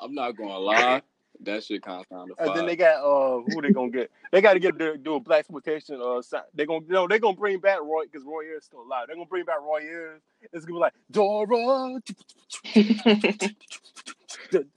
I'm 0.00 0.14
not 0.14 0.34
gonna 0.34 0.58
lie. 0.58 1.02
That 1.44 1.64
shit 1.64 1.82
kind 1.82 2.00
of 2.00 2.06
sounded 2.06 2.36
and 2.38 2.56
then 2.56 2.66
they 2.66 2.76
got 2.76 3.02
uh 3.02 3.42
who 3.48 3.60
they 3.62 3.70
gonna 3.70 3.90
get? 3.90 4.10
They 4.30 4.40
got 4.40 4.52
to 4.54 4.60
get 4.60 4.78
to 4.78 4.96
do 4.96 5.16
a 5.16 5.20
black 5.20 5.40
exploitation. 5.40 6.00
Uh, 6.00 6.22
si- 6.22 6.36
they 6.54 6.66
gonna 6.66 6.84
no, 6.88 7.08
they 7.08 7.18
gonna 7.18 7.36
bring 7.36 7.58
back 7.58 7.80
Roy 7.80 8.04
because 8.04 8.24
Roy 8.24 8.44
Ayers 8.44 8.64
still 8.64 8.82
alive. 8.82 9.08
They 9.08 9.14
are 9.14 9.16
gonna 9.16 9.26
bring 9.26 9.44
back 9.44 9.60
Roy 9.60 9.80
Ayers. 9.82 10.22
It's 10.52 10.64
gonna 10.64 10.78
be 10.78 10.80
like 10.80 10.94
Dora. 11.10 12.00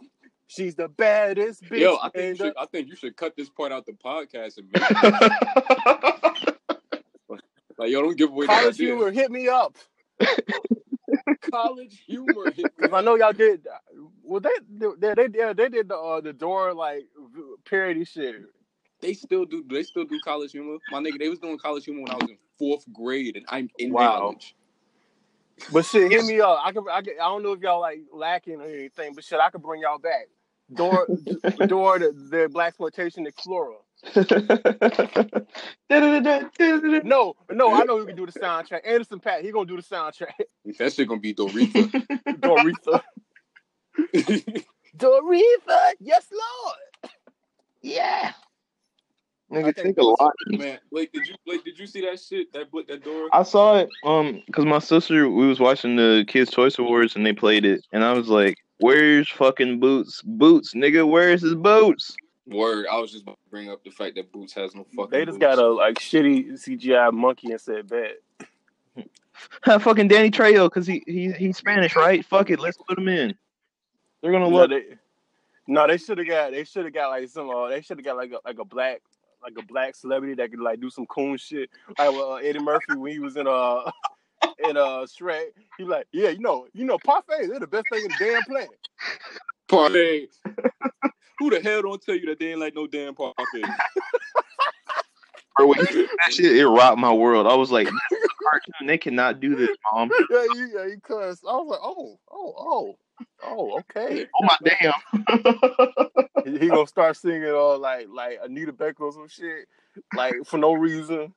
She's 0.47 0.75
the 0.75 0.87
baddest 0.87 1.63
bitch. 1.65 1.79
Yo, 1.81 1.97
I 2.01 2.09
think 2.09 2.23
in 2.23 2.29
you 2.29 2.35
should, 2.35 2.53
I 2.57 2.65
think 2.65 2.87
you 2.87 2.95
should 2.95 3.17
cut 3.17 3.35
this 3.35 3.49
part 3.49 3.71
out 3.73 3.85
the 3.85 3.91
podcast 3.91 4.57
and 4.57 4.71
make 4.71 4.81
it. 4.89 6.55
like 7.77 7.89
yo, 7.91 8.01
don't 8.01 8.17
give 8.17 8.29
away 8.29 8.45
the 8.45 8.53
College 8.53 8.75
idea. 8.75 8.87
humor, 8.87 9.11
hit 9.11 9.29
me 9.31 9.49
up. 9.49 9.75
College 11.51 12.01
humor. 12.07 12.51
Cause 12.79 12.93
I 12.93 13.01
know 13.01 13.15
y'all 13.15 13.33
did. 13.33 13.67
Well, 14.25 14.41
they 14.41 14.49
they 14.69 15.13
they, 15.13 15.27
they, 15.27 15.53
they 15.53 15.69
did 15.69 15.89
the 15.89 15.97
uh, 15.97 16.21
the 16.21 16.33
door 16.33 16.73
like 16.73 17.05
parody 17.69 18.05
shit. 18.05 18.35
They 19.01 19.13
still 19.13 19.45
do. 19.45 19.63
They 19.69 19.83
still 19.83 20.05
do 20.05 20.19
college 20.19 20.51
humor. 20.51 20.77
My 20.89 20.99
nigga, 20.99 21.19
they 21.19 21.29
was 21.29 21.39
doing 21.39 21.57
college 21.59 21.85
humor 21.85 22.01
when 22.01 22.11
I 22.11 22.15
was 22.15 22.29
in 22.29 22.37
fourth 22.57 22.85
grade, 22.93 23.37
and 23.37 23.45
I'm 23.49 23.69
in 23.77 23.91
Wow. 23.91 24.17
college. 24.19 24.55
But 25.71 25.85
shit, 25.85 26.11
hit 26.11 26.25
me 26.27 26.41
up. 26.41 26.59
I 26.63 26.71
can, 26.71 26.83
I 26.91 27.01
can, 27.01 27.13
I 27.21 27.25
don't 27.25 27.43
know 27.43 27.53
if 27.53 27.61
y'all 27.61 27.81
like 27.81 28.01
lacking 28.13 28.61
or 28.61 28.65
anything, 28.65 29.13
but 29.13 29.23
shit, 29.23 29.39
I 29.39 29.49
could 29.49 29.61
bring 29.61 29.81
y'all 29.81 29.99
back. 29.99 30.27
Door, 30.73 31.09
door, 31.67 31.99
the, 31.99 32.11
the 32.31 32.49
black 32.51 32.69
exploitation 32.69 33.27
explorer. 33.27 33.75
No, 35.89 37.35
no, 37.51 37.73
I 37.73 37.83
know 37.83 37.99
who 37.99 38.05
can 38.07 38.15
do 38.15 38.25
the 38.25 38.31
soundtrack. 38.31 38.81
Anderson 38.85 39.19
.Paak, 39.19 39.41
he 39.41 39.51
gonna 39.51 39.65
do 39.65 39.75
the 39.77 39.83
soundtrack. 39.83 40.33
That 40.79 40.93
shit 40.93 41.07
gonna 41.07 41.19
be 41.21 41.33
Doretha. 41.33 41.91
Doretha. 42.39 43.01
Doretha, 44.97 45.91
yes, 45.99 46.27
Lord. 46.31 47.11
Yeah. 47.81 48.31
I 49.51 49.55
Nigga, 49.55 49.75
think 49.75 49.77
take 49.77 49.97
a 49.99 50.03
lot. 50.03 50.33
Man, 50.47 50.79
Blake, 50.91 51.11
did 51.13 51.27
you 51.27 51.35
Blake, 51.45 51.63
did 51.63 51.77
you 51.77 51.85
see 51.85 52.01
that 52.01 52.19
shit? 52.19 52.51
That 52.53 52.71
book, 52.71 52.87
that 52.87 53.03
door. 53.03 53.29
I 53.31 53.43
saw 53.43 53.77
it 53.77 53.89
um 54.03 54.41
because 54.47 54.65
my 54.65 54.79
sister 54.79 55.29
we 55.29 55.47
was 55.47 55.59
watching 55.59 55.95
the 55.95 56.25
Kids 56.27 56.49
Choice 56.49 56.79
Awards 56.79 57.15
and 57.15 57.25
they 57.25 57.33
played 57.33 57.63
it 57.63 57.85
and 57.91 58.03
I 58.03 58.13
was 58.13 58.27
like, 58.27 58.57
"Where's 58.79 59.29
fucking 59.29 59.79
Boots? 59.79 60.21
Boots, 60.23 60.73
nigga, 60.73 61.07
where's 61.07 61.43
his 61.43 61.53
boots?" 61.53 62.15
Word. 62.47 62.87
I 62.91 62.97
was 62.99 63.11
just 63.11 63.23
about 63.23 63.37
to 63.43 63.49
bring 63.51 63.69
up 63.69 63.83
the 63.83 63.91
fact 63.91 64.15
that 64.15 64.31
Boots 64.31 64.53
has 64.53 64.73
no 64.75 64.85
fucking. 64.95 65.11
They 65.11 65.25
just 65.25 65.39
boots. 65.39 65.55
got 65.55 65.59
a 65.59 65.67
like 65.67 65.99
shitty 65.99 66.53
CGI 66.53 67.13
monkey 67.13 67.51
and 67.51 67.61
said 67.61 67.87
bad. 67.87 68.15
fucking 69.81 70.07
Danny 70.07 70.31
Trejo 70.31 70.65
because 70.65 70.87
he 70.87 71.03
he 71.05 71.31
he's 71.33 71.57
Spanish, 71.57 71.95
right? 71.95 72.25
Fuck 72.25 72.49
it, 72.49 72.59
let's 72.59 72.77
put 72.77 72.97
him 72.97 73.07
in. 73.07 73.35
They're 74.25 74.31
gonna 74.31 74.49
No, 74.49 74.55
love 74.57 74.69
they, 74.71 74.85
no, 75.67 75.85
they 75.85 75.97
should 75.97 76.17
have 76.17 76.27
got. 76.27 76.49
They 76.49 76.63
should 76.63 76.85
have 76.85 76.93
got 76.95 77.09
like 77.09 77.29
some. 77.29 77.47
Uh, 77.47 77.69
they 77.69 77.81
should 77.81 77.99
have 77.99 78.05
got 78.05 78.17
like 78.17 78.31
a, 78.31 78.39
like 78.43 78.57
a 78.57 78.65
black 78.65 79.03
like 79.43 79.53
a 79.55 79.61
black 79.61 79.93
celebrity 79.93 80.33
that 80.33 80.49
could 80.49 80.61
like 80.61 80.81
do 80.81 80.89
some 80.89 81.05
coon 81.05 81.37
shit. 81.37 81.69
Like 81.89 82.11
well, 82.11 82.31
uh, 82.33 82.37
Eddie 82.37 82.57
Murphy 82.57 82.95
when 82.95 83.11
he 83.11 83.19
was 83.19 83.37
in 83.37 83.45
uh 83.45 83.91
in 84.67 84.77
uh 84.77 85.05
Shrek, 85.05 85.49
he 85.77 85.83
like, 85.83 86.07
yeah, 86.11 86.29
you 86.29 86.39
know, 86.39 86.65
you 86.73 86.85
know, 86.85 86.97
parfaits, 86.97 87.49
they're 87.49 87.59
the 87.59 87.67
best 87.67 87.85
thing 87.91 88.01
in 88.01 88.07
the 88.07 88.15
damn 88.17 88.41
planet. 88.45 88.79
parfait. 89.67 90.29
Who 91.37 91.51
the 91.51 91.61
hell 91.61 91.83
don't 91.83 92.01
tell 92.01 92.15
you 92.15 92.25
that 92.25 92.39
they 92.39 92.47
ain't 92.47 92.61
like 92.61 92.73
no 92.73 92.87
damn 92.87 93.13
parfait? 93.13 93.35
Bro, 95.55 95.67
when 95.67 95.77
you 95.91 96.07
that 96.25 96.33
shit, 96.33 96.57
it 96.57 96.67
rocked 96.67 96.97
my 96.97 97.13
world. 97.13 97.45
I 97.45 97.53
was 97.53 97.71
like, 97.71 97.85
"This 97.85 98.21
cartoon, 98.41 98.87
they 98.87 98.97
cannot 98.97 99.39
do 99.39 99.55
this, 99.55 99.69
mom. 99.93 100.09
yeah, 100.31 100.45
you, 100.55 100.71
yeah, 100.73 100.85
you 100.87 100.99
cussed. 100.99 101.43
I 101.47 101.55
was 101.57 101.67
like, 101.67 101.79
oh, 101.83 102.19
oh, 102.31 102.53
oh, 102.57 102.97
oh, 103.43 103.79
okay. 103.79 104.25
Oh 104.35 104.45
my 104.45 104.57
damn. 104.63 104.93
he, 106.45 106.59
he 106.59 106.67
gonna 106.69 106.87
start 106.87 107.17
singing 107.17 107.51
all 107.51 107.79
like 107.79 108.07
like 108.09 108.39
Anita 108.43 108.73
Baker 108.73 109.05
or 109.05 109.11
some 109.11 109.27
shit, 109.27 109.67
like 110.15 110.35
for 110.45 110.57
no 110.57 110.73
reason. 110.73 111.33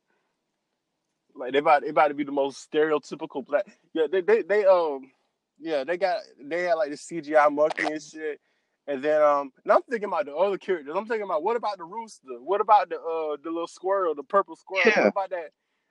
Like 1.35 1.53
they 1.53 1.59
about 1.59 1.83
they 1.83 1.89
about 1.89 2.09
to 2.09 2.14
be 2.14 2.24
the 2.24 2.33
most 2.33 2.70
stereotypical 2.70 3.45
black. 3.45 3.66
Yeah, 3.95 4.07
they 4.11 4.20
they, 4.20 4.43
they 4.43 4.64
um 4.64 5.11
yeah 5.59 5.85
they 5.85 5.97
got 5.97 6.20
they 6.43 6.64
had 6.64 6.74
like 6.74 6.91
the 6.91 6.97
CGI 6.97 7.53
monkey 7.53 7.87
and 7.87 8.03
shit. 8.03 8.41
And 8.87 9.03
then 9.03 9.22
um 9.22 9.53
and 9.64 9.72
I'm 9.72 9.83
thinking 9.83 10.09
about 10.09 10.26
the 10.26 10.35
other 10.35 10.59
characters. 10.59 10.95
I'm 10.97 11.07
thinking 11.07 11.24
about 11.24 11.43
what 11.43 11.57
about 11.57 11.79
the 11.79 11.85
rooster? 11.85 12.41
What 12.41 12.61
about 12.61 12.89
the 12.89 12.97
uh 12.97 13.37
the 13.43 13.51
little 13.51 13.68
squirrel, 13.68 14.14
the 14.14 14.24
purple 14.24 14.57
squirrel? 14.57 14.83
Yeah. 14.87 15.05
What 15.05 15.09
about 15.09 15.31
that 15.31 15.51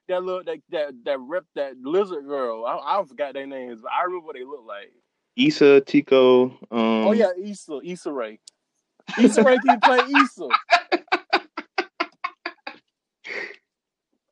that 0.09 0.23
little 0.23 0.43
that 0.43 0.57
that 0.69 0.93
that 1.05 1.19
rep 1.19 1.45
that 1.55 1.77
lizard 1.81 2.25
girl? 2.25 2.65
I, 2.65 2.99
I 2.99 3.03
forgot 3.05 3.33
their 3.33 3.47
names, 3.47 3.81
but 3.81 3.91
I 3.91 4.03
remember 4.03 4.25
what 4.25 4.35
they 4.35 4.43
look 4.43 4.65
like. 4.67 4.91
Issa, 5.38 5.81
Tico, 5.81 6.45
um 6.71 7.07
oh 7.07 7.11
yeah, 7.11 7.29
Issa, 7.41 7.79
Issa 7.83 8.11
Rae. 8.11 8.39
Issa 9.19 9.43
Rae 9.43 9.57
can 9.65 9.79
play 9.79 9.99
Issa. 9.99 10.47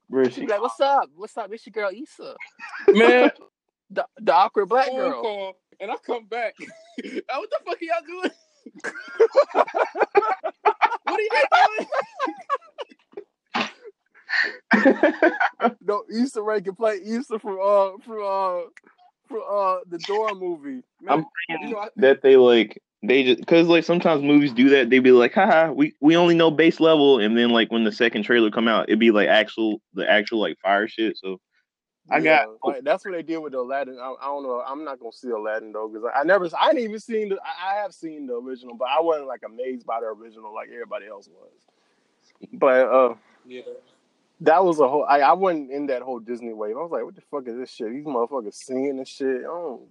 where 0.07 0.23
is 0.23 0.33
She 0.33 0.41
she? 0.41 0.47
like, 0.47 0.61
"What's 0.61 0.79
up? 0.79 1.09
What's 1.15 1.37
up? 1.37 1.51
It's 1.53 1.65
your 1.65 1.71
girl 1.71 1.91
Issa, 1.95 2.35
Man, 2.89 3.29
the, 3.89 4.05
the 4.17 4.33
awkward 4.33 4.67
black 4.67 4.87
phone 4.87 4.95
girl." 4.97 5.21
call, 5.21 5.53
and 5.79 5.91
I 5.91 5.95
come 6.05 6.25
back. 6.25 6.55
Uh, 6.59 6.65
what 7.37 7.49
the 7.49 7.59
fuck 7.65 7.77
are 7.81 7.85
y'all 7.85 8.01
doing? 8.07 8.31
what 11.03 11.19
are 11.19 11.21
you 11.21 11.29
doing? 11.77 11.87
No, 15.81 16.03
Issa 16.11 16.41
Rae 16.41 16.61
can 16.61 16.75
play 16.75 16.99
Issa 17.05 17.39
from 17.39 17.59
uh 17.61 17.91
from 18.03 18.21
uh 18.23 18.61
from 19.27 19.41
uh 19.49 19.77
the 19.87 19.97
Dora 19.99 20.35
movie. 20.35 20.83
I'm 21.07 21.25
Man, 21.49 21.59
You 21.61 21.69
know, 21.69 21.77
I, 21.79 21.89
that 21.97 22.21
they 22.21 22.37
like 22.37 22.81
they 23.03 23.23
just 23.23 23.39
because 23.39 23.67
like 23.67 23.83
sometimes 23.83 24.23
movies 24.23 24.53
do 24.53 24.69
that 24.69 24.89
they 24.89 24.99
be 24.99 25.11
like 25.11 25.33
haha 25.33 25.71
we 25.71 25.93
we 26.01 26.15
only 26.15 26.35
know 26.35 26.49
base 26.51 26.79
level 26.79 27.19
and 27.19 27.37
then 27.37 27.49
like 27.49 27.71
when 27.71 27.83
the 27.83 27.91
second 27.91 28.23
trailer 28.23 28.49
come 28.49 28.67
out 28.67 28.89
it'd 28.89 28.99
be 28.99 29.11
like 29.11 29.27
actual 29.27 29.81
the 29.93 30.09
actual 30.09 30.39
like 30.39 30.57
fire 30.59 30.87
shit 30.87 31.17
so 31.17 31.39
I 32.09 32.19
got- 32.19 32.49
like, 32.63 32.83
that's 32.83 33.03
what 33.03 33.13
they 33.13 33.23
did 33.23 33.39
with 33.39 33.53
the 33.53 33.59
Aladdin. 33.59 33.97
I, 33.99 34.13
I 34.21 34.25
don't 34.25 34.43
know. 34.43 34.61
I'm 34.65 34.83
not 34.83 34.99
gonna 34.99 35.11
see 35.11 35.29
Aladdin 35.29 35.71
though 35.71 35.87
because 35.87 36.07
I, 36.15 36.19
I 36.19 36.23
never 36.23 36.47
I 36.59 36.67
didn't 36.71 36.83
even 36.83 36.99
seen 36.99 37.29
the 37.29 37.39
I, 37.43 37.73
I 37.73 37.81
have 37.81 37.93
seen 37.93 38.27
the 38.27 38.35
original, 38.35 38.75
but 38.75 38.89
I 38.89 39.01
wasn't 39.01 39.27
like 39.27 39.41
amazed 39.43 39.87
by 39.87 40.01
the 40.01 40.07
original 40.07 40.53
like 40.53 40.69
everybody 40.71 41.07
else 41.07 41.27
was. 41.27 42.49
But 42.53 42.87
uh 42.87 43.15
yeah. 43.45 43.61
That 44.41 44.63
was 44.63 44.79
a 44.79 44.87
whole. 44.87 45.05
I, 45.05 45.19
I 45.19 45.33
wasn't 45.33 45.71
in 45.71 45.87
that 45.87 46.01
whole 46.01 46.19
Disney 46.19 46.53
wave. 46.53 46.75
I 46.77 46.81
was 46.81 46.91
like, 46.91 47.03
what 47.03 47.15
the 47.15 47.21
fuck 47.21 47.47
is 47.47 47.57
this 47.57 47.71
shit? 47.71 47.91
These 47.91 48.05
motherfuckers 48.05 48.53
singing 48.53 48.97
and 48.97 49.07
shit. 49.07 49.43
Oh, 49.45 49.87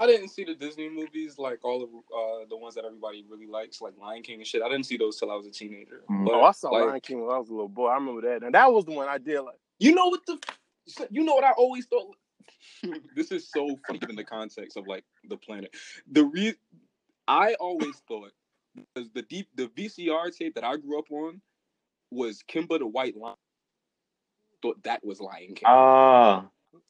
I 0.00 0.06
didn't 0.06 0.28
see 0.28 0.44
the 0.44 0.54
Disney 0.54 0.88
movies 0.88 1.38
like 1.38 1.64
all 1.64 1.82
of 1.82 1.88
uh, 1.88 2.46
the 2.48 2.56
ones 2.56 2.74
that 2.76 2.84
everybody 2.84 3.24
really 3.28 3.46
likes, 3.46 3.80
like 3.80 3.94
Lion 4.00 4.22
King 4.22 4.38
and 4.38 4.46
shit. 4.46 4.62
I 4.62 4.68
didn't 4.68 4.86
see 4.86 4.96
those 4.96 5.18
till 5.18 5.30
I 5.30 5.34
was 5.34 5.46
a 5.46 5.50
teenager. 5.50 6.02
Mhm. 6.08 6.24
But, 6.24 6.34
oh, 6.34 6.44
I 6.44 6.52
saw 6.52 6.70
like, 6.70 6.86
Lion 6.86 7.00
King 7.00 7.20
when 7.22 7.34
I 7.34 7.38
was 7.38 7.48
a 7.48 7.52
little 7.52 7.68
boy. 7.68 7.88
I 7.88 7.94
remember 7.94 8.20
that, 8.22 8.44
and 8.44 8.54
that 8.54 8.72
was 8.72 8.84
the 8.84 8.92
one 8.92 9.08
I 9.08 9.18
did 9.18 9.40
like. 9.40 9.58
You 9.78 9.94
know 9.94 10.06
what 10.08 10.24
the? 10.26 10.38
You 11.10 11.24
know 11.24 11.34
what 11.34 11.44
I 11.44 11.50
always 11.52 11.86
thought. 11.86 12.16
this 13.16 13.32
is 13.32 13.50
so 13.50 13.78
funny 13.86 14.00
in 14.08 14.16
the 14.16 14.24
context 14.24 14.76
of 14.76 14.86
like 14.86 15.04
the 15.28 15.36
planet. 15.36 15.74
The 16.10 16.24
re, 16.24 16.54
I 17.26 17.54
always 17.54 17.96
thought 18.06 18.32
because 18.94 19.10
the 19.10 19.22
deep 19.22 19.48
the 19.56 19.66
VCR 19.68 20.36
tape 20.36 20.54
that 20.54 20.64
I 20.64 20.76
grew 20.76 20.98
up 20.98 21.10
on 21.10 21.40
was 22.10 22.42
Kimba 22.48 22.78
the 22.78 22.86
White 22.86 23.16
Lion. 23.16 23.36
Thought 24.62 24.82
that 24.84 25.04
was 25.04 25.20
Lion 25.20 25.54
King, 25.54 25.64
ah 25.66 26.44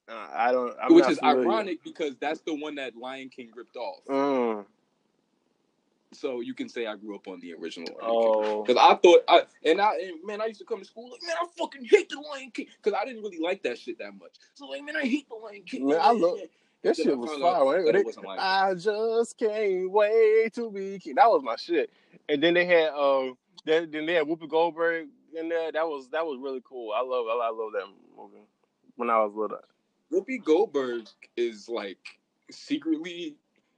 Uh, 0.09 0.27
I 0.35 0.53
don't. 0.53 0.75
I'm 0.83 0.95
which 0.95 1.09
is 1.09 1.19
familiar. 1.19 1.43
ironic 1.43 1.85
because 1.85 2.16
that's 2.16 2.41
the 2.41 2.55
one 2.55 2.77
that 2.77 2.97
Lion 2.97 3.29
King 3.29 3.51
ripped 3.55 3.77
off. 3.77 4.01
Mm. 4.09 4.64
So 6.14 6.41
you 6.41 6.55
can 6.55 6.71
say 6.71 6.87
I 6.87 6.97
grew 6.97 7.14
up 7.14 7.29
on 7.29 7.39
the 7.41 7.53
original 7.53 7.89
Lion 8.01 8.01
King. 8.01 8.09
Oh, 8.11 8.62
Because 8.64 8.81
I 8.83 8.95
thought, 8.95 9.21
I 9.29 9.43
and 9.66 9.79
I 9.81 9.95
and 9.97 10.25
man, 10.25 10.41
I 10.41 10.47
used 10.47 10.61
to 10.61 10.64
come 10.64 10.79
to 10.79 10.85
school 10.87 11.11
like, 11.11 11.21
man, 11.23 11.37
I 11.39 11.47
fucking 11.59 11.85
hate 11.85 12.09
the 12.09 12.19
Lion 12.21 12.51
King 12.51 12.66
because 12.83 12.99
I 12.99 13.05
didn't 13.05 13.23
really 13.23 13.39
like 13.39 13.62
that 13.64 13.79
shit 13.79 13.99
that 13.99 14.12
much. 14.19 14.33
So 14.55 14.66
like, 14.66 14.83
man, 14.83 14.97
I 14.97 15.03
hate 15.05 15.29
the 15.29 15.35
Lion 15.35 15.62
King. 15.64 15.87
Man, 15.87 15.99
I 16.01 16.12
love- 16.12 16.39
that 16.83 16.97
shit 16.97 17.19
was 17.19 17.31
fire. 17.39 17.85
that 17.85 17.93
They- 17.93 17.99
it 18.01 18.07
wasn't 18.07 18.25
like 18.27 18.39
I 18.41 18.73
just 18.75 19.37
can't 19.37 19.91
wait 19.91 20.55
to 20.55 20.71
be 20.71 20.99
king. 21.01 21.16
That 21.16 21.29
was 21.29 21.43
my 21.43 21.57
shit. 21.57 21.91
And 22.29 22.43
then 22.43 22.55
they 22.55 22.64
had 22.64 22.89
uh, 22.95 23.33
then 23.66 23.91
then 23.91 24.07
they 24.07 24.14
had 24.14 24.27
Whoopi 24.27 24.49
Goldberg 24.49 25.09
in 25.39 25.49
there. 25.49 25.72
That 25.72 25.86
was 25.86 26.09
that 26.11 26.24
was 26.24 26.39
really 26.43 26.62
cool. 26.68 26.93
I 26.93 27.01
love 27.01 27.26
I 27.28 27.51
love 27.51 27.72
that 27.72 27.86
movie 28.16 28.45
when 28.97 29.11
I 29.11 29.18
was 29.24 29.32
little. 29.34 29.59
Whoopi 30.12 30.43
Goldberg 30.43 31.07
is 31.36 31.68
like 31.68 32.18
secretly, 32.51 33.36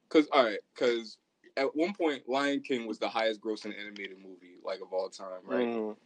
because 0.08 0.28
all 0.32 0.44
right, 0.44 0.58
because 0.74 1.18
at 1.56 1.74
one 1.76 1.92
point 1.92 2.28
Lion 2.28 2.60
King 2.60 2.86
was 2.86 2.98
the 2.98 3.08
highest 3.08 3.40
grossing 3.40 3.78
animated 3.78 4.18
movie 4.18 4.56
like 4.64 4.80
of 4.80 4.92
all 4.92 5.08
time, 5.08 5.40
right? 5.44 5.66
Mm. 5.66 5.96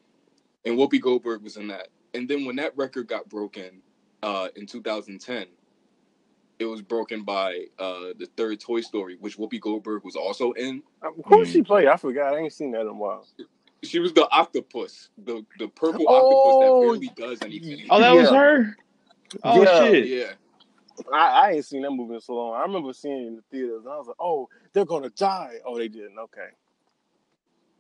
And 0.65 0.79
Whoopi 0.79 1.01
Goldberg 1.01 1.43
was 1.43 1.57
in 1.57 1.69
that. 1.69 1.89
And 2.15 2.29
then 2.29 2.45
when 2.45 2.57
that 2.57 2.77
record 2.77 3.09
got 3.09 3.29
broken 3.29 3.83
uh, 4.23 4.49
in 4.57 4.67
2010, 4.67 5.47
it 6.59 6.65
was 6.65 6.81
broken 6.81 7.23
by 7.25 7.67
uh 7.79 8.15
the 8.19 8.29
third 8.37 8.61
Toy 8.61 8.81
Story, 8.81 9.17
which 9.21 9.37
Whoopi 9.37 9.61
Goldberg 9.61 10.05
was 10.05 10.17
also 10.17 10.53
in. 10.53 10.83
Who 11.27 11.45
did 11.45 11.53
she 11.53 11.63
play? 11.63 11.89
I 11.89 11.97
forgot. 11.97 12.35
I 12.35 12.39
ain't 12.39 12.53
seen 12.53 12.71
that 12.73 12.83
in 12.83 12.89
a 12.89 12.95
while. 12.95 13.27
She 13.85 13.99
was 14.01 14.13
the 14.13 14.29
octopus, 14.31 15.09
the 15.25 15.45
the 15.59 15.69
purple 15.69 16.07
Oh, 16.09 16.15
octopus 16.17 16.55
that 16.61 16.69
oh. 16.71 16.81
barely 16.81 17.11
does 17.17 17.43
anything. 17.43 17.87
Oh, 17.91 18.01
that 18.01 18.13
was 18.13 18.31
her. 18.31 18.77
Oh 19.43 19.63
Yeah. 19.63 19.85
shit. 19.85 20.07
Yeah. 20.07 20.33
I, 21.13 21.17
I 21.29 21.51
ain't 21.53 21.65
seen 21.65 21.83
that 21.83 21.91
movie 21.91 22.15
in 22.15 22.21
so 22.21 22.35
long. 22.35 22.55
I 22.55 22.63
remember 22.63 22.93
seeing 22.93 23.25
it 23.25 23.27
in 23.27 23.37
the 23.37 23.43
theaters. 23.51 23.85
And 23.85 23.93
I 23.93 23.97
was 23.99 24.07
like, 24.07 24.17
oh, 24.21 24.49
they're 24.73 24.85
gonna 24.85 25.11
die. 25.11 25.57
Oh, 25.67 25.77
they 25.77 25.89
didn't. 25.89 26.19
Okay. 26.19 26.49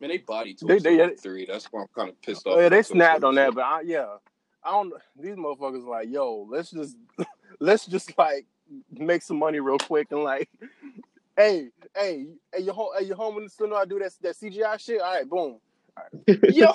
Man, 0.01 0.11
they 0.11 0.19
body 0.19 0.55
two 0.55 0.67
They- 0.67 0.79
they- 0.79 0.97
Story 0.97 1.17
three. 1.17 1.47
That's 1.47 1.67
why 1.67 1.83
I'm 1.83 1.89
kind 1.95 2.09
of 2.09 2.21
pissed 2.21 2.47
off. 2.47 2.57
Oh, 2.57 2.61
yeah, 2.61 2.69
they 2.69 2.83
snapped 2.83 3.25
on 3.25 3.37
that, 3.37 3.55
but 3.55 3.63
I, 3.65 3.81
yeah, 3.83 4.17
I 4.63 4.73
don't. 4.73 4.93
These 5.19 5.37
motherfuckers 5.37 5.87
like, 5.87 6.09
yo, 6.11 6.47
let's 6.51 6.71
just 6.71 6.97
let's 7.61 7.87
just 7.87 8.17
like 8.19 8.47
make 8.91 9.23
some 9.23 9.39
money 9.39 9.61
real 9.61 9.79
quick 9.79 10.09
and 10.11 10.25
like, 10.25 10.49
hey, 11.37 11.69
hey, 11.97 12.27
hey, 12.53 12.63
your 12.63 12.75
home, 12.75 12.91
hey, 12.99 13.05
your 13.05 13.17
home 13.17 13.37
and 13.39 13.51
still 13.51 13.69
know 13.69 13.77
how 13.77 13.85
to 13.85 13.89
do 13.89 13.99
that 14.01 14.13
that 14.23 14.37
CGI 14.37 14.79
shit. 14.81 15.01
All 15.01 15.15
right, 15.15 15.29
boom. 15.29 15.59
Yo. 16.49 16.73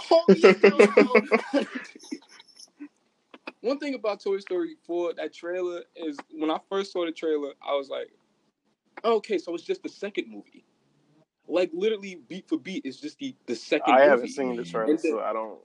One 3.62 3.78
thing 3.80 3.94
about 3.96 4.24
Toy 4.24 4.38
Story 4.40 4.76
4, 4.86 5.14
that 5.16 5.34
trailer 5.34 5.82
is 5.96 6.18
when 6.32 6.50
I 6.50 6.60
first 6.70 6.94
saw 6.94 7.06
the 7.06 7.12
trailer, 7.12 7.50
I 7.62 7.74
was 7.76 7.90
like, 7.90 8.10
okay, 9.04 9.38
so 9.38 9.54
it's 9.54 9.64
just 9.66 9.84
the 9.84 9.90
second 9.90 10.30
movie. 10.30 10.64
Like 11.48 11.70
literally 11.74 12.22
beat 12.28 12.48
for 12.48 12.58
beat, 12.58 12.86
it's 12.86 12.98
just 13.02 13.18
the, 13.18 13.36
the 13.48 13.56
second 13.56 13.94
I 13.94 13.98
movie. 14.00 14.10
haven't 14.10 14.28
seen 14.30 14.56
the 14.56 14.64
trailer, 14.64 14.88
then- 14.88 15.00
so 15.00 15.20
I 15.20 15.34
don't. 15.34 15.60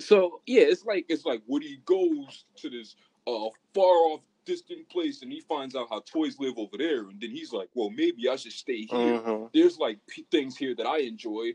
So 0.00 0.40
yeah, 0.46 0.62
it's 0.62 0.84
like 0.84 1.06
it's 1.08 1.24
like 1.24 1.42
Woody 1.46 1.80
goes 1.84 2.44
to 2.56 2.68
this 2.68 2.96
uh 3.28 3.48
far 3.72 3.84
off 4.10 4.20
distant 4.44 4.88
place 4.88 5.22
and 5.22 5.30
he 5.30 5.40
finds 5.40 5.76
out 5.76 5.86
how 5.88 6.00
toys 6.00 6.36
live 6.40 6.54
over 6.58 6.76
there, 6.76 7.02
and 7.08 7.20
then 7.20 7.30
he's 7.30 7.52
like, 7.52 7.68
well, 7.74 7.90
maybe 7.90 8.28
I 8.28 8.34
should 8.34 8.52
stay 8.52 8.86
here. 8.86 9.20
Mhm. 9.20 9.50
There's 9.54 9.78
like 9.78 9.98
p- 10.08 10.26
things 10.32 10.56
here 10.56 10.74
that 10.74 10.86
I 10.86 10.98
enjoy. 10.98 11.52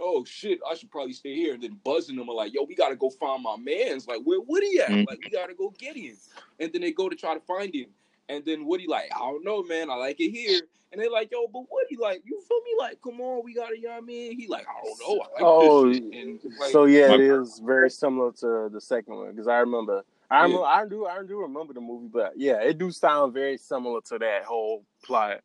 Oh 0.00 0.24
shit, 0.24 0.60
I 0.68 0.74
should 0.74 0.90
probably 0.90 1.12
stay 1.12 1.34
here. 1.34 1.54
And 1.54 1.62
then 1.62 1.78
Buzz 1.84 2.08
and 2.08 2.18
them 2.18 2.28
are 2.28 2.34
like, 2.34 2.54
yo, 2.54 2.64
we 2.64 2.74
gotta 2.74 2.96
go 2.96 3.10
find 3.10 3.42
my 3.42 3.56
man's. 3.56 4.06
Like, 4.06 4.20
where 4.24 4.40
Woody 4.40 4.80
at? 4.80 4.90
Mhm. 4.90 5.06
Like, 5.08 5.18
we 5.24 5.30
gotta 5.30 5.54
go 5.54 5.70
get 5.78 5.96
him. 5.96 6.16
And 6.60 6.72
then 6.72 6.82
they 6.82 6.92
go 6.92 7.08
to 7.08 7.16
try 7.16 7.34
to 7.34 7.40
find 7.40 7.74
him. 7.74 7.86
And 8.28 8.44
then 8.44 8.66
Woody 8.66 8.86
like, 8.86 9.10
I 9.14 9.18
don't 9.20 9.44
know, 9.44 9.62
man. 9.62 9.90
I 9.90 9.94
like 9.94 10.20
it 10.20 10.30
here. 10.30 10.60
And 10.90 11.00
they're 11.00 11.10
like, 11.10 11.30
yo, 11.30 11.46
but 11.48 11.64
Woody, 11.70 11.96
like, 12.00 12.22
you 12.24 12.40
feel 12.40 12.60
me? 12.62 12.70
Like, 12.78 13.00
come 13.02 13.20
on, 13.20 13.42
we 13.44 13.54
gotta, 13.54 13.76
you 13.76 13.84
know 13.84 13.90
what 13.90 14.02
I 14.02 14.06
mean? 14.06 14.38
He 14.38 14.46
like, 14.46 14.66
I 14.66 14.84
don't 14.84 15.00
know. 15.00 15.22
I 15.22 15.32
like 15.32 15.42
Oh, 15.42 15.88
this 15.88 15.96
shit. 15.98 16.14
And 16.14 16.40
like, 16.58 16.70
so 16.70 16.84
yeah, 16.84 17.12
it 17.12 17.20
is 17.20 17.60
very 17.64 17.90
similar 17.90 18.32
to 18.32 18.68
the 18.72 18.80
second 18.80 19.14
one 19.16 19.30
because 19.30 19.48
I 19.48 19.58
remember. 19.58 20.02
I 20.30 20.46
Yeah. 20.46 20.58
I 20.58 20.86
do, 20.86 21.06
I 21.06 21.22
do 21.22 21.40
remember 21.40 21.72
the 21.72 21.80
movie, 21.80 22.08
but 22.12 22.34
yeah, 22.36 22.60
it 22.60 22.78
do 22.78 22.90
sound 22.90 23.32
very 23.32 23.56
similar 23.56 24.00
to 24.02 24.18
that 24.18 24.44
whole 24.44 24.84
plot. 25.02 25.40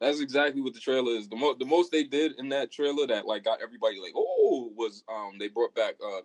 That's 0.00 0.20
exactly 0.20 0.60
what 0.62 0.74
the 0.74 0.80
trailer 0.80 1.12
is. 1.12 1.28
The 1.28 1.36
most 1.36 1.58
the 1.58 1.64
most 1.64 1.90
they 1.90 2.04
did 2.04 2.32
in 2.38 2.48
that 2.50 2.70
trailer 2.70 3.06
that 3.08 3.26
like 3.26 3.44
got 3.44 3.60
everybody 3.62 3.98
like 4.00 4.12
oh 4.16 4.70
was 4.76 5.02
um 5.08 5.32
they 5.38 5.48
brought 5.48 5.74
back 5.74 5.94
uh 6.04 6.20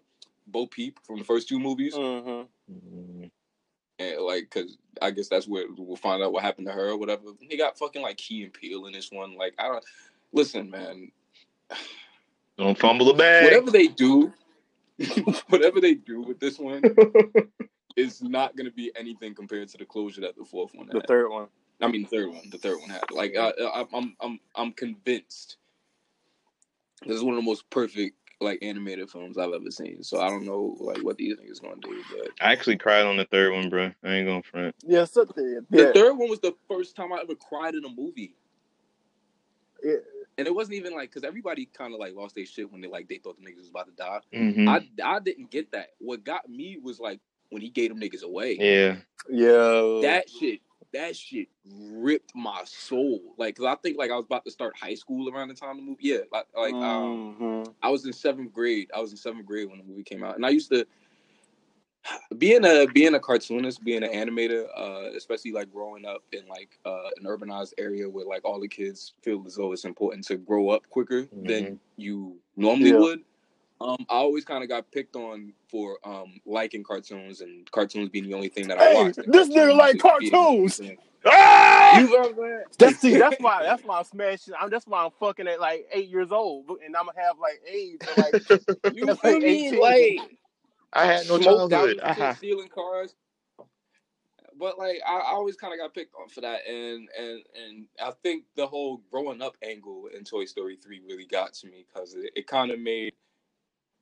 Bo 0.48 0.68
Peep 0.68 1.00
from 1.06 1.18
the 1.20 1.26
first 1.26 1.48
two 1.50 1.60
movies 1.60 1.96
Mm-hmm. 1.96 3.24
and 4.00 4.22
like 4.22 4.50
because 4.52 4.78
I 5.02 5.12
guess 5.12 5.28
that's 5.28 5.48
where 5.48 5.66
we'll 5.78 5.96
find 5.96 6.22
out 6.24 6.34
what 6.34 6.44
happened 6.44 6.68
to 6.68 6.74
her 6.74 6.90
or 6.90 6.98
whatever. 6.98 7.24
They 7.50 7.58
got 7.58 7.78
fucking 7.78 8.02
like 8.02 8.18
Key 8.18 8.44
and 8.44 8.54
Peele 8.54 8.86
in 8.86 8.94
this 8.94 9.12
one. 9.12 9.36
Like 9.38 9.54
I 9.60 9.68
don't 9.68 9.86
listen, 10.32 10.70
man. 10.70 11.12
Don't 12.56 12.78
fumble 12.78 13.08
the 13.08 13.16
bag. 13.16 13.46
Whatever 13.46 13.72
they 13.72 13.88
do, 13.88 14.32
whatever 15.50 15.82
they 15.82 15.96
do 15.96 16.22
with 16.22 16.40
this 16.40 16.60
one 16.60 16.84
is 17.96 18.22
not 18.22 18.56
gonna 18.56 18.70
be 18.70 18.92
anything 18.96 19.34
compared 19.34 19.68
to 19.70 19.78
the 19.80 19.86
closure 19.86 20.22
that 20.22 20.38
the 20.38 20.46
fourth 20.46 20.76
one 20.76 20.86
The 20.92 21.00
had. 21.00 21.08
third 21.08 21.30
one. 21.30 21.48
I 21.84 21.88
mean, 21.88 22.04
the 22.04 22.08
third 22.08 22.30
one. 22.30 22.50
The 22.50 22.58
third 22.58 22.80
one 22.80 22.90
had 22.90 23.12
like 23.12 23.36
I, 23.38 23.50
I, 23.50 23.86
I'm 23.94 24.16
I'm 24.22 24.40
I'm 24.56 24.72
convinced 24.72 25.58
this 27.06 27.18
is 27.18 27.24
one 27.24 27.36
of 27.36 27.42
the 27.42 27.46
most 27.46 27.70
perfect 27.70 28.16
like 28.40 28.60
animated 28.62 29.10
films 29.10 29.38
I've 29.38 29.54
ever 29.54 29.72
seen. 29.72 30.04
So 30.04 30.22
I 30.22 30.30
don't 30.30 30.46
know 30.46 30.78
like 30.80 31.04
what 31.04 31.18
these 31.18 31.36
niggas 31.36 31.62
gonna 31.62 31.76
do, 31.82 32.02
but 32.12 32.30
I 32.42 32.52
actually 32.52 32.78
cried 32.78 33.06
on 33.06 33.18
the 33.18 33.26
third 33.26 33.54
one, 33.54 33.70
bro. 33.70 33.92
I 34.04 34.14
ain't 34.14 34.28
gonna 34.28 34.44
front. 34.44 34.76
Yeah, 34.86 35.06
so 35.06 35.26
the, 35.26 35.66
the 35.70 35.78
yeah, 35.78 35.92
third 35.94 36.14
one 36.14 36.30
was 36.30 36.40
the 36.40 36.56
first 36.70 36.96
time 36.96 37.12
I 37.12 37.20
ever 37.22 37.36
cried 37.36 37.76
in 37.76 37.86
a 37.86 37.90
movie, 37.90 38.36
yeah. 39.84 39.96
and 40.38 40.48
it 40.48 40.56
wasn't 40.56 40.76
even 40.76 40.94
like 40.94 41.10
because 41.10 41.24
everybody 41.24 41.66
kind 41.66 41.94
of 41.94 42.00
like 42.00 42.16
lost 42.16 42.36
their 42.36 42.46
shit 42.46 42.72
when 42.72 42.82
they 42.82 42.88
like 42.88 43.08
they 43.10 43.18
thought 43.18 43.38
the 43.38 43.50
niggas 43.50 43.60
was 43.60 43.70
about 43.70 43.88
to 43.88 43.94
die. 43.94 44.20
hmm 44.34 44.70
I 44.70 44.88
I 45.04 45.20
didn't 45.20 45.52
get 45.52 45.72
that. 45.72 45.90
What 46.00 46.24
got 46.24 46.50
me 46.50 46.78
was 46.82 47.00
like 47.00 47.20
when 47.50 47.62
he 47.62 47.70
gave 47.70 47.90
them 47.90 48.00
niggas 48.00 48.24
away. 48.24 48.58
yeah. 48.60 48.96
yeah. 49.30 50.00
that 50.02 50.26
shit 50.30 50.62
that 50.94 51.16
shit 51.16 51.48
ripped 51.92 52.34
my 52.36 52.62
soul 52.66 53.20
like 53.38 53.56
because 53.56 53.66
i 53.66 53.76
think 53.82 53.98
like 53.98 54.12
i 54.12 54.16
was 54.16 54.26
about 54.26 54.46
to 54.46 54.52
start 54.52 54.74
high 54.78 54.94
school 54.96 55.30
around 55.30 55.48
the 55.48 55.54
time 55.54 55.76
the 55.78 55.82
movie 55.84 56.00
yeah 56.02 56.18
like, 56.32 56.46
like 56.56 56.74
um 56.76 57.36
Mhm. 57.40 57.74
i 57.82 57.90
was 57.90 58.06
in 58.06 58.14
seventh 58.14 58.54
grade 58.54 58.90
i 58.96 59.00
was 59.00 59.12
in 59.12 59.18
seventh 59.18 59.46
grade 59.46 59.70
when 59.70 59.80
the 59.80 59.84
movie 59.84 60.04
came 60.04 60.24
out 60.24 60.36
and 60.36 60.46
i 60.46 60.50
used 60.50 60.70
to 60.72 60.86
being 62.38 62.66
a 62.66 62.86
being 62.94 63.16
a 63.16 63.20
cartoonist 63.20 63.84
being 63.84 64.04
an 64.04 64.12
animator 64.12 64.66
uh 64.78 65.10
especially 65.16 65.52
like 65.52 65.72
growing 65.72 66.06
up 66.06 66.24
in 66.32 66.48
like 66.48 66.78
uh 66.86 67.10
an 67.18 67.26
urbanized 67.26 67.74
area 67.78 68.10
where 68.10 68.26
like 68.26 68.44
all 68.46 68.60
the 68.60 68.68
kids 68.68 69.14
feel 69.22 69.44
as 69.48 69.56
though 69.56 69.72
it's 69.72 69.86
important 69.86 70.24
to 70.26 70.36
grow 70.36 70.70
up 70.70 70.88
quicker 70.90 71.28
than 71.44 71.80
you 71.98 72.38
normally 72.56 72.92
Yeah. 72.92 73.00
would 73.00 73.22
um, 73.84 73.98
I 74.10 74.16
always 74.16 74.46
kind 74.46 74.64
of 74.64 74.70
got 74.70 74.92
picked 74.92 75.16
on 75.16 75.54
for 75.70 76.00
um, 76.06 76.40
liking 76.46 76.84
cartoons 76.84 77.42
and 77.42 77.70
cartoons 77.72 78.10
being 78.10 78.26
the 78.26 78.36
only 78.36 78.50
thing 78.50 78.68
that 78.70 78.80
I 78.80 78.86
Hey, 78.86 78.96
watched. 78.96 79.20
this 79.28 79.50
nigga 79.50 79.76
like 79.76 80.00
music 80.00 80.20
being 80.20 80.34
the 80.34 80.48
only 80.48 80.70
cartoons. 80.70 80.82
Ah! 81.26 82.00
You 82.00 82.10
know 82.10 82.20
what 82.20 82.30
I'm 82.30 82.36
saying? 82.38 82.64
That's 82.80 83.00
see, 83.00 83.18
that's 83.18 83.40
why 83.40 83.64
that's 83.64 83.84
why 83.84 84.00
I'm 84.00 84.06
smashing. 84.06 84.54
I'm 84.60 84.70
that's 84.70 84.88
why 84.88 85.04
I'm 85.06 85.12
fucking 85.20 85.48
at 85.48 85.60
like 85.62 85.88
eight 85.94 86.10
years 86.10 86.32
old, 86.32 86.70
and 86.86 86.96
I'm 86.96 87.06
gonna 87.06 87.20
have 87.22 87.38
like 87.40 87.62
AIDS. 87.72 88.04
Like 88.18 88.36
You 88.92 89.08
That's 89.08 89.22
feel 89.22 89.36
like 89.36 89.44
me? 89.44 89.72
18. 89.72 89.82
Like 89.82 90.22
I 90.94 91.06
had 91.06 91.28
no 91.28 91.38
smoked 91.38 91.74
out 91.74 91.90
childhood. 91.90 92.00
in 92.00 92.04
Aha. 92.04 92.38
stealing 92.38 92.70
cars. 92.70 93.16
But 94.60 94.78
like 94.78 95.00
I, 95.08 95.16
I 95.18 95.32
always 95.34 95.56
kind 95.56 95.74
of 95.74 95.80
got 95.80 95.94
picked 95.96 96.16
on 96.16 96.30
for 96.30 96.42
that, 96.42 96.68
and 96.68 97.10
and 97.18 97.44
and 97.66 97.88
I 98.02 98.12
think 98.24 98.46
the 98.56 98.68
whole 98.68 99.02
growing 99.12 99.42
up 99.42 99.56
angle 99.64 100.10
in 100.16 100.24
Toy 100.24 100.46
Story 100.46 100.78
three 100.78 101.02
really 101.08 101.26
got 101.26 101.54
to 101.56 101.68
me 101.68 101.86
because 101.92 102.14
it, 102.16 102.32
it 102.36 102.48
kind 102.48 102.72
of 102.72 102.80
made 102.80 103.14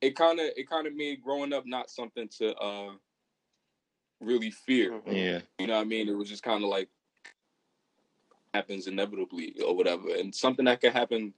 it 0.02 0.16
kind 0.16 0.40
of 0.40 0.46
it 0.56 0.68
kind 0.68 0.86
of 0.86 0.94
made 0.94 1.22
growing 1.22 1.52
up 1.52 1.64
not 1.64 1.88
something 1.88 2.28
to 2.38 2.54
uh 2.56 2.90
really 4.20 4.50
fear. 4.50 5.00
Yeah. 5.06 5.40
You 5.58 5.68
know 5.68 5.76
what 5.76 5.82
I 5.82 5.84
mean? 5.84 6.08
It 6.08 6.16
was 6.16 6.28
just 6.28 6.42
kind 6.42 6.62
of 6.62 6.68
like 6.68 6.88
happens 8.52 8.86
inevitably 8.86 9.56
or 9.66 9.74
whatever, 9.74 10.08
and 10.14 10.34
something 10.34 10.66
that 10.66 10.80
could 10.80 10.92
happen 10.92 11.32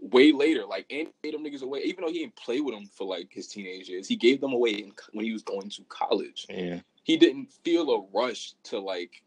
way 0.00 0.32
later. 0.32 0.64
Like 0.64 0.86
and 0.90 1.08
gave 1.22 1.34
them 1.34 1.44
niggas 1.44 1.62
away, 1.62 1.80
even 1.84 2.04
though 2.04 2.10
he 2.10 2.20
didn't 2.20 2.36
play 2.36 2.60
with 2.60 2.74
them 2.74 2.86
for 2.86 3.06
like 3.06 3.28
his 3.30 3.46
teenage 3.46 3.88
years. 3.88 4.08
He 4.08 4.16
gave 4.16 4.40
them 4.40 4.52
away 4.52 4.70
in, 4.72 4.92
when 5.12 5.24
he 5.24 5.32
was 5.32 5.42
going 5.42 5.68
to 5.70 5.82
college. 5.88 6.46
Yeah. 6.48 6.80
He 7.04 7.16
didn't 7.16 7.52
feel 7.64 7.90
a 7.90 8.06
rush 8.16 8.54
to 8.64 8.78
like, 8.78 9.22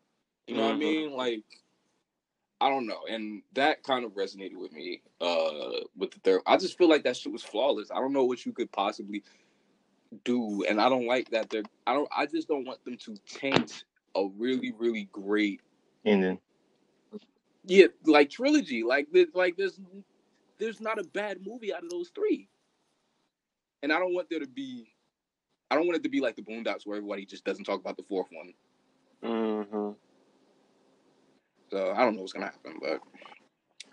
you 0.47 0.55
know 0.55 0.63
what 0.63 0.71
I 0.71 0.75
Mhm. 0.75 0.79
mean? 0.79 1.11
Like, 1.11 1.43
I 2.61 2.69
don't 2.69 2.87
know, 2.87 3.01
and 3.09 3.43
that 3.53 3.83
kind 3.83 4.05
of 4.05 4.13
resonated 4.13 4.57
with 4.57 4.73
me. 4.73 5.01
Uh, 5.21 5.81
with 5.97 6.11
the 6.11 6.19
third, 6.23 6.41
I 6.47 6.57
just 6.57 6.77
feel 6.77 6.89
like 6.89 7.03
that 7.03 7.17
shit 7.17 7.33
was 7.33 7.43
flawless. 7.43 7.91
I 7.91 7.95
don't 7.95 8.13
know 8.13 8.25
what 8.25 8.45
you 8.45 8.53
could 8.53 8.71
possibly 8.71 9.23
do, 10.25 10.63
and 10.69 10.81
I 10.81 10.89
don't 10.89 11.07
like 11.07 11.31
that. 11.31 11.49
They're 11.51 11.63
I 11.87 11.93
don't. 11.93 12.09
I 12.15 12.27
just 12.27 12.47
don't 12.47 12.65
want 12.67 12.83
them 12.85 12.97
to 12.97 13.17
taint 13.27 13.85
a 14.15 14.27
really, 14.37 14.73
really 14.77 15.09
great 15.11 15.61
And 16.05 16.23
then 16.23 16.39
yeah, 17.65 17.87
like 18.05 18.29
trilogy. 18.29 18.83
Like 18.83 19.07
there's 19.11 19.29
like 19.33 19.57
there's 19.57 19.79
there's 20.59 20.81
not 20.81 20.99
a 20.99 21.03
bad 21.03 21.39
movie 21.45 21.73
out 21.73 21.83
of 21.83 21.89
those 21.91 22.11
three. 22.15 22.49
And 23.83 23.93
I 23.93 23.99
don't 23.99 24.15
want 24.15 24.29
there 24.29 24.39
to 24.39 24.47
be 24.47 24.93
I 25.71 25.75
don't 25.75 25.87
want 25.87 25.97
it 25.97 26.03
to 26.03 26.09
be 26.09 26.21
like 26.21 26.35
the 26.35 26.43
Boondocks 26.43 26.85
where 26.85 26.97
everybody 26.97 27.25
just 27.25 27.45
doesn't 27.45 27.65
talk 27.65 27.79
about 27.81 27.97
the 27.97 28.03
fourth 28.03 28.27
one. 28.31 28.53
hmm 29.23 29.91
So 31.75 31.91
I 31.91 32.05
don't 32.05 32.15
know 32.15 32.21
what's 32.21 32.31
gonna 32.31 32.45
happen, 32.45 32.79
but 32.81 33.01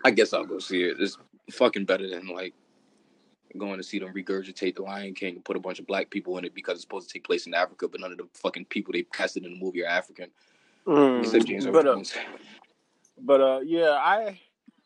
I 0.05 0.11
guess 0.11 0.31
I'll 0.31 0.45
go 0.45 0.57
see 0.57 0.83
it. 0.83 0.95
It's 1.01 1.17
fucking 1.51 1.83
better 1.83 2.09
than 2.09 2.27
like 2.27 2.53
going 3.57 3.75
to 3.75 3.83
see 3.83 3.99
them 3.99 4.13
regurgitate 4.13 4.77
the 4.77 4.83
Lion 4.83 5.13
King 5.13 5.35
and 5.35 5.43
put 5.43 5.57
a 5.57 5.59
bunch 5.59 5.79
of 5.79 5.85
black 5.85 6.09
people 6.09 6.37
in 6.37 6.45
it 6.45 6.55
because 6.55 6.75
it's 6.75 6.83
supposed 6.83 7.09
to 7.09 7.13
take 7.13 7.25
place 7.25 7.45
in 7.45 7.53
Africa, 7.53 7.89
but 7.89 7.99
none 7.99 8.13
of 8.13 8.17
the 8.17 8.27
fucking 8.35 8.65
people 8.65 8.93
they 8.93 9.03
casted 9.03 9.43
in 9.43 9.51
the 9.51 9.59
movie 9.59 9.83
are 9.83 9.89
African. 9.89 10.29
Except 11.19 11.45
James 11.45 11.65
But 11.65 11.85
uh, 11.85 12.01
but 13.19 13.41
uh, 13.41 13.59
yeah, 13.65 13.97
I 13.99 14.39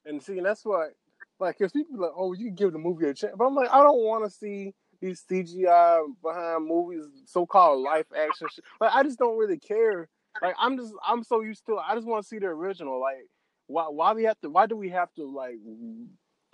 and 0.08 0.20
see, 0.20 0.38
and 0.38 0.48
that's 0.48 0.66
what 0.66 0.96
like 1.40 1.60
because 1.60 1.74
people 1.74 1.98
are 1.98 2.08
like, 2.08 2.14
oh, 2.18 2.34
you 2.34 2.46
can 2.46 2.56
give 2.56 2.74
the 2.74 2.80
movie 2.80 3.06
a 3.06 3.14
chance, 3.14 3.36
but 3.38 3.46
I'm 3.46 3.54
like, 3.54 3.70
I 3.72 3.84
don't 3.84 4.04
want 4.04 4.24
to 4.24 4.32
see 4.32 4.74
these 5.00 5.24
CGI 5.30 6.02
behind 6.24 6.66
movies, 6.66 7.06
so-called 7.26 7.84
life 7.84 8.08
action 8.20 8.48
shit. 8.52 8.66
Like, 8.82 8.92
I 8.92 9.04
just 9.04 9.20
don't 9.20 9.38
really 9.38 9.60
care. 9.60 10.10
Like, 10.42 10.56
I'm 10.60 10.78
just, 10.78 10.94
I'm 11.06 11.24
so 11.24 11.42
used 11.42 11.66
to. 11.68 11.74
it. 11.74 11.82
I 11.88 11.96
just 11.96 12.08
want 12.08 12.24
to 12.24 12.28
see 12.28 12.40
the 12.40 12.48
original. 12.48 13.00
Like, 13.00 13.28
why, 13.68 13.84
why 13.90 14.14
we 14.14 14.24
have 14.26 14.40
to? 14.42 14.50
Why 14.50 14.66
do 14.68 14.76
we 14.76 14.90
have 14.90 15.14
to 15.16 15.26
like 15.26 15.56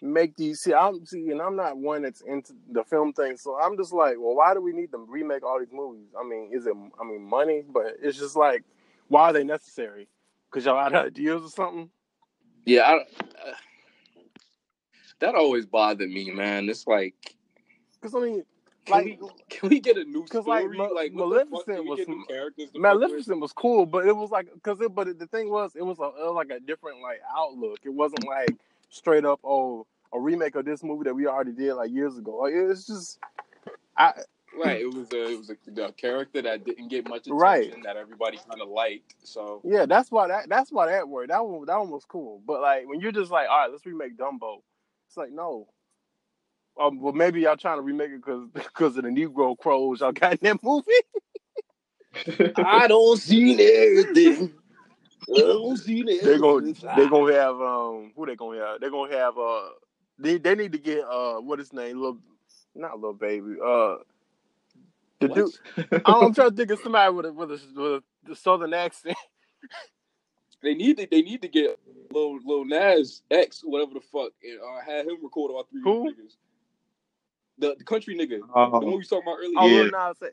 make 0.01 0.35
these? 0.35 0.61
See, 0.61 0.73
I'm 0.73 1.05
see, 1.05 1.29
and 1.29 1.41
I'm 1.41 1.55
not 1.55 1.77
one 1.77 2.03
that's 2.03 2.21
into 2.21 2.53
the 2.71 2.83
film 2.83 3.13
thing, 3.13 3.37
so 3.37 3.59
I'm 3.59 3.77
just 3.77 3.93
like, 3.93 4.15
well, 4.19 4.35
why 4.35 4.53
do 4.53 4.61
we 4.61 4.73
need 4.73 4.91
to 4.91 4.97
remake 4.97 5.43
all 5.43 5.59
these 5.59 5.71
movies? 5.73 6.07
I 6.19 6.27
mean, 6.27 6.51
is 6.53 6.65
it? 6.65 6.73
I 6.99 7.03
mean, 7.05 7.23
money, 7.23 7.63
but 7.71 7.97
it's 8.01 8.17
just 8.17 8.35
like 8.35 8.63
Why 9.09 9.29
are 9.29 9.33
they 9.33 9.43
necessary? 9.43 10.07
Because 10.51 10.65
y'all 10.65 10.79
out 10.79 10.95
of 10.95 11.05
ideas 11.05 11.43
or 11.43 11.49
something? 11.49 11.89
Yeah, 12.65 12.81
I, 12.81 12.95
uh, 12.95 13.53
that 15.19 15.35
always 15.35 15.65
bothered 15.65 16.09
me, 16.09 16.31
man. 16.31 16.69
It's 16.69 16.87
like, 16.87 17.15
Because 18.01 18.15
I 18.15 18.19
mean, 18.19 18.43
can 18.85 18.95
like, 18.95 19.05
we 19.05 19.29
can 19.49 19.69
we 19.69 19.79
get 19.79 19.97
a 19.97 20.03
new 20.03 20.25
story? 20.27 20.77
like, 20.77 21.13
what? 21.13 21.13
Maleficent 21.13 21.85
was 21.85 21.99
get 21.99 22.09
new 22.09 22.25
characters? 22.27 22.71
to 22.71 22.79
fuck 22.79 22.93
with? 22.93 23.01
Maleficent 23.01 23.39
was 23.39 23.53
cool, 23.53 23.85
but 23.85 24.05
it 24.07 24.15
was 24.15 24.31
like 24.31 24.53
because 24.53 24.79
it. 24.81 24.93
But 24.93 25.19
the 25.19 25.27
thing 25.27 25.49
was, 25.49 25.75
it 25.75 25.83
was, 25.83 25.99
a, 25.99 26.03
it 26.03 26.25
was 26.25 26.35
like 26.35 26.49
a 26.49 26.59
different 26.59 27.01
like 27.01 27.21
outlook. 27.37 27.79
It 27.83 27.93
wasn't 27.93 28.25
like 28.25 28.55
straight 28.89 29.25
up 29.25 29.39
oh 29.43 29.85
a 30.13 30.19
remake 30.19 30.55
of 30.55 30.65
this 30.65 30.83
movie 30.83 31.05
that 31.05 31.15
we 31.15 31.27
already 31.27 31.51
did 31.51 31.73
like 31.73 31.91
years 31.91 32.17
ago. 32.17 32.37
Like, 32.37 32.53
it's 32.53 32.85
just 32.85 33.19
I 33.97 34.13
Right, 34.55 34.81
it 34.81 34.93
was 34.93 35.11
a 35.11 35.31
it 35.31 35.37
was 35.37 35.49
a, 35.49 35.81
a 35.81 35.91
character 35.93 36.41
that 36.41 36.63
didn't 36.63 36.89
get 36.89 37.07
much 37.07 37.21
attention 37.21 37.37
Right. 37.37 37.83
that 37.83 37.97
everybody 37.97 38.37
kind 38.47 38.61
of 38.61 38.69
liked. 38.69 39.15
So 39.23 39.61
yeah. 39.63 39.85
That's 39.85 40.11
why 40.11 40.27
that 40.27 40.47
that's 40.47 40.71
why 40.71 40.87
that 40.87 41.09
worked. 41.09 41.29
That 41.29 41.43
one 41.43 41.65
that 41.65 41.79
one 41.79 41.89
was 41.89 42.05
cool. 42.05 42.41
But 42.45 42.61
like 42.61 42.87
when 42.87 42.99
you're 42.99 43.11
just 43.11 43.31
like 43.31 43.47
all 43.49 43.57
right, 43.57 43.71
let's 43.71 43.85
remake 43.85 44.17
Dumbo. 44.17 44.61
It's 45.07 45.17
like 45.17 45.31
no. 45.31 45.67
Um, 46.79 46.99
well, 46.99 47.13
maybe 47.13 47.41
y'all 47.41 47.55
trying 47.55 47.77
to 47.77 47.81
remake 47.81 48.11
it 48.11 48.17
because 48.17 48.47
because 48.53 48.97
of 48.97 49.03
the 49.03 49.09
Negro 49.09 49.57
crows 49.57 49.99
y'all 49.99 50.11
got 50.11 50.33
in 50.33 50.39
that 50.41 50.63
movie. 50.63 50.91
I 52.57 52.87
don't 52.87 53.17
see 53.17 53.53
everything. 53.53 54.53
I 55.35 55.39
don't 55.39 55.77
see 55.77 56.03
They're 56.03 56.39
gonna 56.39 56.73
they're 56.95 57.09
gonna 57.09 57.33
have 57.33 57.61
um 57.61 58.11
who 58.15 58.25
they 58.25 58.35
gonna 58.35 58.59
have? 58.59 58.81
They're 58.81 58.91
gonna 58.91 59.15
have 59.15 59.37
uh 59.37 59.69
they 60.19 60.37
they 60.37 60.55
need 60.55 60.71
to 60.73 60.77
get 60.77 61.03
uh 61.03 61.35
what 61.35 61.59
his 61.59 61.73
name 61.73 61.97
little 61.97 62.19
not 62.75 62.95
little 62.95 63.13
baby 63.13 63.55
uh 63.63 63.95
the 65.19 65.27
What? 65.27 65.35
dude 65.35 66.01
I'm 66.05 66.33
trying 66.33 66.51
to 66.51 66.55
think 66.55 66.71
of 66.71 66.79
somebody 66.79 67.13
with 67.13 67.25
a 67.25 67.33
with 67.33 67.51
a, 67.51 67.59
with 67.75 68.03
a 68.31 68.35
southern 68.35 68.73
accent. 68.73 69.17
They 70.61 70.75
need 70.75 70.97
to 70.97 71.07
they 71.09 71.21
need 71.21 71.41
to 71.41 71.47
get 71.47 71.79
little 72.11 72.37
little 72.37 72.65
Nas 72.65 73.21
X 73.29 73.61
whatever 73.63 73.93
the 73.95 74.01
fuck 74.01 74.31
and 74.43 74.59
uh, 74.59 74.85
have 74.85 75.05
him 75.07 75.17
record 75.21 75.51
all 75.51 75.67
three 75.69 75.81
Who? 75.83 76.09
niggas. 76.09 76.35
The, 77.59 77.75
the 77.77 77.83
country 77.83 78.15
nigga, 78.15 78.39
Oh. 78.55 78.79
the 78.79 78.85
one 78.85 78.97
we 78.97 79.03
talking 79.03 79.23
about 79.27 79.37
earlier. 79.39 79.53
Oh 79.57 79.67
Yeah. 79.67 79.81
Lil 79.83 79.91
Nas 79.91 80.31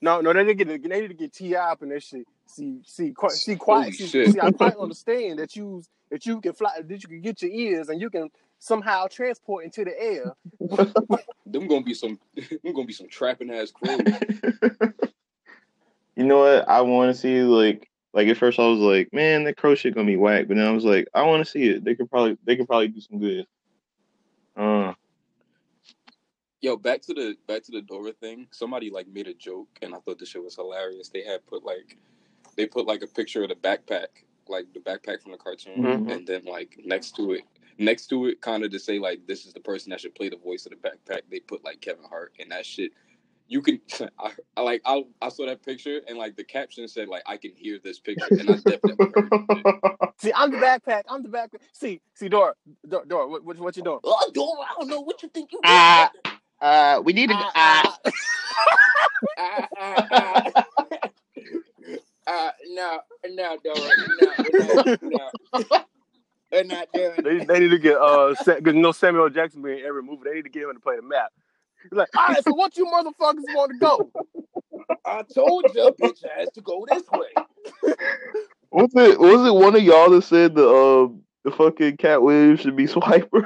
no 0.00 0.20
no 0.20 0.32
they 0.32 0.42
need 0.44 0.58
to 0.58 0.64
get 0.64 0.82
they 0.88 1.00
need 1.00 1.08
to 1.08 1.14
get 1.14 1.32
T.I. 1.32 1.72
up 1.72 1.82
in 1.82 1.90
that 1.90 2.02
shit. 2.02 2.26
See 2.46 2.80
see 2.84 3.12
quite 3.12 3.32
see 3.32 3.56
quite 3.56 3.82
Holy 3.84 3.92
see, 3.92 4.26
see 4.32 4.40
I 4.40 4.50
quite 4.50 4.76
understand 4.76 5.38
that 5.38 5.54
you 5.56 5.82
that 6.10 6.24
you 6.26 6.40
can 6.40 6.52
fly 6.52 6.70
that 6.82 7.02
you 7.02 7.08
can 7.08 7.20
get 7.20 7.42
your 7.42 7.50
ears 7.50 7.88
and 7.88 8.00
you 8.00 8.10
can 8.10 8.30
somehow 8.58 9.06
transport 9.08 9.64
into 9.64 9.84
the 9.84 10.00
air. 10.00 10.34
Them 11.46 11.66
gonna 11.66 11.82
be 11.82 11.94
some 11.94 12.18
them 12.34 12.72
gonna 12.72 12.86
be 12.86 12.92
some 12.92 13.08
trapping 13.08 13.50
ass 13.50 13.70
crows. 13.70 14.00
you 16.16 16.24
know 16.24 16.38
what? 16.38 16.68
I 16.68 16.80
want 16.82 17.14
to 17.14 17.20
see 17.20 17.40
like 17.42 17.90
like 18.14 18.28
at 18.28 18.36
first 18.36 18.58
I 18.58 18.66
was 18.66 18.78
like, 18.78 19.12
man, 19.12 19.44
that 19.44 19.56
crow 19.56 19.74
shit 19.74 19.94
gonna 19.94 20.06
be 20.06 20.16
whack, 20.16 20.48
but 20.48 20.56
then 20.56 20.66
I 20.66 20.72
was 20.72 20.84
like, 20.84 21.06
I 21.14 21.22
want 21.22 21.44
to 21.44 21.50
see 21.50 21.64
it. 21.68 21.84
They 21.84 21.94
could 21.94 22.10
probably 22.10 22.38
they 22.44 22.56
could 22.56 22.66
probably 22.66 22.88
do 22.88 23.00
some 23.00 23.18
good. 23.18 23.46
Uh, 24.56 24.92
Yo, 26.62 26.76
back 26.76 27.02
to 27.02 27.14
the 27.14 27.36
back 27.48 27.62
to 27.64 27.72
the 27.72 27.82
Dora 27.82 28.12
thing. 28.14 28.48
Somebody 28.52 28.90
like 28.90 29.08
made 29.08 29.28
a 29.28 29.34
joke, 29.34 29.70
and 29.82 29.94
I 29.94 30.00
thought 30.00 30.18
the 30.18 30.26
shit 30.26 30.44
was 30.44 30.56
hilarious. 30.56 31.10
They 31.10 31.24
had 31.24 31.46
put 31.46 31.64
like, 31.64 31.98
they 32.56 32.66
put 32.66 32.86
like 32.86 33.02
a 33.02 33.08
picture 33.08 33.42
of 33.44 33.50
the 33.50 33.56
backpack, 33.56 34.08
like 34.48 34.66
the 34.74 34.80
backpack 34.80 35.22
from 35.22 35.32
the 35.32 35.38
cartoon, 35.38 35.92
Mhm. 36.06 36.12
and 36.12 36.26
then 36.26 36.44
like 36.46 36.78
next 36.84 37.16
to 37.16 37.32
it, 37.34 37.44
next 37.78 38.08
to 38.08 38.26
it, 38.26 38.40
kind 38.42 38.64
of 38.64 38.72
to 38.72 38.80
say 38.80 38.98
like 38.98 39.26
this 39.26 39.46
is 39.46 39.54
the 39.54 39.60
person 39.60 39.90
that 39.90 40.00
should 40.00 40.14
play 40.16 40.28
the 40.30 40.36
voice 40.38 40.66
of 40.66 40.72
the 40.72 40.78
backpack. 40.88 41.22
They 41.30 41.40
put 41.40 41.64
like 41.64 41.80
Kevin 41.80 42.04
Hart, 42.04 42.34
and 42.40 42.52
that 42.52 42.66
shit. 42.66 42.92
You 43.48 43.62
can, 43.62 43.80
I, 44.18 44.32
I 44.56 44.62
like, 44.62 44.82
I, 44.86 45.04
I 45.22 45.28
saw 45.30 45.46
that 45.46 45.64
picture, 45.64 46.00
and 46.08 46.18
like 46.18 46.36
the 46.36 46.44
caption 46.44 46.88
said 46.88 47.08
like 47.08 47.24
I 47.26 47.36
can 47.38 47.52
hear 47.56 47.78
this 47.82 48.00
picture, 48.00 48.32
and 48.38 48.50
I 48.50 48.56
definitely 48.58 49.08
heard 49.12 49.34
it. 49.52 49.66
See, 50.20 50.32
I'm 50.34 50.50
the 50.52 50.58
backpack. 50.58 51.02
I'm 51.08 51.22
the 51.22 51.28
backpack. 51.30 51.60
See, 51.72 52.00
see, 52.14 52.28
Dora, 52.28 52.54
Dora, 52.88 53.06
Dora 53.06 53.28
what, 53.28 53.44
what, 53.44 53.58
what 53.58 53.76
you 53.76 53.82
doing? 53.84 54.00
Oh, 54.04 54.30
Dora, 54.34 54.62
I 54.62 54.74
don't 54.80 54.88
know 54.88 55.00
what 55.02 55.22
you 55.22 55.28
think 55.30 55.52
you 55.52 55.60
Ah. 55.64 56.10
Uh, 56.62 57.02
we 57.04 57.12
need 57.12 57.28
to. 57.28 57.34
Ah, 57.36 57.98
Uh, 58.04 58.10
ah, 59.38 59.68
ah, 59.78 60.08
ah. 60.12 60.64
Uh, 62.24 62.50
no, 62.68 63.00
no, 63.30 63.58
Dora, 63.64 63.90
no, 64.20 64.30
no, 64.52 64.96
no. 65.02 65.80
They're 66.52 66.62
not 66.62 66.86
doing 66.94 67.20
They, 67.24 67.44
they 67.44 67.58
need 67.58 67.70
to 67.70 67.78
get 67.78 67.96
uh, 67.96 68.28
because 68.28 68.74
you 68.74 68.80
know 68.80 68.92
Samuel 68.92 69.28
Jackson 69.28 69.60
being 69.60 69.80
in 69.80 69.84
every 69.84 70.04
movie. 70.04 70.20
They 70.24 70.34
need 70.34 70.44
to 70.44 70.48
get 70.48 70.62
him 70.62 70.74
to 70.74 70.78
play 70.78 70.94
the 70.94 71.02
map. 71.02 71.32
He's 71.82 71.92
like, 71.92 72.08
all 72.16 72.28
right, 72.28 72.44
so 72.44 72.54
what 72.54 72.76
you 72.76 72.86
motherfuckers 72.86 73.42
want 73.54 73.72
to 73.72 73.78
go? 73.78 74.12
I 75.04 75.22
told 75.34 75.64
you, 75.74 75.92
bitch 76.00 76.24
ass 76.38 76.48
to 76.54 76.60
go 76.60 76.86
this 76.88 77.02
way. 77.10 77.96
was 78.70 78.90
it 78.94 79.18
was 79.18 79.46
it 79.46 79.54
one 79.54 79.74
of 79.74 79.82
y'all 79.82 80.10
that 80.10 80.22
said 80.22 80.54
the 80.54 80.68
uh 80.68 81.08
the 81.42 81.50
fucking 81.50 81.96
Katt 81.96 82.22
Williams 82.22 82.60
should 82.60 82.76
be 82.76 82.86
Swiper? 82.86 83.42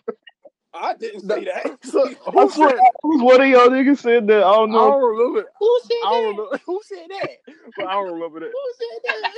I 0.74 0.94
didn't 0.94 1.28
say 1.28 1.44
that. 1.44 1.78
So, 1.84 2.08
I 2.26 2.30
who 2.30 2.50
said? 2.50 2.72
it 2.72 2.80
one 3.02 3.40
of 3.40 3.48
y'all 3.48 3.68
niggas 3.68 3.98
said 3.98 4.26
that. 4.28 4.38
I 4.42 4.52
don't 4.52 4.70
know. 4.70 4.78
I 4.78 4.82
know. 4.82 4.90
don't 4.92 5.18
remember. 5.18 5.48
Who 5.58 5.80
said 5.82 5.94
I 6.04 6.10
don't 6.10 6.22
that? 6.22 6.42
remember 6.42 6.60
who 6.66 6.80
said 6.84 7.06
that, 7.10 7.30
but 7.76 7.86
I 7.86 7.92
don't 7.92 8.12
remember 8.14 8.40
that. 8.40 8.52
Who 8.52 8.72
said 8.78 9.00
that? 9.04 9.32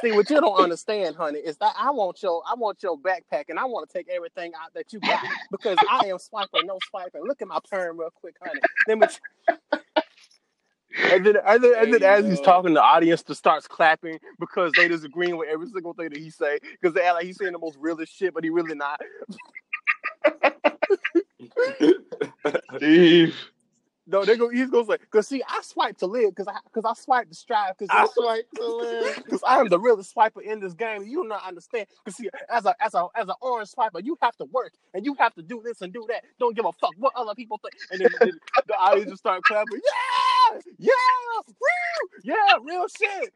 See, 0.00 0.12
what 0.12 0.30
you 0.30 0.40
don't 0.40 0.56
understand, 0.56 1.16
honey, 1.16 1.40
is 1.40 1.56
that 1.58 1.74
I 1.76 1.90
want 1.90 2.22
your 2.22 2.42
I 2.48 2.54
want 2.54 2.82
your 2.82 2.96
backpack 2.96 3.44
and 3.48 3.58
I 3.58 3.64
want 3.64 3.88
to 3.88 3.98
take 3.98 4.08
everything 4.08 4.52
out 4.54 4.72
that 4.74 4.92
you 4.92 5.00
got 5.00 5.24
because 5.50 5.76
I 5.90 6.06
am 6.06 6.18
swiping, 6.18 6.66
no 6.66 6.78
swiping. 6.88 7.22
Look 7.24 7.42
at 7.42 7.48
my 7.48 7.58
perm 7.68 7.98
real 7.98 8.10
quick, 8.10 8.36
honey. 8.40 8.60
Then 8.86 9.00
what 9.00 9.18
and 11.04 11.26
then, 11.26 11.36
and 11.46 11.64
then, 11.64 11.72
and 11.76 11.94
then 11.94 12.02
as 12.02 12.26
he's 12.26 12.40
talking, 12.40 12.74
the 12.74 12.82
audience 12.82 13.22
just 13.22 13.38
starts 13.38 13.66
clapping 13.66 14.18
because 14.38 14.72
they 14.76 14.88
disagreeing 14.88 15.36
with 15.36 15.48
every 15.48 15.66
single 15.68 15.94
thing 15.94 16.10
that 16.10 16.18
he 16.18 16.30
say 16.30 16.58
because 16.80 16.94
they 16.94 17.02
act 17.02 17.14
like 17.14 17.24
he's 17.24 17.38
saying 17.38 17.52
the 17.52 17.58
most 17.58 17.76
realest 17.80 18.14
shit, 18.14 18.34
but 18.34 18.44
he 18.44 18.50
really 18.50 18.74
not. 18.74 19.00
Steve. 22.76 23.34
No, 24.10 24.24
they 24.24 24.38
go. 24.38 24.48
He's 24.48 24.70
goes 24.70 24.88
like, 24.88 25.02
cause 25.10 25.28
see, 25.28 25.42
I 25.46 25.60
swipe 25.62 25.98
to 25.98 26.06
live, 26.06 26.34
cause 26.34 26.48
I, 26.48 26.58
cause 26.72 26.84
I 26.86 26.94
swipe 26.94 27.28
to 27.28 27.34
strive, 27.34 27.76
cause 27.76 27.88
I 27.90 28.06
swipe 28.14 28.46
to 28.56 28.66
live. 28.66 29.22
Cause 29.28 29.40
I 29.46 29.60
am 29.60 29.68
the 29.68 29.78
realest 29.78 30.14
swiper 30.14 30.40
in 30.42 30.60
this 30.60 30.72
game. 30.72 31.02
You 31.02 31.24
do 31.24 31.28
not 31.28 31.46
understand. 31.46 31.88
Cause 32.06 32.16
see, 32.16 32.30
as 32.48 32.64
a 32.64 32.74
as 32.80 32.94
a 32.94 33.06
as 33.14 33.28
an 33.28 33.34
orange 33.42 33.68
swiper, 33.70 34.02
you 34.02 34.16
have 34.22 34.34
to 34.38 34.46
work 34.46 34.72
and 34.94 35.04
you 35.04 35.14
have 35.18 35.34
to 35.34 35.42
do 35.42 35.60
this 35.62 35.82
and 35.82 35.92
do 35.92 36.06
that. 36.08 36.24
Don't 36.40 36.56
give 36.56 36.64
a 36.64 36.72
fuck 36.72 36.92
what 36.96 37.12
other 37.16 37.34
people 37.34 37.60
think. 37.62 37.74
And 37.92 38.00
then, 38.00 38.08
then 38.18 38.40
the 38.66 38.74
audience 38.78 39.10
just 39.10 39.20
start 39.20 39.42
clapping. 39.42 39.74
Yeah, 39.74 40.27
yeah, 40.78 40.92
woo, 41.46 41.54
yeah, 42.24 42.54
real 42.64 42.86
shit. 42.88 43.34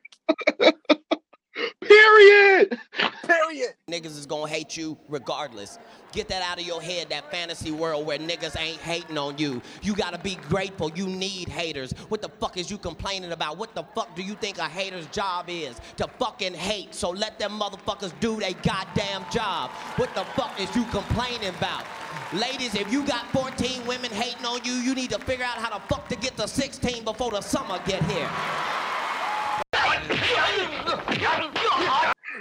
Period. 1.82 2.78
Period. 3.26 3.74
Niggas 3.90 4.18
is 4.18 4.26
gonna 4.26 4.48
hate 4.48 4.76
you 4.76 4.98
regardless. 5.08 5.78
Get 6.12 6.28
that 6.28 6.42
out 6.42 6.58
of 6.58 6.66
your 6.66 6.80
head, 6.80 7.10
that 7.10 7.30
fantasy 7.30 7.70
world 7.70 8.06
where 8.06 8.18
niggas 8.18 8.58
ain't 8.58 8.80
hating 8.80 9.18
on 9.18 9.36
you. 9.36 9.60
You 9.82 9.94
gotta 9.94 10.18
be 10.18 10.36
grateful. 10.48 10.90
You 10.90 11.06
need 11.06 11.48
haters. 11.48 11.92
What 12.08 12.22
the 12.22 12.28
fuck 12.28 12.56
is 12.56 12.70
you 12.70 12.78
complaining 12.78 13.32
about? 13.32 13.58
What 13.58 13.74
the 13.74 13.82
fuck 13.94 14.14
do 14.16 14.22
you 14.22 14.34
think 14.34 14.58
a 14.58 14.68
hater's 14.68 15.06
job 15.08 15.46
is? 15.48 15.78
To 15.96 16.08
fucking 16.18 16.54
hate. 16.54 16.94
So 16.94 17.10
let 17.10 17.38
them 17.38 17.60
motherfuckers 17.60 18.18
do 18.20 18.40
their 18.40 18.54
goddamn 18.62 19.24
job. 19.30 19.70
What 19.96 20.14
the 20.14 20.24
fuck 20.36 20.58
is 20.58 20.74
you 20.74 20.84
complaining 20.86 21.50
about? 21.50 21.84
Ladies, 22.32 22.74
if 22.74 22.90
you 22.90 23.04
got 23.04 23.26
14 23.26 23.86
women 23.86 24.10
hating 24.10 24.46
on 24.46 24.64
you, 24.64 24.72
you 24.72 24.94
need 24.94 25.10
to 25.10 25.18
figure 25.18 25.44
out 25.44 25.58
how 25.58 25.78
the 25.78 25.84
fuck 25.84 26.08
to 26.08 26.16
get 26.16 26.34
to 26.38 26.48
16 26.48 27.04
before 27.04 27.30
the 27.30 27.42
summer 27.42 27.78
get 27.84 28.02
here. 28.04 28.30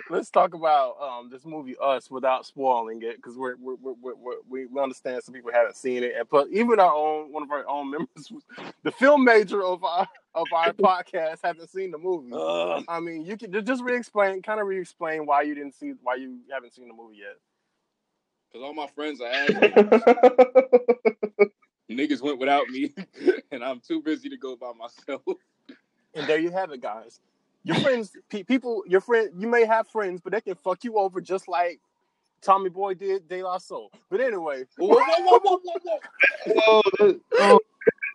Let's 0.10 0.30
talk 0.30 0.54
about 0.54 0.96
um, 1.02 1.30
this 1.30 1.46
movie 1.46 1.76
Us 1.82 2.10
without 2.10 2.46
spoiling 2.46 3.02
it, 3.02 3.18
because 3.18 3.36
we're, 3.36 3.56
we're, 3.60 3.76
we're, 3.82 4.16
we're, 4.16 4.36
we 4.50 4.66
we 4.66 4.82
understand 4.82 5.24
some 5.24 5.34
people 5.34 5.52
haven't 5.54 5.76
seen 5.76 6.04
it, 6.04 6.14
and 6.18 6.28
but 6.30 6.48
even 6.52 6.80
our 6.80 6.94
own 6.94 7.34
one 7.34 7.44
of 7.44 7.52
our 7.52 7.68
own 7.68 7.92
members, 7.92 8.32
the 8.84 8.92
film 8.92 9.26
major 9.26 9.62
of 9.62 9.84
our 9.84 10.08
of 10.34 10.48
our 10.54 10.72
podcast, 10.74 11.40
haven't 11.44 11.70
seen 11.70 11.92
the 11.92 11.98
movie. 11.98 12.32
Ugh. 12.34 12.86
I 12.88 13.02
mean, 13.02 13.26
you 13.26 13.36
can 13.36 13.52
just 13.66 13.84
re-explain, 13.84 14.42
kind 14.42 14.62
of 14.62 14.68
re-explain 14.68 15.26
why 15.26 15.42
you 15.42 15.54
didn't 15.54 15.76
see, 15.76 15.94
why 16.02 16.16
you 16.16 16.40
haven't 16.50 16.74
seen 16.74 16.88
the 16.88 16.94
movie 16.94 17.18
yet. 17.18 17.36
Cause 18.53 18.61
all 18.64 18.73
my 18.73 18.88
friends 18.88 19.22
are 19.22 19.28
assholes. 19.32 19.72
Niggas 21.90 22.22
went 22.22 22.40
without 22.40 22.68
me, 22.68 22.94
and 23.52 23.64
I'm 23.64 23.80
too 23.80 24.02
busy 24.02 24.30
to 24.30 24.38
go 24.38 24.56
by 24.56 24.72
myself. 24.73 25.22
And 26.14 26.28
there 26.28 26.40
you 26.40 26.52
have 26.52 26.72
it, 26.72 26.82
guys. 26.82 27.19
Your 27.64 27.78
friends, 27.78 28.11
pe- 28.30 28.44
people, 28.44 28.84
your 28.88 29.02
friend, 29.02 29.30
you 29.38 29.48
may 29.48 29.65
have 29.65 29.88
friends, 29.88 30.19
but 30.22 30.34
they 30.34 30.41
can 30.41 30.56
fuck 30.56 30.84
you 30.84 30.98
over 30.98 31.22
just 31.22 31.48
like 31.48 31.80
Tommy 32.41 32.69
Boy 32.69 32.95
did 32.95 33.28
De 33.28 33.44
La 33.44 33.57
Soul. 33.60 33.91
But 34.10 34.19
anyway, 34.19 34.65
Whoa, 34.78 34.88
whoa, 34.88 35.40
whoa, 35.40 35.40
whoa, 35.44 35.60
whoa, 35.64 35.80
whoa. 35.84 36.82
Oh, 37.40 37.61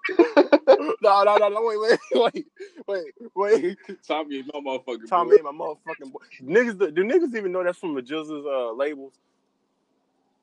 oh, 0.68 0.94
no, 1.02 1.22
no, 1.24 1.36
no, 1.36 1.48
no, 1.48 1.62
wait, 1.62 1.78
wait, 1.80 1.98
wait, 2.14 2.46
wait, 2.86 3.14
wait. 3.34 3.78
Tommy 4.06 4.38
ain't 4.38 4.50
no 4.52 4.60
motherfucker. 4.60 5.08
Tommy 5.08 5.30
boy. 5.30 5.34
ain't 5.36 5.44
my 5.44 5.52
motherfucking 5.52 6.12
boy. 6.12 6.20
Niggas, 6.42 6.94
do 6.94 7.04
niggas 7.04 7.34
even 7.34 7.52
know 7.52 7.62
that's 7.64 7.78
from 7.78 7.94
the 7.94 8.02
GZA's 8.02 8.46
uh, 8.46 8.72
labels? 8.72 9.14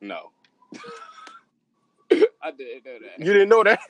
No. 0.04 0.30
I 2.42 2.50
didn't 2.50 2.84
know 2.84 2.98
that. 3.00 3.18
You 3.18 3.32
didn't 3.32 3.48
know 3.48 3.64
that? 3.64 3.80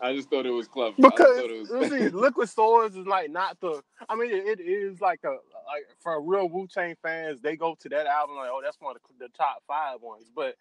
I 0.00 0.14
just 0.14 0.30
thought 0.30 0.46
it 0.46 0.50
was 0.50 0.66
clever. 0.66 0.94
I 0.98 1.02
Because 1.02 1.42
was 1.70 1.90
see, 1.90 2.08
Liquid 2.08 2.48
Swords 2.48 2.96
is 2.96 3.06
like 3.06 3.30
not 3.30 3.60
the. 3.60 3.82
I 4.08 4.16
mean, 4.16 4.30
it, 4.30 4.60
it 4.60 4.62
is 4.62 5.00
like 5.00 5.20
a 5.24 5.28
like 5.28 5.84
for 6.00 6.20
real 6.22 6.48
Wu 6.48 6.66
Tang 6.66 6.96
fans, 7.02 7.40
they 7.42 7.56
go 7.56 7.76
to 7.80 7.88
that 7.90 8.06
album 8.06 8.36
like, 8.36 8.48
oh, 8.50 8.60
that's 8.64 8.80
one 8.80 8.96
of 8.96 9.02
the, 9.18 9.26
the 9.26 9.32
top 9.36 9.62
five 9.68 10.00
ones. 10.00 10.30
But 10.34 10.56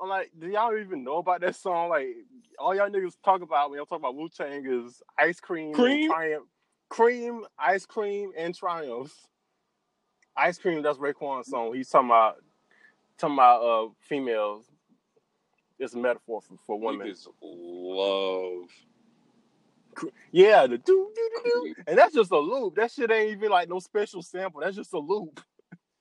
I'm 0.00 0.08
like, 0.08 0.32
do 0.38 0.48
y'all 0.48 0.76
even 0.76 1.04
know 1.04 1.18
about 1.18 1.40
that 1.42 1.56
song? 1.56 1.88
Like, 1.88 2.08
all 2.58 2.74
y'all 2.74 2.90
niggas 2.90 3.14
talk 3.24 3.42
about 3.42 3.70
when 3.70 3.76
y'all 3.78 3.86
talk 3.86 4.00
about 4.00 4.16
Wu 4.16 4.28
Tang 4.28 4.64
is 4.66 5.02
Ice 5.18 5.40
Cream, 5.40 5.68
and 5.68 5.76
Cream? 5.76 6.10
Triumph, 6.10 6.48
Cream, 6.88 7.44
Ice 7.58 7.86
Cream, 7.86 8.32
and 8.36 8.54
Triumph. 8.54 9.12
Ice 10.36 10.58
Cream, 10.58 10.82
that's 10.82 10.98
Raekwon's 10.98 11.48
song. 11.48 11.74
He's 11.74 11.88
talking 11.88 12.08
about 12.08 12.36
talking 13.24 13.36
about 13.36 13.62
uh 13.62 13.88
females. 14.00 14.64
It's 15.78 15.94
a 15.94 15.98
metaphor 15.98 16.40
for, 16.40 16.56
for 16.66 16.78
women. 16.78 17.08
Niggas 17.08 17.26
love. 17.42 18.68
Yeah, 20.32 20.66
the 20.66 20.78
do 20.78 21.10
do 21.14 21.30
do 21.34 21.42
do, 21.44 21.74
and 21.86 21.96
that's 21.96 22.14
just 22.14 22.32
a 22.32 22.38
loop. 22.38 22.74
That 22.76 22.90
shit 22.90 23.10
ain't 23.10 23.30
even 23.30 23.50
like 23.50 23.68
no 23.68 23.78
special 23.78 24.22
sample. 24.22 24.60
That's 24.60 24.76
just 24.76 24.92
a 24.92 24.98
loop. 24.98 25.40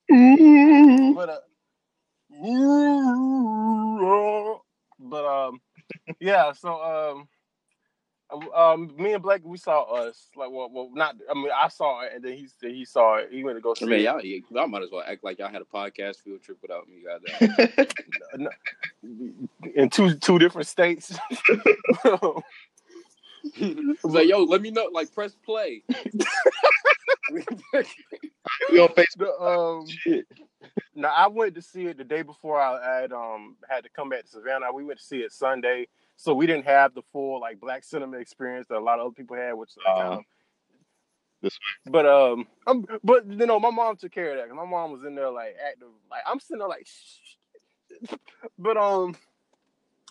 but 0.10 1.30
uh, 1.30 1.40
but 5.00 5.26
um, 5.26 5.62
yeah. 6.20 6.52
So 6.54 6.82
um, 6.82 7.28
um, 8.56 8.92
me 8.98 9.14
and 9.14 9.24
Blake, 9.24 9.42
we 9.44 9.58
saw 9.58 9.84
us. 9.84 10.30
Like, 10.36 10.50
well, 10.52 10.70
well, 10.72 10.90
not. 10.94 11.16
I 11.30 11.34
mean, 11.34 11.50
I 11.56 11.68
saw 11.68 12.02
it, 12.02 12.12
and 12.16 12.24
then 12.24 12.34
he 12.34 12.48
said 12.48 12.72
he 12.72 12.86
saw 12.86 13.18
it. 13.18 13.30
He 13.32 13.44
went 13.44 13.58
to 13.58 13.62
go 13.62 13.74
see 13.74 13.86
I 13.86 13.90
mean, 13.90 14.02
y'all, 14.02 14.22
y'all 14.22 14.68
might 14.68 14.84
as 14.84 14.90
well 14.92 15.04
act 15.06 15.24
like 15.24 15.40
y'all 15.40 15.52
had 15.52 15.62
a 15.62 15.66
podcast 15.66 16.18
field 16.18 16.42
trip 16.42 16.58
without 16.62 16.88
me. 16.88 17.04
guys. 17.04 17.88
in 19.76 19.90
two 19.90 20.16
two 20.16 20.40
different 20.40 20.68
states. 20.68 21.18
It's 23.56 24.04
like, 24.06 24.30
yo, 24.30 24.44
let 24.44 24.62
me 24.62 24.72
know. 24.72 24.90
Like, 24.92 25.14
press 25.14 25.36
play. 25.46 25.84
We 28.72 28.80
on 28.80 28.90
Facebook. 28.90 29.42
Um, 29.42 30.24
now 30.96 31.10
I 31.10 31.28
went 31.28 31.56
to 31.56 31.62
see 31.62 31.86
it 31.88 31.98
the 31.98 32.04
day 32.04 32.22
before 32.22 32.60
I 32.60 33.02
had 33.02 33.12
um 33.12 33.56
had 33.68 33.84
to 33.84 33.90
come 33.90 34.10
back 34.10 34.24
to 34.24 34.28
Savannah. 34.28 34.72
We 34.74 34.84
went 34.84 35.00
to 35.00 35.06
see 35.06 35.20
it 35.20 35.32
Sunday, 35.32 35.88
so 36.16 36.34
we 36.34 36.48
didn't 36.48 36.66
have 36.66 36.94
the 36.94 37.02
full 37.12 37.40
like 37.40 37.60
black 37.60 37.84
cinema 37.84 38.18
experience 38.18 38.68
that 38.70 38.78
a 38.78 38.80
lot 38.80 39.00
of 39.00 39.08
other 39.08 39.16
people 39.16 39.36
had, 39.36 39.54
which 39.54 39.72
like, 39.78 39.98
Uh, 40.06 40.12
um, 40.14 40.26
This 41.42 41.58
but 41.86 42.06
um, 42.06 42.48
um, 42.68 42.86
but 43.04 43.26
you 43.26 43.46
know, 43.46 43.60
my 43.60 43.72
mom 43.72 43.98
took 43.98 44.12
care 44.12 44.32
of 44.32 44.38
that. 44.38 44.56
my 44.56 44.66
mom 44.66 44.92
was 44.92 45.04
in 45.04 45.16
there 45.16 45.30
like 45.30 45.56
active, 45.68 45.90
like 46.10 46.22
I'm 46.26 46.40
sitting 46.40 46.60
there 46.60 46.68
like, 46.70 46.88
Shh. 46.88 47.36
but 48.58 48.78
um, 48.78 49.16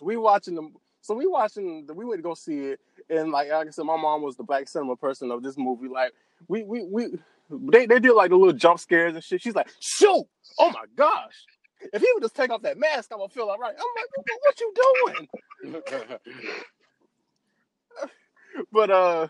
we 0.01 0.17
watching 0.17 0.55
them. 0.55 0.75
So 1.01 1.13
we 1.15 1.27
watching. 1.27 1.85
The, 1.85 1.93
we 1.93 2.05
went 2.05 2.19
to 2.19 2.23
go 2.23 2.33
see 2.33 2.59
it, 2.59 2.79
and 3.09 3.31
like, 3.31 3.49
like 3.49 3.67
I 3.67 3.71
said, 3.71 3.83
my 3.85 3.97
mom 3.97 4.21
was 4.21 4.37
the 4.37 4.43
black 4.43 4.67
cinema 4.69 4.95
person 4.95 5.31
of 5.31 5.43
this 5.43 5.57
movie. 5.57 5.87
Like 5.87 6.13
we 6.47 6.63
we 6.63 6.83
we. 6.83 7.07
They, 7.49 7.85
they 7.85 7.99
did 7.99 8.13
like 8.13 8.29
the 8.29 8.37
little 8.37 8.53
jump 8.53 8.79
scares 8.79 9.13
and 9.13 9.23
shit. 9.23 9.41
She's 9.41 9.53
like, 9.53 9.69
shoot! 9.79 10.25
Oh 10.57 10.71
my 10.71 10.85
gosh! 10.95 11.43
If 11.91 12.01
he 12.01 12.07
would 12.13 12.23
just 12.23 12.35
take 12.35 12.51
off 12.51 12.61
that 12.63 12.77
mask, 12.77 13.11
I 13.11 13.15
would 13.15 13.31
feel 13.31 13.49
all 13.49 13.57
right. 13.57 13.73
I'm 13.77 13.85
like, 13.95 14.09
what, 14.15 14.39
what 14.41 14.59
you 14.59 14.73
doing? 15.63 16.19
but 18.71 18.89
uh, 18.89 19.27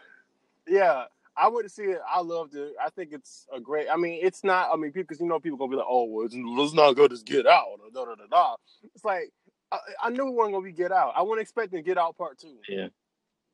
yeah, 0.67 1.05
I 1.35 1.47
went 1.47 1.65
to 1.67 1.73
see 1.73 1.83
it. 1.83 1.99
I 2.07 2.21
loved 2.21 2.55
it. 2.55 2.73
I 2.83 2.89
think 2.89 3.11
it's 3.11 3.47
a 3.53 3.59
great. 3.59 3.87
I 3.91 3.97
mean, 3.97 4.19
it's 4.21 4.43
not. 4.43 4.69
I 4.71 4.75
mean, 4.75 4.91
because 4.93 5.19
you 5.19 5.27
know, 5.27 5.39
people 5.39 5.57
gonna 5.57 5.71
be 5.71 5.77
like, 5.77 5.85
"Oh, 5.89 6.05
well, 6.05 6.25
it's, 6.25 6.35
it's 6.37 6.73
not 6.73 6.93
good 6.93 7.11
as 7.11 7.23
Get 7.23 7.47
Out." 7.47 7.65
Or 7.81 7.89
da, 7.93 8.05
da, 8.05 8.15
da, 8.15 8.25
da. 8.29 8.55
It's 8.93 9.05
like 9.05 9.31
I, 9.71 9.77
I 10.03 10.09
knew 10.09 10.27
it 10.27 10.33
wasn't 10.33 10.55
gonna 10.55 10.65
be 10.65 10.71
Get 10.71 10.91
Out. 10.91 11.13
I 11.15 11.21
wasn't 11.23 11.41
expecting 11.41 11.83
Get 11.83 11.97
Out 11.97 12.17
Part 12.17 12.37
Two. 12.39 12.57
Yeah. 12.69 12.87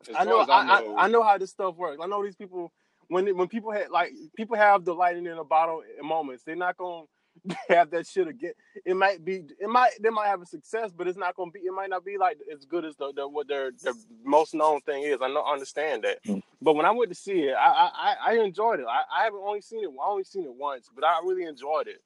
As 0.10 0.16
I 0.18 0.24
know, 0.24 0.40
I, 0.40 0.46
I 0.46 0.60
I, 0.62 0.82
know- 0.82 0.98
I 0.98 1.08
know 1.08 1.24
how 1.24 1.38
this 1.38 1.52
stuff 1.52 1.76
works. 1.76 2.00
I 2.02 2.08
know 2.08 2.24
these 2.24 2.36
people 2.36 2.72
when 3.08 3.36
when 3.38 3.48
people 3.48 3.72
had 3.72 3.90
like 3.90 4.12
people 4.36 4.56
have 4.56 4.86
the 4.86 4.94
lightning 4.94 5.26
in 5.26 5.38
a 5.38 5.44
bottle 5.44 5.82
in 6.00 6.06
moments. 6.08 6.44
They're 6.44 6.56
not 6.56 6.78
gonna 6.78 7.06
have 7.70 7.92
that 7.92 8.08
shit 8.08 8.28
again. 8.28 8.54
It 8.86 8.96
might 8.96 9.24
be, 9.24 9.44
it 9.60 9.70
might 9.70 9.92
they 10.02 10.10
might 10.10 10.28
have 10.28 10.42
a 10.42 10.46
success, 10.46 10.92
but 10.96 11.08
it's 11.08 11.18
not 11.18 11.36
gonna 11.36 11.52
be. 11.52 11.60
It 11.62 11.74
might 11.74 11.90
not 11.90 12.06
be 12.06 12.18
like 12.18 12.38
as 12.54 12.66
good 12.66 12.86
as 12.86 12.96
the, 12.98 13.14
the 13.14 13.28
what 13.28 13.48
their 13.48 13.72
their 13.84 13.94
most 14.24 14.54
known 14.54 14.82
thing 14.82 15.04
is. 15.04 15.20
I 15.22 15.28
know, 15.28 15.44
understand 15.46 16.04
that. 16.04 16.24
Mm. 16.26 16.44
But 16.62 16.76
when 16.76 16.86
I 16.86 16.92
went 16.92 17.10
to 17.12 17.16
see 17.16 17.42
it, 17.44 17.56
I 17.56 17.92
I, 17.94 18.16
I- 18.34 18.44
enjoyed 18.44 18.80
it. 18.80 18.86
I, 18.90 19.22
I 19.22 19.24
haven't 19.26 19.42
only 19.46 19.62
seen 19.62 19.84
it. 19.84 19.90
I 19.90 20.10
only 20.10 20.24
seen 20.24 20.44
it 20.46 20.54
once, 20.54 20.90
but 20.94 21.04
I 21.04 21.20
really 21.24 21.44
enjoyed 21.46 21.88
it. 21.88 22.02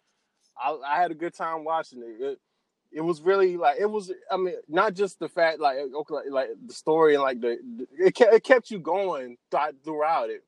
I, 0.61 0.77
I 0.87 1.01
had 1.01 1.11
a 1.11 1.15
good 1.15 1.33
time 1.33 1.63
watching 1.63 1.99
it. 2.01 2.23
it. 2.23 2.39
It 2.91 3.01
was 3.01 3.21
really 3.21 3.57
like 3.57 3.77
it 3.79 3.89
was. 3.89 4.11
I 4.31 4.37
mean, 4.37 4.55
not 4.67 4.93
just 4.93 5.19
the 5.19 5.29
fact 5.29 5.59
like 5.59 5.77
okay, 5.77 6.29
like, 6.29 6.49
the 6.65 6.73
story 6.73 7.15
and 7.15 7.23
like 7.23 7.41
the, 7.41 7.57
the 7.77 7.87
it 8.07 8.15
kept, 8.15 8.33
it 8.33 8.43
kept 8.43 8.71
you 8.71 8.79
going 8.79 9.37
th- 9.51 9.75
throughout 9.83 10.29
it. 10.29 10.43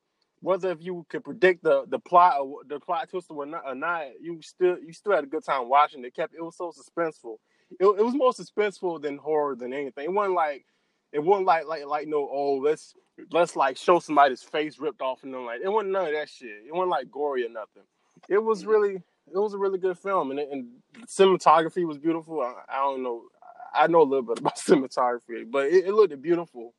Whether 0.45 0.69
if 0.69 0.77
you 0.79 1.07
could 1.09 1.23
predict 1.23 1.63
the 1.63 1.85
the 1.87 1.97
plot 1.97 2.35
or 2.39 2.59
the 2.67 2.79
plot 2.79 3.09
twist 3.09 3.31
or 3.31 3.47
not, 3.47 3.63
or 3.65 3.73
not, 3.73 4.03
you 4.21 4.39
still 4.43 4.77
you 4.77 4.93
still 4.93 5.13
had 5.13 5.23
a 5.23 5.27
good 5.27 5.43
time 5.43 5.67
watching 5.67 6.05
it. 6.05 6.15
Kept 6.15 6.35
it 6.35 6.43
was 6.43 6.55
so 6.55 6.71
suspenseful. 6.71 7.37
It, 7.79 7.85
it 7.85 8.05
was 8.05 8.13
more 8.13 8.31
suspenseful 8.31 9.01
than 9.01 9.17
horror 9.17 9.55
than 9.55 9.73
anything. 9.73 10.03
It 10.03 10.13
wasn't 10.13 10.35
like 10.35 10.65
it 11.11 11.17
wasn't 11.17 11.47
like 11.47 11.65
like 11.65 11.87
like 11.87 12.07
no 12.07 12.29
oh 12.31 12.59
let's 12.63 12.93
let's 13.31 13.55
like 13.55 13.75
show 13.75 13.97
somebody's 13.97 14.43
face 14.43 14.77
ripped 14.77 15.01
off 15.01 15.23
and 15.23 15.33
then 15.33 15.47
like 15.47 15.61
it 15.63 15.69
wasn't 15.69 15.93
none 15.93 16.05
of 16.05 16.13
that 16.13 16.29
shit. 16.29 16.61
It 16.67 16.75
wasn't 16.75 16.91
like 16.91 17.09
gory 17.09 17.43
or 17.43 17.49
nothing. 17.49 17.81
It 18.29 18.37
was 18.37 18.67
really 18.67 18.97
it 18.97 19.39
was 19.39 19.55
a 19.55 19.57
really 19.57 19.79
good 19.79 19.97
film 19.97 20.29
and, 20.29 20.39
it, 20.39 20.49
and 20.51 20.67
cinematography 21.07 21.87
was 21.87 21.97
beautiful. 21.97 22.41
I, 22.41 22.53
I 22.69 22.77
don't 22.81 23.01
know 23.01 23.23
I 23.73 23.87
know 23.87 24.03
a 24.03 24.03
little 24.03 24.21
bit 24.21 24.37
about 24.41 24.57
cinematography, 24.57 25.49
but 25.49 25.69
it, 25.69 25.87
it 25.87 25.93
looked 25.95 26.21
beautiful 26.21 26.75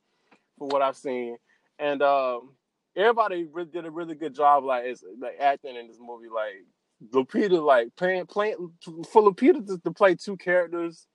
for 0.57 0.69
what 0.69 0.81
I've 0.81 0.95
seen. 0.95 1.35
And 1.79 2.01
um, 2.01 2.53
everybody 2.97 3.45
really 3.45 3.69
did 3.69 3.85
a 3.85 3.91
really 3.91 4.15
good 4.15 4.35
job, 4.35 4.65
like 4.65 4.85
as 4.85 5.03
like 5.19 5.37
acting 5.39 5.75
in 5.75 5.87
this 5.87 5.99
movie. 5.99 6.27
Like 6.33 6.65
Lupita, 7.13 7.63
like 7.63 7.95
playing 7.95 8.25
playing 8.25 8.71
for 9.11 9.21
Lupita 9.21 9.65
to, 9.67 9.77
to 9.77 9.91
play 9.91 10.15
two 10.15 10.35
characters. 10.35 11.05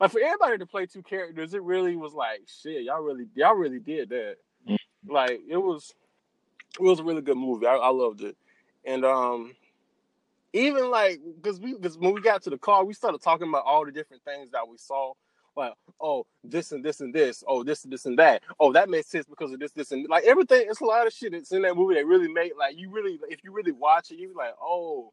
Like 0.00 0.12
for 0.12 0.20
everybody 0.20 0.58
to 0.58 0.66
play 0.66 0.86
two 0.86 1.02
characters, 1.02 1.52
it 1.52 1.62
really 1.62 1.96
was 1.96 2.14
like 2.14 2.42
shit. 2.46 2.84
Y'all 2.84 3.02
really 3.02 3.26
y'all 3.34 3.54
really 3.54 3.80
did 3.80 4.08
that. 4.10 4.36
Mm. 4.68 4.76
Like 5.08 5.40
it 5.48 5.58
was 5.58 5.94
it 6.78 6.82
was 6.82 7.00
a 7.00 7.04
really 7.04 7.22
good 7.22 7.36
movie. 7.36 7.66
I, 7.66 7.74
I 7.74 7.88
loved 7.90 8.22
it. 8.22 8.36
And 8.84 9.04
um 9.04 9.52
even 10.52 10.90
like 10.90 11.20
because 11.40 11.60
we 11.60 11.74
because 11.74 11.98
when 11.98 12.14
we 12.14 12.20
got 12.20 12.42
to 12.42 12.50
the 12.50 12.58
car, 12.58 12.84
we 12.84 12.94
started 12.94 13.22
talking 13.22 13.48
about 13.48 13.64
all 13.64 13.84
the 13.84 13.92
different 13.92 14.22
things 14.24 14.50
that 14.52 14.68
we 14.68 14.76
saw. 14.76 15.12
Like, 15.56 15.74
oh, 16.00 16.26
this 16.44 16.72
and 16.72 16.84
this 16.84 17.00
and 17.00 17.14
this. 17.14 17.44
Oh, 17.46 17.62
this 17.62 17.84
and 17.84 17.92
this 17.92 18.06
and 18.06 18.18
that. 18.18 18.42
Oh, 18.58 18.72
that 18.72 18.88
makes 18.88 19.08
sense 19.08 19.26
because 19.26 19.52
of 19.52 19.60
this, 19.60 19.72
this 19.72 19.92
and 19.92 20.08
like 20.08 20.24
everything. 20.24 20.64
It's 20.68 20.80
a 20.80 20.84
lot 20.84 21.06
of 21.06 21.12
shit 21.12 21.32
that's 21.32 21.52
in 21.52 21.62
that 21.62 21.76
movie 21.76 21.94
that 21.96 22.06
really 22.06 22.28
make 22.28 22.52
like 22.58 22.76
you 22.78 22.90
really 22.90 23.18
if 23.28 23.44
you 23.44 23.52
really 23.52 23.72
watch 23.72 24.10
it, 24.10 24.18
you 24.18 24.28
be 24.28 24.34
like, 24.34 24.54
oh, 24.60 25.12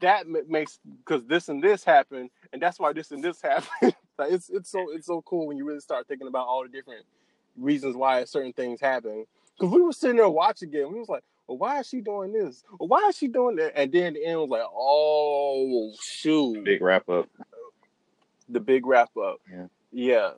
that 0.00 0.26
ma- 0.26 0.38
makes 0.48 0.78
because 1.04 1.24
this 1.26 1.48
and 1.50 1.62
this 1.62 1.84
happened, 1.84 2.30
and 2.52 2.62
that's 2.62 2.80
why 2.80 2.92
this 2.92 3.10
and 3.10 3.22
this 3.22 3.40
happened. 3.42 3.94
like 4.18 4.32
it's 4.32 4.48
it's 4.50 4.70
so 4.70 4.86
it's 4.92 5.06
so 5.06 5.20
cool 5.22 5.46
when 5.46 5.56
you 5.58 5.66
really 5.66 5.80
start 5.80 6.08
thinking 6.08 6.28
about 6.28 6.46
all 6.46 6.62
the 6.62 6.68
different 6.70 7.04
reasons 7.58 7.94
why 7.94 8.24
certain 8.24 8.52
things 8.54 8.80
happen. 8.80 9.26
Because 9.58 9.72
we 9.74 9.82
were 9.82 9.92
sitting 9.92 10.16
there 10.16 10.28
watching 10.30 10.72
it, 10.72 10.80
and 10.80 10.92
we 10.92 10.98
was 10.98 11.08
like, 11.08 11.22
well, 11.46 11.58
why 11.58 11.78
is 11.80 11.86
she 11.88 12.00
doing 12.00 12.32
this? 12.32 12.64
Or 12.78 12.88
why 12.88 13.06
is 13.10 13.18
she 13.18 13.28
doing 13.28 13.56
that? 13.56 13.78
And 13.78 13.92
then 13.92 14.14
the 14.14 14.24
end 14.24 14.40
was 14.40 14.48
like, 14.48 14.66
oh 14.74 15.92
shoot, 16.02 16.64
Big 16.64 16.80
wrap 16.80 17.06
up. 17.10 17.28
the 18.48 18.60
big 18.60 18.86
wrap 18.86 19.10
up. 19.16 19.36
Yeah. 19.52 19.66
Yeah. 19.94 20.32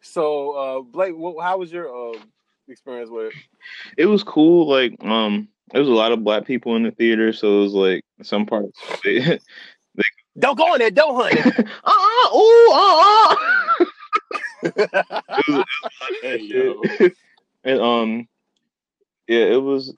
So 0.00 0.50
uh 0.52 0.80
Blake, 0.82 1.16
what, 1.16 1.42
how 1.42 1.58
was 1.58 1.72
your 1.72 1.88
uh 1.88 2.18
experience 2.68 3.10
with 3.10 3.26
it? 3.26 3.34
It 3.96 4.06
was 4.06 4.22
cool. 4.22 4.68
Like, 4.68 4.96
um, 5.04 5.48
there 5.72 5.80
was 5.80 5.88
a 5.88 5.92
lot 5.92 6.12
of 6.12 6.22
black 6.22 6.44
people 6.46 6.76
in 6.76 6.84
the 6.84 6.92
theater, 6.92 7.32
so 7.32 7.58
it 7.58 7.62
was 7.64 7.72
like 7.72 8.04
some 8.22 8.46
parts. 8.46 8.78
They, 9.98 10.02
Don't 10.38 10.58
go 10.58 10.74
in 10.74 10.78
there, 10.80 10.90
don't 10.90 11.14
hunt 11.16 11.34
it. 11.46 11.66
uh, 11.82 12.36
ooh, 12.36 12.70
uh, 15.54 15.64
Hey, 16.22 16.40
yo. 16.42 16.82
and 17.64 17.80
um, 17.80 18.28
yeah, 19.26 19.44
it 19.46 19.62
was. 19.62 19.94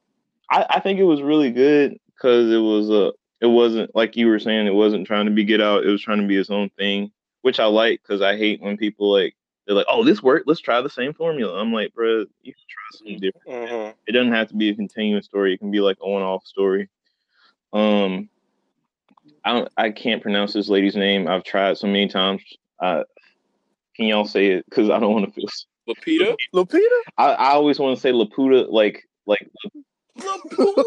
I, 0.50 0.64
I 0.70 0.80
think 0.80 0.98
it 1.00 1.04
was 1.04 1.20
really 1.22 1.50
good 1.50 1.98
because 2.14 2.50
it 2.52 2.58
was 2.58 2.88
uh, 2.90 3.10
it 3.40 3.46
wasn't 3.46 3.94
like 3.96 4.16
you 4.16 4.28
were 4.28 4.38
saying. 4.38 4.66
It 4.68 4.74
wasn't 4.74 5.06
trying 5.06 5.26
to 5.26 5.32
be 5.32 5.44
Get 5.44 5.60
Out. 5.60 5.84
It 5.84 5.90
was 5.90 6.00
trying 6.02 6.20
to 6.20 6.26
be 6.28 6.36
its 6.36 6.50
own 6.50 6.70
thing, 6.78 7.10
which 7.48 7.58
I 7.58 7.64
like 7.64 8.02
because 8.02 8.20
I 8.20 8.36
hate 8.36 8.60
when 8.60 8.76
people 8.76 9.10
like 9.10 9.34
they're 9.66 9.74
like, 9.74 9.86
"Oh, 9.88 10.04
this 10.04 10.22
worked. 10.22 10.46
Let's 10.46 10.60
try 10.60 10.82
the 10.82 10.90
same 10.90 11.14
formula." 11.14 11.58
I'm 11.58 11.72
like, 11.72 11.94
bro, 11.94 12.26
you 12.42 12.52
can 12.52 12.62
try 12.68 12.98
something 12.98 13.20
different. 13.20 13.70
Mhm. 13.70 13.94
It 14.06 14.12
doesn't 14.12 14.32
have 14.34 14.48
to 14.48 14.54
be 14.54 14.68
a 14.68 14.74
continuous 14.74 15.24
story. 15.24 15.54
It 15.54 15.58
can 15.60 15.70
be 15.70 15.80
like 15.80 15.96
a 16.02 16.06
one-off 16.06 16.44
story. 16.44 16.90
Um, 17.72 18.28
I 19.46 19.54
don't, 19.54 19.72
I 19.78 19.90
can't 19.92 20.20
pronounce 20.20 20.52
this 20.52 20.68
lady's 20.68 20.94
name. 20.94 21.26
I've 21.26 21.42
tried 21.42 21.78
so 21.78 21.86
many 21.86 22.06
times. 22.06 22.42
Uh, 22.78 23.04
can 23.96 24.04
y'all 24.04 24.26
say 24.26 24.48
it? 24.48 24.66
Because 24.68 24.90
I 24.90 24.98
don't 24.98 25.12
want 25.14 25.24
to 25.24 25.32
feel. 25.32 25.48
Lupita? 25.88 26.36
Lapita. 26.54 27.00
I, 27.16 27.32
I 27.32 27.50
always 27.52 27.78
want 27.78 27.96
to 27.96 28.00
say 28.02 28.12
Laputa, 28.12 28.70
like 28.70 29.08
like 29.24 29.50
Laputa. 30.18 30.84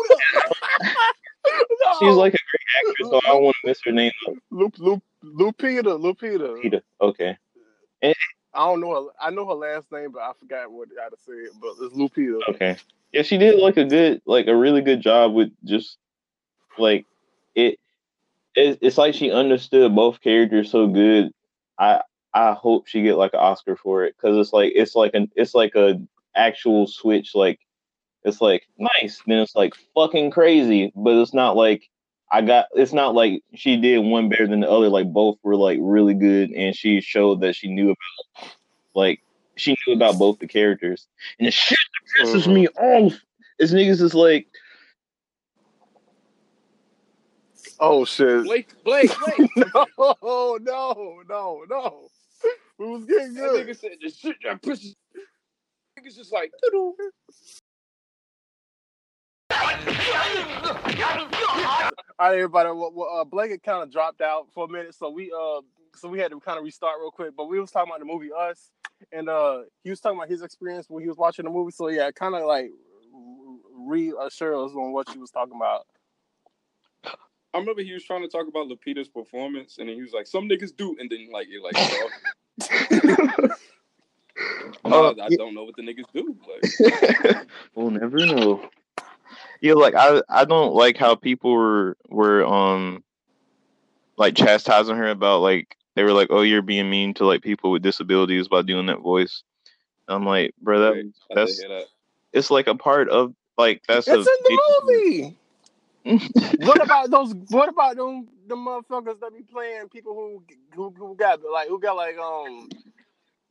she's 1.99 2.15
like 2.15 2.33
a 2.33 2.37
great 2.37 2.67
actress, 2.77 3.09
so 3.09 3.17
I 3.17 3.27
don't 3.27 3.43
want 3.43 3.55
to 3.61 3.67
miss 3.67 3.81
her 3.85 3.91
name. 3.91 4.11
Lup, 4.51 4.73
Lup, 4.77 5.01
Lupita, 5.23 5.99
Lupita. 5.99 6.61
Lupita. 6.61 6.81
Okay. 7.01 7.37
And 8.01 8.15
I 8.53 8.65
don't 8.65 8.81
know 8.81 9.05
her. 9.05 9.09
I 9.19 9.29
know 9.31 9.45
her 9.47 9.53
last 9.53 9.91
name, 9.91 10.11
but 10.11 10.21
I 10.21 10.31
forgot 10.39 10.71
what 10.71 10.89
how 10.99 11.09
to 11.09 11.17
say. 11.17 11.49
But 11.59 11.85
it's 11.85 11.95
Lupita. 11.95 12.39
Okay. 12.49 12.77
Yeah, 13.11 13.23
she 13.23 13.37
did 13.37 13.59
like 13.59 13.77
a 13.77 13.85
good, 13.85 14.21
like 14.25 14.47
a 14.47 14.55
really 14.55 14.81
good 14.81 15.01
job 15.01 15.33
with 15.33 15.51
just 15.65 15.97
like 16.77 17.05
it. 17.55 17.77
it 18.55 18.79
it's 18.81 18.97
like 18.97 19.13
she 19.13 19.31
understood 19.31 19.95
both 19.95 20.21
characters 20.21 20.71
so 20.71 20.87
good. 20.87 21.31
I 21.77 22.01
I 22.33 22.53
hope 22.53 22.87
she 22.87 23.01
get 23.03 23.17
like 23.17 23.33
an 23.33 23.39
Oscar 23.39 23.75
for 23.75 24.05
it 24.05 24.15
because 24.15 24.37
it's 24.37 24.53
like 24.53 24.71
it's 24.75 24.95
like 24.95 25.13
an 25.13 25.29
it's 25.35 25.53
like 25.53 25.75
a 25.75 26.01
actual 26.35 26.87
switch. 26.87 27.35
Like 27.35 27.59
it's 28.23 28.41
like 28.41 28.67
nice, 28.77 29.21
then 29.25 29.39
it's 29.39 29.55
like 29.55 29.73
fucking 29.95 30.31
crazy, 30.31 30.91
but 30.95 31.15
it's 31.15 31.33
not 31.33 31.55
like 31.55 31.89
I 32.31 32.41
got. 32.41 32.67
It's 32.73 32.93
not 32.93 33.13
like 33.13 33.43
she 33.53 33.77
did 33.77 33.99
one 33.99 34.29
better 34.29 34.47
than 34.47 34.61
the 34.61 34.69
other. 34.69 34.89
Like 34.89 35.11
both 35.11 35.37
were 35.43 35.55
like 35.55 35.79
really 35.81 36.13
good, 36.13 36.51
and 36.51 36.75
she 36.75 37.01
showed 37.01 37.41
that 37.41 37.55
she 37.55 37.67
knew 37.67 37.91
about 37.91 38.51
like 38.93 39.21
she 39.55 39.75
knew 39.85 39.93
about 39.95 40.17
both 40.17 40.39
the 40.39 40.47
characters. 40.47 41.07
And 41.39 41.47
the 41.47 41.51
shit 41.51 41.77
that 42.17 42.25
pisses 42.25 42.43
mm-hmm. 42.43 42.53
me 42.53 42.67
off 42.69 43.13
is 43.59 43.73
niggas 43.73 44.01
is 44.01 44.13
like, 44.13 44.47
Oh 47.79 48.05
shit! 48.05 48.43
Blake, 48.43 48.69
Blake, 48.83 49.11
Blake. 49.37 49.49
no, 49.57 50.57
no, 50.61 51.23
no, 51.27 51.63
no. 51.69 52.07
It 52.43 52.83
was 52.83 53.05
getting 53.05 53.33
That 53.33 53.49
good. 53.49 53.67
nigga 53.67 53.77
said 53.77 53.91
the 54.01 54.09
shit 54.09 54.37
that 54.43 54.61
pisses. 54.61 54.95
Niggas 55.99 56.15
just 56.15 56.31
like. 56.31 56.51
"Doo-doo." 59.85 60.71
All 62.19 62.29
right, 62.29 62.35
everybody. 62.35 62.69
Well, 62.69 62.91
well, 62.93 63.19
uh, 63.19 63.23
Blake 63.23 63.51
had 63.51 63.63
kind 63.63 63.83
of 63.83 63.91
dropped 63.91 64.21
out 64.21 64.47
for 64.53 64.65
a 64.65 64.67
minute, 64.67 64.93
so 64.93 65.09
we 65.09 65.31
uh, 65.31 65.61
so 65.95 66.07
we 66.07 66.19
had 66.19 66.31
to 66.31 66.39
kind 66.39 66.57
of 66.57 66.63
restart 66.63 66.99
real 66.99 67.11
quick. 67.11 67.35
But 67.35 67.45
we 67.45 67.59
was 67.59 67.71
talking 67.71 67.91
about 67.91 67.99
the 67.99 68.05
movie 68.05 68.29
Us, 68.31 68.71
and 69.11 69.29
uh, 69.29 69.61
he 69.83 69.89
was 69.89 69.99
talking 69.99 70.17
about 70.17 70.29
his 70.29 70.41
experience 70.41 70.89
when 70.89 71.03
he 71.03 71.09
was 71.09 71.17
watching 71.17 71.45
the 71.45 71.51
movie. 71.51 71.71
So 71.71 71.89
yeah, 71.89 72.11
kind 72.11 72.35
of 72.35 72.43
like 72.45 72.71
reassure 73.73 74.65
us 74.65 74.71
on 74.71 74.93
what 74.93 75.09
she 75.09 75.17
was 75.17 75.31
talking 75.31 75.55
about. 75.55 75.87
I 77.53 77.57
remember 77.57 77.81
he 77.81 77.93
was 77.93 78.03
trying 78.03 78.21
to 78.21 78.29
talk 78.29 78.47
about 78.47 78.67
Lupita's 78.67 79.09
performance, 79.09 79.77
and 79.77 79.89
then 79.89 79.95
he 79.95 80.01
was 80.01 80.13
like, 80.13 80.27
"Some 80.27 80.47
niggas 80.47 80.75
do," 80.75 80.95
and 80.99 81.09
then 81.09 81.29
like 81.31 81.47
it 81.49 81.61
like. 81.61 83.51
Oh, 84.85 85.13
I, 85.19 85.25
I 85.25 85.29
don't 85.29 85.53
know 85.53 85.63
what 85.63 85.75
the 85.75 85.83
niggas 85.83 86.05
do. 86.13 86.35
Like, 86.47 87.47
we'll 87.75 87.91
never 87.91 88.17
know. 88.25 88.69
Yeah, 89.61 89.73
like 89.73 89.93
I 89.95 90.21
I 90.27 90.45
don't 90.45 90.73
like 90.73 90.97
how 90.97 91.15
people 91.15 91.53
were 91.53 91.95
were 92.09 92.45
um 92.45 93.03
like 94.17 94.35
chastising 94.35 94.95
her 94.97 95.09
about 95.09 95.41
like 95.41 95.77
they 95.95 96.03
were 96.03 96.13
like, 96.13 96.27
oh, 96.31 96.41
you're 96.41 96.61
being 96.61 96.89
mean 96.89 97.13
to 97.15 97.25
like 97.25 97.41
people 97.41 97.71
with 97.71 97.81
disabilities 97.83 98.47
by 98.47 98.61
doing 98.61 98.87
that 98.87 99.01
voice. 99.01 99.43
I'm 100.07 100.25
like, 100.25 100.53
bro, 100.61 100.79
that 100.79 101.11
that's 101.33 101.57
that. 101.57 101.85
it's 102.33 102.49
like 102.51 102.67
a 102.67 102.75
part 102.75 103.09
of 103.09 103.33
like 103.57 103.83
that's 103.87 104.07
It's 104.07 104.27
a 104.27 104.31
in 104.31 104.37
the 104.43 104.61
movie. 104.83 105.37
what 106.65 106.81
about 106.81 107.11
those? 107.11 107.33
What 107.49 107.69
about 107.69 107.95
them? 107.95 108.27
The 108.47 108.55
motherfuckers 108.55 109.19
that 109.19 109.33
be 109.33 109.43
playing 109.43 109.89
people 109.89 110.13
who 110.13 110.43
who, 110.75 110.93
who 110.97 111.15
got 111.15 111.39
like 111.43 111.67
who 111.67 111.79
got 111.79 111.95
like 111.95 112.17
um 112.17 112.69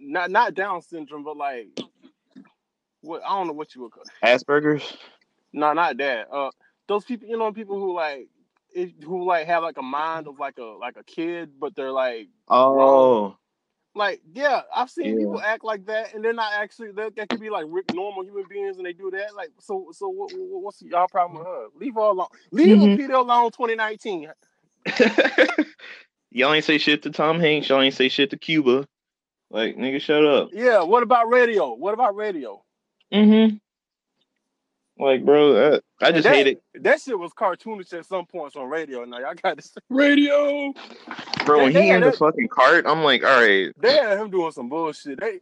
not 0.01 0.31
not 0.31 0.55
Down 0.55 0.83
syndrome, 0.83 1.23
but 1.23 1.37
like 1.37 1.69
what 3.03 3.23
I 3.25 3.29
don't 3.37 3.47
know 3.47 3.53
what 3.53 3.75
you 3.75 3.83
would 3.83 3.93
call. 3.93 4.05
Asperger's. 4.25 4.97
No, 5.53 5.73
not 5.73 5.97
that. 5.99 6.29
Uh, 6.33 6.51
those 6.87 7.05
people, 7.05 7.29
you 7.29 7.37
know, 7.37 7.53
people 7.53 7.79
who 7.79 7.95
like 7.95 8.29
it, 8.75 8.93
who 9.05 9.25
like 9.27 9.47
have 9.47 9.63
like 9.63 9.79
a 9.79 9.83
mind 9.83 10.29
of 10.29 10.39
like 10.39 10.59
a 10.59 10.65
like 10.65 10.97
a 10.97 11.05
kid, 11.05 11.51
but 11.59 11.75
they're 11.75 11.93
like 11.93 12.29
Oh, 12.49 13.37
like 13.95 14.21
yeah, 14.33 14.63
I've 14.75 14.91
seen 14.91 15.07
Yeah. 15.07 15.19
people 15.19 15.41
act 15.41 15.65
like 15.65 15.87
that, 15.87 16.15
and 16.15 16.25
they're 16.25 16.33
not 16.33 16.53
actually 16.55 16.93
they, 16.93 17.11
they 17.17 17.27
could 17.27 17.41
be 17.41 17.51
like 17.51 17.67
normal 17.93 18.25
human 18.25 18.45
beings, 18.49 18.77
and 18.77 18.87
they 18.87 18.93
do 18.93 19.11
that. 19.11 19.35
Like 19.35 19.51
so, 19.59 19.89
so 19.93 20.09
what, 20.09 20.31
what, 20.33 20.63
what's 20.63 20.83
y'all 20.83 21.09
problem 21.09 21.39
with 21.39 21.47
her? 21.47 21.67
Leave 21.77 21.95
her 21.95 22.01
alone. 22.01 22.29
Leave 22.53 22.77
Mhm. 22.79 22.97
Lupita 22.97 23.15
alone. 23.15 23.51
2019. 23.51 24.31
y'all 26.31 26.53
ain't 26.55 26.65
say 26.65 26.79
shit 26.79 27.03
to 27.03 27.11
Tom 27.11 27.41
Hanks. 27.41 27.69
Y'all 27.69 27.81
ain't 27.83 27.95
say 27.95 28.09
shit 28.09 28.31
to 28.31 28.37
Cuba. 28.39 28.87
Like 29.51 29.77
nigga, 29.77 30.01
shut 30.01 30.25
up. 30.25 30.51
Yeah. 30.53 30.83
What 30.83 31.03
about 31.03 31.29
radio? 31.29 31.75
What 31.75 31.95
about 31.95 32.15
radio? 32.15 32.63
Mm-hmm. 33.13 33.57
Like, 35.01 35.25
bro, 35.25 35.55
that, 35.55 35.83
I 36.03 36.13
just 36.13 36.25
that, 36.25 36.35
hate 36.35 36.47
it, 36.47 36.63
That 36.83 37.01
shit 37.01 37.19
was 37.19 37.33
cartoonish 37.33 37.93
at 37.95 38.05
some 38.05 38.27
points 38.27 38.55
on 38.55 38.69
radio. 38.69 39.05
Now 39.05 39.19
y'all 39.19 39.35
got 39.35 39.59
to. 39.59 39.81
Radio. 39.89 40.75
bro. 41.47 41.65
When 41.65 41.73
he 41.73 41.89
had 41.89 42.03
in 42.03 42.11
the 42.11 42.13
fucking 42.13 42.49
cart, 42.49 42.85
I'm 42.87 43.03
like, 43.03 43.25
all 43.25 43.41
right, 43.41 43.73
They 43.79 43.95
had 43.95 44.19
him 44.19 44.31
doing 44.31 44.53
some 44.53 44.69
bullshit. 44.69 45.19
They 45.19 45.41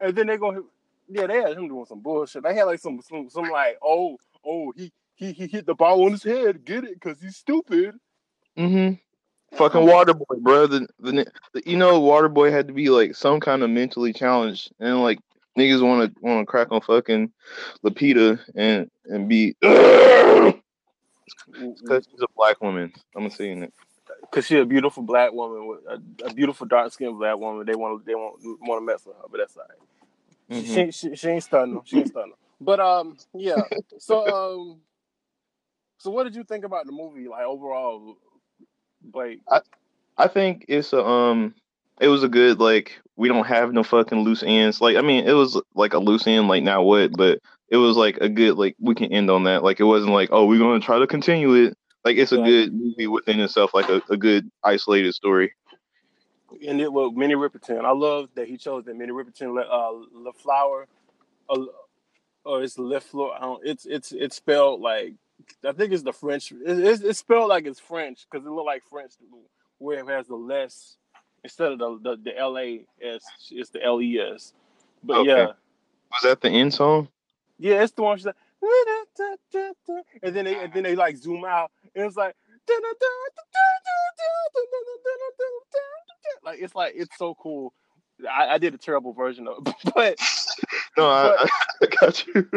and 0.00 0.16
then 0.16 0.26
they 0.26 0.38
go, 0.38 0.64
yeah, 1.08 1.26
they 1.26 1.42
had 1.42 1.58
him 1.58 1.68
doing 1.68 1.84
some 1.84 2.00
bullshit. 2.00 2.42
They 2.44 2.54
had 2.54 2.64
like 2.64 2.80
some 2.80 3.02
some, 3.02 3.28
some 3.28 3.50
like, 3.50 3.76
oh, 3.82 4.16
oh, 4.44 4.72
he 4.74 4.90
he 5.14 5.32
he 5.32 5.46
hit 5.48 5.66
the 5.66 5.74
ball 5.74 6.04
on 6.06 6.12
his 6.12 6.22
head, 6.22 6.64
get 6.64 6.84
it? 6.84 6.98
Cause 7.00 7.20
he's 7.20 7.36
stupid. 7.36 7.96
Mm-hmm. 8.56 8.94
Fucking 9.56 9.82
Waterboy, 9.82 10.40
bro. 10.40 10.66
The, 10.66 10.86
the, 10.98 11.26
the 11.52 11.62
you 11.66 11.76
know 11.76 12.00
Waterboy 12.00 12.50
had 12.50 12.68
to 12.68 12.72
be 12.72 12.88
like 12.88 13.14
some 13.14 13.38
kind 13.38 13.62
of 13.62 13.68
mentally 13.68 14.14
challenged, 14.14 14.72
and 14.80 15.02
like 15.02 15.18
niggas 15.58 15.82
want 15.82 16.14
to 16.14 16.20
want 16.20 16.42
to 16.42 16.46
crack 16.46 16.68
on 16.70 16.80
fucking 16.80 17.32
Lapita 17.84 18.38
and 18.54 18.90
and 19.06 19.28
be 19.28 19.56
because 19.60 20.54
she's 22.10 22.20
a 22.20 22.26
black 22.36 22.60
woman. 22.60 22.92
I'm 23.16 23.30
saying 23.30 23.64
it. 23.64 23.72
Cause 24.30 24.46
she's 24.46 24.60
a 24.60 24.64
beautiful 24.64 25.02
black 25.02 25.32
woman 25.32 25.66
with 25.66 25.80
a, 25.88 26.26
a 26.26 26.34
beautiful 26.34 26.66
dark 26.66 26.92
skinned 26.92 27.18
black 27.18 27.38
woman. 27.38 27.66
They 27.66 27.74
want 27.74 28.00
to 28.00 28.04
they 28.04 28.14
want 28.14 28.36
want 28.62 28.80
to 28.80 28.84
mess 28.84 29.04
with 29.06 29.16
her, 29.16 29.22
but 29.30 29.38
that's 29.38 29.56
all 29.56 29.64
right. 29.68 29.78
Mhm. 30.62 30.92
She, 30.92 31.08
she 31.08 31.16
she 31.16 31.28
ain't 31.28 31.42
stunning. 31.42 31.80
She 31.84 31.98
ain't 31.98 32.08
stunning. 32.08 32.34
But 32.60 32.80
um, 32.80 33.16
yeah. 33.34 33.64
So 33.98 34.26
um, 34.60 34.80
so 35.98 36.10
what 36.10 36.24
did 36.24 36.34
you 36.34 36.44
think 36.44 36.64
about 36.64 36.86
the 36.86 36.92
movie? 36.92 37.28
Like 37.28 37.44
overall, 37.44 38.16
Like 39.12 39.40
I 39.50 39.60
I 40.16 40.28
think 40.28 40.64
it's 40.68 40.92
a 40.92 41.04
um, 41.04 41.54
it 42.00 42.08
was 42.08 42.22
a 42.22 42.28
good 42.28 42.60
like 42.60 43.00
we 43.16 43.28
don't 43.28 43.46
have 43.46 43.72
no 43.72 43.82
fucking 43.82 44.20
loose 44.20 44.42
ends. 44.44 44.80
Like 44.80 44.96
I 44.96 45.00
mean, 45.02 45.26
it 45.26 45.32
was 45.32 45.60
like 45.74 45.94
a 45.94 45.98
loose 45.98 46.26
end. 46.26 46.48
Like 46.48 46.62
now 46.62 46.82
what? 46.82 47.12
But 47.16 47.40
it 47.68 47.76
was 47.76 47.96
like 47.96 48.18
a 48.18 48.28
good 48.28 48.56
like 48.56 48.76
we 48.80 48.94
can 48.94 49.12
end 49.12 49.30
on 49.30 49.44
that. 49.44 49.62
Like 49.62 49.80
it 49.80 49.84
wasn't 49.84 50.12
like 50.12 50.30
oh 50.32 50.46
we're 50.46 50.58
gonna 50.58 50.80
try 50.80 50.98
to 50.98 51.06
continue 51.06 51.54
it. 51.54 51.76
Like 52.04 52.16
it's 52.18 52.32
a 52.32 52.36
good 52.38 52.72
movie 52.74 53.06
within 53.06 53.40
itself. 53.40 53.72
Like 53.74 53.88
a, 53.88 54.02
a 54.10 54.16
good 54.16 54.50
isolated 54.62 55.14
story. 55.14 55.52
and 56.66 56.80
it 56.80 56.92
was 56.92 57.12
Minnie 57.14 57.34
Riperton. 57.34 57.84
I 57.84 57.92
love 57.92 58.28
that 58.34 58.46
he 58.48 58.56
chose 58.56 58.84
that 58.84 58.96
Minnie 58.96 59.12
Riperton. 59.12 59.54
Le- 59.54 59.62
Uh, 59.62 60.04
LaFlower, 60.30 60.84
uh, 61.48 61.64
or 62.44 62.62
it's 62.62 62.76
LeFleur. 62.76 63.34
I 63.36 63.40
don't. 63.40 63.66
It's 63.66 63.86
it's 63.86 64.12
it's 64.12 64.36
spelled 64.36 64.80
like 64.80 65.14
I 65.66 65.72
think 65.72 65.92
it's 65.92 66.02
the 66.02 66.12
French. 66.12 66.52
It, 66.52 66.58
it's, 66.78 67.02
it's 67.02 67.18
spelled 67.20 67.48
like 67.48 67.64
it's 67.66 67.80
French 67.80 68.26
because 68.30 68.46
it 68.46 68.50
look 68.50 68.66
like 68.66 68.82
French 68.90 69.12
where 69.78 69.98
it 69.98 70.06
has 70.06 70.26
the 70.26 70.36
less 70.36 70.96
instead 71.44 71.72
of 71.72 71.78
the 71.78 71.98
the, 72.02 72.16
the 72.24 72.38
L 72.38 72.58
A 72.58 72.84
S. 73.02 73.22
It's 73.50 73.70
the 73.70 73.82
L 73.84 74.00
E 74.02 74.18
S. 74.18 74.52
But 75.04 75.18
Okay. 75.18 75.28
yeah, 75.30 75.46
Was 76.12 76.22
that 76.24 76.40
the 76.40 76.48
end 76.50 76.74
song? 76.74 77.08
yeah, 77.58 77.82
it's 77.82 77.92
the 77.92 78.02
one. 78.02 78.16
She's 78.18 78.26
like, 78.26 78.34
and 80.22 80.34
then 80.34 80.44
they 80.46 80.56
and 80.64 80.72
then 80.72 80.82
they 80.82 80.96
like 80.96 81.16
zoom 81.16 81.44
out, 81.44 81.70
and 81.94 82.04
it's 82.06 82.16
like. 82.16 82.34
Like 86.44 86.58
it's 86.60 86.74
like 86.74 86.92
it's 86.96 87.16
so 87.16 87.34
cool. 87.34 87.72
I, 88.30 88.54
I 88.54 88.58
did 88.58 88.74
a 88.74 88.78
terrible 88.78 89.12
version 89.12 89.48
of 89.48 89.66
it, 89.66 89.74
but 89.94 90.18
No, 90.96 91.08
I, 91.08 91.36
But- 91.38 91.50
I 91.82 91.86
got 92.00 92.26
you. 92.26 92.48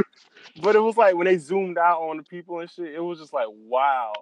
but 0.62 0.76
it 0.76 0.80
was 0.80 0.98
like 0.98 1.16
when 1.16 1.26
they 1.26 1.38
zoomed 1.38 1.78
out 1.78 2.02
on 2.02 2.18
the 2.18 2.24
people 2.24 2.60
and 2.60 2.70
shit, 2.70 2.94
it 2.94 3.00
was 3.04 3.20
just 3.20 3.34
like 3.34 3.48
wow. 3.50 4.14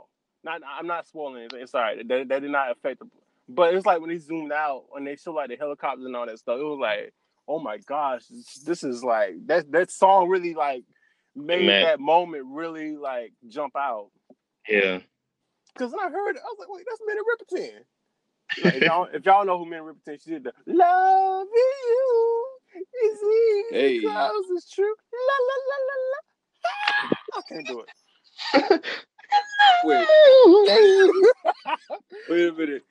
Not 0.44 0.62
I'm 0.80 0.86
not 0.88 1.08
spoiling 1.08 1.40
anything. 1.42 1.66
Sorry, 1.68 2.04
that, 2.04 2.28
that 2.30 2.42
did 2.42 2.52
not 2.52 2.72
affect 2.72 3.00
the. 3.00 3.08
But 3.48 3.74
it's 3.74 3.86
like 3.86 4.02
when 4.02 4.10
they 4.10 4.18
zoomed 4.18 4.52
out 4.52 4.86
and 4.96 5.06
they 5.06 5.16
showed 5.16 5.36
like 5.36 5.50
the 5.50 5.56
helicopters 5.56 6.06
and 6.06 6.16
all 6.16 6.26
that 6.26 6.40
stuff. 6.40 6.60
It 6.60 6.64
was 6.64 6.80
like, 6.80 7.14
oh 7.48 7.60
my 7.60 7.78
gosh, 7.78 8.24
this, 8.66 8.84
is 8.84 9.04
like 9.04 9.36
that 9.46 9.72
that 9.72 9.92
song 9.92 10.30
really 10.30 10.54
like 10.54 10.84
made 11.36 11.68
Man. 11.68 11.84
that 11.84 12.00
moment 12.00 12.46
really 12.48 12.96
like 12.98 13.34
jump 13.48 13.76
out. 13.76 14.10
Yeah. 14.68 15.00
Cause 15.78 15.92
when 15.92 16.00
I 16.00 16.10
heard 16.10 16.38
it, 16.38 16.42
I 16.42 16.48
was 16.48 16.58
like, 16.60 16.70
wait, 16.70 16.86
that's 16.88 17.02
Minnie 17.06 17.20
Riperton. 17.22 18.64
Like, 18.64 18.76
if, 18.76 18.84
y'all, 18.84 19.08
if 19.14 19.26
y'all 19.26 19.46
know 19.46 19.58
who 19.60 19.66
Minnie 19.66 19.82
Riperton, 19.84 20.24
she 20.24 20.32
did 20.32 20.44
the 20.46 20.54
"Love 20.66 21.48
You 21.54 22.46
is 22.76 22.88
easy 23.06 23.76
Hey. 23.76 24.00
it's 24.04 24.70
true." 24.72 24.96
La 25.14 25.38
la 25.48 25.58
la 25.70 25.78
la 25.88 25.98
la. 26.12 26.20
Ah! 26.88 27.10
I 27.38 27.42
can't 27.48 27.68
do 27.68 27.82
it. 27.82 28.86
Wait, 29.84 30.08
wait 32.30 32.48
a 32.48 32.54
minute. 32.54 32.84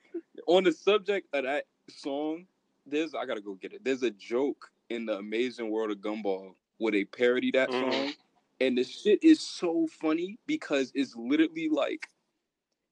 On 0.47 0.63
the 0.63 0.71
subject 0.71 1.27
of 1.33 1.43
that 1.43 1.65
song, 1.89 2.45
there's 2.85 3.13
I 3.15 3.25
gotta 3.25 3.41
go 3.41 3.55
get 3.55 3.73
it. 3.73 3.83
There's 3.83 4.03
a 4.03 4.11
joke 4.11 4.69
in 4.89 5.05
the 5.05 5.17
Amazing 5.17 5.69
World 5.71 5.91
of 5.91 5.97
Gumball 5.97 6.53
where 6.77 6.91
they 6.91 7.05
parody 7.05 7.51
that 7.51 7.69
Mhm. 7.69 7.91
song, 7.91 8.13
and 8.61 8.77
the 8.77 8.83
shit 8.83 9.23
is 9.23 9.39
so 9.39 9.87
funny 9.87 10.37
because 10.45 10.91
it's 10.95 11.15
literally 11.15 11.69
like 11.69 12.07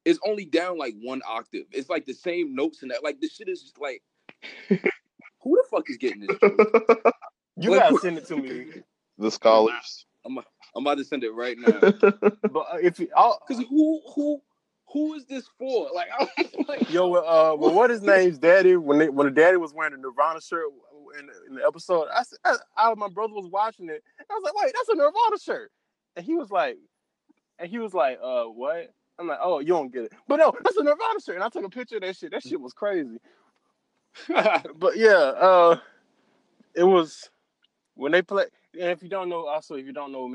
it's 0.04 0.18
only 0.26 0.44
down 0.44 0.76
like 0.76 0.94
one 1.02 1.22
octave. 1.26 1.64
It's 1.70 1.88
like 1.88 2.04
the 2.04 2.12
same 2.14 2.54
notes 2.54 2.82
and 2.82 2.90
that. 2.90 3.02
Like 3.02 3.20
the 3.20 3.28
shit 3.28 3.48
is 3.48 3.62
just 3.62 3.80
like, 3.80 4.02
who 4.68 5.56
the 5.56 5.64
fuck 5.70 5.88
is 5.88 5.96
getting 5.96 6.26
this? 6.26 6.36
You 7.56 7.70
What- 7.70 7.78
gotta 7.78 7.98
send 7.98 8.18
it 8.18 8.26
to 8.26 8.36
me. 8.36 8.82
The 9.16 9.30
scholars. 9.30 10.06
I'm, 10.26 10.38
I'm 10.76 10.84
about 10.86 10.98
to 10.98 11.04
send 11.04 11.24
it 11.24 11.30
right 11.32 11.56
now. 11.58 11.78
But 12.50 12.66
uh, 12.72 12.76
if 12.82 12.98
you, 12.98 13.08
I'll, 13.16 13.38
Cause 13.48 13.58
who 13.68 14.00
who 14.14 14.40
who 14.92 15.14
is 15.14 15.24
this 15.26 15.44
for? 15.58 15.88
Like, 15.94 16.08
like 16.68 16.90
yo, 16.90 17.12
uh, 17.14 17.56
well, 17.58 17.72
what 17.74 17.90
his 17.90 18.02
name's 18.12 18.38
daddy 18.38 18.76
when 18.76 18.98
they, 18.98 19.08
when 19.08 19.26
the 19.26 19.32
daddy 19.32 19.56
was 19.56 19.72
wearing 19.74 19.92
the 19.92 19.98
Nirvana 19.98 20.40
shirt 20.40 20.66
in, 21.18 21.28
in 21.48 21.54
the 21.56 21.64
episode, 21.66 22.06
I, 22.12 22.22
I, 22.44 22.56
I- 22.76 22.94
my 22.94 23.08
brother 23.08 23.34
was 23.34 23.48
watching 23.48 23.88
it. 23.88 24.02
I 24.20 24.34
was 24.34 24.42
like, 24.44 24.54
wait, 24.62 24.72
that's 24.76 24.88
a 24.88 24.94
Nirvana 24.94 25.38
shirt, 25.42 25.70
and 26.16 26.24
he 26.24 26.34
was 26.34 26.50
like, 26.50 26.76
and 27.58 27.68
he 27.70 27.78
was 27.78 27.94
like, 27.94 28.18
uh, 28.22 28.44
what? 28.44 28.92
I'm 29.18 29.28
like, 29.28 29.38
oh, 29.42 29.60
you 29.60 29.68
don't 29.68 29.92
get 29.92 30.04
it, 30.04 30.12
but 30.28 30.36
no, 30.36 30.52
that's 30.62 30.76
a 30.76 30.82
Nirvana 30.82 31.20
shirt, 31.24 31.36
and 31.36 31.44
I 31.44 31.48
took 31.48 31.64
a 31.64 31.68
picture 31.68 31.96
of 31.96 32.02
that 32.02 32.16
shit. 32.16 32.30
That 32.32 32.42
shit 32.42 32.60
was 32.60 32.72
crazy. 32.72 33.18
but 34.28 34.96
yeah, 34.96 35.08
uh, 35.12 35.78
it 36.74 36.84
was 36.84 37.30
when 37.94 38.12
they 38.12 38.22
play. 38.22 38.44
And 38.74 38.90
if 38.90 39.02
you 39.02 39.08
don't 39.08 39.28
know, 39.28 39.46
also 39.46 39.74
if 39.76 39.86
you 39.86 39.92
don't 39.92 40.12
know 40.12 40.28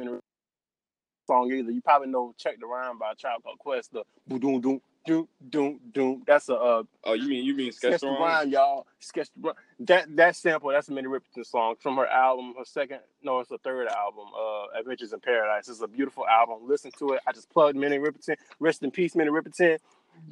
song 1.29 1.51
either, 1.51 1.71
you 1.71 1.81
probably 1.81 2.07
know 2.07 2.33
"Check 2.37 2.59
the 2.59 2.65
Rhyme" 2.65 2.97
by 2.97 3.13
Tribe 3.13 3.43
Called 3.43 3.59
Quest. 3.59 3.93
The 3.93 4.03
boom 4.27 4.39
doom 4.39 4.61
doom 4.61 4.81
doom 5.05 5.27
doom 5.49 5.79
doom. 5.91 6.23
That's 6.25 6.49
a 6.49 6.55
uh, 6.55 6.83
oh, 7.03 7.13
you 7.13 7.27
mean 7.27 7.45
you 7.45 7.55
mean 7.55 7.71
sketch 7.71 7.91
sketch 7.91 8.01
the 8.01 8.07
the 8.07 8.13
rhyme, 8.13 8.49
y'all. 8.49 8.87
Sketch 8.99 9.29
the 9.35 9.47
rhyme. 9.47 9.55
That 9.81 10.15
that 10.15 10.35
sample. 10.35 10.71
That's 10.71 10.89
a 10.89 10.91
Minnie 10.91 11.07
Riperton 11.07 11.45
song 11.45 11.75
from 11.79 11.97
her 11.97 12.07
album, 12.07 12.55
her 12.57 12.65
second. 12.65 12.99
No, 13.21 13.39
it's 13.39 13.49
the 13.49 13.59
third 13.59 13.87
album. 13.89 14.25
Uh, 14.35 14.79
Adventures 14.79 15.13
in 15.13 15.19
Paradise. 15.19 15.69
It's 15.69 15.81
a 15.81 15.87
beautiful 15.87 16.27
album. 16.27 16.67
Listen 16.67 16.91
to 16.97 17.13
it. 17.13 17.21
I 17.27 17.31
just 17.31 17.49
plugged 17.51 17.77
Minnie 17.77 17.99
Riperton. 17.99 18.35
Rest 18.59 18.81
in 18.81 18.89
peace, 18.91 19.15
Minnie 19.15 19.31
Riperton. 19.31 19.77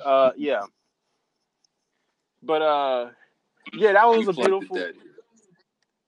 Uh, 0.04 0.32
yeah. 0.36 0.62
But 2.42 2.62
uh, 2.62 3.10
yeah, 3.74 3.94
that 3.94 4.08
was 4.08 4.24
You 4.24 4.30
a 4.30 4.34
beautiful. 4.34 4.78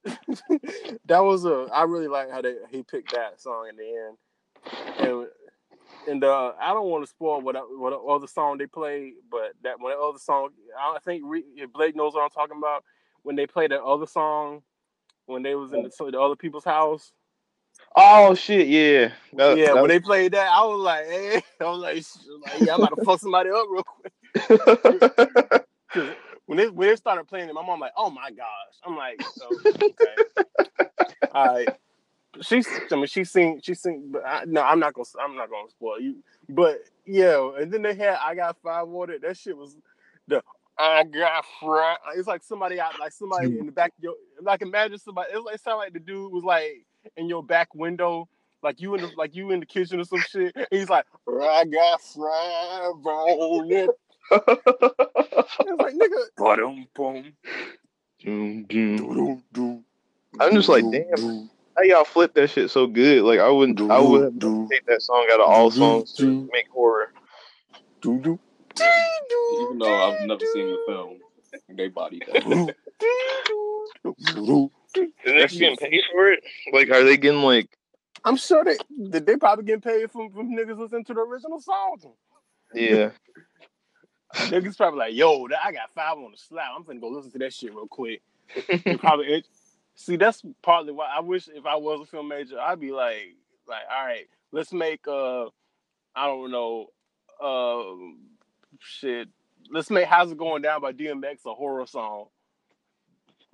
That 1.06 1.20
was 1.20 1.44
a. 1.44 1.68
I 1.72 1.84
really 1.84 2.08
like 2.08 2.30
how 2.30 2.40
they 2.40 2.54
he 2.70 2.82
picked 2.82 3.12
that 3.12 3.40
song 3.40 3.66
in 3.68 3.76
the 3.76 3.84
end, 3.84 4.16
and 4.98 5.26
and 6.08 6.24
uh, 6.24 6.52
I 6.60 6.72
don't 6.72 6.88
want 6.88 7.04
to 7.04 7.10
spoil 7.10 7.40
what 7.40 7.56
what 7.78 7.92
other 7.92 8.26
song 8.26 8.58
they 8.58 8.66
played, 8.66 9.14
but 9.30 9.52
that 9.62 9.80
one 9.80 9.92
other 9.92 10.18
song, 10.18 10.50
I 10.78 10.98
think 11.04 11.22
if 11.56 11.72
Blake 11.72 11.94
knows 11.96 12.14
what 12.14 12.22
I'm 12.22 12.30
talking 12.30 12.58
about. 12.58 12.84
When 13.22 13.36
they 13.36 13.46
played 13.46 13.70
that 13.70 13.82
other 13.82 14.06
song, 14.06 14.62
when 15.26 15.42
they 15.42 15.54
was 15.54 15.74
in 15.74 15.82
the, 15.82 16.10
the 16.10 16.18
other 16.18 16.36
people's 16.36 16.64
house, 16.64 17.12
Oh 17.96 18.34
shit, 18.34 18.68
yeah. 18.68 19.12
That- 19.34 19.58
yeah, 19.58 19.66
that 19.66 19.74
when 19.74 19.82
was- 19.82 19.88
they 19.90 20.00
played 20.00 20.32
that, 20.32 20.48
I 20.48 20.64
was 20.64 20.80
like, 20.80 21.06
hey, 21.06 21.42
I 21.60 21.64
was 21.64 21.80
like, 21.80 21.96
like 21.96 22.66
yeah, 22.66 22.74
I'm 22.74 22.82
about 22.82 22.96
to 22.96 23.04
fuck 23.04 23.20
somebody 23.20 23.50
up 23.50 23.66
real 23.70 23.84
quick. 23.84 24.12
when 26.46 26.56
they 26.58 26.68
when 26.68 26.88
they 26.88 26.96
started 26.96 27.26
playing 27.26 27.48
it, 27.48 27.54
my 27.54 27.64
mom 27.64 27.80
like, 27.80 27.92
oh 27.96 28.10
my 28.10 28.30
gosh, 28.30 28.46
I'm 28.84 28.96
like, 28.96 29.20
oh, 29.42 29.58
okay, 29.82 30.16
all 31.34 31.54
right. 31.54 31.68
She's, 32.42 32.66
I 32.90 32.96
mean, 32.96 33.06
she 33.06 33.24
seen, 33.24 33.60
she 33.62 33.74
seen, 33.74 34.10
but 34.12 34.22
I, 34.26 34.44
no, 34.46 34.62
I'm 34.62 34.78
not 34.80 34.94
gonna, 34.94 35.06
I'm 35.20 35.36
not 35.36 35.50
gonna 35.50 35.68
spoil 35.70 36.00
you. 36.00 36.16
But 36.48 36.78
yeah, 37.06 37.50
and 37.58 37.72
then 37.72 37.82
they 37.82 37.94
had, 37.94 38.18
I 38.22 38.34
got 38.34 38.56
five 38.62 38.88
water. 38.88 39.18
That 39.18 39.36
shit 39.36 39.56
was 39.56 39.76
the, 40.26 40.42
I 40.78 41.04
got 41.04 41.44
fried. 41.60 41.98
It's 42.16 42.26
like 42.26 42.42
somebody 42.42 42.80
out, 42.80 42.98
like 42.98 43.12
somebody 43.12 43.58
in 43.58 43.66
the 43.66 43.72
back. 43.72 43.92
Of 43.98 44.04
your, 44.04 44.14
like 44.40 44.62
imagine 44.62 44.98
somebody. 44.98 45.32
It, 45.32 45.42
it 45.52 45.60
sounded 45.60 45.78
like 45.78 45.92
the 45.92 46.00
dude 46.00 46.32
was 46.32 46.44
like 46.44 46.86
in 47.16 47.28
your 47.28 47.42
back 47.42 47.74
window, 47.74 48.28
like 48.62 48.80
you 48.80 48.94
in 48.94 49.02
the, 49.02 49.10
like 49.16 49.34
you 49.34 49.50
in 49.50 49.60
the 49.60 49.66
kitchen 49.66 50.00
or 50.00 50.04
some 50.04 50.20
shit. 50.20 50.52
And 50.56 50.66
he's 50.70 50.88
like, 50.88 51.04
I 51.28 51.64
got 51.66 52.00
fried 52.00 52.94
on 53.04 53.70
it. 53.70 53.90
It's 54.32 55.82
like 55.82 55.94
nigga, 55.94 56.56
Boom, 56.56 56.86
boom. 56.94 57.32
Doom, 58.22 58.64
doom. 58.64 58.96
do 58.96 59.42
do. 59.52 59.84
I'm 60.38 60.54
just 60.54 60.68
like, 60.68 60.84
damn, 60.90 61.50
how 61.80 61.96
y'all 61.96 62.04
flip 62.04 62.34
that 62.34 62.50
shit 62.50 62.70
so 62.70 62.86
good? 62.86 63.22
Like 63.22 63.40
I 63.40 63.48
wouldn't, 63.48 63.80
I 63.90 63.98
would 63.98 64.40
take 64.70 64.86
that 64.86 65.02
song 65.02 65.26
out 65.32 65.40
of 65.40 65.48
all 65.48 65.70
songs 65.70 66.12
to 66.14 66.48
make 66.52 66.68
horror. 66.68 67.12
do 68.00 68.18
do. 68.18 68.38
Even 69.52 69.78
though 69.78 69.94
I've 69.94 70.26
never 70.26 70.44
seen 70.52 70.66
the 70.66 70.78
film, 70.86 71.18
they 71.70 71.88
bodied 71.88 72.24
that. 72.26 72.74
Is 75.24 75.50
they 75.52 75.58
getting 75.58 75.76
paid 75.76 76.02
for 76.12 76.30
it? 76.30 76.42
Like, 76.72 76.90
are 76.90 77.04
they 77.04 77.16
getting 77.16 77.42
like? 77.42 77.68
I'm 78.24 78.36
sure 78.36 78.64
that 78.64 78.78
they, 78.98 79.20
they 79.20 79.36
probably 79.36 79.64
getting 79.64 79.80
paid 79.80 80.10
from, 80.10 80.30
from 80.30 80.50
niggas 80.50 80.78
listening 80.78 81.04
to 81.04 81.14
the 81.14 81.20
original 81.20 81.60
song. 81.60 81.98
Yeah, 82.74 83.10
niggas 84.34 84.76
probably 84.76 84.98
like, 84.98 85.14
yo, 85.14 85.46
I 85.62 85.72
got 85.72 85.90
five 85.94 86.16
on 86.18 86.30
the 86.32 86.36
slap. 86.36 86.72
I'm 86.76 86.84
finna 86.84 87.00
go 87.00 87.08
listen 87.08 87.30
to 87.32 87.38
that 87.38 87.52
shit 87.52 87.74
real 87.74 87.88
quick. 87.88 88.22
They 88.84 88.96
probably 88.96 89.26
it, 89.26 89.46
see 90.00 90.16
that's 90.16 90.42
partly 90.62 90.92
why 90.92 91.08
I 91.16 91.20
wish 91.20 91.48
if 91.48 91.66
I 91.66 91.76
was 91.76 92.00
a 92.02 92.06
film 92.06 92.28
major, 92.28 92.58
I'd 92.58 92.80
be 92.80 92.92
like, 92.92 93.36
like, 93.68 93.82
all 93.90 94.06
right, 94.06 94.26
let's 94.52 94.72
make 94.72 95.06
uh, 95.06 95.46
I 96.14 96.26
don't 96.26 96.50
know, 96.50 96.86
uh, 97.42 97.84
shit. 98.80 99.28
Let's 99.70 99.90
make 99.90 100.06
"How's 100.06 100.32
It 100.32 100.38
Going 100.38 100.62
Down" 100.62 100.80
by 100.80 100.92
DMX 100.92 101.46
a 101.46 101.54
horror 101.54 101.86
song. 101.86 102.26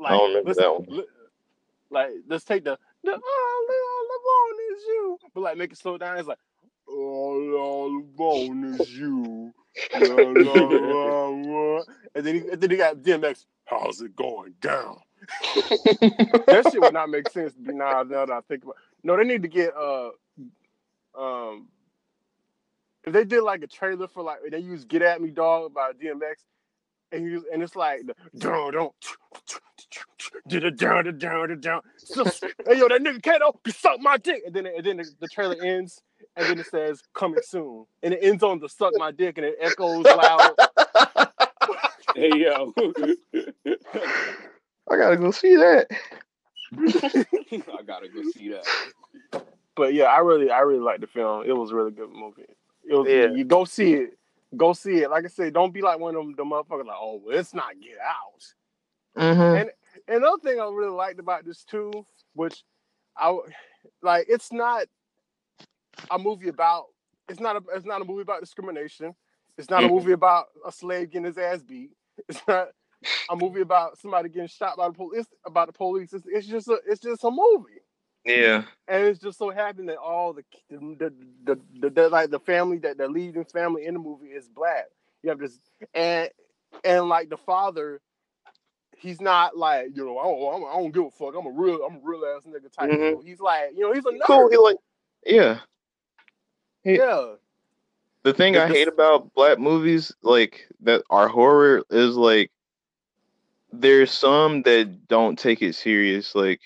I 0.04 0.10
don't 0.12 0.28
remember 0.30 0.54
that 0.54 0.72
one. 0.74 0.86
li- 0.88 1.06
like, 1.90 2.10
let's 2.28 2.44
take 2.44 2.64
the 2.64 2.78
the 3.04 3.12
all, 3.12 3.18
I 3.20 4.18
want 4.24 4.76
is 4.76 4.84
you, 4.86 5.18
but 5.34 5.40
like 5.42 5.56
make 5.56 5.72
it 5.72 5.78
slow 5.78 5.98
down. 5.98 6.18
It's 6.18 6.28
like 6.28 6.38
all, 6.88 7.98
I 7.98 8.22
want 8.22 8.80
is 8.80 8.90
you. 8.98 9.52
La, 9.94 10.14
la, 10.16 10.62
la, 10.68 11.28
la. 11.28 11.82
and 12.14 12.26
then 12.26 12.34
he, 12.34 12.40
and 12.48 12.60
then 12.60 12.70
he 12.70 12.76
got 12.78 12.96
DMX. 12.98 13.46
How's 13.66 14.00
it 14.00 14.16
going 14.16 14.54
down? 14.60 14.98
that 15.56 16.68
shit 16.70 16.80
would 16.80 16.94
not 16.94 17.10
make 17.10 17.28
sense. 17.30 17.52
Now, 17.58 18.02
now 18.02 18.26
that 18.26 18.30
I 18.30 18.40
think 18.42 18.64
about, 18.64 18.76
no, 19.02 19.16
they 19.16 19.24
need 19.24 19.42
to 19.42 19.48
get 19.48 19.74
uh, 19.76 20.10
um, 21.18 21.68
if 23.04 23.12
they 23.12 23.24
did 23.24 23.42
like 23.42 23.62
a 23.62 23.66
trailer 23.66 24.08
for 24.08 24.22
like 24.22 24.38
they 24.50 24.58
use 24.58 24.84
"Get 24.84 25.02
at 25.02 25.20
Me, 25.20 25.30
Dog" 25.30 25.72
by 25.72 25.92
DMX, 25.92 26.34
and 27.12 27.24
you 27.24 27.44
and 27.52 27.62
it's 27.62 27.76
like 27.76 28.00
don't 28.36 28.72
don't 28.72 28.94
down 30.48 30.76
down 30.76 31.18
down 31.18 31.60
down. 31.60 31.80
Hey 32.66 32.78
yo, 32.78 32.88
that 32.88 33.00
nigga 33.00 33.22
Kato, 33.22 33.58
suck 33.68 34.00
my 34.00 34.16
dick, 34.16 34.42
and 34.46 34.54
then 34.54 34.66
and 34.66 34.84
then 34.84 34.96
the, 34.96 35.08
the 35.20 35.28
trailer 35.28 35.56
ends, 35.62 36.02
and 36.36 36.46
then 36.46 36.58
it 36.58 36.66
says 36.66 37.02
coming 37.14 37.40
soon, 37.44 37.86
and 38.02 38.14
it 38.14 38.20
ends 38.22 38.42
on 38.42 38.58
the 38.58 38.68
suck 38.68 38.92
my 38.96 39.12
dick, 39.12 39.38
and 39.38 39.46
it 39.46 39.56
echoes 39.60 40.04
loud. 40.04 40.54
hey 42.14 42.30
yo, 42.34 42.72
I 44.90 44.96
gotta 44.96 45.16
go 45.16 45.30
see 45.30 45.56
that. 45.56 45.86
I 46.78 47.82
gotta 47.86 48.08
go 48.08 48.22
see 48.34 48.50
that. 48.50 49.44
But 49.74 49.94
yeah, 49.94 50.04
I 50.04 50.18
really 50.18 50.50
I 50.50 50.60
really 50.60 50.80
like 50.80 51.00
the 51.00 51.06
film. 51.06 51.44
It 51.46 51.52
was 51.52 51.70
a 51.70 51.74
really 51.74 51.90
good 51.90 52.10
movie. 52.10 52.46
It 52.88 52.94
was 52.94 53.08
Yeah. 53.08 53.26
you 53.36 53.44
go 53.44 53.64
see 53.64 53.94
it. 53.94 54.18
Go 54.56 54.72
see 54.72 54.98
it. 55.02 55.10
Like 55.10 55.24
I 55.24 55.28
said, 55.28 55.52
don't 55.52 55.72
be 55.74 55.82
like 55.82 55.98
one 55.98 56.14
of 56.14 56.22
them 56.22 56.34
the 56.36 56.44
motherfuckers 56.44 56.86
like, 56.86 56.96
oh 56.98 57.20
well, 57.24 57.38
it's 57.38 57.54
not 57.54 57.74
get 57.80 57.98
out. 58.00 59.22
Mm-hmm. 59.22 59.40
And 59.40 59.70
and 60.08 60.16
another 60.18 60.38
thing 60.42 60.60
I 60.60 60.64
really 60.64 60.90
liked 60.90 61.18
about 61.20 61.44
this 61.44 61.64
too, 61.64 62.04
which 62.34 62.62
I 63.16 63.36
like, 64.02 64.26
it's 64.28 64.52
not 64.52 64.86
a 66.10 66.18
movie 66.18 66.48
about. 66.48 66.84
It's 67.28 67.40
not 67.40 67.56
a. 67.56 67.62
It's 67.74 67.86
not 67.86 68.02
a 68.02 68.04
movie 68.04 68.22
about 68.22 68.40
discrimination. 68.40 69.14
It's 69.58 69.70
not 69.70 69.84
a 69.84 69.88
movie 69.88 70.12
about 70.12 70.46
a 70.66 70.70
slave 70.70 71.10
getting 71.10 71.24
his 71.26 71.38
ass 71.38 71.62
beat. 71.62 71.90
It's 72.28 72.40
not 72.46 72.68
a 73.30 73.36
movie 73.36 73.60
about 73.60 73.98
somebody 73.98 74.28
getting 74.28 74.48
shot 74.48 74.76
by 74.76 74.88
the 74.88 74.94
police. 74.94 75.26
About 75.44 75.66
the 75.68 75.72
police. 75.72 76.12
It's, 76.12 76.26
it's 76.26 76.46
just 76.46 76.68
a. 76.68 76.78
It's 76.86 77.00
just 77.00 77.24
a 77.24 77.30
movie. 77.30 77.80
Yeah, 78.24 78.64
And 78.88 79.04
it's 79.04 79.20
just 79.20 79.38
so 79.38 79.50
happened 79.50 79.88
that 79.88 79.98
all 79.98 80.32
the 80.32 80.42
the 80.68 81.12
the, 81.44 81.60
the, 81.80 81.90
the, 81.90 82.08
like 82.08 82.30
the 82.30 82.40
family 82.40 82.78
that 82.78 82.98
the 82.98 83.06
leading 83.06 83.44
family 83.44 83.86
in 83.86 83.94
the 83.94 84.00
movie 84.00 84.26
is 84.26 84.48
black. 84.48 84.86
You 85.22 85.30
have 85.30 85.38
this 85.38 85.60
and 85.94 86.28
and 86.82 87.08
like 87.08 87.28
the 87.28 87.36
father, 87.36 88.00
he's 88.96 89.20
not 89.20 89.56
like 89.56 89.90
you 89.94 90.04
know 90.04 90.18
I 90.18 90.24
don't, 90.24 90.64
I 90.68 90.72
don't 90.82 90.92
give 90.92 91.04
a 91.04 91.10
fuck. 91.12 91.36
I'm 91.38 91.46
a 91.46 91.50
real 91.50 91.84
I'm 91.84 91.98
a 91.98 92.00
real 92.02 92.24
ass 92.36 92.42
nigga 92.48 92.72
type. 92.76 92.90
Mhm. 92.90 93.24
He's 93.24 93.38
like 93.38 93.70
you 93.76 93.82
know 93.82 93.92
he's 93.92 94.04
a 94.04 94.10
nerd. 94.10 94.26
cool. 94.26 94.50
He 94.50 94.56
like, 94.56 94.76
yeah. 95.24 95.58
He- 96.82 96.96
yeah. 96.96 97.34
The 98.24 98.34
thing 98.34 98.54
The- 98.54 98.64
I 98.64 98.66
the- 98.66 98.74
hate 98.74 98.88
about 98.88 99.32
black 99.34 99.60
movies, 99.60 100.12
like 100.22 100.66
that 100.80 101.04
are 101.10 101.28
horror, 101.28 101.84
is 101.90 102.16
like 102.16 102.50
there's 103.72 104.10
some 104.10 104.62
that 104.62 105.08
don't 105.08 105.38
take 105.38 105.62
it 105.62 105.74
serious. 105.74 106.34
Like, 106.34 106.60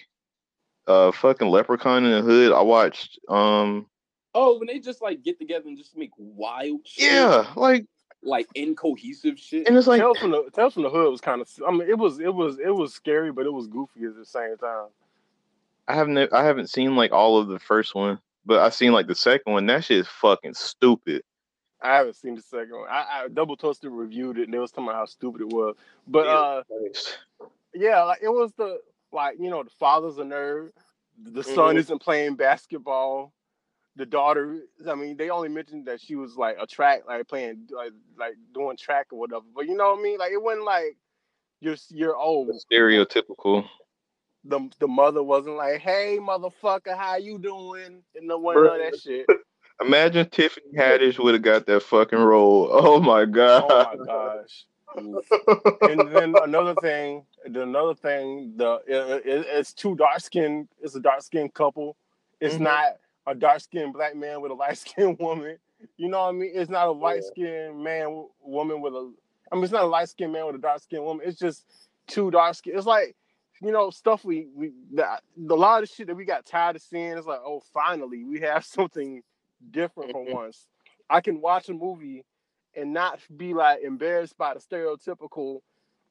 uh, 0.86 1.12
fucking 1.12 1.48
Leprechaun 1.48 2.04
in 2.04 2.10
the 2.10 2.22
Hood. 2.22 2.52
I 2.52 2.62
watched. 2.62 3.18
Um, 3.28 3.86
Oh, 4.32 4.58
when 4.58 4.68
they 4.68 4.78
just 4.78 5.02
like 5.02 5.22
get 5.24 5.38
together 5.40 5.64
and 5.66 5.76
just 5.76 5.96
make 5.96 6.10
wild 6.16 6.86
shit. 6.86 7.12
yeah, 7.12 7.46
like, 7.56 7.84
Like 8.22 8.46
incohesive 8.54 9.36
shit. 9.40 9.66
and 9.66 9.76
it's 9.76 9.88
like, 9.88 10.00
Tales 10.00 10.18
from 10.18 10.30
the 10.30 10.48
Tales 10.54 10.74
from 10.74 10.84
the 10.84 10.90
Hood 10.90 11.10
was 11.10 11.20
kind 11.20 11.40
of. 11.40 11.48
I 11.66 11.72
mean, 11.72 11.88
it 11.88 11.98
was 11.98 12.20
it 12.20 12.32
was 12.32 12.58
it 12.60 12.70
was 12.74 12.94
scary, 12.94 13.32
but 13.32 13.44
it 13.46 13.52
was 13.52 13.66
goofy 13.66 14.04
at 14.04 14.14
the 14.16 14.24
same 14.24 14.56
time. 14.58 14.86
I 15.88 15.94
haven't, 15.96 16.32
I 16.32 16.44
haven't 16.44 16.70
seen 16.70 16.94
like 16.94 17.10
all 17.10 17.38
of 17.38 17.48
the 17.48 17.58
first 17.58 17.96
one, 17.96 18.20
but 18.46 18.60
I've 18.60 18.74
seen 18.74 18.92
like 18.92 19.08
the 19.08 19.16
second 19.16 19.52
one. 19.52 19.66
That 19.66 19.82
shit 19.84 19.98
is 19.98 20.06
fucking 20.06 20.54
stupid. 20.54 21.22
I 21.82 21.96
haven't 21.96 22.16
seen 22.16 22.34
the 22.36 22.42
second 22.42 22.72
one. 22.72 22.88
I, 22.90 23.24
I 23.24 23.28
double 23.28 23.56
toasted 23.56 23.90
reviewed 23.90 24.38
it, 24.38 24.44
and 24.44 24.54
they 24.54 24.58
was 24.58 24.70
talking 24.70 24.84
about 24.84 24.96
how 24.96 25.06
stupid 25.06 25.42
it 25.42 25.48
was. 25.48 25.76
But 26.06 26.26
Yeah. 26.26 26.38
uh, 26.38 26.62
yeah, 27.74 28.02
like 28.04 28.20
it 28.22 28.28
was 28.28 28.52
the 28.58 28.80
like 29.12 29.36
you 29.40 29.50
know 29.50 29.62
the 29.62 29.70
father's 29.70 30.18
a 30.18 30.22
nerd, 30.22 30.70
the 31.22 31.44
son 31.44 31.76
Mhm. 31.76 31.78
isn't 31.78 31.98
playing 32.02 32.36
basketball, 32.36 33.32
the 33.96 34.06
daughter. 34.06 34.62
I 34.86 34.94
mean, 34.94 35.16
they 35.16 35.30
only 35.30 35.48
mentioned 35.48 35.86
that 35.86 36.00
she 36.00 36.16
was 36.16 36.36
like 36.36 36.56
a 36.60 36.66
track, 36.66 37.02
like 37.06 37.26
playing 37.28 37.68
like 37.70 37.92
like 38.18 38.34
doing 38.54 38.76
track 38.76 39.08
or 39.12 39.18
whatever. 39.20 39.46
But 39.54 39.66
you 39.66 39.76
know 39.76 39.90
what 39.92 40.00
I 40.00 40.02
mean? 40.02 40.18
Like 40.18 40.32
it 40.32 40.42
wasn't 40.42 40.64
like 40.66 40.96
you're 41.60 41.76
you're 41.90 42.16
old. 42.16 42.50
Stereotypical. 42.72 43.68
The 44.44 44.70
the 44.78 44.88
mother 44.88 45.22
wasn't 45.22 45.56
like, 45.56 45.80
hey 45.80 46.18
motherfucker, 46.20 46.96
how 46.96 47.16
you 47.16 47.38
doing? 47.38 48.02
And 48.16 48.26
no 48.28 48.38
one 48.38 48.56
of 48.58 48.64
that 48.78 48.96
shit. 48.96 49.26
Imagine 49.80 50.28
Tiffany 50.28 50.76
Haddish 50.76 51.18
would 51.18 51.34
have 51.34 51.42
got 51.42 51.66
that 51.66 51.82
fucking 51.82 52.18
role. 52.18 52.68
Oh 52.72 53.00
my 53.00 53.24
god. 53.24 53.64
Oh 53.70 53.96
my 53.96 54.04
gosh. 54.04 54.64
and 55.82 56.08
then 56.14 56.34
another 56.42 56.74
thing, 56.82 57.24
the 57.46 57.62
another 57.62 57.94
thing, 57.94 58.52
the 58.56 58.80
it, 58.86 59.26
it- 59.26 59.46
it's 59.50 59.72
two 59.72 59.94
dark 59.96 60.20
skin. 60.20 60.68
It's 60.82 60.94
a 60.94 61.00
dark 61.00 61.22
skinned 61.22 61.54
couple. 61.54 61.96
It's 62.40 62.56
Mhm. 62.56 62.60
not 62.60 62.84
a 63.26 63.34
dark 63.34 63.60
skinned 63.60 63.92
black 63.92 64.16
man 64.16 64.40
with 64.40 64.50
a 64.50 64.54
light 64.54 64.78
skinned 64.84 65.18
woman. 65.18 65.58
You 65.96 66.08
know 66.08 66.20
what 66.22 66.28
I 66.28 66.32
mean? 66.32 66.50
It's 66.54 66.70
not 66.70 66.88
a 66.88 66.92
light 66.92 67.24
skinned 67.24 67.82
man 67.82 68.26
woman 68.42 68.80
with 68.82 68.94
a. 68.94 69.12
I 69.50 69.54
mean, 69.54 69.64
it's 69.64 69.72
not 69.72 69.84
a 69.84 69.86
light 69.86 70.08
skinned 70.08 70.32
man 70.32 70.46
with 70.46 70.56
a 70.56 70.58
dark 70.58 70.80
skinned 70.82 71.04
woman. 71.04 71.26
It's 71.26 71.38
just 71.38 71.64
two 72.06 72.30
dark 72.30 72.54
skin. 72.54 72.76
It's 72.76 72.86
like 72.86 73.16
you 73.62 73.70
know 73.72 73.90
stuff 73.90 74.24
we 74.24 74.48
we 74.54 74.72
the, 74.92 75.04
a 75.04 75.54
lot 75.54 75.82
of 75.82 75.88
shit 75.88 76.06
that 76.08 76.16
we 76.16 76.24
got 76.24 76.44
tired 76.44 76.76
of 76.76 76.82
seeing. 76.82 77.16
It's 77.16 77.26
like 77.26 77.40
oh, 77.44 77.62
finally 77.72 78.24
we 78.24 78.40
have 78.40 78.64
something 78.76 79.22
different 79.70 80.12
for 80.12 80.24
once. 80.24 80.66
I 81.08 81.20
can 81.20 81.40
watch 81.40 81.68
a 81.68 81.74
movie 81.74 82.24
and 82.74 82.92
not 82.92 83.20
be 83.36 83.54
like 83.54 83.82
embarrassed 83.82 84.36
by 84.38 84.54
the 84.54 84.60
stereotypical, 84.60 85.60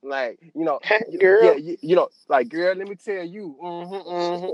like 0.03 0.39
you 0.55 0.65
know, 0.65 0.79
girl. 1.19 1.43
yeah, 1.43 1.53
you, 1.55 1.77
you 1.81 1.95
know, 1.95 2.09
like 2.27 2.49
girl, 2.49 2.75
let 2.75 2.87
me 2.87 2.95
tell 2.95 3.23
you, 3.23 3.55
hmm 3.59 3.83
hmm 3.83 4.45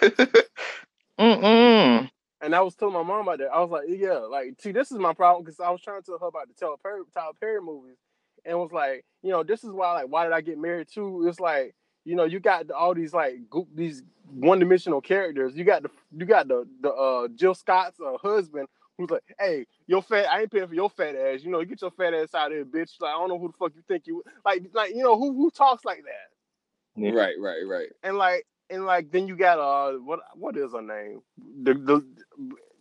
hmm 0.00 0.36
Mm-mm. 1.20 2.10
and 2.40 2.54
I 2.54 2.60
was 2.62 2.74
telling 2.74 2.94
my 2.94 3.02
mom 3.02 3.22
about 3.22 3.38
that. 3.38 3.52
I 3.52 3.60
was 3.60 3.70
like, 3.70 3.84
yeah, 3.88 4.18
like, 4.18 4.54
see, 4.60 4.72
this 4.72 4.90
is 4.90 4.98
my 4.98 5.12
problem 5.14 5.44
because 5.44 5.60
I 5.60 5.70
was 5.70 5.80
trying 5.80 6.00
to 6.02 6.06
tell 6.06 6.18
her 6.18 6.26
about 6.26 6.48
the 6.48 6.54
Tyler 6.54 6.76
Perry, 6.82 7.02
Tyler 7.14 7.32
Perry 7.40 7.60
movies, 7.60 7.98
and 8.44 8.58
was 8.58 8.72
like, 8.72 9.04
you 9.22 9.30
know, 9.30 9.42
this 9.42 9.62
is 9.64 9.70
why, 9.70 9.92
like, 9.92 10.06
why 10.08 10.24
did 10.24 10.32
I 10.32 10.40
get 10.40 10.58
married 10.58 10.88
too? 10.92 11.26
It's 11.28 11.40
like, 11.40 11.74
you 12.04 12.16
know, 12.16 12.24
you 12.24 12.40
got 12.40 12.70
all 12.70 12.94
these 12.94 13.12
like 13.14 13.34
goop, 13.50 13.68
these 13.74 14.02
one 14.30 14.58
dimensional 14.58 15.00
characters. 15.00 15.54
You 15.54 15.64
got 15.64 15.82
the 15.82 15.90
you 16.16 16.26
got 16.26 16.48
the 16.48 16.66
the 16.80 16.90
uh, 16.90 17.28
Jill 17.34 17.54
Scott's 17.54 18.00
uh, 18.00 18.16
husband 18.18 18.68
who's 18.98 19.10
like, 19.10 19.22
hey, 19.38 19.66
your 19.86 20.02
fat, 20.02 20.26
I 20.30 20.42
ain't 20.42 20.50
paying 20.52 20.68
for 20.68 20.74
your 20.74 20.90
fat 20.90 21.14
ass. 21.14 21.42
You 21.42 21.50
know, 21.50 21.64
get 21.64 21.80
your 21.80 21.90
fat 21.90 22.14
ass 22.14 22.34
out 22.34 22.52
of 22.52 22.56
here, 22.56 22.64
bitch. 22.64 23.00
Like, 23.00 23.10
I 23.10 23.18
don't 23.18 23.28
know 23.28 23.38
who 23.38 23.48
the 23.48 23.54
fuck 23.54 23.72
you 23.74 23.82
think 23.88 24.06
you 24.06 24.22
like, 24.44 24.62
like, 24.74 24.90
you 24.90 25.02
know, 25.02 25.18
who 25.18 25.32
who 25.34 25.50
talks 25.50 25.84
like 25.84 26.02
that? 26.04 27.12
Right, 27.14 27.34
right, 27.38 27.62
right. 27.66 27.88
and 28.02 28.18
like 28.18 28.46
and 28.68 28.84
like 28.84 29.10
then 29.10 29.28
you 29.28 29.36
got 29.36 29.58
uh 29.58 29.98
what 29.98 30.20
what 30.34 30.56
is 30.56 30.72
her 30.72 30.82
name 30.82 31.20
the 31.62 31.74
the 31.74 32.06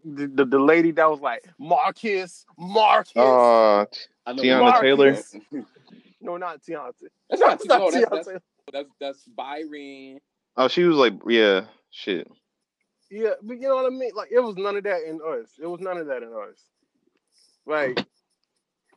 the, 0.04 0.28
the, 0.28 0.46
the 0.46 0.60
lady 0.60 0.92
that 0.92 1.10
was 1.10 1.20
like 1.20 1.44
Marcus 1.60 2.46
Marcus 2.58 3.14
Uh, 3.16 3.86
Tiana 4.28 4.60
Marcus. 4.62 4.82
Taylor. 4.82 5.64
no 6.22 6.38
not 6.38 6.62
Tiana 6.62 6.92
That's 7.30 7.42
not, 7.42 7.50
That's 7.52 7.66
not 7.66 7.80
no, 7.80 7.90
Tiana 7.90 8.10
that's, 8.10 8.28
Taylor. 8.28 8.42
That's 8.72 8.90
that's 9.00 9.24
Byron. 9.26 10.20
Oh, 10.58 10.68
she 10.68 10.84
was 10.84 10.98
like, 10.98 11.14
yeah, 11.28 11.66
shit. 11.92 12.28
yeah 13.10 13.32
but 13.42 13.60
you 13.60 13.68
know 13.68 13.76
what 13.76 13.86
I 13.86 13.90
mean? 13.90 14.12
Like 14.16 14.30
it 14.32 14.40
was 14.40 14.56
none 14.58 14.76
of 14.76 14.84
that 14.84 15.04
in 15.08 15.20
us. 15.22 15.52
It 15.62 15.68
was 15.68 15.82
none 15.82 15.98
of 15.98 16.08
that 16.08 16.24
in 16.24 16.30
us. 16.30 16.66
Like 17.66 18.06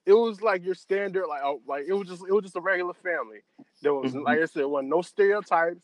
it 0.06 0.12
was 0.12 0.42
like 0.42 0.64
your 0.64 0.74
standard 0.74 1.26
like 1.26 1.42
oh, 1.44 1.60
like 1.66 1.84
it 1.86 1.92
was 1.92 2.08
just 2.08 2.22
it 2.28 2.32
was 2.32 2.44
just 2.44 2.56
a 2.56 2.60
regular 2.60 2.94
family. 2.94 3.38
There 3.82 3.94
was 3.94 4.12
mm-hmm. 4.12 4.22
like 4.22 4.40
I 4.40 4.44
said 4.46 4.64
wasn't 4.64 4.90
no 4.90 5.02
stereotypes 5.02 5.80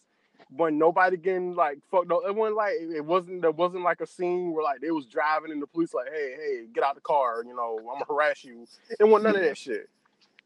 when 0.50 0.78
nobody 0.78 1.16
getting 1.16 1.54
like 1.54 1.78
fucked 1.90 2.10
up. 2.10 2.22
It 2.26 2.34
wasn't 2.34 2.56
like 2.56 2.74
it 2.80 3.04
wasn't 3.04 3.42
there 3.42 3.50
wasn't 3.50 3.82
like 3.82 4.00
a 4.00 4.06
scene 4.06 4.52
where 4.52 4.64
like 4.64 4.80
they 4.80 4.90
was 4.90 5.06
driving 5.06 5.52
and 5.52 5.62
the 5.62 5.66
police 5.66 5.94
like 5.94 6.08
hey 6.12 6.34
hey 6.36 6.66
get 6.72 6.84
out 6.84 6.94
the 6.94 7.00
car 7.00 7.42
you 7.46 7.54
know 7.54 7.78
I'm 7.78 7.94
gonna 7.94 8.04
harass 8.08 8.44
you. 8.44 8.66
It 8.98 9.04
wasn't 9.04 9.24
none 9.24 9.36
of 9.36 9.42
that 9.42 9.56
mm-hmm. 9.56 9.72
shit. 9.72 9.88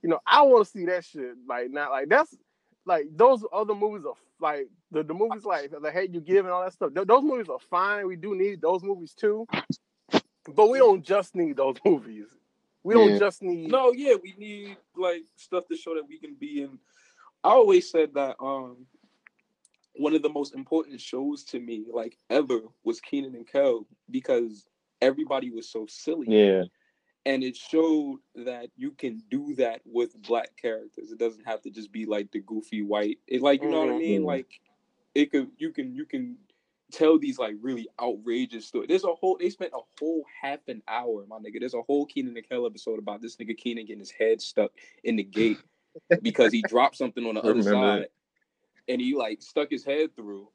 You 0.03 0.11
know 0.11 0.21
I 0.27 0.43
want 0.43 0.67
to 0.67 0.71
see 0.71 0.85
that 0.87 1.05
shit 1.05 1.35
like 1.49 1.71
not 1.71 1.91
like 1.91 2.09
that's 2.09 2.37
like 2.87 3.07
those 3.17 3.45
other 3.53 3.75
movies 3.75 4.05
are 4.07 4.15
like 4.41 4.69
the, 4.91 5.03
the 5.03 5.15
movies 5.15 5.45
like 5.45 5.71
the 5.83 5.91
hate 5.91 6.13
you 6.13 6.21
give 6.21 6.45
and 6.45 6.53
all 6.53 6.63
that 6.63 6.73
stuff 6.73 6.93
th- 6.95 7.07
those 7.07 7.23
movies 7.23 7.49
are 7.49 7.59
fine 7.71 8.07
we 8.07 8.17
do 8.17 8.35
need 8.35 8.61
those 8.61 8.83
movies 8.83 9.15
too 9.15 9.47
but 10.55 10.69
we 10.69 10.79
don't 10.79 11.03
just 11.05 11.35
need 11.35 11.57
those 11.57 11.77
movies 11.85 12.27
we 12.83 12.95
don't 12.95 13.13
Yeah. 13.13 13.19
just 13.19 13.43
need 13.43 13.71
No, 13.71 13.93
yeah, 13.93 14.15
we 14.23 14.35
need 14.37 14.77
like 14.97 15.23
stuff 15.37 15.67
to 15.69 15.77
show 15.77 15.95
that 15.95 16.07
we 16.07 16.19
can 16.19 16.35
be 16.35 16.63
in. 16.63 16.79
I 17.43 17.51
always 17.51 17.91
said 17.91 18.13
that 18.15 18.37
um 18.41 18.87
one 19.97 20.15
of 20.15 20.23
the 20.23 20.29
most 20.29 20.55
important 20.55 21.01
shows 21.01 21.45
to 21.45 21.61
me, 21.61 21.87
like 21.93 22.19
ever, 22.29 22.61
was 22.83 23.01
Kenan 23.01 23.35
and 23.37 23.47
Kel 23.47 23.87
because 24.11 24.67
everybody 25.01 25.51
was 25.51 25.71
so 25.71 25.87
silly. 25.89 26.27
Yeah. 26.29 26.65
And 27.27 27.43
it 27.43 27.57
showed 27.57 28.19
that 28.35 28.69
you 28.77 28.91
can 28.93 29.23
do 29.31 29.55
that 29.57 29.81
with 29.87 30.21
black 30.23 30.57
characters. 30.61 31.11
It 31.11 31.19
doesn't 31.19 31.45
have 31.47 31.63
to 31.63 31.71
just 31.71 31.91
be 31.91 32.05
like 32.05 32.31
the 32.33 32.41
goofy 32.41 32.83
white. 32.83 33.19
It 33.27 33.41
like 33.41 33.63
you 33.63 33.71
know 33.71 33.81
what 33.81 33.89
I 33.89 33.93
Mhm. 33.93 33.99
mean? 33.99 34.25
Like 34.25 34.61
it 35.15 35.31
could 35.31 35.51
you 35.59 35.71
can 35.73 35.95
you 35.95 36.05
can 36.05 36.37
tell 36.93 37.19
these 37.19 37.39
like 37.39 37.55
really 37.61 37.89
outrageous 38.01 38.67
stories. 38.67 38.89
There's 38.89 39.05
a 39.05 39.15
whole 39.15 39.39
they 39.39 39.49
spent 39.49 39.73
a 39.73 39.81
whole 39.99 40.25
half 40.43 40.61
an 40.69 40.83
hour, 40.87 41.25
my 41.27 41.39
nigga. 41.39 41.61
There's 41.61 41.73
a 41.75 41.83
whole 41.83 42.05
Kenan 42.05 42.37
and 42.37 42.47
Kel 42.49 42.67
episode 42.67 42.99
about 42.99 43.23
this 43.23 43.37
nigga 43.37 43.57
Kenan 43.57 43.87
getting 43.87 44.01
his 44.01 44.11
head 44.11 44.43
stuck 44.43 44.73
in 45.03 45.17
the 45.17 45.23
gate 45.25 45.59
because 46.21 46.53
he 46.53 46.61
dropped 46.63 46.97
something 46.97 47.25
on 47.25 47.37
the 47.37 47.41
I 47.43 47.45
other 47.45 47.55
remember 47.55 47.71
side 47.73 48.03
that. 48.03 48.13
and 48.89 49.01
he 49.01 49.15
like 49.15 49.41
stuck 49.41 49.71
his 49.71 49.85
head 49.85 50.15
through. 50.15 50.49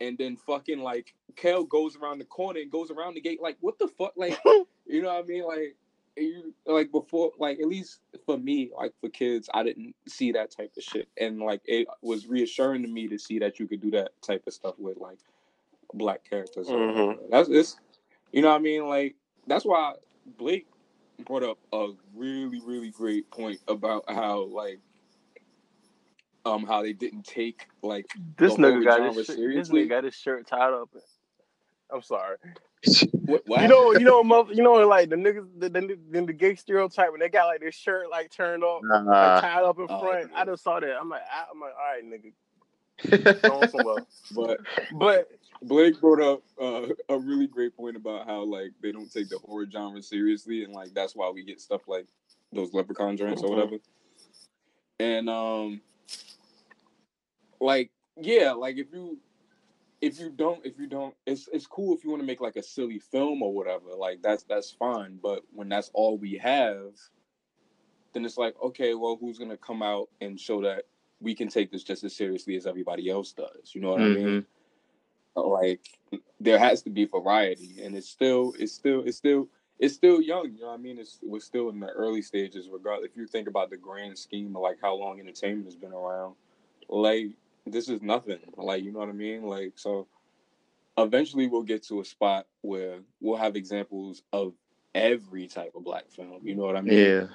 And 0.00 0.16
then 0.18 0.36
fucking 0.36 0.80
like 0.80 1.14
Kel 1.36 1.64
goes 1.64 1.96
around 1.96 2.18
the 2.18 2.24
corner 2.26 2.60
and 2.60 2.70
goes 2.70 2.90
around 2.90 3.14
the 3.14 3.20
gate. 3.20 3.40
Like, 3.40 3.56
what 3.60 3.78
the 3.78 3.88
fuck? 3.88 4.12
Like, 4.16 4.38
you 4.86 5.02
know 5.02 5.08
what 5.08 5.24
I 5.24 5.26
mean? 5.26 5.44
Like, 5.44 5.76
you 6.16 6.54
like 6.66 6.90
before, 6.90 7.32
like 7.38 7.60
at 7.60 7.66
least 7.66 8.00
for 8.24 8.38
me, 8.38 8.70
like 8.76 8.92
for 9.00 9.08
kids, 9.08 9.48
I 9.52 9.62
didn't 9.62 9.94
see 10.08 10.32
that 10.32 10.50
type 10.50 10.72
of 10.76 10.82
shit, 10.82 11.08
and 11.18 11.38
like 11.38 11.60
it 11.64 11.86
was 12.02 12.26
reassuring 12.26 12.82
to 12.82 12.88
me 12.88 13.08
to 13.08 13.18
see 13.18 13.38
that 13.40 13.58
you 13.58 13.66
could 13.66 13.80
do 13.80 13.90
that 13.92 14.10
type 14.22 14.44
of 14.46 14.54
stuff 14.54 14.74
with 14.78 14.98
like 14.98 15.18
black 15.94 16.28
characters. 16.28 16.68
Mhm. 16.68 17.30
That's 17.30 17.48
it's, 17.48 17.76
you 18.32 18.42
know 18.42 18.48
what 18.48 18.56
I 18.56 18.60
mean? 18.60 18.86
Like 18.88 19.16
that's 19.46 19.64
why 19.64 19.94
Blake 20.38 20.66
brought 21.24 21.42
up 21.42 21.58
a 21.72 21.88
really 22.14 22.60
really 22.60 22.90
great 22.90 23.30
point 23.30 23.60
about 23.68 24.04
how 24.08 24.44
like 24.44 24.78
um 26.44 26.66
how 26.66 26.82
they 26.82 26.92
didn't 26.92 27.24
take 27.24 27.66
like 27.82 28.06
This 28.38 28.54
nigga 28.54 28.84
got 28.84 29.14
his, 29.14 29.26
shirt, 29.26 29.36
this 29.36 29.68
nigga 29.70 29.88
got 29.88 30.04
his 30.04 30.14
shirt 30.14 30.46
tied 30.46 30.72
up. 30.72 30.90
I'm 31.92 32.02
sorry. 32.02 32.36
What, 33.26 33.42
what? 33.46 33.62
You 33.62 33.68
know, 33.68 33.92
you 33.92 34.04
know, 34.04 34.22
you 34.50 34.62
know, 34.62 34.72
like 34.86 35.10
the 35.10 35.16
niggas, 35.16 35.46
the, 35.58 35.68
the, 35.68 35.98
the, 36.10 36.26
the 36.26 36.32
gay 36.32 36.54
stereotype 36.54 37.10
when 37.10 37.20
they 37.20 37.28
got 37.28 37.46
like 37.46 37.60
their 37.60 37.72
shirt 37.72 38.10
like 38.10 38.30
turned 38.30 38.62
up, 38.64 38.82
Nah. 38.82 39.34
like 39.34 39.40
tied 39.40 39.64
up 39.64 39.78
in 39.78 39.86
Oh, 39.88 40.00
front. 40.00 40.30
I 40.36 40.44
just 40.44 40.62
saw 40.62 40.80
that. 40.80 40.96
I'm 41.00 41.08
like, 41.08 41.22
I, 41.32 41.44
I'm 41.52 41.60
like, 41.60 41.72
all 41.72 41.92
right, 41.92 42.04
nigga, 42.04 42.32
going 43.42 43.94
but 44.32 44.60
But 44.92 45.28
Blake 45.62 46.00
brought 46.00 46.22
up 46.22 46.42
uh, 46.60 46.88
a 47.08 47.18
really 47.18 47.46
great 47.46 47.76
point 47.76 47.96
about 47.96 48.26
how 48.26 48.42
like 48.44 48.72
they 48.82 48.92
don't 48.92 49.12
take 49.12 49.28
the 49.28 49.38
horror 49.38 49.66
genre 49.70 50.02
seriously, 50.02 50.64
and 50.64 50.72
like 50.72 50.94
that's 50.94 51.16
why 51.16 51.30
we 51.30 51.44
get 51.44 51.60
stuff 51.60 51.82
like 51.88 52.06
those 52.52 52.72
Leprechaun 52.72 53.16
joints 53.16 53.42
or 53.42 53.48
Mhm. 53.48 53.56
whatever. 53.56 53.76
And 55.00 55.28
um, 55.28 55.80
like 57.60 57.90
yeah, 58.16 58.52
like 58.52 58.76
if 58.76 58.86
you 58.92 59.18
if 60.06 60.20
you 60.20 60.30
don't 60.30 60.64
if 60.64 60.78
you 60.78 60.86
don't 60.86 61.14
it's 61.26 61.48
it's 61.52 61.66
cool 61.66 61.94
if 61.94 62.04
you 62.04 62.10
want 62.10 62.22
to 62.22 62.26
make 62.26 62.40
like 62.40 62.56
a 62.56 62.62
silly 62.62 62.98
film 62.98 63.42
or 63.42 63.52
whatever 63.52 63.94
like 63.96 64.22
that's 64.22 64.44
that's 64.44 64.70
fine 64.70 65.18
but 65.22 65.42
when 65.52 65.68
that's 65.68 65.90
all 65.94 66.16
we 66.16 66.36
have 66.36 66.92
then 68.12 68.24
it's 68.24 68.38
like 68.38 68.54
okay 68.62 68.94
well 68.94 69.18
who's 69.20 69.38
gonna 69.38 69.56
come 69.56 69.82
out 69.82 70.08
and 70.20 70.38
show 70.38 70.62
that 70.62 70.84
we 71.20 71.34
can 71.34 71.48
take 71.48 71.72
this 71.72 71.82
just 71.82 72.04
as 72.04 72.14
seriously 72.14 72.56
as 72.56 72.66
everybody 72.66 73.10
else 73.10 73.32
does 73.32 73.74
you 73.74 73.80
know 73.80 73.90
what 73.90 74.00
i 74.00 74.04
mean? 74.08 74.26
Mm-hmm. 74.26 74.40
Like 75.38 75.80
there 76.40 76.58
has 76.58 76.82
to 76.82 76.90
be 76.90 77.04
variety 77.04 77.82
and 77.82 77.94
it's 77.94 78.08
still 78.08 78.54
it's 78.58 78.72
still 78.72 79.02
it's 79.04 79.18
still 79.18 79.48
it's 79.78 79.94
still 79.94 80.22
young 80.22 80.52
you 80.54 80.60
know 80.60 80.68
what 80.68 80.74
i 80.74 80.78
mean? 80.78 80.98
It's 80.98 81.18
we're 81.22 81.40
still 81.40 81.68
in 81.68 81.80
the 81.80 81.88
early 81.88 82.22
stages 82.22 82.70
regardless 82.72 83.10
if 83.10 83.16
you 83.16 83.26
think 83.26 83.48
about 83.48 83.68
the 83.68 83.76
grand 83.76 84.16
scheme 84.16 84.56
of 84.56 84.62
like 84.62 84.78
how 84.80 84.94
long 84.94 85.20
entertainment 85.20 85.66
has 85.66 85.76
been 85.76 85.92
around 85.92 86.36
like 86.88 87.32
this 87.66 87.88
is 87.88 88.02
nothing 88.02 88.38
like 88.56 88.82
you 88.82 88.92
know 88.92 89.00
what 89.00 89.08
i 89.08 89.12
mean 89.12 89.42
like 89.42 89.72
so 89.76 90.06
eventually 90.98 91.46
we'll 91.46 91.62
get 91.62 91.82
to 91.84 92.00
a 92.00 92.04
spot 92.04 92.46
where 92.62 92.98
we'll 93.20 93.36
have 93.36 93.56
examples 93.56 94.22
of 94.32 94.54
every 94.94 95.46
type 95.46 95.72
of 95.74 95.84
black 95.84 96.10
film 96.10 96.40
you 96.42 96.54
know 96.54 96.64
what 96.64 96.76
i 96.76 96.80
mean 96.80 96.96
Yeah. 96.96 97.26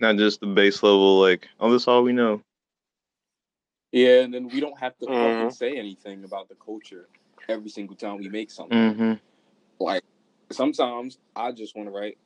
Not 0.00 0.16
just 0.16 0.40
the 0.40 0.46
base 0.46 0.82
level, 0.82 1.20
like, 1.20 1.48
oh, 1.60 1.70
that's 1.70 1.86
all 1.86 2.02
we 2.02 2.12
know. 2.12 2.42
yeah 3.92 4.20
and 4.22 4.32
then 4.34 4.48
we 4.48 4.60
don't 4.60 4.78
have 4.78 4.96
to 4.98 5.06
Mhm. 5.06 5.20
fucking 5.20 5.50
say 5.50 5.76
anything 5.76 6.24
about 6.24 6.48
the 6.48 6.54
culture 6.56 7.08
every 7.48 7.70
single 7.70 7.96
time 7.96 8.18
we 8.18 8.28
make 8.28 8.50
something 8.50 8.76
Mm-hmm. 8.76 9.12
like 9.78 10.02
sometimes 10.50 11.18
I 11.34 11.52
just 11.52 11.76
want 11.76 11.88
to 11.88 11.92
write 11.94 12.18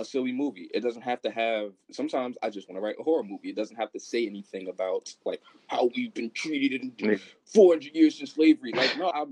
a 0.00 0.04
silly 0.04 0.32
movie. 0.32 0.70
It 0.74 0.80
doesn't 0.82 1.02
have 1.02 1.20
to 1.22 1.30
have. 1.30 1.72
Sometimes 1.92 2.36
I 2.42 2.50
just 2.50 2.68
want 2.68 2.78
to 2.78 2.82
write 2.82 2.96
a 3.00 3.02
horror 3.02 3.24
movie. 3.24 3.50
It 3.50 3.56
doesn't 3.56 3.76
have 3.76 3.92
to 3.92 4.00
say 4.00 4.26
anything 4.26 4.68
about 4.68 5.14
like 5.24 5.42
how 5.66 5.90
we've 5.96 6.14
been 6.14 6.30
treated 6.30 6.82
in 6.98 7.20
400 7.46 7.94
years 7.94 8.20
in 8.20 8.26
slavery. 8.26 8.72
Like, 8.72 8.96
no, 8.96 9.08
I, 9.08 9.24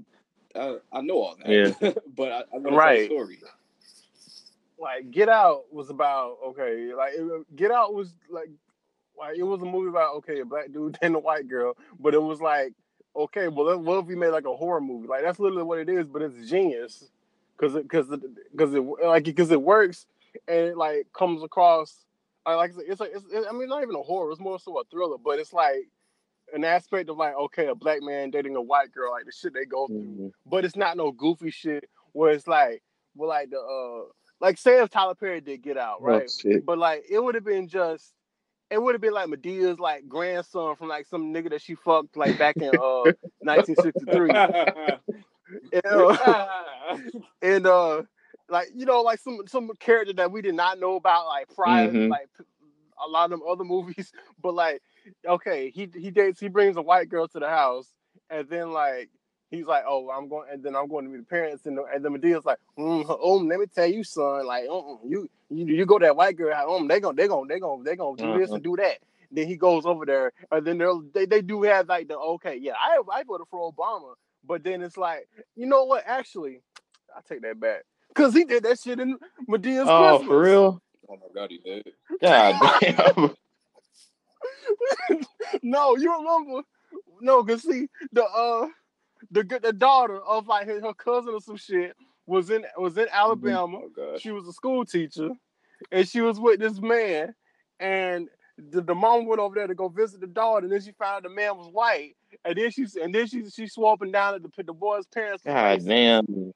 I, 0.57 0.59
uh, 0.59 0.79
I 0.93 1.01
know 1.03 1.17
all 1.23 1.37
that. 1.45 1.49
Yeah. 1.83 1.93
but 2.17 2.33
I, 2.33 2.39
I 2.55 2.59
want 2.59 2.67
to 2.67 2.71
Right. 2.77 3.09
tell 3.09 3.19
a 3.19 3.21
story. 3.21 3.39
like 4.79 5.11
Get 5.11 5.29
Out 5.29 5.73
was 5.73 5.91
about 5.91 6.39
okay, 6.49 6.93
like 6.95 7.13
it, 7.15 7.57
Get 7.57 7.71
Out 7.71 7.95
was 7.95 8.15
like 8.31 8.51
like 9.19 9.37
it 9.39 9.45
was 9.45 9.63
a 9.63 9.67
movie 9.67 9.89
about 9.89 10.17
okay, 10.17 10.41
a 10.41 10.45
black 10.45 10.73
dude 10.73 10.99
and 11.03 11.15
a 11.17 11.19
white 11.21 11.49
girl, 11.49 11.77
but 12.01 12.15
it 12.15 12.23
was 12.23 12.41
like 12.41 12.73
okay, 13.17 13.49
well, 13.49 13.67
then 13.67 13.85
what 13.85 13.99
if 13.99 14.07
we 14.07 14.15
made 14.15 14.29
like 14.31 14.47
a 14.47 14.57
horror 14.57 14.81
movie? 14.81 15.09
Like 15.09 15.23
that's 15.23 15.39
literally 15.39 15.63
what 15.65 15.79
it 15.79 15.89
is, 15.89 16.07
but 16.07 16.23
it's 16.23 16.49
genius 16.49 17.05
because 17.57 17.75
it 17.75 17.85
because 17.85 18.09
because 18.53 18.75
it 18.75 18.81
like 19.05 19.25
because 19.25 19.51
it 19.51 19.63
works 19.63 20.07
and 20.49 20.59
it 20.59 20.77
like 20.77 21.07
comes 21.17 21.43
across 21.43 22.05
like, 22.47 22.57
like 22.57 22.71
I 22.71 22.75
said, 22.75 22.85
it's 22.89 23.01
like 23.01 23.11
it's, 23.15 23.47
I 23.49 23.53
mean 23.53 23.69
not 23.69 23.83
even 23.83 23.97
a 23.97 24.03
horror, 24.03 24.31
it's 24.31 24.41
more 24.41 24.59
so 24.59 24.79
a 24.81 24.85
thriller, 24.85 25.17
but 25.23 25.39
it's 25.39 25.53
like 25.53 25.89
an 26.55 26.65
aspect 26.65 27.09
of 27.11 27.17
like 27.17 27.35
okay, 27.35 27.67
a 27.67 27.75
black 27.75 28.03
man 28.03 28.31
dating 28.31 28.57
a 28.57 28.63
white 28.63 28.93
girl, 28.93 29.11
like 29.13 29.25
the 29.27 29.33
shit 29.33 29.53
they 29.55 29.65
go 29.65 29.87
through, 29.89 29.97
Mm-hmm. 29.97 30.29
but 30.47 30.65
it's 30.65 30.77
not 30.77 30.97
no 30.97 31.11
goofy 31.13 31.51
shit 31.51 31.89
where 32.13 32.33
it's 32.33 32.47
like 32.47 32.83
well 33.17 33.29
like 33.29 33.51
the 33.51 33.59
uh 33.59 34.09
like 34.41 34.59
say 34.59 34.81
if 34.83 34.91
Tyler 34.91 35.15
Perry 35.15 35.41
did 35.41 35.63
Get 35.63 35.77
Out, 35.77 35.99
Oh, 36.01 36.05
right? 36.05 36.31
shit. 36.31 36.65
but 36.67 36.79
like 36.79 37.05
it 37.11 37.23
would 37.23 37.35
have 37.35 37.45
been 37.45 37.69
just 37.69 38.13
it 38.71 38.81
would 38.83 38.95
have 38.95 39.01
been 39.01 39.13
like 39.15 39.29
Madea's 39.29 39.79
like 39.79 40.09
grandson 40.09 40.77
from 40.77 40.89
like 40.89 41.07
some 41.07 41.33
nigga 41.33 41.51
that 41.51 41.63
she 41.63 41.75
fucked 41.75 42.17
like 42.17 42.39
back 42.39 42.57
in 42.61 42.69
uh 42.69 43.11
1963. 43.43 44.31
and, 45.73 45.83
uh, 45.87 46.97
and 47.43 47.67
uh 47.67 48.03
like 48.49 48.69
you 48.75 48.87
know 48.87 49.03
like 49.03 49.21
some 49.21 49.41
some 49.47 49.71
character 49.81 50.13
that 50.15 50.31
we 50.31 50.43
did 50.43 50.55
not 50.55 50.79
know 50.79 50.97
about 50.97 51.27
like 51.27 51.49
prior 51.55 51.93
Mhm. 51.93 52.09
like 52.09 52.29
a 53.05 53.09
lot 53.09 53.25
of 53.25 53.31
them 53.31 53.43
other 53.49 53.65
movies 53.65 54.13
but 54.43 54.55
like 54.55 54.83
okay 55.27 55.71
he 55.71 55.89
he 55.95 56.11
dates 56.11 56.41
he 56.41 56.49
brings 56.49 56.77
a 56.77 56.83
white 56.83 57.09
girl 57.09 57.29
to 57.29 57.39
the 57.39 57.49
house 57.49 57.89
and 58.31 58.49
then 58.49 58.73
like 58.73 59.11
he's 59.51 59.67
like 59.67 59.85
oh 59.87 60.11
i'm 60.11 60.29
going 60.29 60.49
and 60.51 60.63
then 60.63 60.75
i'm 60.77 60.89
going 60.89 61.05
to 61.05 61.11
meet 61.11 61.19
the 61.19 61.25
parents 61.25 61.67
and, 61.67 61.77
the, 61.79 61.85
and 61.95 62.05
the 62.05 62.11
Madea's 62.11 62.45
like 62.45 62.59
mm, 62.79 63.05
um 63.41 63.49
let 63.49 63.61
me 63.61 63.67
tell 63.67 63.87
you 63.87 64.03
son 64.05 64.47
like 64.47 64.65
uh-uh, 64.69 64.97
you, 65.05 65.29
you 65.51 65.67
you 65.67 65.87
go 65.87 65.99
to 65.99 66.07
that 66.07 66.17
white 66.17 66.37
girl 66.37 66.55
um 66.75 66.89
they 66.89 67.01
gonna 67.01 67.17
they 67.17 67.29
gonna 67.29 67.49
they 67.49 67.61
gonna 67.61 67.83
they 67.85 67.97
gonna 67.97 68.17
do 68.17 68.39
this 68.39 68.49
Uh-huh. 68.49 68.55
and 68.57 68.65
do 68.65 68.77
that 68.77 68.99
then 69.31 69.47
he 69.47 69.57
goes 69.57 69.85
over 69.85 70.07
there 70.07 70.33
and 70.53 70.67
then 70.67 70.79
they 71.13 71.27
they 71.27 71.43
do 71.43 71.63
have 71.63 71.89
like 71.89 72.09
the 72.09 72.17
okay 72.17 72.57
yeah 72.61 72.73
i 72.81 72.99
i 73.13 73.23
voted 73.25 73.47
for 73.51 73.73
obama 73.73 74.15
but 74.45 74.63
then 74.65 74.83
it's 74.83 74.97
like 74.97 75.29
you 75.57 75.67
know 75.67 75.85
what 75.85 76.05
actually 76.07 76.61
i 77.17 77.21
take 77.29 77.43
that 77.43 77.59
back 77.61 77.83
because 78.17 78.35
he 78.35 78.45
did 78.45 78.65
that 78.65 78.81
shit 78.81 78.99
in 79.01 79.19
Madea's 79.49 79.87
Oh, 79.89 80.19
Christmas. 80.19 80.27
for 80.29 80.41
real? 80.41 80.83
Oh 81.09 81.17
my 81.17 81.27
god, 81.35 81.51
he 81.51 81.59
did. 81.59 81.87
God 82.21 82.55
damn. 82.81 83.35
no, 85.63 85.97
you 85.97 86.13
remember? 86.17 86.63
No, 87.21 87.45
cause 87.45 87.63
see 87.63 87.89
the 88.13 88.25
uh 88.25 88.67
the 89.31 89.43
the 89.63 89.73
daughter 89.73 90.21
of 90.21 90.47
like 90.47 90.67
her, 90.67 90.81
her 90.81 90.95
cousin 90.95 91.35
or 91.35 91.41
some 91.41 91.57
shit 91.57 91.95
was 92.27 92.51
in 92.51 92.65
was 92.77 92.97
in 92.99 93.07
Alabama. 93.13 93.81
Oh, 93.99 94.19
she 94.19 94.31
was 94.31 94.47
a 94.49 94.53
school 94.53 94.85
teacher, 94.85 95.31
and 95.93 96.09
she 96.09 96.21
was 96.21 96.41
with 96.41 96.61
this 96.61 96.81
man, 96.81 97.35
and 97.81 98.29
the, 98.59 98.81
the 98.81 98.95
mom 98.95 99.27
went 99.27 99.41
over 99.41 99.55
there 99.55 99.67
to 99.67 99.75
go 99.75 99.89
visit 99.89 100.21
the 100.21 100.27
daughter, 100.27 100.65
and 100.65 100.73
then 100.73 100.81
she 100.81 100.93
found 100.93 101.17
out 101.17 101.23
the 101.23 101.35
man 101.35 101.57
was 101.57 101.69
white, 101.69 102.17
and 102.45 102.57
then 102.57 102.71
she 102.71 102.87
and 103.01 103.15
then 103.15 103.27
she 103.27 103.49
she 103.51 103.67
swore 103.67 103.93
up 103.93 104.03
and 104.03 104.13
down 104.13 104.35
at 104.35 104.43
the 104.43 104.63
the 104.63 104.73
boy's 104.73 105.07
parents. 105.07 105.45
was 105.45 105.53
God 105.53 105.85
damn. 105.87 106.53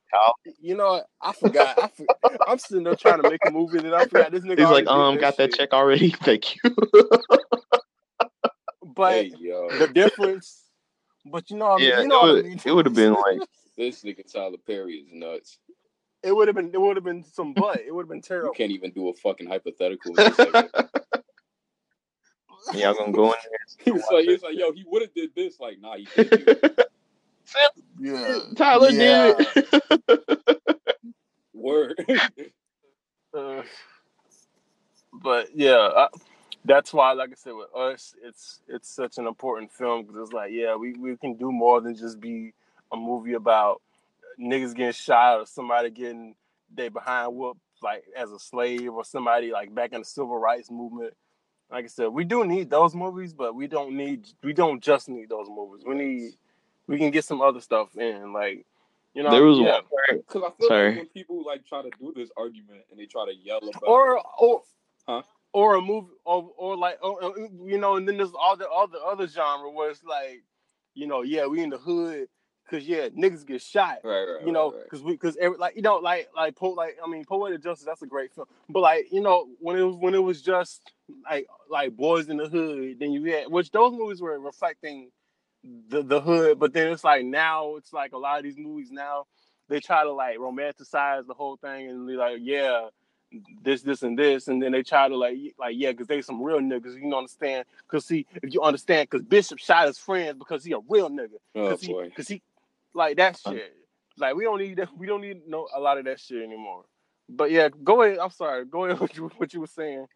You 0.61 0.77
know. 0.77 1.03
I 1.21 1.33
forgot. 1.33 1.79
I 1.83 1.89
for, 1.89 2.07
I'm 2.47 2.59
sitting 2.59 2.85
there 2.85 2.95
trying 2.95 3.23
to 3.23 3.29
make 3.29 3.41
a 3.47 3.51
movie 3.51 3.81
that 3.81 3.95
I 3.95 4.05
forgot 4.05 4.33
this 4.33 4.45
nigga. 4.45 4.59
He's 4.59 4.69
like, 4.69 4.87
already 4.87 5.17
did 5.17 5.17
um, 5.17 5.19
got 5.19 5.37
that 5.37 5.53
check 5.53 5.73
already. 5.73 6.11
Thank 6.23 6.57
you. 6.57 6.75
But 8.83 9.13
Hey, 9.13 9.33
yo. 9.39 9.69
the 9.79 9.89
difference, 9.89 10.65
but 11.25 11.51
you 11.51 11.57
know, 11.57 11.69
what 11.69 11.75
I 11.75 11.79
mean, 11.79 11.89
yeah, 11.89 12.01
you 12.01 12.09
know 12.09 12.17
it 12.17 12.23
what 12.23 12.29
I 12.29 12.33
would, 12.33 12.45
mean. 12.45 12.61
it 12.65 12.73
would 12.73 12.87
have 12.87 12.95
been 12.95 13.15
like, 13.15 13.41
This 13.77 14.03
nigga 14.03 14.31
Tyler 14.31 14.59
Perry 14.67 14.95
is 14.97 15.09
nuts. 15.11 15.59
It 16.23 16.37
would 16.37 16.49
have 16.49 16.55
been. 16.55 16.71
It 16.75 16.81
would 16.81 16.97
have 16.97 17.05
been 17.05 17.25
some 17.25 17.55
butt. 17.55 17.81
It 17.81 17.95
would 17.95 18.03
have 18.03 18.11
been 18.11 18.21
terrible. 18.21 18.49
You 18.49 18.55
can't 18.55 18.73
even 18.73 18.91
do 18.91 19.09
a 19.09 19.15
fucking 19.15 19.47
hypothetical. 19.47 20.15
in 22.69 22.73
this 22.73 22.81
segment. 22.81 22.83
y'all 22.83 22.95
gonna 22.95 23.13
go 23.13 23.33
in 23.33 23.39
he 23.79 23.91
was 23.93 24.05
like, 24.11 24.25
he 24.25 24.33
was 24.33 24.43
like, 24.43 24.57
yo, 24.57 24.73
he 24.73 24.85
would 24.87 25.03
have 25.03 25.15
did 25.15 25.31
this. 25.35 25.61
Like, 25.61 25.81
nah, 25.81 25.97
he 25.97 26.07
didn't. 26.17 26.31
do 26.37 26.49
it. 26.49 26.69
Yeah. 28.01 28.39
Tyler 28.57 28.93
Yeah. 28.93 29.35
did 29.37 29.47
it. 30.09 30.39
Word. 31.55 31.95
Uh, 33.37 33.63
but 35.13 35.49
yeah, 35.55 35.91
I, 35.97 36.09
that's 36.65 36.93
why, 36.93 37.13
like 37.13 37.31
I 37.31 37.35
said, 37.37 37.55
with 37.55 37.75
us, 37.75 38.15
it's 38.23 38.61
it's 38.69 38.89
such 38.89 39.19
an 39.19 39.27
important 39.27 39.73
film 39.73 40.03
because 40.03 40.23
it's 40.23 40.33
like, 40.33 40.53
yeah, 40.53 40.77
we 40.77 40.93
we 40.95 41.17
can 41.17 41.35
do 41.37 41.53
more 41.53 41.81
than 41.81 41.97
just 41.97 42.21
be 42.21 42.53
a 42.93 42.97
movie 42.97 43.35
about 43.35 43.83
niggas 44.41 44.75
getting 44.75 44.93
shot 44.93 45.41
or 45.41 45.47
somebody 45.47 45.91
getting 45.91 46.35
they 46.75 46.89
behind 46.89 47.35
whooped 47.35 47.61
like 47.83 48.05
as 48.17 48.31
a 48.33 48.39
slave 48.39 48.93
or 48.93 49.05
somebody 49.05 49.51
like 49.53 49.75
back 49.75 49.93
in 49.93 50.01
the 50.01 50.05
civil 50.05 50.39
rights 50.39 50.71
movement. 50.71 51.15
Like 51.71 51.85
I 51.85 51.89
said, 51.89 52.09
we 52.09 52.25
do 52.25 52.45
need 52.45 52.71
those 52.71 52.95
movies, 52.95 53.33
but 53.33 53.55
we 53.55 53.67
don't 53.67 53.97
need 53.97 54.29
we 54.43 54.53
don't 54.53 54.83
just 54.83 55.09
need 55.09 55.29
those 55.29 55.49
movies. 55.49 55.85
We 55.87 55.95
need 55.95 56.33
we 56.87 56.99
can 56.99 57.11
get 57.11 57.25
some 57.25 57.41
other 57.41 57.61
stuff 57.61 57.97
in, 57.97 58.33
like 58.33 58.67
you 59.15 59.23
know. 59.23 59.31
there 59.31 59.45
was 59.45 59.59
yeah. 59.59 59.73
one 59.73 59.83
where, 59.91 60.19
Because 60.19 60.43
I 60.43 60.51
feel 60.59 60.69
Sorry. 60.69 60.89
like 60.89 60.97
when 60.99 61.07
people 61.09 61.45
like 61.45 61.65
try 61.67 61.83
to 61.83 61.91
do 62.01 62.13
this 62.15 62.31
argument 62.37 62.83
and 62.91 62.99
they 62.99 63.07
try 63.07 63.25
to 63.27 63.35
yell 63.35 63.59
about, 63.59 63.83
or 63.87 64.21
or 64.39 64.63
Huh? 65.09 65.23
or 65.53 65.75
a 65.77 65.81
movie 65.81 66.09
or 66.25 66.51
or 66.57 66.77
like 66.77 66.99
or, 67.03 67.23
or, 67.23 67.39
you 67.67 67.79
know, 67.79 67.97
and 67.97 68.07
then 68.07 68.17
there's 68.17 68.33
all 68.39 68.57
the 68.57 68.69
all 68.69 68.87
the 68.87 69.01
other 69.01 69.27
genre 69.27 69.71
where 69.71 69.91
it's 69.91 70.05
like, 70.05 70.43
you 70.95 71.07
know, 71.07 71.23
yeah, 71.23 71.47
we 71.47 71.63
in 71.63 71.71
the 71.71 71.79
hood 71.79 72.29
because 72.71 72.87
yeah, 72.87 73.09
niggas 73.09 73.47
get 73.47 73.61
shot. 73.63 73.99
right, 74.05 74.25
right, 74.25 74.47
You 74.47 74.53
know, 74.53 74.71
right, 74.71 74.77
right. 74.77 74.85
because 74.85 75.03
we 75.03 75.13
because 75.13 75.37
every 75.37 75.59
like 75.59 75.77
you 75.77 75.83
know 75.83 75.97
like 75.97 76.29
like 76.37 76.55
po- 76.57 76.71
like 76.71 76.97
I 77.05 77.09
mean 77.09 77.25
poetic 77.25 77.63
justice 77.63 77.87
that's 77.87 78.03
a 78.03 78.07
great 78.07 78.33
film, 78.35 78.47
but 78.69 78.81
like 78.81 79.13
you 79.13 79.21
know 79.21 79.49
when 79.59 79.77
it 79.77 79.83
was 79.83 79.97
when 79.97 80.15
it 80.15 80.23
was 80.23 80.41
just 80.43 80.93
like 81.29 81.47
like 81.69 81.97
boys 81.97 82.29
in 82.29 82.37
the 82.37 82.49
hood, 82.49 82.99
then 83.01 83.13
you 83.13 83.25
had 83.33 83.49
which 83.51 83.71
those 83.71 83.93
movies 83.93 84.21
were 84.21 84.39
reflecting 84.39 85.11
the 85.89 86.03
the 86.03 86.21
hood, 86.21 86.59
but 86.59 86.73
then 86.73 86.93
it's 86.93 87.05
like 87.05 87.25
now 87.25 87.77
it's 87.77 87.93
like 87.93 88.13
a 88.13 88.19
lot 88.19 88.39
of 88.39 88.45
these 88.45 88.59
movies 88.59 88.91
now 88.91 89.27
they 89.69 89.81
try 89.81 90.03
to 90.03 90.13
like 90.13 90.37
romanticize 90.39 91.27
the 91.27 91.35
whole 91.35 91.57
thing 91.57 91.89
and 91.89 92.07
be 92.07 92.15
like 92.15 92.39
yeah 92.41 92.89
this 93.63 93.83
this 93.83 94.03
and 94.03 94.19
this 94.19 94.49
and 94.49 94.61
then 94.61 94.73
they 94.73 94.83
try 94.83 95.09
to 95.09 95.17
like 95.17 95.37
like 95.59 95.75
yeah 95.79 95.93
because 95.93 96.09
they 96.09 96.21
some 96.21 96.43
real 96.43 96.59
niggas 96.59 96.95
you 96.95 97.07
know 97.07 97.19
understand 97.19 97.65
because 97.87 98.05
see 98.05 98.27
if 98.43 98.53
you 98.53 98.61
understand 98.61 99.09
because 99.09 99.25
Bishop 99.25 99.59
shot 99.61 99.87
his 99.87 99.99
friends 99.99 100.37
because 100.37 100.65
he 100.65 100.73
a 100.73 100.79
real 100.89 101.09
nigga 101.09 101.39
Oh 101.55 101.69
because 101.69 101.81
he 101.81 101.93
boy. 101.93 102.09
because 102.09 102.27
he 102.27 102.43
like 102.95 103.17
that 103.17 103.39
shit 103.39 103.75
like 104.19 104.35
we 104.35 104.45
don't 104.45 104.59
need 104.59 104.77
that 104.77 104.89
we 104.97 105.07
don't 105.07 105.21
need 105.21 105.43
no 105.47 105.69
a 105.75 105.81
lot 105.81 105.99
of 105.99 106.05
that 106.05 106.21
shit 106.21 106.43
anymore 106.43 106.85
but 107.29 107.51
yeah 107.51 107.69
go 107.85 108.03
ahead 108.03 108.19
I'm 108.19 108.31
sorry 108.31 108.65
go 108.65 108.85
ahead 108.85 109.01
what 109.01 109.17
you 109.17 109.31
what 109.37 109.55
you 109.55 109.61
were 109.61 109.67
saying 109.67 110.07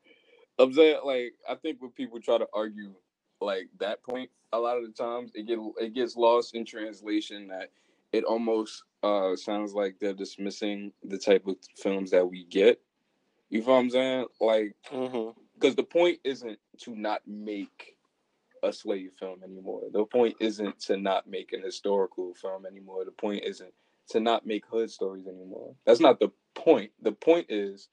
I'm 0.58 0.72
saying, 0.72 1.00
like, 1.04 1.34
I 1.48 1.54
think 1.56 1.80
when 1.80 1.90
people 1.90 2.20
try 2.20 2.38
to 2.38 2.46
argue 2.52 2.92
like 3.40 3.68
that 3.80 4.02
point, 4.02 4.30
a 4.52 4.58
lot 4.58 4.78
of 4.78 4.84
the 4.84 4.92
times 4.92 5.32
it 5.34 5.46
get 5.46 5.58
it 5.78 5.94
gets 5.94 6.16
lost 6.16 6.54
in 6.54 6.64
translation 6.64 7.48
that 7.48 7.70
it 8.12 8.24
almost 8.24 8.84
uh 9.02 9.34
sounds 9.34 9.74
like 9.74 9.96
they're 9.98 10.14
dismissing 10.14 10.92
the 11.02 11.18
type 11.18 11.46
of 11.46 11.56
films 11.76 12.12
that 12.12 12.26
we 12.26 12.44
get. 12.44 12.80
You 13.50 13.62
feel 13.62 13.74
what 13.74 13.80
I'm 13.80 13.90
saying? 13.90 14.26
Like, 14.40 14.76
mm-hmm. 14.92 15.38
because 15.54 15.74
the 15.74 15.82
point 15.82 16.20
isn't 16.24 16.58
to 16.82 16.96
not 16.96 17.22
make 17.26 17.93
a 18.64 18.72
slave 18.72 19.12
film 19.18 19.42
anymore. 19.44 19.82
The 19.92 20.04
point 20.04 20.36
isn't 20.40 20.80
to 20.80 20.96
not 20.96 21.28
make 21.28 21.52
an 21.52 21.62
historical 21.62 22.34
film 22.34 22.66
anymore. 22.66 23.04
The 23.04 23.12
point 23.12 23.44
isn't 23.44 23.72
to 24.10 24.20
not 24.20 24.46
make 24.46 24.64
hood 24.66 24.90
stories 24.90 25.26
anymore. 25.26 25.74
That's 25.86 26.00
not 26.00 26.18
the 26.18 26.30
point. 26.54 26.92
The 27.02 27.12
point 27.12 27.46
is 27.48 27.88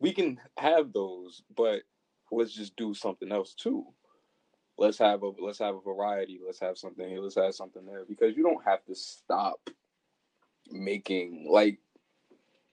we 0.00 0.12
can 0.12 0.40
have 0.58 0.92
those, 0.92 1.42
but 1.56 1.82
let's 2.30 2.52
just 2.52 2.76
do 2.76 2.94
something 2.94 3.30
else 3.30 3.54
too. 3.54 3.86
Let's 4.76 4.98
have 4.98 5.22
a 5.22 5.30
let's 5.38 5.60
have 5.60 5.76
a 5.76 5.80
variety. 5.80 6.40
Let's 6.44 6.60
have 6.60 6.78
something 6.78 7.08
here. 7.08 7.20
Let's 7.20 7.36
have 7.36 7.54
something 7.54 7.84
there 7.86 8.04
because 8.08 8.36
you 8.36 8.42
don't 8.42 8.64
have 8.64 8.84
to 8.86 8.94
stop 8.94 9.70
making 10.70 11.46
like 11.48 11.78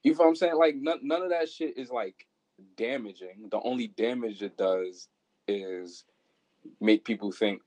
you 0.03 0.15
feel 0.15 0.25
what 0.25 0.29
I'm 0.29 0.35
saying? 0.35 0.55
Like 0.55 0.75
none, 0.75 0.99
none 1.03 1.21
of 1.21 1.29
that 1.29 1.49
shit 1.49 1.77
is 1.77 1.91
like 1.91 2.27
damaging. 2.75 3.49
The 3.51 3.59
only 3.63 3.87
damage 3.87 4.41
it 4.41 4.57
does 4.57 5.09
is 5.47 6.05
make 6.79 7.03
people 7.03 7.31
think 7.31 7.61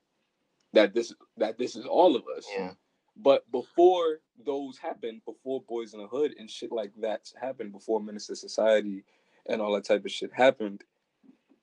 that 0.73 0.93
this 0.93 1.13
that 1.37 1.57
this 1.57 1.75
is 1.75 1.85
all 1.85 2.15
of 2.15 2.23
us. 2.37 2.45
yeah. 2.55 2.71
But 3.17 3.49
before 3.51 4.19
those 4.45 4.77
happened, 4.77 5.21
before 5.25 5.61
Boys 5.61 5.93
in 5.93 6.01
the 6.01 6.07
Hood 6.07 6.35
and 6.37 6.51
shit 6.51 6.71
like 6.71 6.91
that 6.97 7.31
happened, 7.39 7.71
before 7.71 8.01
Menace 8.01 8.29
II 8.29 8.35
Society 8.35 9.05
and 9.47 9.61
all 9.61 9.73
that 9.73 9.85
type 9.85 10.03
of 10.03 10.11
shit 10.11 10.33
happened, 10.33 10.83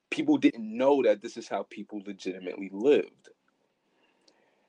people 0.09 0.39
didn't 0.39 0.77
know 0.77 1.03
that 1.03 1.21
this 1.21 1.37
is 1.37 1.49
how 1.49 1.65
people 1.65 2.03
legitimately 2.07 2.71
lived. 2.73 3.29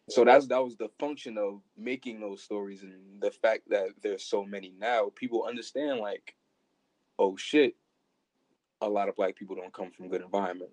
So 0.10 0.26
that's 0.26 0.48
that 0.48 0.64
was 0.64 0.76
the 0.76 0.90
function 0.99 1.38
of 1.38 1.61
making 1.77 2.19
those 2.19 2.44
stories 2.44 2.84
and 2.84 3.22
the 3.22 3.31
fact 3.31 3.69
that 3.69 3.90
there's 4.02 4.23
so 4.23 4.44
many 4.44 4.73
now. 4.77 5.11
People 5.15 5.45
understand 5.48 5.99
like, 5.99 6.35
oh 7.18 7.38
shit, 7.38 7.76
a 8.81 8.90
lot 8.90 9.07
of 9.07 9.15
black 9.15 9.38
people 9.38 9.56
don't 9.56 9.73
come 9.73 9.91
from 9.91 10.10
good 10.10 10.22
environment. 10.22 10.72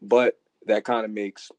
But 0.00 0.40
that 0.66 0.84
kind 0.84 1.04
of 1.04 1.10
makes 1.10 1.50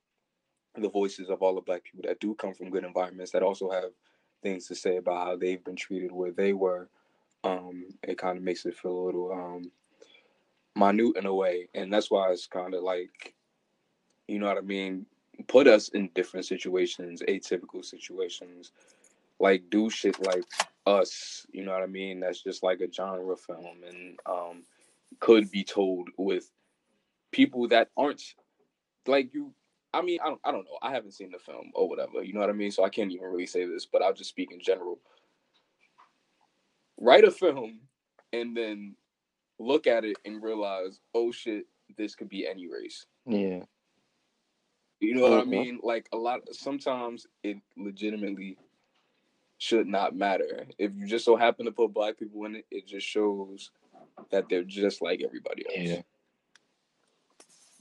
the 0.75 0.89
voices 0.89 1.29
of 1.29 1.41
all 1.41 1.55
the 1.55 1.61
black 1.61 1.83
people 1.83 2.03
that 2.07 2.19
do 2.19 2.33
come 2.35 2.53
from 2.53 2.69
good 2.69 2.83
environments 2.83 3.31
that 3.31 3.43
also 3.43 3.69
have 3.69 3.91
things 4.41 4.67
to 4.67 4.75
say 4.75 4.97
about 4.97 5.27
how 5.27 5.35
they've 5.35 5.63
been 5.63 5.75
treated 5.75 6.11
where 6.11 6.31
they 6.31 6.53
were. 6.53 6.89
Um, 7.43 7.85
it 8.03 8.17
kind 8.17 8.37
of 8.37 8.43
makes 8.43 8.65
it 8.65 8.77
feel 8.77 8.91
a 8.91 9.05
little 9.05 9.31
um, 9.31 9.71
minute 10.75 11.17
in 11.17 11.25
a 11.25 11.33
way, 11.33 11.67
and 11.73 11.91
that's 11.91 12.09
why 12.09 12.31
it's 12.31 12.47
kind 12.47 12.73
of 12.73 12.83
like, 12.83 13.33
you 14.27 14.39
know 14.39 14.47
what 14.47 14.57
I 14.57 14.61
mean, 14.61 15.05
put 15.47 15.67
us 15.67 15.89
in 15.89 16.09
different 16.15 16.45
situations, 16.45 17.21
atypical 17.27 17.83
situations, 17.83 18.71
like 19.39 19.69
do 19.69 19.89
shit 19.89 20.25
like 20.25 20.45
us, 20.85 21.45
you 21.51 21.63
know 21.63 21.71
what 21.71 21.83
I 21.83 21.87
mean? 21.87 22.19
That's 22.19 22.41
just 22.41 22.63
like 22.63 22.81
a 22.81 22.91
genre 22.91 23.35
film 23.35 23.83
and 23.87 24.19
um, 24.25 24.63
could 25.19 25.51
be 25.51 25.63
told 25.63 26.09
with 26.17 26.49
people 27.31 27.67
that 27.69 27.89
aren't 27.97 28.21
like 29.07 29.33
you 29.33 29.53
I 29.93 30.01
mean, 30.01 30.19
I 30.23 30.29
don't, 30.29 30.41
I 30.43 30.51
don't 30.51 30.65
know. 30.65 30.77
I 30.81 30.91
haven't 30.91 31.13
seen 31.13 31.31
the 31.31 31.37
film 31.37 31.71
or 31.75 31.87
whatever. 31.87 32.23
You 32.23 32.33
know 32.33 32.39
what 32.39 32.49
I 32.49 32.53
mean? 32.53 32.71
So 32.71 32.83
I 32.83 32.89
can't 32.89 33.11
even 33.11 33.27
really 33.27 33.45
say 33.45 33.65
this, 33.65 33.85
but 33.85 34.01
I'll 34.01 34.13
just 34.13 34.31
speak 34.31 34.51
in 34.51 34.59
general. 34.59 34.99
Write 36.99 37.25
a 37.25 37.31
film 37.31 37.81
and 38.31 38.57
then 38.57 38.95
look 39.59 39.85
at 39.85 40.03
it 40.03 40.17
and 40.25 40.41
realize, 40.41 40.99
oh 41.13 41.31
shit, 41.31 41.65
this 41.95 42.15
could 42.15 42.29
be 42.29 42.47
any 42.47 42.67
race. 42.67 43.05
Yeah. 43.27 43.63
You 44.99 45.15
know 45.15 45.29
what 45.29 45.41
I 45.41 45.43
mean? 45.43 45.79
Like 45.83 46.07
a 46.11 46.17
lot. 46.17 46.41
Sometimes 46.53 47.27
it 47.43 47.57
legitimately 47.77 48.57
should 49.59 49.85
not 49.85 50.15
matter. 50.15 50.65
If 50.79 50.91
you 50.95 51.05
just 51.05 51.25
so 51.25 51.35
happen 51.35 51.65
to 51.65 51.71
put 51.71 51.93
black 51.93 52.17
people 52.17 52.45
in 52.45 52.55
it, 52.55 52.65
it 52.71 52.87
just 52.87 53.05
shows 53.05 53.69
that 54.31 54.49
they're 54.49 54.63
just 54.63 55.01
like 55.01 55.21
everybody 55.23 55.65
else. 55.65 55.89
Yeah. 55.89 56.01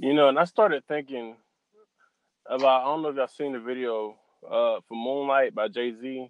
You 0.03 0.13
know, 0.15 0.29
and 0.29 0.37
I 0.37 0.47
started 0.47 0.83
thinking 0.89 1.37
about 2.47 2.83
I 2.83 2.85
don't 2.87 3.03
know 3.03 3.11
if 3.11 3.17
y'all 3.17 3.29
seen 3.29 3.53
the 3.53 3.61
video 3.61 4.17
uh 4.45 4.81
for 4.89 4.97
Moonlight 4.97 5.55
by 5.55 5.69
Jay 5.69 5.95
Z. 5.95 6.29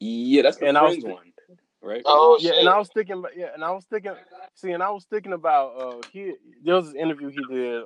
Yeah, 0.00 0.42
that's 0.42 0.56
the 0.56 0.66
and 0.66 0.76
I 0.76 0.82
was 0.82 0.98
one, 0.98 1.32
right? 1.80 2.02
Oh, 2.04 2.38
yeah, 2.40 2.54
and 2.54 2.68
I 2.68 2.76
was 2.76 2.88
thinking 2.88 3.18
about 3.20 3.36
yeah, 3.36 3.50
and 3.54 3.62
I 3.62 3.70
was 3.70 3.84
thinking 3.84 4.14
see, 4.54 4.72
and 4.72 4.82
I 4.82 4.90
was 4.90 5.04
thinking 5.04 5.32
about 5.32 5.80
uh 5.80 6.08
he 6.12 6.34
there 6.64 6.74
was 6.74 6.88
an 6.88 6.96
interview 6.96 7.28
he 7.28 7.44
did 7.48 7.84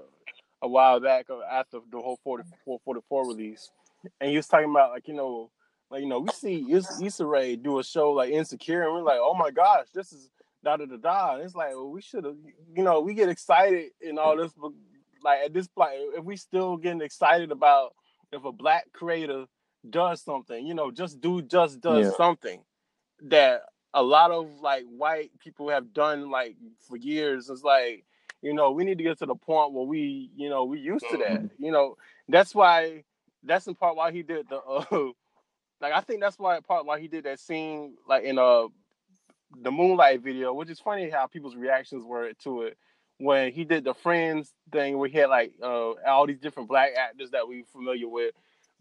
a 0.62 0.68
while 0.68 0.98
back 0.98 1.27
uh, 1.28 1.43
after 1.43 1.81
the 1.93 1.98
whole 1.98 2.18
44 2.24 2.81
44 2.82 3.27
release, 3.28 3.70
and 4.18 4.31
he 4.31 4.36
was 4.36 4.47
talking 4.47 4.70
about 4.70 4.93
like 4.93 5.09
you 5.09 5.14
know 5.14 5.51
like 5.90 6.01
you 6.01 6.09
know 6.09 6.20
we 6.20 6.31
see 6.31 6.73
Is- 6.73 7.02
Issa 7.02 7.27
Rae 7.27 7.56
do 7.56 7.81
a 7.81 7.85
show 7.85 8.12
like 8.12 8.31
Insecure, 8.31 8.85
and 8.85 8.94
we're 8.94 9.02
like 9.02 9.18
oh 9.20 9.35
my 9.35 9.51
gosh 9.51 9.89
this 9.93 10.10
is 10.14 10.31
da 10.64 10.76
da 10.76 10.86
da 10.86 10.96
da. 10.96 11.36
It's 11.36 11.54
like 11.54 11.70
well, 11.70 11.90
we 11.90 12.02
should 12.02 12.24
have 12.24 12.36
you 12.76 12.82
know 12.82 13.00
we 13.00 13.14
get 13.14 13.28
excited 13.28 13.90
and 14.06 14.18
all 14.18 14.36
this, 14.36 14.52
but 14.52 14.72
like 15.22 15.40
at 15.46 15.52
this 15.54 15.68
point 15.68 15.92
if 16.16 16.24
we 16.24 16.36
still 16.36 16.76
getting 16.76 17.00
excited 17.02 17.50
about 17.52 17.94
if 18.32 18.44
a 18.44 18.52
black 18.52 18.86
creator 18.92 19.46
does 19.88 20.22
something, 20.22 20.66
you 20.66 20.74
know, 20.74 20.90
just 20.90 21.20
do 21.20 21.42
just 21.42 21.80
does 21.80 22.06
Yeah. 22.06 22.16
something 22.16 22.60
that 23.22 23.62
a 23.94 24.02
lot 24.02 24.30
of 24.30 24.48
like 24.60 24.84
white 24.84 25.30
people 25.38 25.68
have 25.70 25.92
done 25.92 26.30
like 26.30 26.56
for 26.80 26.96
years. 26.96 27.48
It's 27.48 27.62
like, 27.62 28.04
you 28.42 28.52
know, 28.54 28.70
we 28.72 28.84
need 28.84 28.98
to 28.98 29.04
get 29.04 29.18
to 29.20 29.26
the 29.26 29.34
point 29.34 29.72
where 29.72 29.86
we, 29.86 30.30
you 30.36 30.48
know, 30.48 30.64
we 30.64 30.80
used 30.80 31.08
to 31.10 31.16
that. 31.18 31.44
You 31.58 31.72
know, 31.72 31.96
that's 32.28 32.54
why 32.54 33.04
that's 33.42 33.66
in 33.66 33.74
part 33.74 33.96
why 33.96 34.12
he 34.12 34.22
did 34.22 34.48
the 34.48 34.58
uh 34.58 34.84
like 35.80 35.92
I 35.92 36.00
think 36.00 36.20
that's 36.20 36.38
why 36.38 36.60
part 36.60 36.86
why 36.86 37.00
he 37.00 37.08
did 37.08 37.24
that 37.24 37.40
scene 37.40 37.94
like 38.08 38.24
in 38.24 38.38
uh 38.38 38.66
the 39.62 39.70
moonlight 39.70 40.23
video, 40.23 40.52
which 40.52 40.70
is 40.70 40.81
funny 40.81 41.10
how 41.10 41.27
people's 41.27 41.56
reactions 41.56 42.05
were 42.05 42.32
to 42.44 42.62
it 42.62 42.77
when 43.18 43.51
he 43.52 43.64
did 43.64 43.85
the 43.85 43.94
friends 43.94 44.52
thing 44.70 44.98
where 44.98 45.09
he 45.09 45.16
had 45.18 45.31
like 45.31 45.52
uh 45.62 45.93
all 46.06 46.27
these 46.27 46.39
different 46.39 46.68
black 46.68 46.90
actors 46.98 47.31
that 47.31 47.48
we 47.48 47.62
familiar 47.73 48.06
with 48.09 48.35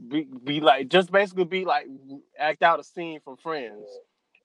be, 0.10 0.28
be 0.44 0.60
like 0.60 0.90
just 0.90 1.10
basically 1.12 1.46
be 1.46 1.64
like 1.64 1.88
act 2.38 2.62
out 2.62 2.80
a 2.80 2.84
scene 2.84 3.20
from 3.22 3.38
friends. 3.38 3.88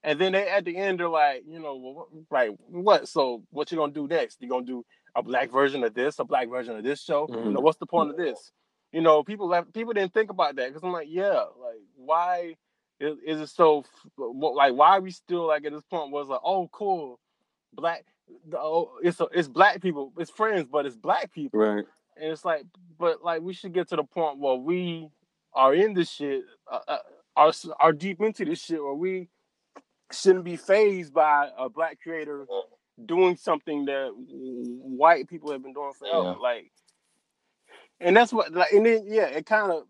And 0.05 0.19
then 0.21 0.33
they 0.33 0.49
at 0.49 0.65
the 0.65 0.77
end 0.77 1.01
they're 1.01 1.09
like 1.09 1.43
you 1.47 1.59
know 1.59 1.77
well, 1.77 1.95
what- 1.95 2.09
right 2.31 2.51
what? 2.69 3.09
So 3.09 3.43
what 3.51 3.71
you 3.73 3.79
gonna 3.79 3.93
do 3.93 4.07
next? 4.07 4.41
You 4.41 4.49
gonna 4.49 4.65
do 4.65 4.85
a 5.17 5.23
black 5.23 5.51
version 5.51 5.83
of 5.83 5.93
this 5.93 6.19
a 6.21 6.25
black 6.25 6.49
version 6.49 6.77
of 6.77 6.85
this 6.85 7.03
show? 7.03 7.27
You 7.45 7.51
know 7.53 7.61
what's 7.61 7.79
the 7.79 7.87
point 7.87 8.11
of 8.11 8.17
this? 8.17 8.53
You 8.93 9.01
know 9.01 9.25
people 9.25 9.49
left 9.49 9.73
people 9.75 9.93
didn't 9.93 10.15
think 10.15 10.31
about 10.31 10.55
that 10.57 10.69
because 10.69 10.83
i'm 10.85 10.93
like 10.93 11.09
yeah 11.11 11.45
like 11.61 11.81
why 11.97 12.55
is, 13.01 13.17
is 13.27 13.41
it 13.41 13.49
so 13.49 13.85
like 14.19 14.75
why 14.75 14.91
are 14.97 15.01
we 15.01 15.11
still 15.11 15.47
like 15.49 15.65
at 15.65 15.73
this 15.73 15.83
point 15.91 16.11
was 16.13 16.29
like 16.29 16.41
oh 16.45 16.69
cool 16.73 17.19
black 17.73 18.05
the- 18.49 18.59
oh, 18.59 18.93
it's 19.03 19.21
it's 19.33 19.49
black 19.49 19.81
people 19.81 20.13
it's 20.19 20.31
friends 20.31 20.69
but 20.71 20.87
it's 20.87 20.97
black 20.97 21.33
people 21.33 21.59
Right. 21.61 21.85
and 22.17 22.33
it's 22.33 22.45
like, 22.45 22.65
but 22.99 23.25
like 23.25 23.41
we 23.43 23.53
should 23.55 23.73
get 23.73 23.89
to 23.89 23.97
the 23.97 24.05
point 24.05 24.39
where 24.39 24.55
we 24.55 25.09
are 25.53 25.75
in 25.75 25.95
this 25.95 26.09
shit, 26.11 26.43
uh, 26.71 26.79
uh, 26.87 26.99
are 27.37 27.53
are 27.81 27.93
deep 27.93 28.21
into 28.21 28.45
this 28.45 28.61
shit, 28.63 28.81
where 28.81 28.95
we 28.95 29.29
shouldn't 30.13 30.45
be 30.45 30.57
phased 30.57 31.13
by 31.13 31.49
a 31.59 31.69
black 31.69 31.99
creator 32.01 32.47
doing 33.05 33.37
something 33.37 33.87
that 33.87 34.11
white 34.17 35.29
people 35.29 35.51
have 35.51 35.63
been 35.63 35.73
doing 35.73 35.93
forever. 35.99 36.23
Yeah. 36.23 36.35
Like, 36.41 36.71
and 38.01 38.17
that's 38.17 38.33
what, 38.33 38.53
like, 38.53 38.71
and 38.73 38.87
then 38.87 39.05
yeah, 39.07 39.27
it 39.27 39.45
kind 39.47 39.73
of 39.73 39.85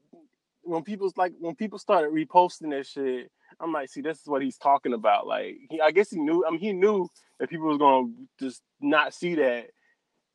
when 0.62 0.82
people's 0.82 1.16
like 1.16 1.32
when 1.40 1.54
people 1.54 1.78
started 1.78 2.12
reposting 2.12 2.70
that 2.70 2.86
shit, 2.86 3.30
I'm 3.60 3.72
like, 3.72 3.88
see, 3.88 4.00
this 4.00 4.20
is 4.20 4.26
what 4.26 4.42
he's 4.42 4.58
talking 4.58 4.92
about. 4.92 5.26
Like, 5.26 5.56
he, 5.70 5.80
I 5.80 5.90
guess 5.90 6.10
he 6.10 6.18
knew. 6.18 6.44
I 6.46 6.50
mean, 6.50 6.60
he 6.60 6.72
knew 6.72 7.08
that 7.38 7.50
people 7.50 7.66
was 7.66 7.78
gonna 7.78 8.12
just 8.38 8.62
not 8.80 9.14
see 9.14 9.34
that 9.36 9.68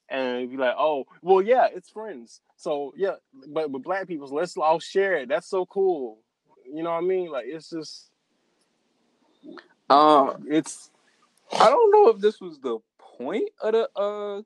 and 0.10 0.50
be 0.52 0.58
like, 0.58 0.76
oh, 0.78 1.06
well, 1.22 1.42
yeah, 1.42 1.68
it's 1.74 1.90
friends. 1.90 2.42
So 2.58 2.94
yeah, 2.98 3.16
but 3.50 3.72
with 3.72 3.84
black 3.84 4.08
people, 4.08 4.28
let's 4.28 4.58
all 4.58 4.80
share 4.80 5.16
it. 5.18 5.30
That's 5.30 5.50
so 5.50 5.66
cool. 5.66 6.20
You 6.72 6.84
know 6.84 6.92
what 6.92 7.04
I 7.04 7.08
mean? 7.08 7.32
Like 7.32 7.46
it's 7.48 7.70
just, 7.70 8.10
Uh, 9.90 10.34
it's. 10.48 10.90
I 11.52 11.70
don't 11.70 11.92
know 11.92 12.10
if 12.10 12.20
this 12.20 12.42
was 12.42 12.60
the 12.60 12.80
point 13.00 13.50
of 13.62 13.74
the 13.74 13.90
uh. 13.96 14.42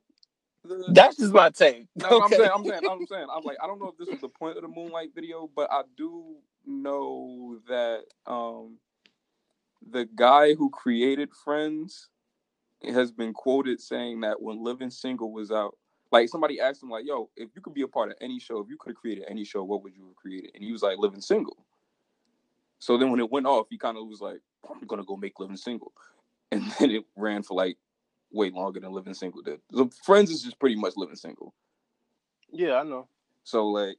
That's 0.88 1.16
just 1.18 1.32
my 1.34 1.50
take. 1.50 1.88
No, 1.96 2.16
I'm 2.20 2.32
Okay. 2.32 2.34
saying, 2.34 2.50
I'm 2.54 2.64
saying, 2.64 2.82
I'm 2.86 3.02
saying, 3.06 3.26
I'm 3.34 3.44
like, 3.44 3.58
I 3.62 3.66
don't 3.68 3.80
know 3.80 3.88
if 3.88 3.98
this 3.98 4.10
was 4.10 4.20
the 4.20 4.28
point 4.28 4.56
of 4.56 4.62
the 4.62 4.68
Moonlight 4.68 5.10
video, 5.14 5.50
but 5.54 5.70
I 5.72 5.82
do 5.96 6.36
know 6.66 7.58
that 7.68 8.02
um, 8.26 8.78
the 9.90 10.08
guy 10.14 10.54
who 10.54 10.70
created 10.70 11.30
Friends 11.44 12.08
has 12.84 13.12
been 13.12 13.32
quoted 13.34 13.80
saying 13.80 14.20
that 14.22 14.42
when 14.42 14.64
Living 14.64 14.90
Single 14.90 15.32
was 15.32 15.50
out, 15.52 15.76
like 16.12 16.28
somebody 16.28 16.60
asked 16.60 16.82
him, 16.82 16.90
like, 16.90 17.06
"Yo, 17.06 17.30
if 17.36 17.50
you 17.56 17.62
could 17.62 17.74
be 17.74 17.82
a 17.82 17.88
part 17.88 18.10
of 18.10 18.16
any 18.20 18.40
show, 18.40 18.60
if 18.60 18.68
you 18.70 18.76
could 18.78 18.90
have 18.92 18.96
created 18.98 19.24
any 19.28 19.44
show, 19.44 19.64
what 19.64 19.82
would 19.84 19.96
you 19.96 20.06
have 20.06 20.16
created?" 20.16 20.52
And 20.54 20.64
he 20.64 20.72
was 20.72 20.82
like, 20.82 20.98
"Living 20.98 21.20
Single." 21.22 21.58
So 22.80 22.98
then 22.98 23.10
when 23.10 23.20
it 23.20 23.30
went 23.30 23.46
off, 23.46 23.68
he 23.70 23.78
kind 23.78 23.98
of 23.98 24.08
was 24.08 24.20
like, 24.20 24.40
"I'm 24.70 24.86
gonna 24.86 25.04
go 25.04 25.16
make 25.16 25.40
Living 25.40 25.56
Single," 25.58 25.92
and 26.52 26.62
then 26.80 26.90
it 26.92 27.04
ran 27.16 27.42
for 27.44 27.54
like 27.56 27.78
way 28.32 28.50
longer 28.50 28.80
than 28.80 28.92
Living 28.92 29.14
Single 29.14 29.42
did. 29.42 29.60
So 29.72 29.90
Friends 30.04 30.30
is 30.30 30.42
just 30.42 30.58
pretty 30.58 30.76
much 30.76 30.94
Living 30.96 31.16
Single. 31.16 31.54
Yeah, 32.52 32.74
I 32.74 32.82
know. 32.84 33.08
So 33.44 33.68
like, 33.68 33.96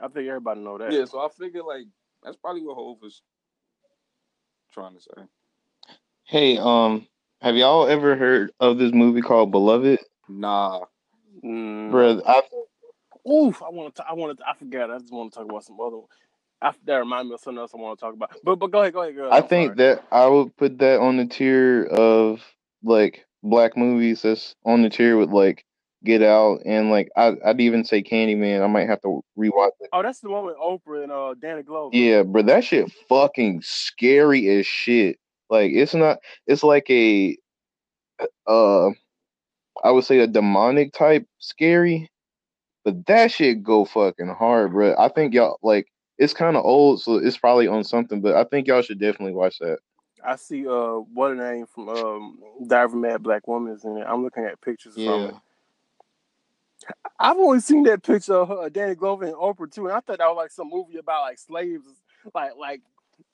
I 0.00 0.08
think 0.08 0.28
everybody 0.28 0.60
know 0.60 0.78
that. 0.78 0.92
yeah. 0.92 1.04
So 1.04 1.20
I 1.20 1.28
figure 1.28 1.62
like 1.62 1.86
that's 2.22 2.36
probably 2.36 2.62
what 2.62 2.74
Hove 2.74 3.02
was 3.02 3.22
trying 4.72 4.94
to 4.94 5.00
say. 5.00 5.22
Hey, 6.24 6.58
um, 6.58 7.06
have 7.42 7.56
y'all 7.56 7.86
ever 7.86 8.16
heard 8.16 8.52
of 8.60 8.78
this 8.78 8.92
movie 8.92 9.22
called 9.22 9.50
Beloved? 9.50 9.98
Nah, 10.28 10.84
Mm. 11.44 11.90
Bruh, 11.90 12.22
I 12.26 12.42
Oof, 13.28 13.62
I 13.62 13.68
want 13.68 13.94
to. 13.96 14.04
I 14.08 14.14
want 14.14 14.38
to. 14.38 14.44
I 14.48 14.54
forgot. 14.54 14.90
I 14.90 14.98
just 14.98 15.12
want 15.12 15.32
to 15.32 15.38
talk 15.38 15.48
about 15.48 15.64
some 15.64 15.78
other. 15.80 15.98
I, 16.62 16.72
that 16.84 16.96
remind 16.96 17.28
me 17.28 17.34
of 17.34 17.40
something 17.40 17.58
else 17.58 17.72
I 17.74 17.78
want 17.78 17.98
to 17.98 18.04
talk 18.04 18.14
about. 18.14 18.30
But 18.42 18.56
but 18.56 18.70
go 18.70 18.80
ahead, 18.80 18.92
go 18.92 19.02
ahead, 19.02 19.14
girl. 19.14 19.32
I 19.32 19.38
I'm 19.38 19.48
think 19.48 19.76
sorry. 19.76 19.76
that 19.76 20.04
I 20.10 20.26
would 20.26 20.56
put 20.56 20.78
that 20.78 21.00
on 21.00 21.16
the 21.16 21.26
tier 21.26 21.84
of 21.84 22.42
like 22.82 23.26
black 23.42 23.76
movies 23.76 24.22
that's 24.22 24.54
on 24.64 24.82
the 24.82 24.90
tier 24.90 25.16
with 25.16 25.30
like 25.30 25.64
Get 26.04 26.22
Out 26.22 26.60
and 26.64 26.90
like 26.90 27.10
I, 27.16 27.34
I'd 27.44 27.60
even 27.60 27.84
say 27.84 28.02
Candyman. 28.02 28.62
I 28.62 28.66
might 28.66 28.88
have 28.88 29.02
to 29.02 29.22
rewatch 29.38 29.72
it. 29.80 29.90
Oh, 29.92 30.02
that's 30.02 30.20
the 30.20 30.30
one 30.30 30.46
with 30.46 30.56
Oprah 30.56 31.02
and 31.02 31.12
uh 31.12 31.34
Danny 31.40 31.62
Glover. 31.62 31.94
Yeah, 31.94 32.22
but 32.22 32.46
that 32.46 32.64
shit 32.64 32.90
fucking 33.08 33.60
scary 33.62 34.48
as 34.48 34.66
shit. 34.66 35.18
Like 35.50 35.72
it's 35.72 35.94
not. 35.94 36.18
It's 36.46 36.62
like 36.62 36.88
a 36.88 37.36
uh, 38.46 38.90
I 39.82 39.90
would 39.90 40.04
say 40.04 40.20
a 40.20 40.26
demonic 40.26 40.92
type 40.92 41.26
scary, 41.38 42.10
but 42.84 43.06
that 43.06 43.30
shit 43.30 43.62
go 43.62 43.84
fucking 43.84 44.34
hard, 44.38 44.72
bro. 44.72 44.94
I 44.98 45.08
think 45.08 45.34
y'all 45.34 45.58
like 45.62 45.88
it's 46.18 46.34
kind 46.34 46.56
of 46.56 46.64
old, 46.64 47.02
so 47.02 47.16
it's 47.16 47.38
probably 47.38 47.66
on 47.66 47.84
something. 47.84 48.20
But 48.20 48.36
I 48.36 48.44
think 48.44 48.66
y'all 48.66 48.82
should 48.82 49.00
definitely 49.00 49.34
watch 49.34 49.58
that. 49.58 49.78
I 50.24 50.36
see 50.36 50.66
uh 50.66 50.94
what 51.14 51.32
a 51.32 51.34
name 51.34 51.66
from 51.66 51.88
um 51.88 52.38
Diver 52.66 52.96
Mad 52.96 53.22
Black 53.22 53.46
Woman 53.48 53.72
is 53.74 53.84
in 53.84 53.96
it. 53.96 54.06
I'm 54.08 54.22
looking 54.22 54.44
at 54.44 54.60
pictures 54.60 54.94
from 54.94 55.02
Yeah. 55.04 55.28
it. 55.28 55.34
I've 57.18 57.36
only 57.36 57.60
seen 57.60 57.82
that 57.84 58.02
picture 58.02 58.34
of 58.34 58.48
her, 58.48 58.70
Danny 58.70 58.94
Glover 58.94 59.24
and 59.24 59.34
Oprah 59.34 59.70
too, 59.72 59.86
and 59.86 59.92
I 59.96 60.00
thought 60.00 60.18
that 60.18 60.26
was 60.28 60.36
like 60.36 60.50
some 60.50 60.70
movie 60.70 60.96
about 60.98 61.22
like 61.22 61.38
slaves, 61.38 61.86
like 62.34 62.52
like 62.56 62.80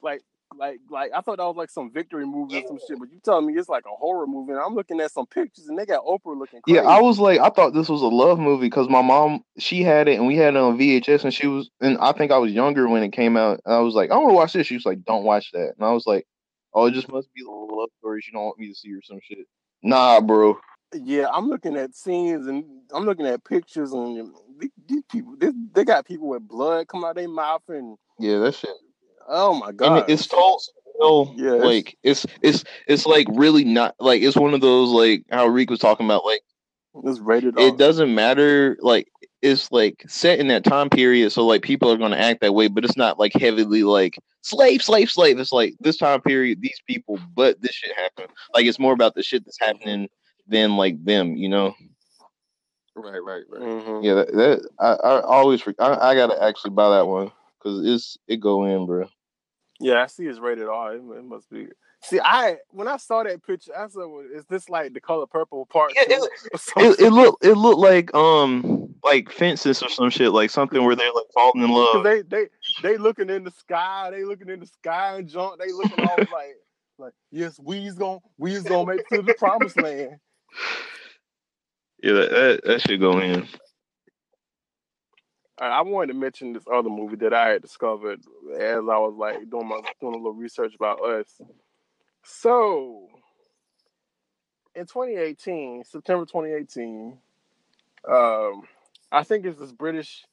like 0.02 0.22
like 0.58 0.80
like 0.90 1.12
I 1.14 1.20
thought 1.20 1.38
that 1.38 1.44
was 1.44 1.56
like 1.56 1.70
some 1.70 1.90
victory 1.92 2.26
movie 2.26 2.56
or 2.56 2.66
some 2.66 2.78
shit, 2.86 2.98
but 2.98 3.12
you 3.12 3.20
telling 3.24 3.46
me 3.46 3.54
it's 3.54 3.68
like 3.68 3.84
a 3.86 3.94
horror 3.96 4.26
movie. 4.26 4.52
And 4.52 4.60
I'm 4.60 4.74
looking 4.74 5.00
at 5.00 5.12
some 5.12 5.26
pictures 5.26 5.68
and 5.68 5.78
they 5.78 5.86
got 5.86 6.04
Oprah 6.04 6.36
looking. 6.38 6.60
Crazy. 6.62 6.76
Yeah, 6.80 6.82
I 6.88 7.00
was 7.00 7.18
like, 7.18 7.40
I 7.40 7.50
thought 7.50 7.74
this 7.74 7.88
was 7.88 8.02
a 8.02 8.06
love 8.06 8.38
movie 8.38 8.66
because 8.66 8.88
my 8.88 9.02
mom 9.02 9.44
she 9.58 9.82
had 9.82 10.08
it 10.08 10.18
and 10.18 10.26
we 10.26 10.36
had 10.36 10.54
it 10.54 10.58
on 10.58 10.78
VHS 10.78 11.24
and 11.24 11.34
she 11.34 11.46
was 11.46 11.70
and 11.80 11.98
I 11.98 12.12
think 12.12 12.32
I 12.32 12.38
was 12.38 12.52
younger 12.52 12.88
when 12.88 13.02
it 13.02 13.12
came 13.12 13.36
out. 13.36 13.60
And 13.64 13.74
I 13.74 13.78
was 13.80 13.94
like, 13.94 14.10
I 14.10 14.16
want 14.16 14.30
to 14.30 14.34
watch 14.34 14.52
this. 14.52 14.66
She 14.66 14.74
was 14.74 14.86
like, 14.86 15.04
Don't 15.04 15.24
watch 15.24 15.52
that. 15.52 15.74
And 15.78 15.86
I 15.86 15.92
was 15.92 16.06
like, 16.06 16.26
Oh, 16.77 16.86
it 16.86 16.93
just 16.93 17.11
must 17.11 17.32
be 17.35 17.43
a 17.43 17.48
little 17.51 17.78
love 17.81 17.89
story. 17.98 18.20
She 18.23 18.32
don't 18.32 18.44
want 18.44 18.59
me 18.59 18.69
to 18.69 18.74
see 18.74 18.93
or 18.93 19.01
some 19.03 19.19
shit. 19.23 19.47
Nah, 19.82 20.20
bro. 20.20 20.59
Yeah, 20.94 21.27
I'm 21.32 21.48
looking 21.48 21.77
at 21.77 21.94
scenes 21.94 22.47
and 22.47 22.65
I'm 22.94 23.07
looking 23.07 23.27
at 23.27 23.44
pictures 23.44 23.93
and 23.93 24.31
these, 24.61 24.70
these 24.86 25.03
people, 25.11 25.36
they, 25.39 25.51
they 25.74 25.85
got 25.85 26.07
people 26.07 26.28
with 26.28 26.47
blood 26.47 26.86
coming 26.89 27.07
out 27.07 27.16
their 27.16 27.28
mouth 27.28 27.62
and 27.69 27.97
Yeah, 28.19 28.39
that 28.40 28.55
shit. 28.55 28.70
oh 29.27 29.55
my 29.59 29.73
god, 29.73 30.09
it- 30.09 30.12
it's 30.12 30.27
told 30.27 30.62
so 31.01 31.35
Yeah, 31.36 31.53
like 31.53 31.97
it's 32.03 32.27
it's 32.43 32.65
it's 32.86 33.07
like 33.07 33.27
really 33.32 33.65
not 33.65 33.94
like 33.98 34.23
it's 34.23 34.36
one 34.36 34.55
of 34.55 34.61
those 34.61 34.90
like 34.90 35.24
how 35.31 35.47
Reek 35.47 35.70
was 35.70 35.81
talking 35.81 36.07
about 36.07 36.24
like 36.27 36.43
it's 37.05 37.20
rated. 37.20 37.59
it 37.59 37.77
doesn't 37.77 38.14
matter 38.14 38.77
like 38.81 39.09
it's 39.43 39.70
like 39.70 40.05
set 40.09 40.39
in 40.39 40.48
that 40.48 40.64
time 40.64 40.89
period 40.89 41.31
so 41.31 41.47
like 41.47 41.62
people 41.62 41.90
are 41.90 41.97
going 41.98 42.10
to 42.10 42.20
act 42.20 42.40
that 42.40 42.55
way 42.55 42.68
but 42.68 42.85
it's 42.85 42.97
not 42.97 43.18
like 43.18 43.32
heavily 43.35 43.82
like 43.82 44.18
slave 44.43 44.82
slave 44.82 45.10
slave 45.10 45.39
it's 45.39 45.52
like 45.52 45.74
this 45.81 45.97
time 45.97 46.20
period 46.20 46.60
these 46.60 46.81
people 46.86 47.18
but 47.35 47.60
this 47.60 47.73
shit 47.73 47.94
happened 47.97 48.28
like 48.55 48.66
it's 48.66 48.78
more 48.78 48.93
about 48.93 49.14
the 49.14 49.23
shit 49.23 49.44
that's 49.44 49.60
happening 49.60 50.09
than 50.47 50.77
like 50.77 51.02
them 51.05 51.36
you 51.36 51.48
know 51.48 51.74
Right, 52.98 53.23
right, 53.23 53.43
right. 53.51 53.60
Mm-hmm. 53.60 54.05
yeah 54.05 54.14
that, 54.14 54.32
that 54.32 54.68
I, 54.81 54.93
I 54.93 55.20
always 55.20 55.62
I, 55.78 56.10
I 56.10 56.14
gotta 56.14 56.43
actually 56.43 56.70
buy 56.70 56.97
that 56.97 57.06
one 57.06 57.31
because 57.59 57.86
it's 57.86 58.16
it 58.27 58.40
go 58.40 58.64
in 58.64 58.86
bro 58.86 59.06
Yeah, 59.81 60.03
I 60.03 60.07
see 60.07 60.24
it's 60.24 60.39
rated 60.39 60.69
R. 60.69 60.94
It, 60.94 60.98
it 60.98 61.24
must 61.24 61.51
be. 61.51 61.69
See, 62.03 62.20
I 62.20 62.59
when 62.70 62.89
I 62.89 62.97
saw 62.98 63.23
that 63.23 63.44
picture, 63.44 63.77
I 63.77 63.89
said, 63.89 63.98
well, 63.98 64.24
"Is 64.32 64.44
this 64.47 64.69
like 64.69 64.93
the 64.93 65.01
color 65.01 65.27
purple 65.27 65.66
part?" 65.66 65.93
Yeah, 65.94 66.03
it, 66.07 66.61
something? 66.61 67.07
it 67.07 67.11
looked 67.11 67.44
it 67.44 67.55
looked 67.55 67.78
like 67.78 68.15
um 68.15 68.94
like 69.03 69.31
fences 69.31 69.82
or 69.82 69.89
some 69.89 70.11
shit 70.11 70.32
like 70.32 70.51
something 70.51 70.85
where 70.85 70.97
they're 70.97 71.12
like 71.12 71.27
falling 71.32 71.62
in 71.62 71.70
love 71.70 72.03
they 72.03 72.23
they 72.23 72.47
they 72.82 72.97
looking 72.97 73.31
in 73.31 73.44
the 73.44 73.51
sky, 73.51 74.11
they 74.11 74.24
looking 74.24 74.48
in 74.48 74.61
the 74.61 74.66
sky 74.66 75.16
and 75.16 75.28
junk. 75.28 75.61
They 75.61 75.73
looking 75.73 76.05
all 76.05 76.16
like 76.32 76.57
like 76.98 77.12
yes, 77.31 77.59
we's 77.62 77.94
gonna 77.94 78.20
we's 78.39 78.62
gonna 78.62 78.86
make 78.86 79.01
it 79.01 79.16
to 79.16 79.23
the 79.23 79.35
promised 79.35 79.81
land. 79.81 80.19
yeah 82.03 82.12
that, 82.12 82.31
that, 82.31 82.61
that 82.65 82.81
should 82.82 83.01
go 83.01 83.19
in 83.20 83.47
I 85.59 85.81
wanted 85.83 86.12
to 86.12 86.19
mention 86.19 86.53
this 86.53 86.65
other 86.73 86.91
movie 86.91 87.16
that 87.16 87.33
I 87.33 87.49
had 87.49 87.62
discovered 87.62 88.20
as 88.55 88.77
I 88.77 88.81
was 88.81 89.15
like 89.16 89.49
doing 89.51 89.69
my 89.69 89.81
doing 90.01 90.15
a 90.15 90.19
little 90.19 90.35
research 90.35 90.74
about 90.74 91.03
us. 91.03 91.41
So, 92.24 93.09
in 94.74 94.83
2018, 94.85 95.85
September 95.85 96.27
2018, 96.27 97.16
um, 98.09 98.62
I 99.11 99.23
think 99.23 99.47
it's 99.47 99.59
this 99.59 99.73
British 99.73 100.24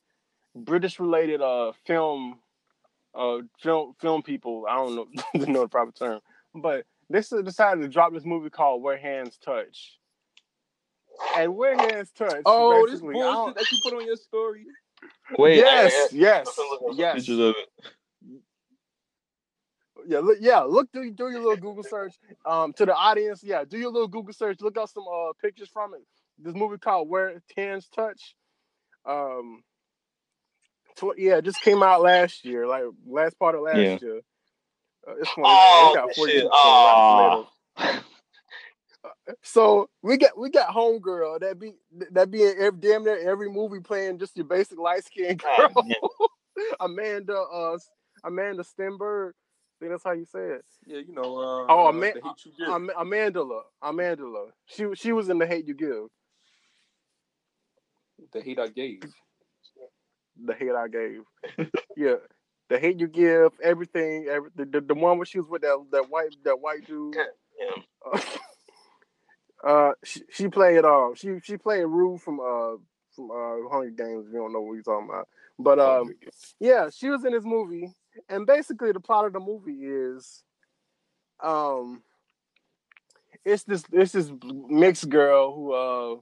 British 0.55 0.99
related 0.99 1.41
uh 1.41 1.71
film 1.85 2.39
uh 3.15 3.37
film 3.59 3.95
film 3.99 4.23
people. 4.23 4.65
I 4.69 4.75
don't 4.75 4.95
know 4.95 5.07
the 5.33 5.47
know 5.47 5.61
the 5.61 5.67
proper 5.69 5.91
term, 5.91 6.19
but 6.53 6.85
they 7.09 7.19
decided 7.19 7.81
to 7.81 7.87
drop 7.87 8.13
this 8.13 8.25
movie 8.25 8.49
called 8.49 8.81
Where 8.81 8.97
Hands 8.97 9.35
Touch. 9.37 9.99
And 11.37 11.55
Where 11.55 11.77
Hands 11.77 12.11
Touch. 12.11 12.41
Oh, 12.45 12.85
this 12.85 12.99
basically, 12.99 13.15
I 13.15 13.23
don't- 13.23 13.35
bullshit 13.35 13.55
that 13.55 13.71
you 13.71 13.77
put 13.83 13.93
on 13.93 14.05
your 14.05 14.15
story. 14.15 14.65
Wait, 15.37 15.57
yes, 15.57 15.93
I- 15.93 16.15
yes, 16.15 16.47
Pictures 16.47 17.27
yes. 17.29 17.29
of 17.29 17.39
it. 17.39 17.55
Yeah, 20.05 20.19
look, 20.19 20.37
yeah, 20.41 20.59
look, 20.61 20.91
do, 20.91 21.09
do 21.11 21.29
your 21.29 21.39
little 21.39 21.55
Google 21.55 21.83
search. 21.83 22.13
Um, 22.45 22.73
to 22.73 22.85
the 22.85 22.93
audience, 22.93 23.41
yeah, 23.43 23.63
do 23.63 23.77
your 23.77 23.91
little 23.91 24.07
Google 24.09 24.33
search. 24.33 24.59
Look 24.59 24.77
up 24.77 24.89
some 24.89 25.03
uh 25.07 25.31
pictures 25.41 25.69
from 25.71 25.93
it. 25.93 26.01
This 26.37 26.53
movie 26.55 26.77
called 26.77 27.07
Where 27.09 27.41
Hands 27.55 27.87
Touch. 27.95 28.35
Um, 29.05 29.63
tw- 30.97 31.17
yeah, 31.17 31.37
it 31.37 31.45
just 31.45 31.61
came 31.61 31.81
out 31.83 32.01
last 32.01 32.43
year, 32.43 32.67
like 32.67 32.83
last 33.07 33.39
part 33.39 33.55
of 33.55 33.61
last 33.61 33.77
Yeah. 33.77 33.97
year. 34.01 34.21
Uh, 35.07 35.15
it's 35.19 35.29
funny. 35.29 35.43
Oh, 35.47 35.91
it 35.93 35.95
got 35.95 36.15
shit. 36.15 36.43
Rotten 36.43 36.49
Aw. 36.51 37.45
Tomatoes. 37.77 38.03
So 39.41 39.89
we 40.01 40.17
got 40.17 40.37
we 40.37 40.49
got 40.49 40.69
homegirl 40.73 41.39
that 41.41 41.57
be 41.59 41.73
that 42.11 42.29
be 42.29 42.43
in 42.43 42.55
every, 42.59 42.79
damn 42.79 43.03
near 43.05 43.17
every 43.29 43.49
movie 43.49 43.79
playing 43.79 44.19
just 44.19 44.35
your 44.35 44.45
basic 44.45 44.77
light 44.77 45.05
skinned 45.05 45.41
girl. 45.57 45.71
Amanda 46.79 47.37
uh 47.37 47.77
Amanda 48.23 48.63
Stenberg. 48.63 49.29
I 49.31 49.77
think 49.79 49.91
that's 49.91 50.03
how 50.03 50.11
you 50.11 50.25
say 50.25 50.39
it. 50.39 50.65
Yeah, 50.85 50.99
you 50.99 51.13
know. 51.13 51.37
Uh, 51.37 51.65
Oh, 51.69 51.87
uh, 51.87 51.91
the 51.91 52.05
hate 52.05 52.23
you. 52.57 52.65
Am- 52.73 52.89
Amandla. 52.97 53.61
Amandla. 53.83 54.47
She 54.65 54.87
she 54.95 55.11
was 55.13 55.29
in 55.29 55.37
the 55.39 55.47
Hate 55.47 55.67
You 55.67 55.73
Give. 55.73 56.07
the 58.31 58.41
hate 58.41 58.59
I 58.59 58.67
gave. 58.67 59.01
The 60.45 60.53
hate 60.53 60.71
I 60.75 60.87
gave. 60.87 61.21
yeah. 61.97 62.15
The 62.69 62.79
hate 62.79 62.99
you 62.99 63.07
give, 63.07 63.51
everything, 63.61 64.27
every, 64.29 64.49
the, 64.55 64.65
the 64.65 64.81
the 64.81 64.93
one 64.95 65.17
where 65.17 65.25
she 65.25 65.37
was 65.39 65.47
with 65.47 65.61
that 65.63 65.77
that 65.91 66.09
white 66.09 66.35
that 66.43 66.59
white 66.59 66.85
dude. 66.87 67.15
Uh, 69.65 69.91
she, 70.03 70.21
she 70.29 70.47
played 70.49 70.83
um 70.83 71.13
she 71.15 71.39
she 71.41 71.57
played 71.57 71.83
Rue 71.85 72.17
from 72.17 72.39
uh 72.39 72.77
from 73.15 73.31
uh 73.31 73.69
Hunger 73.71 73.91
Games. 73.91 74.27
If 74.27 74.33
you 74.33 74.39
don't 74.39 74.53
know 74.53 74.61
what 74.61 74.73
you're 74.73 74.83
talking 74.83 75.07
about, 75.09 75.27
but 75.57 75.79
um 75.79 76.09
yeah, 76.59 76.89
she 76.89 77.09
was 77.09 77.23
in 77.23 77.31
this 77.31 77.45
movie, 77.45 77.93
and 78.29 78.45
basically 78.45 78.91
the 78.91 78.99
plot 78.99 79.25
of 79.25 79.33
the 79.33 79.39
movie 79.39 79.85
is 79.85 80.43
um 81.41 82.01
it's 83.45 83.63
this 83.63 83.83
it's 83.91 84.11
this 84.13 84.31
mixed 84.69 85.09
girl 85.09 85.53
who 85.55 85.73
uh 85.73 86.15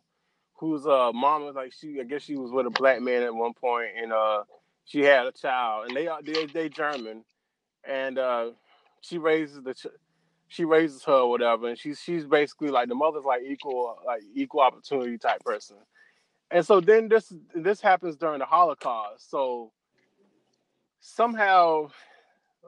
whose 0.59 0.85
uh 0.85 1.11
mom 1.13 1.43
was 1.45 1.55
like 1.55 1.73
she 1.73 1.99
I 1.99 2.03
guess 2.03 2.21
she 2.23 2.35
was 2.35 2.51
with 2.51 2.67
a 2.67 2.71
black 2.71 3.01
man 3.01 3.23
at 3.23 3.33
one 3.33 3.53
point 3.53 3.89
and 4.01 4.13
uh 4.13 4.43
she 4.85 5.01
had 5.01 5.25
a 5.25 5.31
child. 5.31 5.87
And 5.87 5.95
they 5.95 6.07
are 6.07 6.21
they 6.21 6.45
they 6.45 6.69
German. 6.69 7.23
And 7.87 8.17
uh 8.19 8.51
she 9.01 9.17
raises 9.17 9.61
the 9.63 9.73
ch- 9.73 9.87
she 10.51 10.65
raises 10.65 11.01
her 11.05 11.13
or 11.13 11.29
whatever 11.29 11.69
and 11.69 11.79
she's 11.79 11.97
she's 12.01 12.25
basically 12.25 12.67
like 12.67 12.89
the 12.89 12.95
mother's 12.95 13.23
like 13.23 13.41
equal 13.41 13.97
like 14.05 14.21
equal 14.35 14.59
opportunity 14.59 15.17
type 15.17 15.39
person. 15.45 15.77
And 16.51 16.65
so 16.65 16.81
then 16.81 17.07
this 17.07 17.31
this 17.55 17.79
happens 17.79 18.17
during 18.17 18.39
the 18.39 18.45
Holocaust. 18.45 19.31
So 19.31 19.71
somehow 20.99 21.89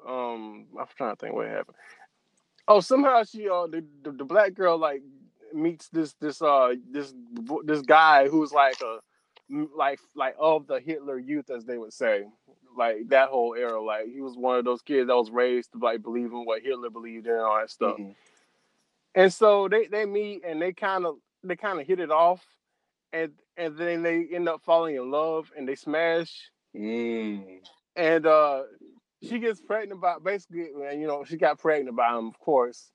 um 0.08 0.68
I'm 0.80 0.86
trying 0.96 1.14
to 1.14 1.20
think 1.20 1.36
what 1.36 1.48
happened. 1.48 1.76
Oh 2.70 2.80
somehow 2.80 3.22
she 3.26 3.50
uh 3.50 3.68
the, 3.68 3.84
the, 4.04 4.12
the 4.14 4.24
black 4.24 4.54
girl 4.54 4.78
like 4.78 5.02
meets 5.54 5.90
this 5.90 6.14
this 6.22 6.42
uh 6.42 6.76
this 6.90 7.14
this 7.66 7.82
guy 7.82 8.30
who's 8.30 8.54
like 8.54 8.80
a 8.82 9.00
like 9.76 10.00
like 10.16 10.36
of 10.40 10.68
the 10.68 10.80
Hitler 10.80 11.20
youth 11.20 11.50
as 11.50 11.66
they 11.66 11.78
would 11.78 11.92
say 11.92 12.24
like 12.78 13.10
that 13.10 13.30
whole 13.30 13.56
era 13.56 13.82
like 13.82 14.08
he 14.12 14.22
was 14.22 14.36
one 14.36 14.58
of 14.58 14.66
those 14.66 14.82
kids 14.82 15.08
that 15.08 15.16
was 15.16 15.32
raised 15.32 15.72
to 15.72 15.78
like 15.80 16.02
believe 16.02 16.32
in 16.32 16.46
what 16.46 16.62
Hitler 16.62 16.90
believed 16.90 17.28
in 17.28 17.34
and 17.34 17.42
all 17.42 17.60
that 17.60 17.70
stuff. 17.70 17.98
And 19.16 19.32
so 19.32 19.68
they 19.68 19.88
they 19.88 20.06
meet 20.06 20.44
and 20.46 20.62
they 20.62 20.74
kind 20.74 21.06
of 21.06 21.16
they 21.44 21.56
kind 21.56 21.80
of 21.80 21.88
hit 21.88 22.00
it 22.00 22.12
off 22.12 22.44
and 23.12 23.32
and 23.58 23.78
then 23.78 24.02
they 24.02 24.28
end 24.34 24.50
up 24.50 24.62
falling 24.64 24.96
in 24.96 25.12
love 25.12 25.52
and 25.58 25.68
they 25.68 25.76
smash. 25.76 26.50
Mm. 26.76 27.60
and 27.96 28.26
uh 28.26 28.64
she 29.22 29.38
gets 29.38 29.62
pregnant 29.62 30.02
by 30.02 30.16
basically 30.24 30.70
and 30.90 31.00
you 31.00 31.06
know 31.06 31.24
she 31.24 31.38
got 31.38 31.60
pregnant 31.60 31.96
by 31.96 32.18
him 32.18 32.28
of 32.28 32.40
course. 32.40 32.92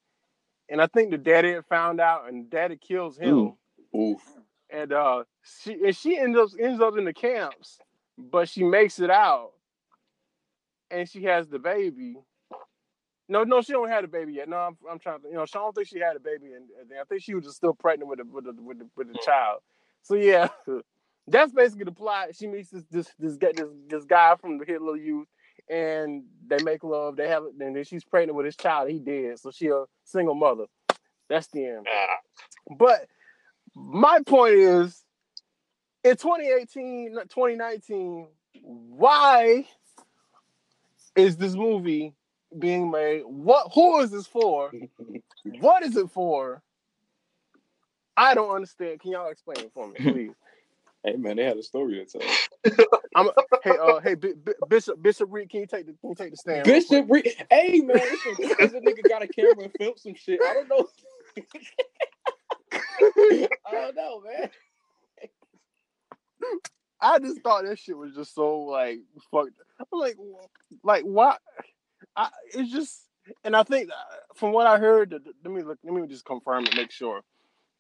And 0.69 0.83
i 0.83 0.87
think 0.87 1.11
the 1.11 1.19
daddy 1.19 1.53
had 1.53 1.67
found 1.67 2.01
out 2.01 2.29
and 2.29 2.51
daddy 2.51 2.77
kills 2.77 3.17
him. 3.17 3.55
Oof. 3.97 4.21
and 4.69 4.93
uh 4.93 5.25
she 5.63 5.75
and 5.75 5.97
she 5.97 6.19
ends 6.19 6.37
up 6.37 6.49
ends 6.61 6.81
up 6.81 6.99
in 6.99 7.05
the 7.05 7.13
camps 7.13 7.79
but 8.19 8.49
she 8.49 8.65
makes 8.65 8.99
it 8.99 9.11
out 9.11 9.53
and 10.91 11.09
she 11.09 11.25
has 11.25 11.49
the 11.49 11.59
baby. 11.59 12.17
No 13.29 13.45
no 13.45 13.61
she 13.61 13.73
don't 13.73 13.91
have 13.91 14.03
the 14.03 14.09
baby 14.09 14.35
yet. 14.35 14.49
No 14.49 14.57
i'm, 14.57 14.77
I'm 14.91 14.99
trying 14.99 15.21
to 15.21 15.29
you 15.29 15.35
know 15.35 15.47
she 15.47 15.53
don't 15.55 15.75
think 15.75 15.89
she 15.89 15.99
had 15.99 16.17
a 16.17 16.21
baby 16.21 16.53
and, 16.55 16.65
i 16.99 17.05
think 17.05 17.23
she 17.23 17.35
was 17.35 17.45
just 17.45 17.57
still 17.57 17.75
pregnant 17.75 18.09
with 18.09 18.19
the 18.19 18.25
with 18.25 18.45
the 18.45 18.63
with 18.63 18.79
the, 18.79 18.89
with 18.97 19.09
the 19.09 19.19
hmm. 19.19 19.25
child. 19.25 19.61
So 20.03 20.15
yeah 20.15 20.49
that's 21.27 21.53
basically 21.53 21.85
the 21.85 21.93
plot. 21.93 22.29
She 22.35 22.47
meets 22.47 22.71
this 22.71 22.85
this 22.91 23.13
this 23.19 23.37
guy 23.37 23.53
this, 23.55 23.69
this 23.89 24.05
guy 24.05 24.35
from 24.41 24.59
the 24.59 24.65
hitler 24.65 24.97
youth 24.97 25.29
and 25.69 26.25
they 26.47 26.63
make 26.63 26.83
love. 26.83 27.17
They 27.17 27.29
have 27.29 27.45
and 27.61 27.77
then 27.77 27.85
she's 27.85 28.05
pregnant 28.05 28.37
with 28.37 28.47
his 28.47 28.57
child 28.57 28.91
he 28.91 28.99
dead. 28.99 29.39
So 29.39 29.51
she 29.51 29.69
a 29.69 29.85
single 30.05 30.35
mother. 30.35 30.65
That's 31.29 31.49
the 31.49 31.67
end. 31.67 31.87
But 32.79 33.07
my 33.75 34.21
point 34.27 34.55
is 34.55 35.05
in 36.05 36.17
2018 36.17 37.13
2019 37.13 38.29
why 38.63 39.67
is 41.19 41.37
this 41.39 41.55
movie 41.55 42.15
being 42.59 42.91
made 42.91 43.23
what 43.27 43.71
who 43.75 44.01
is 44.01 44.13
this 44.13 44.29
for 44.29 44.75
what 45.45 45.85
is 45.85 45.97
it 45.97 46.11
for 46.11 46.63
i 48.17 48.35
don't 48.35 48.55
understand 48.55 49.01
can 49.01 49.13
y'all 49.13 49.31
explain 49.31 49.65
it 49.65 49.73
for 49.75 49.89
me 49.89 50.01
please 50.11 50.35
Hey 51.05 51.17
man, 51.17 51.37
they 51.37 51.45
had 51.45 51.59
a 51.59 51.65
story 51.65 51.97
to 51.97 52.07
tell. 52.07 52.39
I'm 53.15 53.31
hey 53.63 53.77
uh 53.77 54.01
hey 54.01 54.15
B- 54.17 54.35
B- 54.45 54.53
Bishop 54.69 55.03
Bishop 55.03 55.29
Reed, 55.33 55.51
can 55.51 55.61
you 55.61 55.67
take 55.67 55.87
the 55.87 55.95
can 55.95 56.11
you 56.11 56.17
take 56.17 56.33
the 56.33 56.37
stand? 56.39 56.65
Bishop 56.65 57.07
Reed. 57.09 57.35
Hey 57.51 57.81
man, 57.81 58.11
this, 58.11 58.27
a 58.27 58.33
nigga 58.81 59.07
got 59.07 59.23
a 59.23 59.29
camera 59.29 59.65
and 59.65 59.75
filmed 59.79 59.99
some 59.99 60.15
shit. 60.15 60.41
I 60.45 60.55
don't 60.55 60.69
know. 60.69 60.89
I 63.67 63.73
don't 63.73 63.97
know, 63.97 64.23
man. 64.23 64.51
I 67.01 67.19
just 67.21 67.43
thought 67.43 67.65
that 67.65 67.79
shit 67.79 67.97
was 67.97 68.15
just 68.15 68.35
so 68.35 68.61
like 68.61 69.01
fucked. 69.31 69.53
I'm 69.81 69.87
like, 70.01 70.17
like 70.85 71.05
why? 71.05 71.37
I 72.17 72.31
it's 72.55 72.73
just, 72.73 73.03
and 73.45 73.57
I 73.57 73.63
think 73.65 73.91
uh, 73.91 73.95
from 74.37 74.53
what 74.53 74.67
I 74.67 74.79
heard, 74.79 75.11
the, 75.11 75.21
the- 75.21 75.33
let 75.45 75.53
me 75.55 75.63
look, 75.63 75.79
let 75.85 75.95
me 75.95 76.07
just 76.09 76.25
confirm 76.25 76.67
and 76.67 76.77
make 76.77 76.91
sure. 76.93 77.23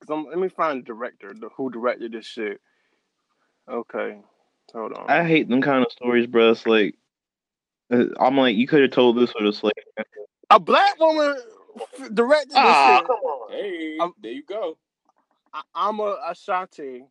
Cause 0.00 0.10
I'm, 0.16 0.26
let 0.26 0.38
me 0.38 0.48
find 0.48 0.80
the 0.80 0.84
director, 0.84 1.34
the, 1.34 1.48
who 1.56 1.70
directed 1.70 2.12
this 2.12 2.26
shit. 2.26 2.60
Okay, 3.70 4.18
hold 4.72 4.92
on. 4.94 5.10
I 5.10 5.24
hate 5.24 5.48
them 5.48 5.62
kind 5.62 5.84
of 5.84 5.92
stories, 5.92 6.26
bro. 6.26 6.52
It's 6.52 6.66
like 6.66 6.94
uh, 7.92 8.04
I'm 8.20 8.36
like, 8.38 8.56
you 8.56 8.66
could 8.68 8.82
have 8.82 8.92
told 8.92 9.16
this 9.18 9.34
with 9.34 9.48
a 9.48 9.52
slave. 9.52 9.72
A 10.50 10.60
black 10.60 10.98
woman 11.00 11.36
f- 12.00 12.14
directed 12.14 12.50
this 12.52 12.56
Ah, 12.58 12.96
shit. 12.98 13.06
come 13.06 13.16
on. 13.16 13.52
Hey, 13.52 13.98
Um, 14.00 14.14
there 14.22 14.32
you 14.32 14.44
go. 14.44 14.78
I- 15.52 15.62
I'm 15.74 16.00
a 16.00 16.16
Ashanti. 16.28 17.04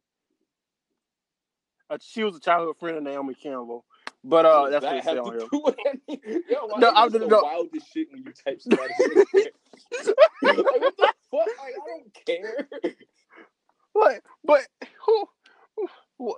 Uh, 1.89 1.97
she 2.01 2.23
was 2.23 2.35
a 2.35 2.39
childhood 2.39 2.77
friend 2.80 2.97
of 2.97 3.03
Naomi 3.03 3.34
Campbell, 3.34 3.85
but 4.23 4.45
uh, 4.45 4.69
that's 4.69 4.84
does 4.84 4.91
what 4.91 4.97
it 4.97 5.03
that 5.05 5.05
said 5.05 5.18
on 5.19 5.31
here. 5.39 5.47
do 5.51 5.61
with 5.64 5.76
anything? 5.85 6.43
Yo, 6.49 6.68
No, 6.77 6.89
I'm- 6.89 7.09
the 7.11 7.19
no. 7.19 7.41
wildest 7.41 7.93
shit 7.93 8.07
when 8.11 8.23
you 8.23 8.34
type 8.34 8.61
somebody. 8.61 8.93
like, 10.43 10.57
what 10.57 10.97
the 10.97 11.14
fuck? 11.31 11.47
Like, 11.47 11.49
I 11.59 11.88
don't 11.88 12.14
care. 12.26 12.68
What? 13.93 14.22
But 14.43 14.61
who? 15.05 15.26
who 16.18 16.35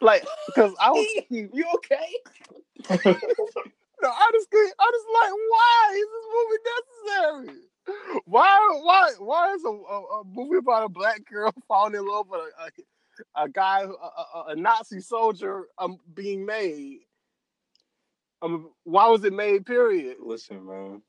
like, 0.00 0.24
because 0.46 0.74
I 0.80 0.90
was 0.90 1.06
Steve, 1.26 1.50
you 1.52 1.64
okay? 1.76 2.08
no, 4.02 4.08
I 4.10 4.30
just 4.32 4.48
I 4.52 4.90
just 4.92 5.08
like, 5.14 5.32
why 5.50 5.94
is 5.94 6.08
this 6.14 6.26
movie 6.34 7.46
necessary? 7.46 7.60
Why, 8.26 8.80
why, 8.82 9.12
why 9.18 9.54
is 9.54 9.64
a, 9.64 9.68
a, 9.68 10.20
a 10.20 10.24
movie 10.24 10.58
about 10.58 10.84
a 10.84 10.88
black 10.90 11.24
girl 11.24 11.52
falling 11.68 11.94
in 11.94 12.06
love 12.06 12.26
with 12.28 12.40
a, 12.40 12.64
a, 12.64 12.68
a 13.36 13.48
guy, 13.48 13.82
a, 13.82 14.38
a, 14.38 14.44
a 14.48 14.56
Nazi 14.56 15.00
soldier, 15.00 15.64
um, 15.78 15.98
being 16.14 16.46
made? 16.46 17.00
Um, 18.42 18.70
why 18.84 19.08
was 19.08 19.24
it 19.24 19.32
made? 19.32 19.66
Period. 19.66 20.18
Listen, 20.20 20.66
man. 20.66 21.02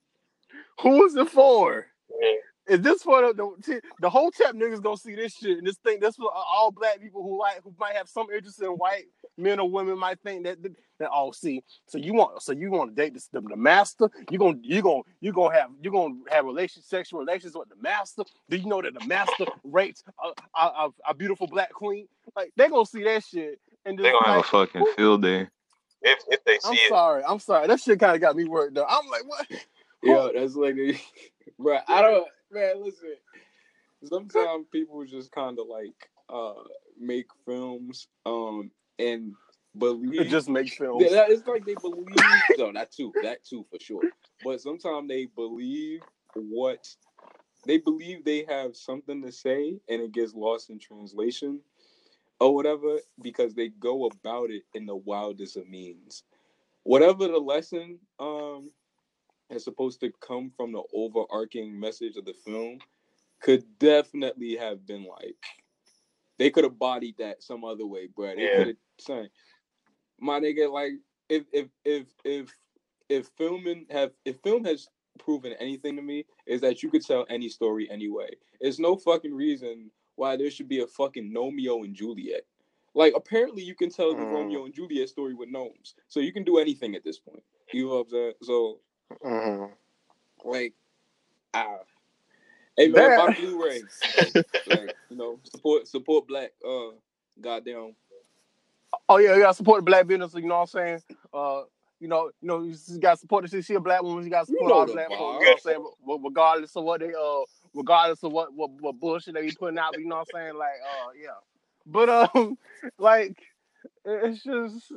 Who 0.82 0.90
was 1.02 1.16
it 1.16 1.30
for? 1.30 1.88
Is 2.70 2.82
this 2.82 3.02
for 3.02 3.22
the 3.22 3.34
the, 3.34 3.82
the 4.00 4.10
whole 4.10 4.32
tap 4.32 4.54
niggas 4.56 4.82
gonna 4.82 4.98
see 4.98 5.16
this 5.16 5.34
shit 5.34 5.58
and 5.58 5.68
this 5.68 5.78
thing? 5.78 6.00
This 6.00 6.16
for 6.16 6.32
all 6.34 6.72
black 6.72 7.02
people 7.02 7.24
who 7.24 7.40
like 7.40 7.62
who 7.64 7.74
might 7.80 7.96
have 7.96 8.08
some 8.08 8.28
interest 8.34 8.62
in 8.62 8.70
white 8.70 9.06
men 9.38 9.60
or 9.60 9.70
women 9.70 9.98
might 9.98 10.20
think 10.22 10.44
that 10.46 10.62
that, 10.62 10.72
that 11.00 11.10
oh 11.14 11.32
see 11.32 11.64
so 11.88 11.98
you 11.98 12.14
want 12.14 12.42
so 12.42 12.52
you 12.52 12.70
want 12.70 12.96
to 12.96 13.02
date 13.02 13.14
this, 13.14 13.28
the, 13.28 13.42
the 13.42 13.56
master 13.56 14.10
you 14.30 14.38
gonna 14.38 14.58
you 14.62 14.82
gonna 14.82 15.02
you 15.22 15.32
gonna 15.32 15.54
have 15.54 15.70
you 15.82 15.92
gonna 15.92 16.16
have 16.30 16.46
relation 16.46 16.82
sexual 16.82 17.20
relations 17.20 17.54
with 17.56 17.70
the 17.70 17.76
master 17.82 18.24
do 18.50 18.58
you 18.58 18.66
know 18.68 18.82
that 18.82 18.94
the 18.94 19.06
master 19.08 19.46
rapes 19.64 20.04
a, 20.24 20.60
a, 20.60 20.64
a, 20.66 20.90
a 21.10 21.14
beautiful 21.14 21.48
black 21.48 21.72
queen 21.72 22.08
like 22.36 22.52
they 22.58 22.68
gonna 22.68 22.86
see 22.86 23.04
that 23.04 23.24
shit 23.24 23.60
and 23.86 23.98
just 23.98 24.06
They 24.06 24.12
gonna 24.12 24.26
have 24.26 24.36
a 24.36 24.38
like, 24.40 24.46
fucking 24.46 24.86
field 24.96 25.22
day 25.22 25.48
if 26.02 26.20
if 26.30 26.44
they 26.44 26.60
I'm 26.66 26.74
it. 26.74 26.90
sorry 26.90 27.24
I'm 27.28 27.40
sorry 27.40 27.68
that 27.68 27.80
shit 27.80 28.00
kind 28.00 28.16
of 28.16 28.22
got 28.22 28.36
me 28.36 28.46
worked 28.46 28.78
up 28.78 28.88
I'm 28.90 29.08
like 29.10 29.28
what 29.28 29.48
Yo, 30.02 30.32
that's 30.36 30.56
like, 30.56 30.76
bro. 31.60 31.80
I 31.88 32.02
don't, 32.02 32.28
man. 32.52 32.84
Listen, 32.84 33.16
sometimes 34.04 34.68
people 34.72 35.04
just 35.06 35.32
kind 35.32 35.60
of 35.60 35.68
like 35.68 36.10
uh 36.30 36.54
make 37.00 37.28
films, 37.46 38.08
um, 38.26 38.72
and 38.98 39.34
believe 39.78 40.20
it 40.20 40.30
just 40.30 40.50
makes 40.50 40.74
films 40.76 41.12
Yeah, 41.12 41.26
it's 41.30 41.48
like 41.48 41.66
they 41.66 41.76
believe. 41.76 42.16
no, 42.58 42.72
that 42.74 42.92
too. 42.92 43.14
That 43.22 43.44
too 43.46 43.66
for 43.72 43.80
sure. 43.80 44.06
But 44.44 44.62
sometimes 44.62 45.08
they 45.08 45.26
believe 45.26 46.02
what 46.34 46.88
they 47.66 47.78
believe 47.78 48.24
they 48.24 48.46
have 48.48 48.76
something 48.76 49.22
to 49.24 49.32
say, 49.32 49.80
and 49.90 50.02
it 50.02 50.12
gets 50.12 50.34
lost 50.34 50.70
in 50.70 50.80
translation 50.80 51.62
or 52.40 52.56
whatever 52.56 53.00
because 53.22 53.54
they 53.54 53.70
go 53.70 54.06
about 54.06 54.50
it 54.50 54.64
in 54.74 54.86
the 54.86 54.96
wildest 54.96 55.58
of 55.58 55.68
means. 55.70 56.24
Whatever 56.84 57.28
the 57.28 57.38
lesson 57.40 58.00
um 58.20 58.72
is 59.50 59.64
supposed 59.64 60.00
to 60.02 60.12
come 60.22 60.52
from 60.56 60.72
the 60.72 60.84
overarching 60.94 61.78
message 61.80 62.18
of 62.18 62.26
the 62.26 62.34
film 62.34 62.80
could 63.42 63.64
definitely 63.80 64.56
have 64.56 64.86
been 64.86 65.06
like 65.06 65.36
they 66.38 66.50
could 66.50 66.64
have 66.64 66.80
bodied 66.80 67.16
that 67.18 67.44
some 67.44 67.66
other 67.66 67.86
way, 67.86 68.08
bro. 68.08 68.36
They 68.36 68.44
Yeah. 68.44 68.58
could 68.58 68.68
have 68.68 68.78
saying, 69.00 69.30
my 70.20 70.40
nigga, 70.40 70.72
like 70.72 70.94
if 71.30 71.46
if 71.52 71.68
if 71.86 72.08
if 72.24 72.56
if 73.10 73.28
filming 73.38 73.86
have 73.90 74.12
if 74.26 74.40
film 74.42 74.64
has 74.66 74.88
proven 75.18 75.54
anything 75.60 75.96
to 75.98 76.02
me 76.02 76.26
is 76.46 76.62
that 76.62 76.82
you 76.82 76.90
could 76.90 77.06
tell 77.06 77.26
any 77.30 77.50
story 77.50 77.90
anyway. 77.92 78.30
There's 78.62 78.80
no 78.80 78.96
fucking 78.96 79.34
reason 79.34 79.92
why 80.16 80.38
there 80.38 80.50
should 80.50 80.70
be 80.70 80.80
a 80.82 80.88
fucking 80.88 81.34
Romeo 81.34 81.84
and 81.84 81.94
Juliet. 81.94 82.46
Like 82.94 83.14
apparently 83.16 83.64
you 83.64 83.76
can 83.76 83.90
tell 83.90 84.16
the 84.16 84.24
Mm. 84.24 84.32
Romeo 84.32 84.66
and 84.66 84.74
Juliet 84.74 85.10
story 85.10 85.34
with 85.34 85.50
gnomes, 85.50 85.96
so 86.08 86.20
you 86.22 86.32
can 86.34 86.44
do 86.44 86.58
anything 86.58 86.96
at 86.96 87.04
this 87.04 87.20
point. 87.20 87.44
You 87.74 87.86
know 87.86 87.96
what 87.96 88.00
I'm 88.02 88.10
saying? 88.10 88.34
So 88.44 88.80
Mhm. 89.24 89.72
like, 90.46 90.74
ah, 91.54 91.80
hey 92.78 92.88
man, 92.90 93.10
That- 93.10 93.28
buy 93.28 93.34
Blu-ray. 93.34 93.82
like, 94.68 94.96
you 95.10 95.18
know, 95.18 95.40
support 95.44 95.88
support 95.88 96.28
black. 96.28 96.52
Uh, 96.66 96.92
goddamn. 97.42 97.96
Oh 99.08 99.18
yeah, 99.18 99.36
you 99.36 99.42
gotta 99.42 99.54
support 99.54 99.80
the 99.80 99.84
black 99.84 100.08
business. 100.08 100.34
You 100.34 100.42
know 100.44 100.56
what 100.56 100.62
I'm 100.62 100.68
saying? 100.68 101.04
Uh, 101.34 101.64
you 102.00 102.08
know, 102.08 102.32
you 102.42 102.48
know, 102.48 102.64
you 102.64 102.76
got 103.00 103.16
to 103.16 103.18
support. 103.18 103.52
You 103.52 103.62
see 103.62 103.74
a 103.74 103.80
black 103.80 104.02
woman, 104.02 104.24
you 104.24 104.30
got 104.30 104.42
to 104.42 104.46
support 104.48 104.70
know 104.70 104.76
all 104.80 104.86
black 104.86 105.10
vibe. 105.10 105.12
You 105.12 105.18
know 105.18 105.34
what 105.40 105.52
I'm 105.52 105.60
saying? 105.60 105.86
But 106.06 106.20
regardless 106.24 106.76
of 106.76 106.84
what 106.86 107.02
they, 107.02 107.14
uh, 107.14 107.42
regardless 107.74 108.24
of 108.24 108.32
what 108.32 108.54
what, 108.54 108.72
what 108.80 109.00
bullshit 109.00 109.34
they 109.34 109.42
be 109.42 109.52
putting 109.52 109.78
out, 109.78 109.98
you 109.98 110.08
know 110.08 110.18
what 110.18 110.28
I'm 110.34 110.42
saying? 110.42 110.58
Like, 110.58 110.80
uh, 110.84 111.10
yeah. 111.22 111.30
But 111.86 112.10
um, 112.36 112.58
like, 112.98 113.38
it's 114.06 114.44
just. 114.44 114.92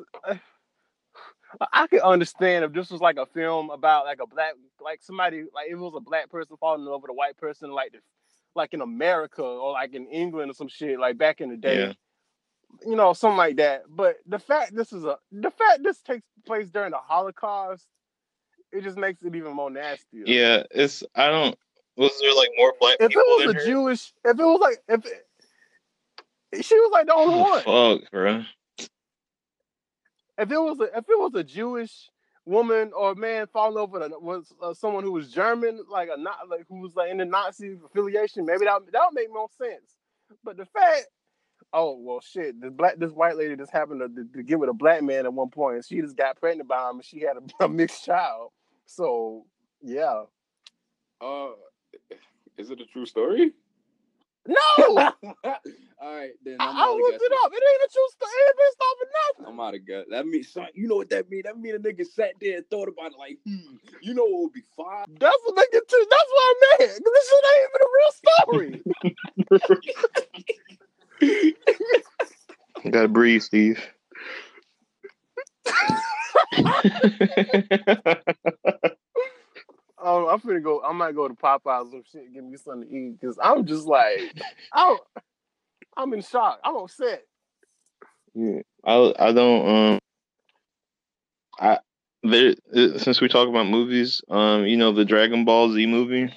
I 1.72 1.86
could 1.86 2.00
understand 2.00 2.64
if 2.64 2.72
this 2.72 2.90
was 2.90 3.00
like 3.00 3.16
a 3.16 3.26
film 3.26 3.70
about 3.70 4.04
like 4.04 4.20
a 4.22 4.26
black, 4.26 4.52
like 4.82 5.02
somebody, 5.02 5.44
like 5.54 5.66
if 5.66 5.74
it 5.74 5.76
was 5.76 5.94
a 5.96 6.00
black 6.00 6.30
person 6.30 6.56
falling 6.58 6.80
in 6.80 6.86
love 6.86 7.02
with 7.02 7.10
a 7.10 7.14
white 7.14 7.36
person, 7.36 7.70
like 7.72 7.92
the, 7.92 7.98
like 8.54 8.74
in 8.74 8.80
America 8.80 9.42
or 9.42 9.72
like 9.72 9.94
in 9.94 10.06
England 10.08 10.50
or 10.50 10.54
some 10.54 10.68
shit, 10.68 10.98
like 10.98 11.18
back 11.18 11.40
in 11.40 11.50
the 11.50 11.56
day 11.56 11.78
Yeah. 11.80 11.92
you 12.86 12.96
know, 12.96 13.12
something 13.12 13.36
like 13.36 13.56
that. 13.56 13.84
But 13.88 14.16
the 14.26 14.38
fact 14.38 14.74
this 14.74 14.92
is 14.92 15.04
a 15.04 15.18
the 15.30 15.50
fact 15.50 15.82
this 15.82 16.00
takes 16.02 16.26
place 16.46 16.70
during 16.70 16.90
the 16.92 16.98
Holocaust, 16.98 17.86
it 18.72 18.82
just 18.82 18.96
makes 18.96 19.22
it 19.22 19.34
even 19.34 19.54
more 19.54 19.70
nasty. 19.70 20.22
Yeah, 20.24 20.62
it's 20.70 21.02
I 21.14 21.28
don't. 21.28 21.56
Was 21.96 22.12
there 22.20 22.34
like 22.34 22.50
more 22.56 22.74
black 22.80 22.96
If 23.00 23.12
it 23.12 23.16
was 23.16 23.44
in 23.44 23.50
a 23.50 23.54
her? 23.54 23.66
Jewish, 23.66 24.12
if 24.24 24.38
it 24.38 24.44
was 24.44 24.60
like 24.60 24.82
if 24.88 25.04
it, 25.06 26.64
she 26.64 26.74
was 26.74 26.90
like 26.92 27.06
the 27.06 27.14
only 27.14 27.34
oh, 27.34 27.42
one. 27.42 27.62
Oh, 27.66 27.98
fuck, 27.98 28.10
bro. 28.10 28.44
If 30.38 30.50
it 30.50 30.58
was 30.58 30.80
a 30.80 30.84
if 30.84 31.04
it 31.08 31.18
was 31.18 31.34
a 31.34 31.44
Jewish 31.44 32.10
woman 32.44 32.92
or 32.96 33.14
man 33.14 33.46
falling 33.52 33.78
over 33.78 34.08
with 34.20 34.52
uh, 34.60 34.74
someone 34.74 35.04
who 35.04 35.12
was 35.12 35.30
German, 35.30 35.80
like 35.90 36.08
a 36.14 36.20
not 36.20 36.48
like 36.48 36.64
who 36.68 36.80
was 36.80 36.96
like 36.96 37.10
in 37.10 37.18
the 37.18 37.24
Nazi 37.24 37.76
affiliation, 37.84 38.46
maybe 38.46 38.64
that 38.64 38.80
that 38.92 39.02
would 39.06 39.14
make 39.14 39.32
more 39.32 39.48
sense. 39.58 39.96
But 40.42 40.56
the 40.56 40.66
fact, 40.66 41.06
oh 41.72 41.98
well, 42.00 42.20
shit, 42.20 42.60
this 42.60 42.72
black 42.72 42.98
this 42.98 43.12
white 43.12 43.36
lady 43.36 43.56
just 43.56 43.72
happened 43.72 44.00
to, 44.00 44.24
to, 44.36 44.42
get 44.42 44.58
with 44.58 44.70
a 44.70 44.74
black 44.74 45.02
man 45.02 45.26
at 45.26 45.32
one 45.32 45.50
point, 45.50 45.76
and 45.76 45.84
she 45.84 46.00
just 46.00 46.16
got 46.16 46.40
pregnant 46.40 46.68
by 46.68 46.90
him, 46.90 46.96
and 46.96 47.04
she 47.04 47.20
had 47.20 47.36
a, 47.36 47.64
a 47.64 47.68
mixed 47.68 48.04
child. 48.04 48.50
So 48.86 49.46
yeah, 49.82 50.24
Uh, 51.20 51.50
is 52.56 52.70
it 52.70 52.80
a 52.80 52.86
true 52.86 53.06
story? 53.06 53.52
No, 54.46 55.12
All 56.02 56.16
right, 56.16 56.32
then 56.44 56.56
I'm 56.60 56.68
I, 56.76 56.80
I 56.80 56.84
out 56.84 56.94
of 56.94 56.98
looked 57.00 57.22
it 57.22 57.32
up. 57.44 57.52
It 57.52 57.62
ain't 57.62 57.90
a 57.90 57.92
true 57.92 58.08
story. 58.10 58.30
It 58.32 58.48
ain't 58.48 58.56
based 58.58 58.82
off 58.82 58.96
of 59.02 59.08
nothing. 59.14 59.46
I'm 59.52 59.60
out 59.60 59.74
of 59.74 59.86
gut. 59.86 60.06
That 60.10 60.26
means, 60.26 60.48
son, 60.52 60.66
you 60.74 60.88
know 60.88 60.96
what 60.96 61.10
that 61.10 61.30
mean? 61.30 61.42
That 61.44 61.58
mean 61.58 61.74
a 61.76 61.78
nigga 61.78 62.04
sat 62.06 62.32
there 62.40 62.56
and 62.58 62.68
thought 62.70 62.88
about 62.88 63.12
it 63.12 63.18
like, 63.18 63.38
hmm, 63.46 63.76
you 64.00 64.14
know 64.14 64.24
what 64.24 64.42
would 64.42 64.52
be 64.52 64.62
fine? 64.76 65.04
That's 65.20 65.36
what 65.44 65.56
they 65.56 65.66
get 65.72 65.88
to. 65.88 66.06
That's 66.10 66.30
what 66.32 66.42
I 66.42 66.54
meant. 66.80 66.90
'cause 67.04 67.12
This 67.14 67.28
shit 67.28 67.44
ain't 67.54 67.70
even 67.70 67.82
a 67.82 67.90
real 67.98 68.12
story. 68.22 68.84
You 72.84 72.90
gotta 72.90 73.08
breathe, 73.08 73.42
Steve. 73.42 73.80
Um, 80.02 80.26
I'm 80.28 80.40
finna 80.40 80.62
go. 80.62 80.82
I 80.82 80.92
might 80.92 81.14
go 81.14 81.28
to 81.28 81.34
Popeyes 81.34 81.92
or 81.92 82.02
shit, 82.10 82.32
give 82.34 82.44
me 82.44 82.56
something 82.56 82.88
to 82.88 82.94
eat 82.96 83.20
because 83.20 83.38
I'm 83.42 83.64
just 83.64 83.86
like, 83.86 84.20
I'm, 84.72 84.96
I'm 85.96 86.12
in 86.12 86.22
shock. 86.22 86.60
I'm 86.64 86.76
upset. 86.76 87.24
Yeah, 88.34 88.60
I 88.84 89.12
I 89.18 89.32
don't 89.32 89.68
um 89.68 89.98
I 91.60 91.78
there 92.22 92.54
uh, 92.74 92.98
since 92.98 93.20
we 93.20 93.28
talk 93.28 93.48
about 93.48 93.66
movies, 93.66 94.22
um, 94.30 94.64
you 94.66 94.76
know 94.76 94.92
the 94.92 95.04
Dragon 95.04 95.44
Ball 95.44 95.72
Z 95.72 95.86
movie. 95.86 96.32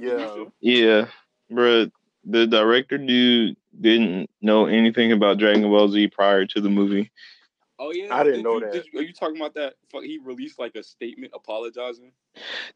Yeah, 0.00 0.44
Yeah, 0.60 1.06
bro. 1.50 1.86
the 2.24 2.46
director 2.46 2.98
dude 2.98 3.56
didn't 3.80 4.30
know 4.40 4.66
anything 4.66 5.12
about 5.12 5.38
Dragon 5.38 5.62
Ball 5.62 5.88
Z 5.88 6.08
prior 6.08 6.46
to 6.46 6.60
the 6.60 6.70
movie. 6.70 7.10
Oh 7.84 7.90
yeah, 7.92 8.14
I 8.14 8.22
didn't 8.22 8.38
Did 8.38 8.44
know 8.44 8.54
you- 8.54 8.60
that. 8.60 8.72
did 8.72 8.86
you- 8.92 9.00
are 9.00 9.02
you 9.02 9.12
talking 9.12 9.36
about 9.36 9.54
that? 9.54 9.74
Fuck, 9.90 10.04
He 10.04 10.18
released 10.18 10.60
like 10.60 10.76
a 10.76 10.84
statement 10.84 11.32
apologizing. 11.34 12.12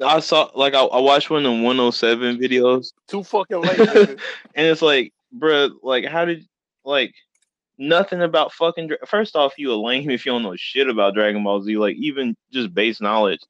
I 0.04 0.18
saw 0.18 0.50
like 0.56 0.74
I, 0.74 0.80
I 0.80 0.98
watched 0.98 1.30
one 1.30 1.46
of 1.46 1.52
the 1.56 1.62
107 1.62 2.38
videos, 2.38 2.92
Too 3.06 3.22
fucking 3.22 3.60
late. 3.60 3.78
and 4.56 4.66
it's 4.66 4.82
like, 4.82 5.14
bruh, 5.38 5.70
like 5.84 6.06
how 6.06 6.24
did 6.24 6.44
like 6.84 7.14
nothing 7.78 8.20
about 8.20 8.52
fucking. 8.52 8.88
Dra- 8.88 9.06
First 9.06 9.36
off, 9.36 9.54
you 9.58 9.72
a 9.72 9.74
lame 9.74 10.10
if 10.10 10.26
you 10.26 10.32
don't 10.32 10.42
know 10.42 10.56
shit 10.56 10.88
about 10.88 11.14
Dragon 11.14 11.44
Ball 11.44 11.62
Z, 11.62 11.76
like 11.76 11.94
even 11.96 12.36
just 12.52 12.74
base 12.74 13.00
knowledge. 13.00 13.40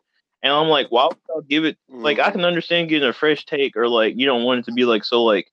And 0.42 0.52
I'm 0.52 0.68
like, 0.68 0.88
why 0.90 1.06
would 1.06 1.16
y'all 1.26 1.40
give 1.40 1.64
it? 1.64 1.78
Like 1.88 2.18
I 2.18 2.28
mm. 2.28 2.32
can 2.32 2.44
understand 2.44 2.90
getting 2.90 3.08
a 3.08 3.14
fresh 3.14 3.46
take, 3.46 3.78
or 3.78 3.88
like 3.88 4.12
you 4.18 4.26
don't 4.26 4.44
want 4.44 4.60
it 4.60 4.64
to 4.66 4.72
be 4.72 4.84
like 4.84 5.04
so 5.04 5.24
like 5.24 5.50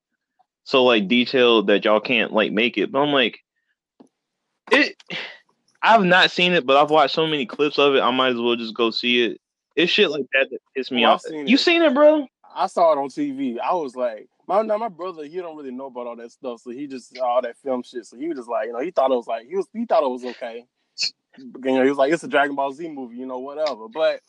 so 0.65 0.83
like 0.83 1.07
detailed 1.07 1.67
that 1.67 1.85
y'all 1.85 2.01
can't 2.01 2.33
like 2.33 2.51
make 2.51 2.77
it. 2.77 2.91
But 2.91 2.99
I'm 2.99 3.13
like, 3.13 3.39
it. 4.69 5.01
I've 5.83 6.03
not 6.05 6.31
seen 6.31 6.53
it, 6.53 6.65
but 6.65 6.77
I've 6.77 6.89
watched 6.89 7.13
so 7.13 7.27
many 7.27 7.45
clips 7.45 7.77
of 7.77 7.95
it. 7.95 8.01
I 8.01 8.09
might 8.11 8.29
as 8.31 8.37
well 8.39 8.55
just 8.55 8.73
go 8.73 8.89
see 8.89 9.23
it. 9.25 9.41
It's 9.75 9.91
shit 9.91 10.09
like 10.09 10.25
that 10.33 10.49
that 10.49 10.59
piss 10.75 10.91
me 10.91 11.03
Oh, 11.03 11.09
I've 11.09 11.13
off. 11.15 11.23
seen 11.23 11.47
You 11.47 11.55
it. 11.55 11.59
seen 11.59 11.81
it, 11.81 11.93
bro? 11.93 12.27
I 12.55 12.67
saw 12.67 12.93
it 12.93 12.97
on 12.97 13.09
TV. 13.09 13.59
I 13.59 13.73
was 13.73 13.95
like, 13.95 14.27
my 14.47 14.61
now 14.61 14.77
my 14.77 14.89
brother, 14.89 15.25
he 15.25 15.37
don't 15.37 15.57
really 15.57 15.71
know 15.71 15.87
about 15.87 16.07
all 16.07 16.15
that 16.15 16.31
stuff, 16.31 16.61
so 16.61 16.69
he 16.69 16.87
just 16.87 17.13
saw 17.15 17.23
all 17.35 17.41
that 17.41 17.57
film 17.57 17.83
shit. 17.83 18.05
So 18.05 18.17
he 18.17 18.27
was 18.27 18.37
just 18.37 18.49
like, 18.49 18.67
you 18.67 18.73
know, 18.73 18.79
he 18.79 18.91
thought 18.91 19.11
it 19.11 19.15
was 19.15 19.27
like 19.27 19.47
he 19.47 19.55
was 19.55 19.67
he 19.73 19.85
thought 19.85 20.03
it 20.03 20.09
was 20.09 20.23
okay. 20.25 20.65
You 21.37 21.51
know, 21.63 21.83
he 21.83 21.89
was 21.89 21.97
like, 21.97 22.13
it's 22.13 22.23
a 22.23 22.27
Dragon 22.27 22.55
Ball 22.55 22.71
Z 22.71 22.87
movie, 22.89 23.17
you 23.17 23.25
know, 23.25 23.39
whatever. 23.39 23.87
But 23.91 24.21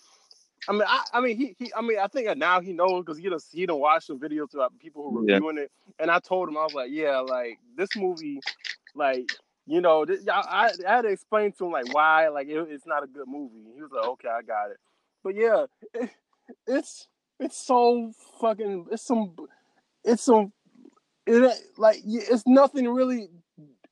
I 0.68 0.72
mean, 0.72 0.82
I, 0.86 1.04
I 1.12 1.20
mean, 1.20 1.36
he, 1.36 1.54
he, 1.58 1.72
I 1.76 1.82
mean, 1.82 1.98
I 1.98 2.06
think 2.06 2.34
now 2.38 2.60
he 2.60 2.72
knows 2.72 3.04
because 3.04 3.18
he 3.18 3.28
done 3.28 3.38
he 3.52 3.66
done 3.66 3.78
watched 3.78 4.06
some 4.06 4.18
videos 4.18 4.54
about 4.54 4.76
people 4.78 5.10
who 5.10 5.18
Yeah. 5.26 5.34
reviewing 5.34 5.58
it, 5.58 5.70
and 5.98 6.10
I 6.10 6.18
told 6.20 6.48
him 6.48 6.56
I 6.56 6.64
was 6.64 6.74
like, 6.74 6.90
yeah, 6.90 7.18
like 7.18 7.58
this 7.76 7.94
movie, 7.94 8.40
like 8.94 9.26
you 9.66 9.80
know, 9.80 10.04
I, 10.30 10.32
I, 10.32 10.70
I 10.86 10.96
had 10.96 11.02
to 11.02 11.08
explain 11.08 11.52
to 11.52 11.66
him 11.66 11.72
like 11.72 11.92
why, 11.92 12.28
like 12.28 12.48
it, 12.48 12.56
it's 12.70 12.86
not 12.86 13.02
a 13.02 13.06
good 13.06 13.26
movie. 13.26 13.64
He 13.74 13.82
was 13.82 13.90
like, 13.92 14.06
okay, 14.06 14.28
I 14.28 14.42
got 14.42 14.70
it. 14.70 14.76
But 15.22 15.34
yeah, 15.36 15.66
it, 15.94 16.10
it's 16.66 17.08
it's 17.40 17.56
so 17.56 18.12
fucking 18.40 18.86
it's 18.92 19.06
some 19.06 19.34
it's 20.04 20.22
some 20.22 20.52
it 21.26 21.58
like 21.78 21.98
it's 22.04 22.44
nothing 22.46 22.88
really. 22.88 23.28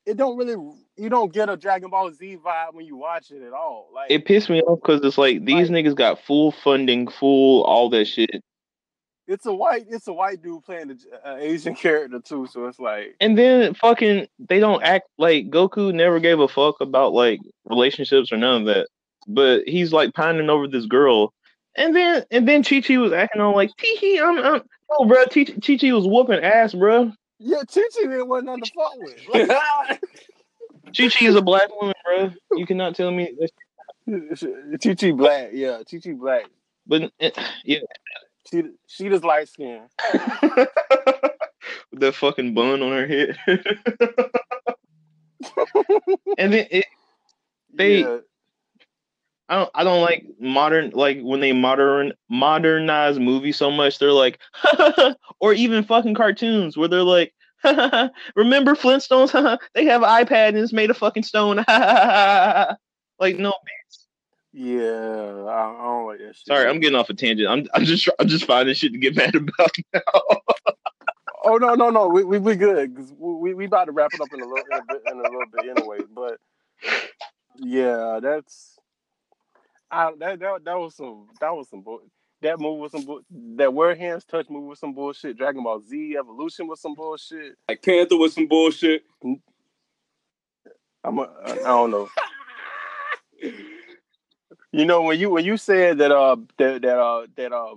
It 0.05 0.17
don't 0.17 0.37
really 0.37 0.55
you 0.97 1.09
don't 1.09 1.33
get 1.33 1.49
a 1.49 1.55
Dragon 1.55 1.89
Ball 1.89 2.11
Z 2.11 2.37
vibe 2.45 2.73
when 2.73 2.85
you 2.85 2.97
watch 2.97 3.31
it 3.31 3.41
at 3.41 3.53
all. 3.53 3.89
Like 3.93 4.11
It 4.11 4.25
pissed 4.25 4.49
me 4.49 4.61
off 4.61 4.79
because 4.81 5.01
it's 5.01 5.17
like 5.17 5.45
these 5.45 5.69
niggas 5.69 5.95
got 5.95 6.19
full 6.19 6.51
funding, 6.51 7.07
full 7.07 7.63
all 7.63 7.89
that 7.91 8.05
shit. 8.05 8.43
It's 9.27 9.45
a 9.45 9.53
white 9.53 9.85
it's 9.89 10.07
a 10.07 10.13
white 10.13 10.41
dude 10.41 10.63
playing 10.63 10.91
an 10.91 11.39
Asian 11.39 11.75
character 11.83 12.19
too, 12.19 12.47
so 12.47 12.67
it's 12.67 12.79
like 12.79 13.15
And 13.19 13.37
then 13.37 13.73
fucking 13.73 14.27
they 14.39 14.59
don't 14.59 14.83
act 14.83 15.07
like 15.17 15.49
Goku 15.49 15.93
never 15.93 16.19
gave 16.19 16.39
a 16.39 16.47
fuck 16.47 16.81
about 16.81 17.13
like 17.13 17.39
relationships 17.65 18.31
or 18.31 18.37
none 18.37 18.61
of 18.61 18.67
that. 18.67 18.87
But 19.27 19.63
he's 19.67 19.93
like 19.93 20.13
pining 20.13 20.49
over 20.49 20.67
this 20.67 20.85
girl. 20.85 21.33
And 21.75 21.95
then 21.95 22.23
and 22.31 22.47
then 22.47 22.63
Chi 22.63 22.81
Chi 22.81 22.97
was 22.97 23.13
acting 23.13 23.41
on 23.41 23.55
like 23.55 23.71
Tee 23.77 23.95
hee, 23.95 24.19
I'm 24.19 24.37
I'm 24.39 24.61
oh 24.91 25.05
bro, 25.05 25.25
Chi 25.25 25.45
Chi 25.77 25.93
was 25.93 26.05
whooping 26.07 26.43
ass, 26.43 26.73
bro. 26.73 27.11
yeah, 27.39 27.61
Chi 27.73 27.81
Chi 27.95 28.01
didn't 28.01 28.27
want 28.27 28.45
nothing 28.45 28.63
to 28.63 28.71
fuck 28.75 28.93
with. 28.97 29.99
Chi 30.97 31.07
Chi 31.09 31.25
is 31.25 31.35
a 31.35 31.41
black 31.41 31.69
woman, 31.79 31.95
bro. 32.05 32.31
You 32.57 32.65
cannot 32.65 32.95
tell 32.95 33.09
me 33.11 33.33
Chi 34.83 34.95
Chi 34.95 35.11
black, 35.11 35.49
yeah, 35.53 35.79
Chi 35.89 35.99
Chi 35.99 36.11
black. 36.11 36.45
but 36.85 37.11
eh, 37.19 37.31
yeah, 37.63 37.79
She 38.49 38.63
she 38.87 39.09
just 39.09 39.23
light 39.23 39.47
skin. 39.47 39.83
with 41.91 41.99
that 42.01 42.15
fucking 42.15 42.53
bun 42.53 42.81
on 42.81 42.91
her 42.91 43.07
head. 43.07 43.37
and 46.37 46.53
then 46.53 46.67
it 46.71 46.85
they 47.73 47.99
Yeah. 47.99 48.19
I 49.49 49.55
don't 49.57 49.69
I 49.75 49.83
don't 49.83 50.01
like 50.01 50.25
modern 50.39 50.91
like 50.91 51.19
when 51.21 51.41
they 51.41 51.51
modern 51.51 52.13
modernize 52.29 53.19
movies 53.19 53.57
so 53.57 53.69
much 53.69 53.99
they're 53.99 54.11
like 54.11 54.39
or 55.39 55.53
even 55.53 55.83
fucking 55.83 56.15
cartoons 56.15 56.77
where 56.77 56.87
they're 56.87 57.03
like 57.03 57.33
remember 58.35 58.73
Flintstones 58.73 59.59
they 59.73 59.85
have 59.85 60.01
an 60.01 60.09
iPad 60.09 60.49
and 60.49 60.57
it's 60.57 60.73
made 60.73 60.89
of 60.89 60.97
fucking 60.97 61.23
stone 61.23 61.57
like 63.19 63.37
no 63.37 63.53
Yeah, 64.53 65.45
I, 65.47 65.75
I 65.79 65.83
don't 65.83 66.05
like 66.07 66.19
that 66.19 66.35
shit. 66.35 66.47
sorry 66.47 66.69
I'm 66.69 66.79
getting 66.79 66.95
off 66.95 67.09
a 67.09 67.13
tangent 67.13 67.49
I'm 67.49 67.67
I'm 67.73 67.85
just 67.85 68.07
I'm 68.19 68.27
just 68.27 68.45
finding 68.45 68.75
shit 68.75 68.93
to 68.93 68.99
get 68.99 69.15
mad 69.17 69.35
about 69.35 69.75
now 69.93 70.01
Oh 71.45 71.57
no 71.57 71.75
no 71.75 71.89
no 71.89 72.07
we 72.07 72.23
we, 72.23 72.39
we 72.39 72.55
good 72.55 72.95
because 72.95 73.13
we 73.17 73.53
we 73.53 73.65
about 73.65 73.85
to 73.85 73.91
wrap 73.91 74.13
it 74.13 74.21
up 74.21 74.33
in 74.33 74.39
a 74.39 74.45
little 74.45 74.63
in 74.71 74.77
a, 74.77 74.81
bit, 74.87 75.01
in 75.11 75.19
a 75.19 75.23
little 75.23 75.45
bit 75.51 75.77
anyway. 75.77 75.99
But 76.13 76.39
yeah, 77.57 78.19
that's 78.21 78.79
I 79.91 80.13
that 80.19 80.39
that 80.39 80.63
that 80.63 80.79
was 80.79 80.95
some 80.95 81.27
that 81.41 81.53
was 81.53 81.69
some 81.69 81.81
bull. 81.81 81.99
That 82.41 82.59
move 82.59 82.79
was 82.79 82.91
some 82.91 83.03
bull. 83.03 83.21
That 83.29 83.73
where 83.73 83.93
hands 83.93 84.23
touch 84.23 84.49
move 84.49 84.63
was 84.63 84.79
some 84.79 84.93
bullshit. 84.93 85.37
Dragon 85.37 85.63
Ball 85.63 85.81
Z 85.81 86.15
Evolution 86.17 86.67
was 86.67 86.79
some 86.79 86.95
bullshit. 86.95 87.57
Like 87.67 87.83
Panther 87.83 88.15
was 88.15 88.33
some 88.33 88.47
bullshit. 88.47 89.03
I'm 91.03 91.19
a, 91.19 91.29
I 91.45 91.55
don't 91.55 91.91
know. 91.91 92.09
You 94.73 94.85
know 94.85 95.03
when 95.03 95.19
you 95.19 95.29
when 95.29 95.45
you 95.45 95.55
said 95.55 95.99
that 95.99 96.11
uh 96.11 96.35
that 96.57 96.81
that 96.81 96.97
uh 96.97 97.27
that 97.35 97.53
uh 97.53 97.75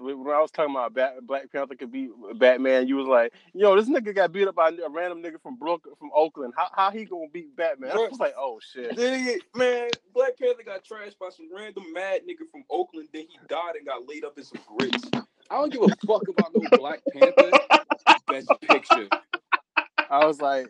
when 0.00 0.34
I 0.34 0.40
was 0.40 0.50
talking 0.50 0.74
about 0.74 0.94
Bat, 0.94 1.26
Black 1.26 1.50
Panther 1.52 1.74
could 1.74 1.92
beat 1.92 2.10
Batman, 2.36 2.88
you 2.88 2.96
was 2.96 3.06
like, 3.06 3.32
"Yo, 3.54 3.76
this 3.76 3.88
nigga 3.88 4.14
got 4.14 4.32
beat 4.32 4.48
up 4.48 4.56
by 4.56 4.68
a 4.68 4.88
random 4.90 5.22
nigga 5.22 5.40
from 5.40 5.56
Brooklyn, 5.56 5.94
from 5.96 6.10
Oakland. 6.12 6.54
How 6.56 6.70
how 6.72 6.90
he 6.90 7.04
gonna 7.04 7.26
beat 7.32 7.54
Batman?" 7.56 7.90
I 7.94 7.96
was 7.96 8.18
like, 8.18 8.34
"Oh 8.36 8.58
shit." 8.60 8.96
Then 8.96 9.24
he, 9.24 9.40
man, 9.56 9.90
Black 10.12 10.36
Panther 10.36 10.64
got 10.64 10.84
trashed 10.84 11.18
by 11.18 11.30
some 11.30 11.48
random 11.54 11.84
mad 11.92 12.22
nigga 12.28 12.50
from 12.50 12.64
Oakland. 12.68 13.08
Then 13.12 13.26
he 13.28 13.38
died 13.48 13.76
and 13.76 13.86
got 13.86 14.08
laid 14.08 14.24
up 14.24 14.36
in 14.38 14.42
some 14.42 14.60
grits. 14.76 15.04
I 15.50 15.54
don't 15.54 15.72
give 15.72 15.82
a 15.82 15.88
fuck 16.04 16.26
about 16.28 16.50
no 16.52 16.78
Black 16.78 17.00
Panther. 17.12 17.52
Best 18.26 18.50
picture. 18.62 19.08
I 20.10 20.24
was 20.24 20.40
like, 20.40 20.68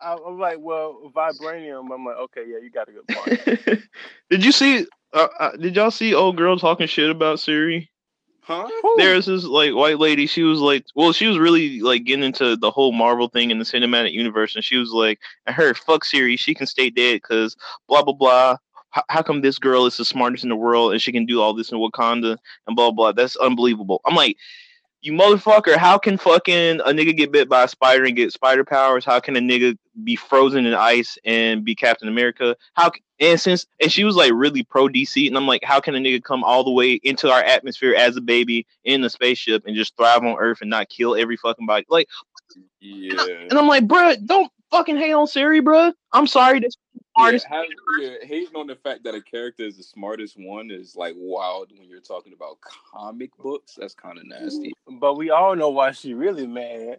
I, 0.00 0.16
I'm 0.26 0.38
like, 0.38 0.58
well, 0.60 1.12
vibranium. 1.14 1.92
I'm 1.92 2.04
like, 2.04 2.16
okay, 2.16 2.44
yeah, 2.46 2.58
you 2.62 2.70
got 2.70 2.88
a 2.88 2.92
good 2.92 3.08
point. 3.68 3.82
did 4.30 4.44
you 4.44 4.52
see 4.52 4.86
uh, 5.12 5.28
uh, 5.38 5.56
did 5.56 5.76
y'all 5.76 5.90
see 5.90 6.14
old 6.14 6.36
girl 6.36 6.58
talking 6.58 6.86
shit 6.86 7.10
about 7.10 7.40
Shuri 7.40 7.90
Huh? 8.42 8.68
There's 8.96 9.26
this 9.26 9.44
like 9.44 9.74
white 9.74 10.00
lady. 10.00 10.26
She 10.26 10.42
was 10.42 10.58
like, 10.58 10.84
well, 10.96 11.12
she 11.12 11.26
was 11.26 11.38
really 11.38 11.80
like 11.80 12.04
getting 12.04 12.24
into 12.24 12.56
the 12.56 12.70
whole 12.70 12.90
Marvel 12.90 13.28
thing 13.28 13.50
in 13.50 13.58
the 13.58 13.64
cinematic 13.64 14.12
universe, 14.12 14.56
and 14.56 14.64
she 14.64 14.76
was 14.76 14.90
like, 14.90 15.20
I 15.46 15.52
heard 15.52 15.76
fuck 15.78 16.04
Shuri, 16.04 16.36
she 16.36 16.54
can 16.54 16.66
stay 16.66 16.90
dead 16.90 17.20
because 17.22 17.56
blah 17.88 18.02
blah 18.02 18.14
blah. 18.14 18.56
How, 18.90 19.04
how 19.08 19.22
come 19.22 19.40
this 19.40 19.58
girl 19.58 19.86
is 19.86 19.96
the 19.96 20.04
smartest 20.04 20.42
in 20.42 20.50
the 20.50 20.56
world 20.56 20.90
and 20.90 21.00
she 21.00 21.12
can 21.12 21.26
do 21.26 21.40
all 21.40 21.54
this 21.54 21.70
in 21.70 21.78
Wakanda 21.78 22.36
and 22.66 22.74
blah 22.74 22.90
blah? 22.90 23.12
That's 23.12 23.36
unbelievable. 23.36 24.00
I'm 24.04 24.16
like, 24.16 24.36
you 25.02 25.12
motherfucker, 25.12 25.76
how 25.76 25.96
can 25.98 26.18
fucking 26.18 26.80
a 26.80 26.90
nigga 26.90 27.16
get 27.16 27.32
bit 27.32 27.48
by 27.48 27.64
a 27.64 27.68
spider 27.68 28.04
and 28.04 28.16
get 28.16 28.32
spider 28.32 28.64
powers? 28.64 29.04
How 29.04 29.18
can 29.20 29.36
a 29.36 29.40
nigga 29.40 29.76
be 30.04 30.16
frozen 30.16 30.66
in 30.66 30.74
ice 30.74 31.16
and 31.24 31.64
be 31.64 31.74
Captain 31.74 32.08
America? 32.08 32.56
How 32.74 32.92
and 33.18 33.40
since 33.40 33.66
and 33.80 33.90
she 33.90 34.04
was 34.04 34.16
like 34.16 34.32
really 34.34 34.62
pro 34.62 34.88
DC, 34.88 35.26
and 35.26 35.36
I'm 35.36 35.46
like, 35.46 35.64
how 35.64 35.80
can 35.80 35.94
a 35.94 35.98
nigga 35.98 36.22
come 36.22 36.44
all 36.44 36.64
the 36.64 36.70
way 36.70 37.00
into 37.02 37.30
our 37.30 37.42
atmosphere 37.42 37.94
as 37.94 38.16
a 38.16 38.20
baby 38.20 38.66
in 38.84 39.02
a 39.04 39.10
spaceship 39.10 39.64
and 39.66 39.74
just 39.76 39.96
thrive 39.96 40.22
on 40.22 40.36
Earth 40.38 40.58
and 40.60 40.70
not 40.70 40.88
kill 40.88 41.16
every 41.16 41.36
fucking 41.36 41.66
body? 41.66 41.86
Like, 41.88 42.08
Yeah. 42.80 43.24
and 43.48 43.52
I'm 43.58 43.68
like, 43.68 43.86
bruh, 43.86 44.24
don't 44.26 44.50
fucking 44.70 44.96
hate 44.96 45.12
on 45.12 45.26
Shuri, 45.26 45.60
bruh. 45.60 45.92
I'm 46.12 46.26
sorry, 46.26 46.60
that's 46.60 46.76
the 46.94 47.00
Yeah, 47.00 47.16
smartest. 47.16 47.46
have, 47.46 47.64
yeah, 48.00 48.10
hating 48.22 48.54
on 48.56 48.66
the 48.66 48.76
fact 48.76 49.04
that 49.04 49.14
a 49.14 49.20
character 49.22 49.64
is 49.64 49.76
the 49.76 49.82
smartest 49.82 50.36
one 50.38 50.70
is 50.70 50.96
like 50.96 51.14
wild 51.16 51.72
when 51.78 51.88
you're 51.88 52.00
talking 52.00 52.32
about 52.32 52.58
comic 52.92 53.30
books. 53.38 53.76
That's 53.80 53.94
kind 53.94 54.18
of 54.18 54.26
nasty. 54.26 54.72
but 55.00 55.14
we 55.14 55.30
all 55.30 55.54
know 55.56 55.70
why 55.70 55.92
she 55.92 56.14
really 56.14 56.46
mad 56.46 56.98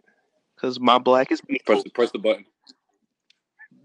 Because 0.56 0.78
my 0.80 0.98
black 0.98 1.32
is 1.32 1.40
beautiful. 1.40 1.74
Press 1.74 1.84
the 1.84 1.90
press 1.90 2.10
the 2.12 2.18
button. 2.18 2.44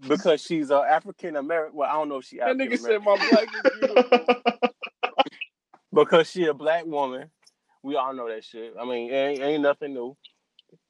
because 0.06 0.40
she's 0.42 0.70
uh, 0.70 0.82
African 0.82 1.36
American. 1.36 1.76
Well, 1.76 1.90
I 1.90 1.94
don't 1.94 2.08
know 2.08 2.18
if 2.18 2.24
she 2.24 2.40
African 2.40 2.62
American. 2.68 2.82
That 2.84 2.90
nigga 2.90 2.94
said 2.94 3.04
my 3.04 3.30
black 3.30 3.48
is 3.54 3.72
beautiful. 3.72 4.70
because 5.92 6.30
she 6.30 6.46
a 6.46 6.54
black 6.54 6.86
woman. 6.86 7.30
We 7.82 7.96
all 7.96 8.12
know 8.12 8.28
that 8.28 8.44
shit. 8.44 8.74
I 8.78 8.84
mean, 8.84 9.10
it 9.10 9.14
ain't, 9.14 9.40
ain't 9.42 9.62
nothing 9.62 9.94
new. 9.94 10.16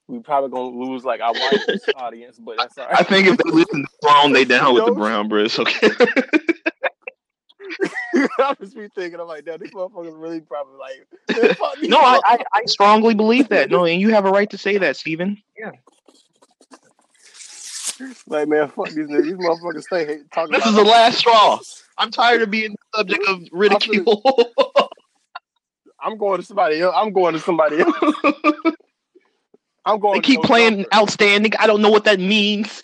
We 0.09 0.20
probably 0.20 0.48
gonna 0.48 0.70
lose 0.70 1.05
like 1.05 1.20
our 1.20 1.35
white 1.35 1.60
audience, 1.97 2.39
but 2.39 2.56
that's 2.56 2.78
all 2.78 2.86
right. 2.86 2.98
I 2.98 3.02
think 3.02 3.28
if 3.28 3.36
they 3.36 3.51
listen 3.51 3.82
to 3.82 3.89
Throne, 4.02 4.32
they 4.32 4.44
down 4.47 4.74
with 4.74 4.86
the 4.86 4.93
brown 4.93 5.28
breasts. 5.28 5.59
Okay. 5.59 5.90
I'm 8.40 8.56
just 8.59 8.74
be 8.74 8.89
thinking, 8.94 9.20
I'm 9.20 9.28
like, 9.28 9.44
damn, 9.44 9.60
these 9.60 9.70
motherfuckers 9.70 10.18
really 10.18 10.40
probably 10.40 10.78
like. 10.78 11.06
man, 11.40 11.55
fuck 11.55 11.78
these 11.78 11.90
no, 11.90 11.98
I, 11.98 12.18
I. 12.24 12.39
I 12.55 12.64
strongly 12.64 13.14
believe 13.14 13.51
that. 13.51 13.70
No, 13.70 13.85
and 13.85 14.01
you 14.01 14.09
have 14.10 14.24
a 14.24 14.30
right 14.30 14.48
to 14.48 14.56
say 14.56 14.78
that, 14.78 14.97
Steven. 14.97 15.36
Yeah. 15.59 15.72
like, 18.26 18.48
man, 18.48 18.68
fuck 18.68 18.89
these 18.89 19.09
niggas. 19.09 19.24
These 19.24 19.35
motherfuckers 19.35 19.82
stay 19.82 20.06
hate, 20.06 20.30
talking. 20.32 20.52
This 20.52 20.62
about 20.62 20.70
is 20.70 20.76
the 20.76 20.85
last 20.85 21.18
straw. 21.18 21.59
I'm 21.98 22.10
tired 22.10 22.40
of 22.40 22.51
being 22.51 22.70
the 22.70 22.98
subject 22.98 23.28
of 23.28 23.43
ridicule. 23.52 24.22
I'm 26.01 26.16
going 26.16 26.40
to 26.40 26.47
somebody 26.47 26.80
else. 26.80 26.94
I'm 26.97 27.12
going 27.12 27.35
to 27.35 27.40
somebody 27.40 27.80
else. 27.80 28.74
I'm 29.89 29.98
going. 30.01 30.20
They 30.20 30.27
keep 30.27 30.43
playing 30.43 30.85
outstanding. 30.94 31.52
I 31.59 31.66
don't 31.66 31.81
know 31.81 31.89
what 31.89 32.05
that 32.05 32.20
means. 32.20 32.82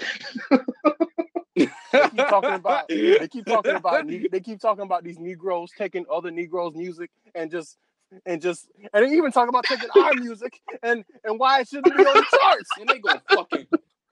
They 1.55 1.67
keep 1.67 2.17
talking 2.17 2.55
about. 2.55 2.89
They 2.89 3.29
keep 3.29 3.47
talking 3.47 3.75
about. 3.75 4.09
They 4.09 4.41
keep 4.41 4.61
talking 4.61 4.85
about 4.85 5.05
these 5.05 5.19
Negroes 5.19 5.71
taking 5.77 6.07
other 6.11 6.31
Negroes' 6.31 6.75
music 6.75 7.11
and 7.35 7.51
just 7.51 7.77
and 8.25 8.41
just 8.41 8.69
and 8.93 9.05
they 9.05 9.17
even 9.17 9.33
talk 9.33 9.49
about 9.49 9.65
taking 9.65 9.89
our 9.97 10.15
music 10.15 10.61
and 10.83 11.05
and 11.25 11.39
why 11.39 11.61
it 11.61 11.69
shouldn't 11.69 11.97
be 11.97 12.05
on 12.05 12.15
the 12.15 12.39
charts. 12.41 12.71
And 12.81 12.89
they 12.89 12.99
gonna 12.99 13.23
fucking 13.31 13.67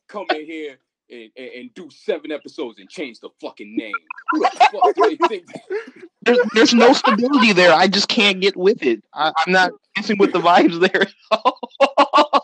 come 0.08 0.26
in 0.34 0.44
here 0.44 0.76
and, 1.10 1.30
and, 1.36 1.48
and 1.48 1.74
do 1.74 1.88
seven 1.90 2.30
episodes 2.30 2.78
and 2.78 2.88
change 2.90 3.20
the 3.20 3.30
fucking 3.40 3.74
name. 3.74 3.92
Who 4.32 4.40
the 4.40 4.68
fuck 4.70 4.94
do 4.94 5.16
think? 5.28 5.46
There's, 6.24 6.38
there's 6.54 6.72
no 6.72 6.92
stability 6.92 7.52
there. 7.52 7.74
I 7.74 7.88
just 7.88 8.06
can't 8.06 8.40
get 8.40 8.56
with 8.56 8.84
it. 8.84 9.02
I, 9.12 9.32
I'm 9.36 9.52
not 9.52 9.72
dancing 9.96 10.18
with 10.18 10.32
the 10.32 10.38
vibes 10.38 10.78
there. 10.78 11.08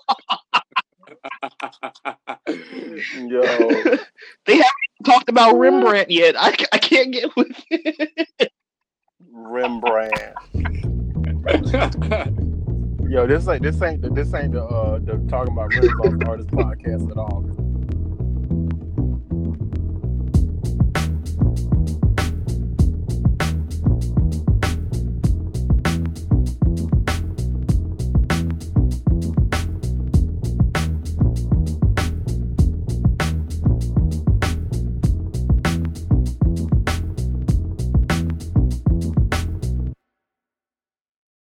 Yo, 2.48 3.43
they 4.47 4.55
haven't 4.55 5.05
talked 5.05 5.28
about 5.28 5.56
Rembrandt 5.56 6.10
yet. 6.10 6.35
I, 6.36 6.48
I 6.73 6.78
can't 6.78 7.12
get 7.12 7.36
with 7.36 7.52
it. 7.70 8.52
Rembrandt. 9.31 10.12
Yo, 13.09 13.27
this 13.27 13.48
ain't 13.48 13.62
this 13.62 13.81
ain't 13.82 14.02
the 14.02 14.10
this 14.10 14.35
ain't 14.35 14.52
the 14.52 14.65
uh 14.65 14.98
the 14.98 15.16
talking 15.28 15.52
about 15.52 15.73
Renaissance 15.73 16.23
artist 16.27 16.51
podcast 16.51 17.10
at 17.10 17.16
all. 17.16 17.44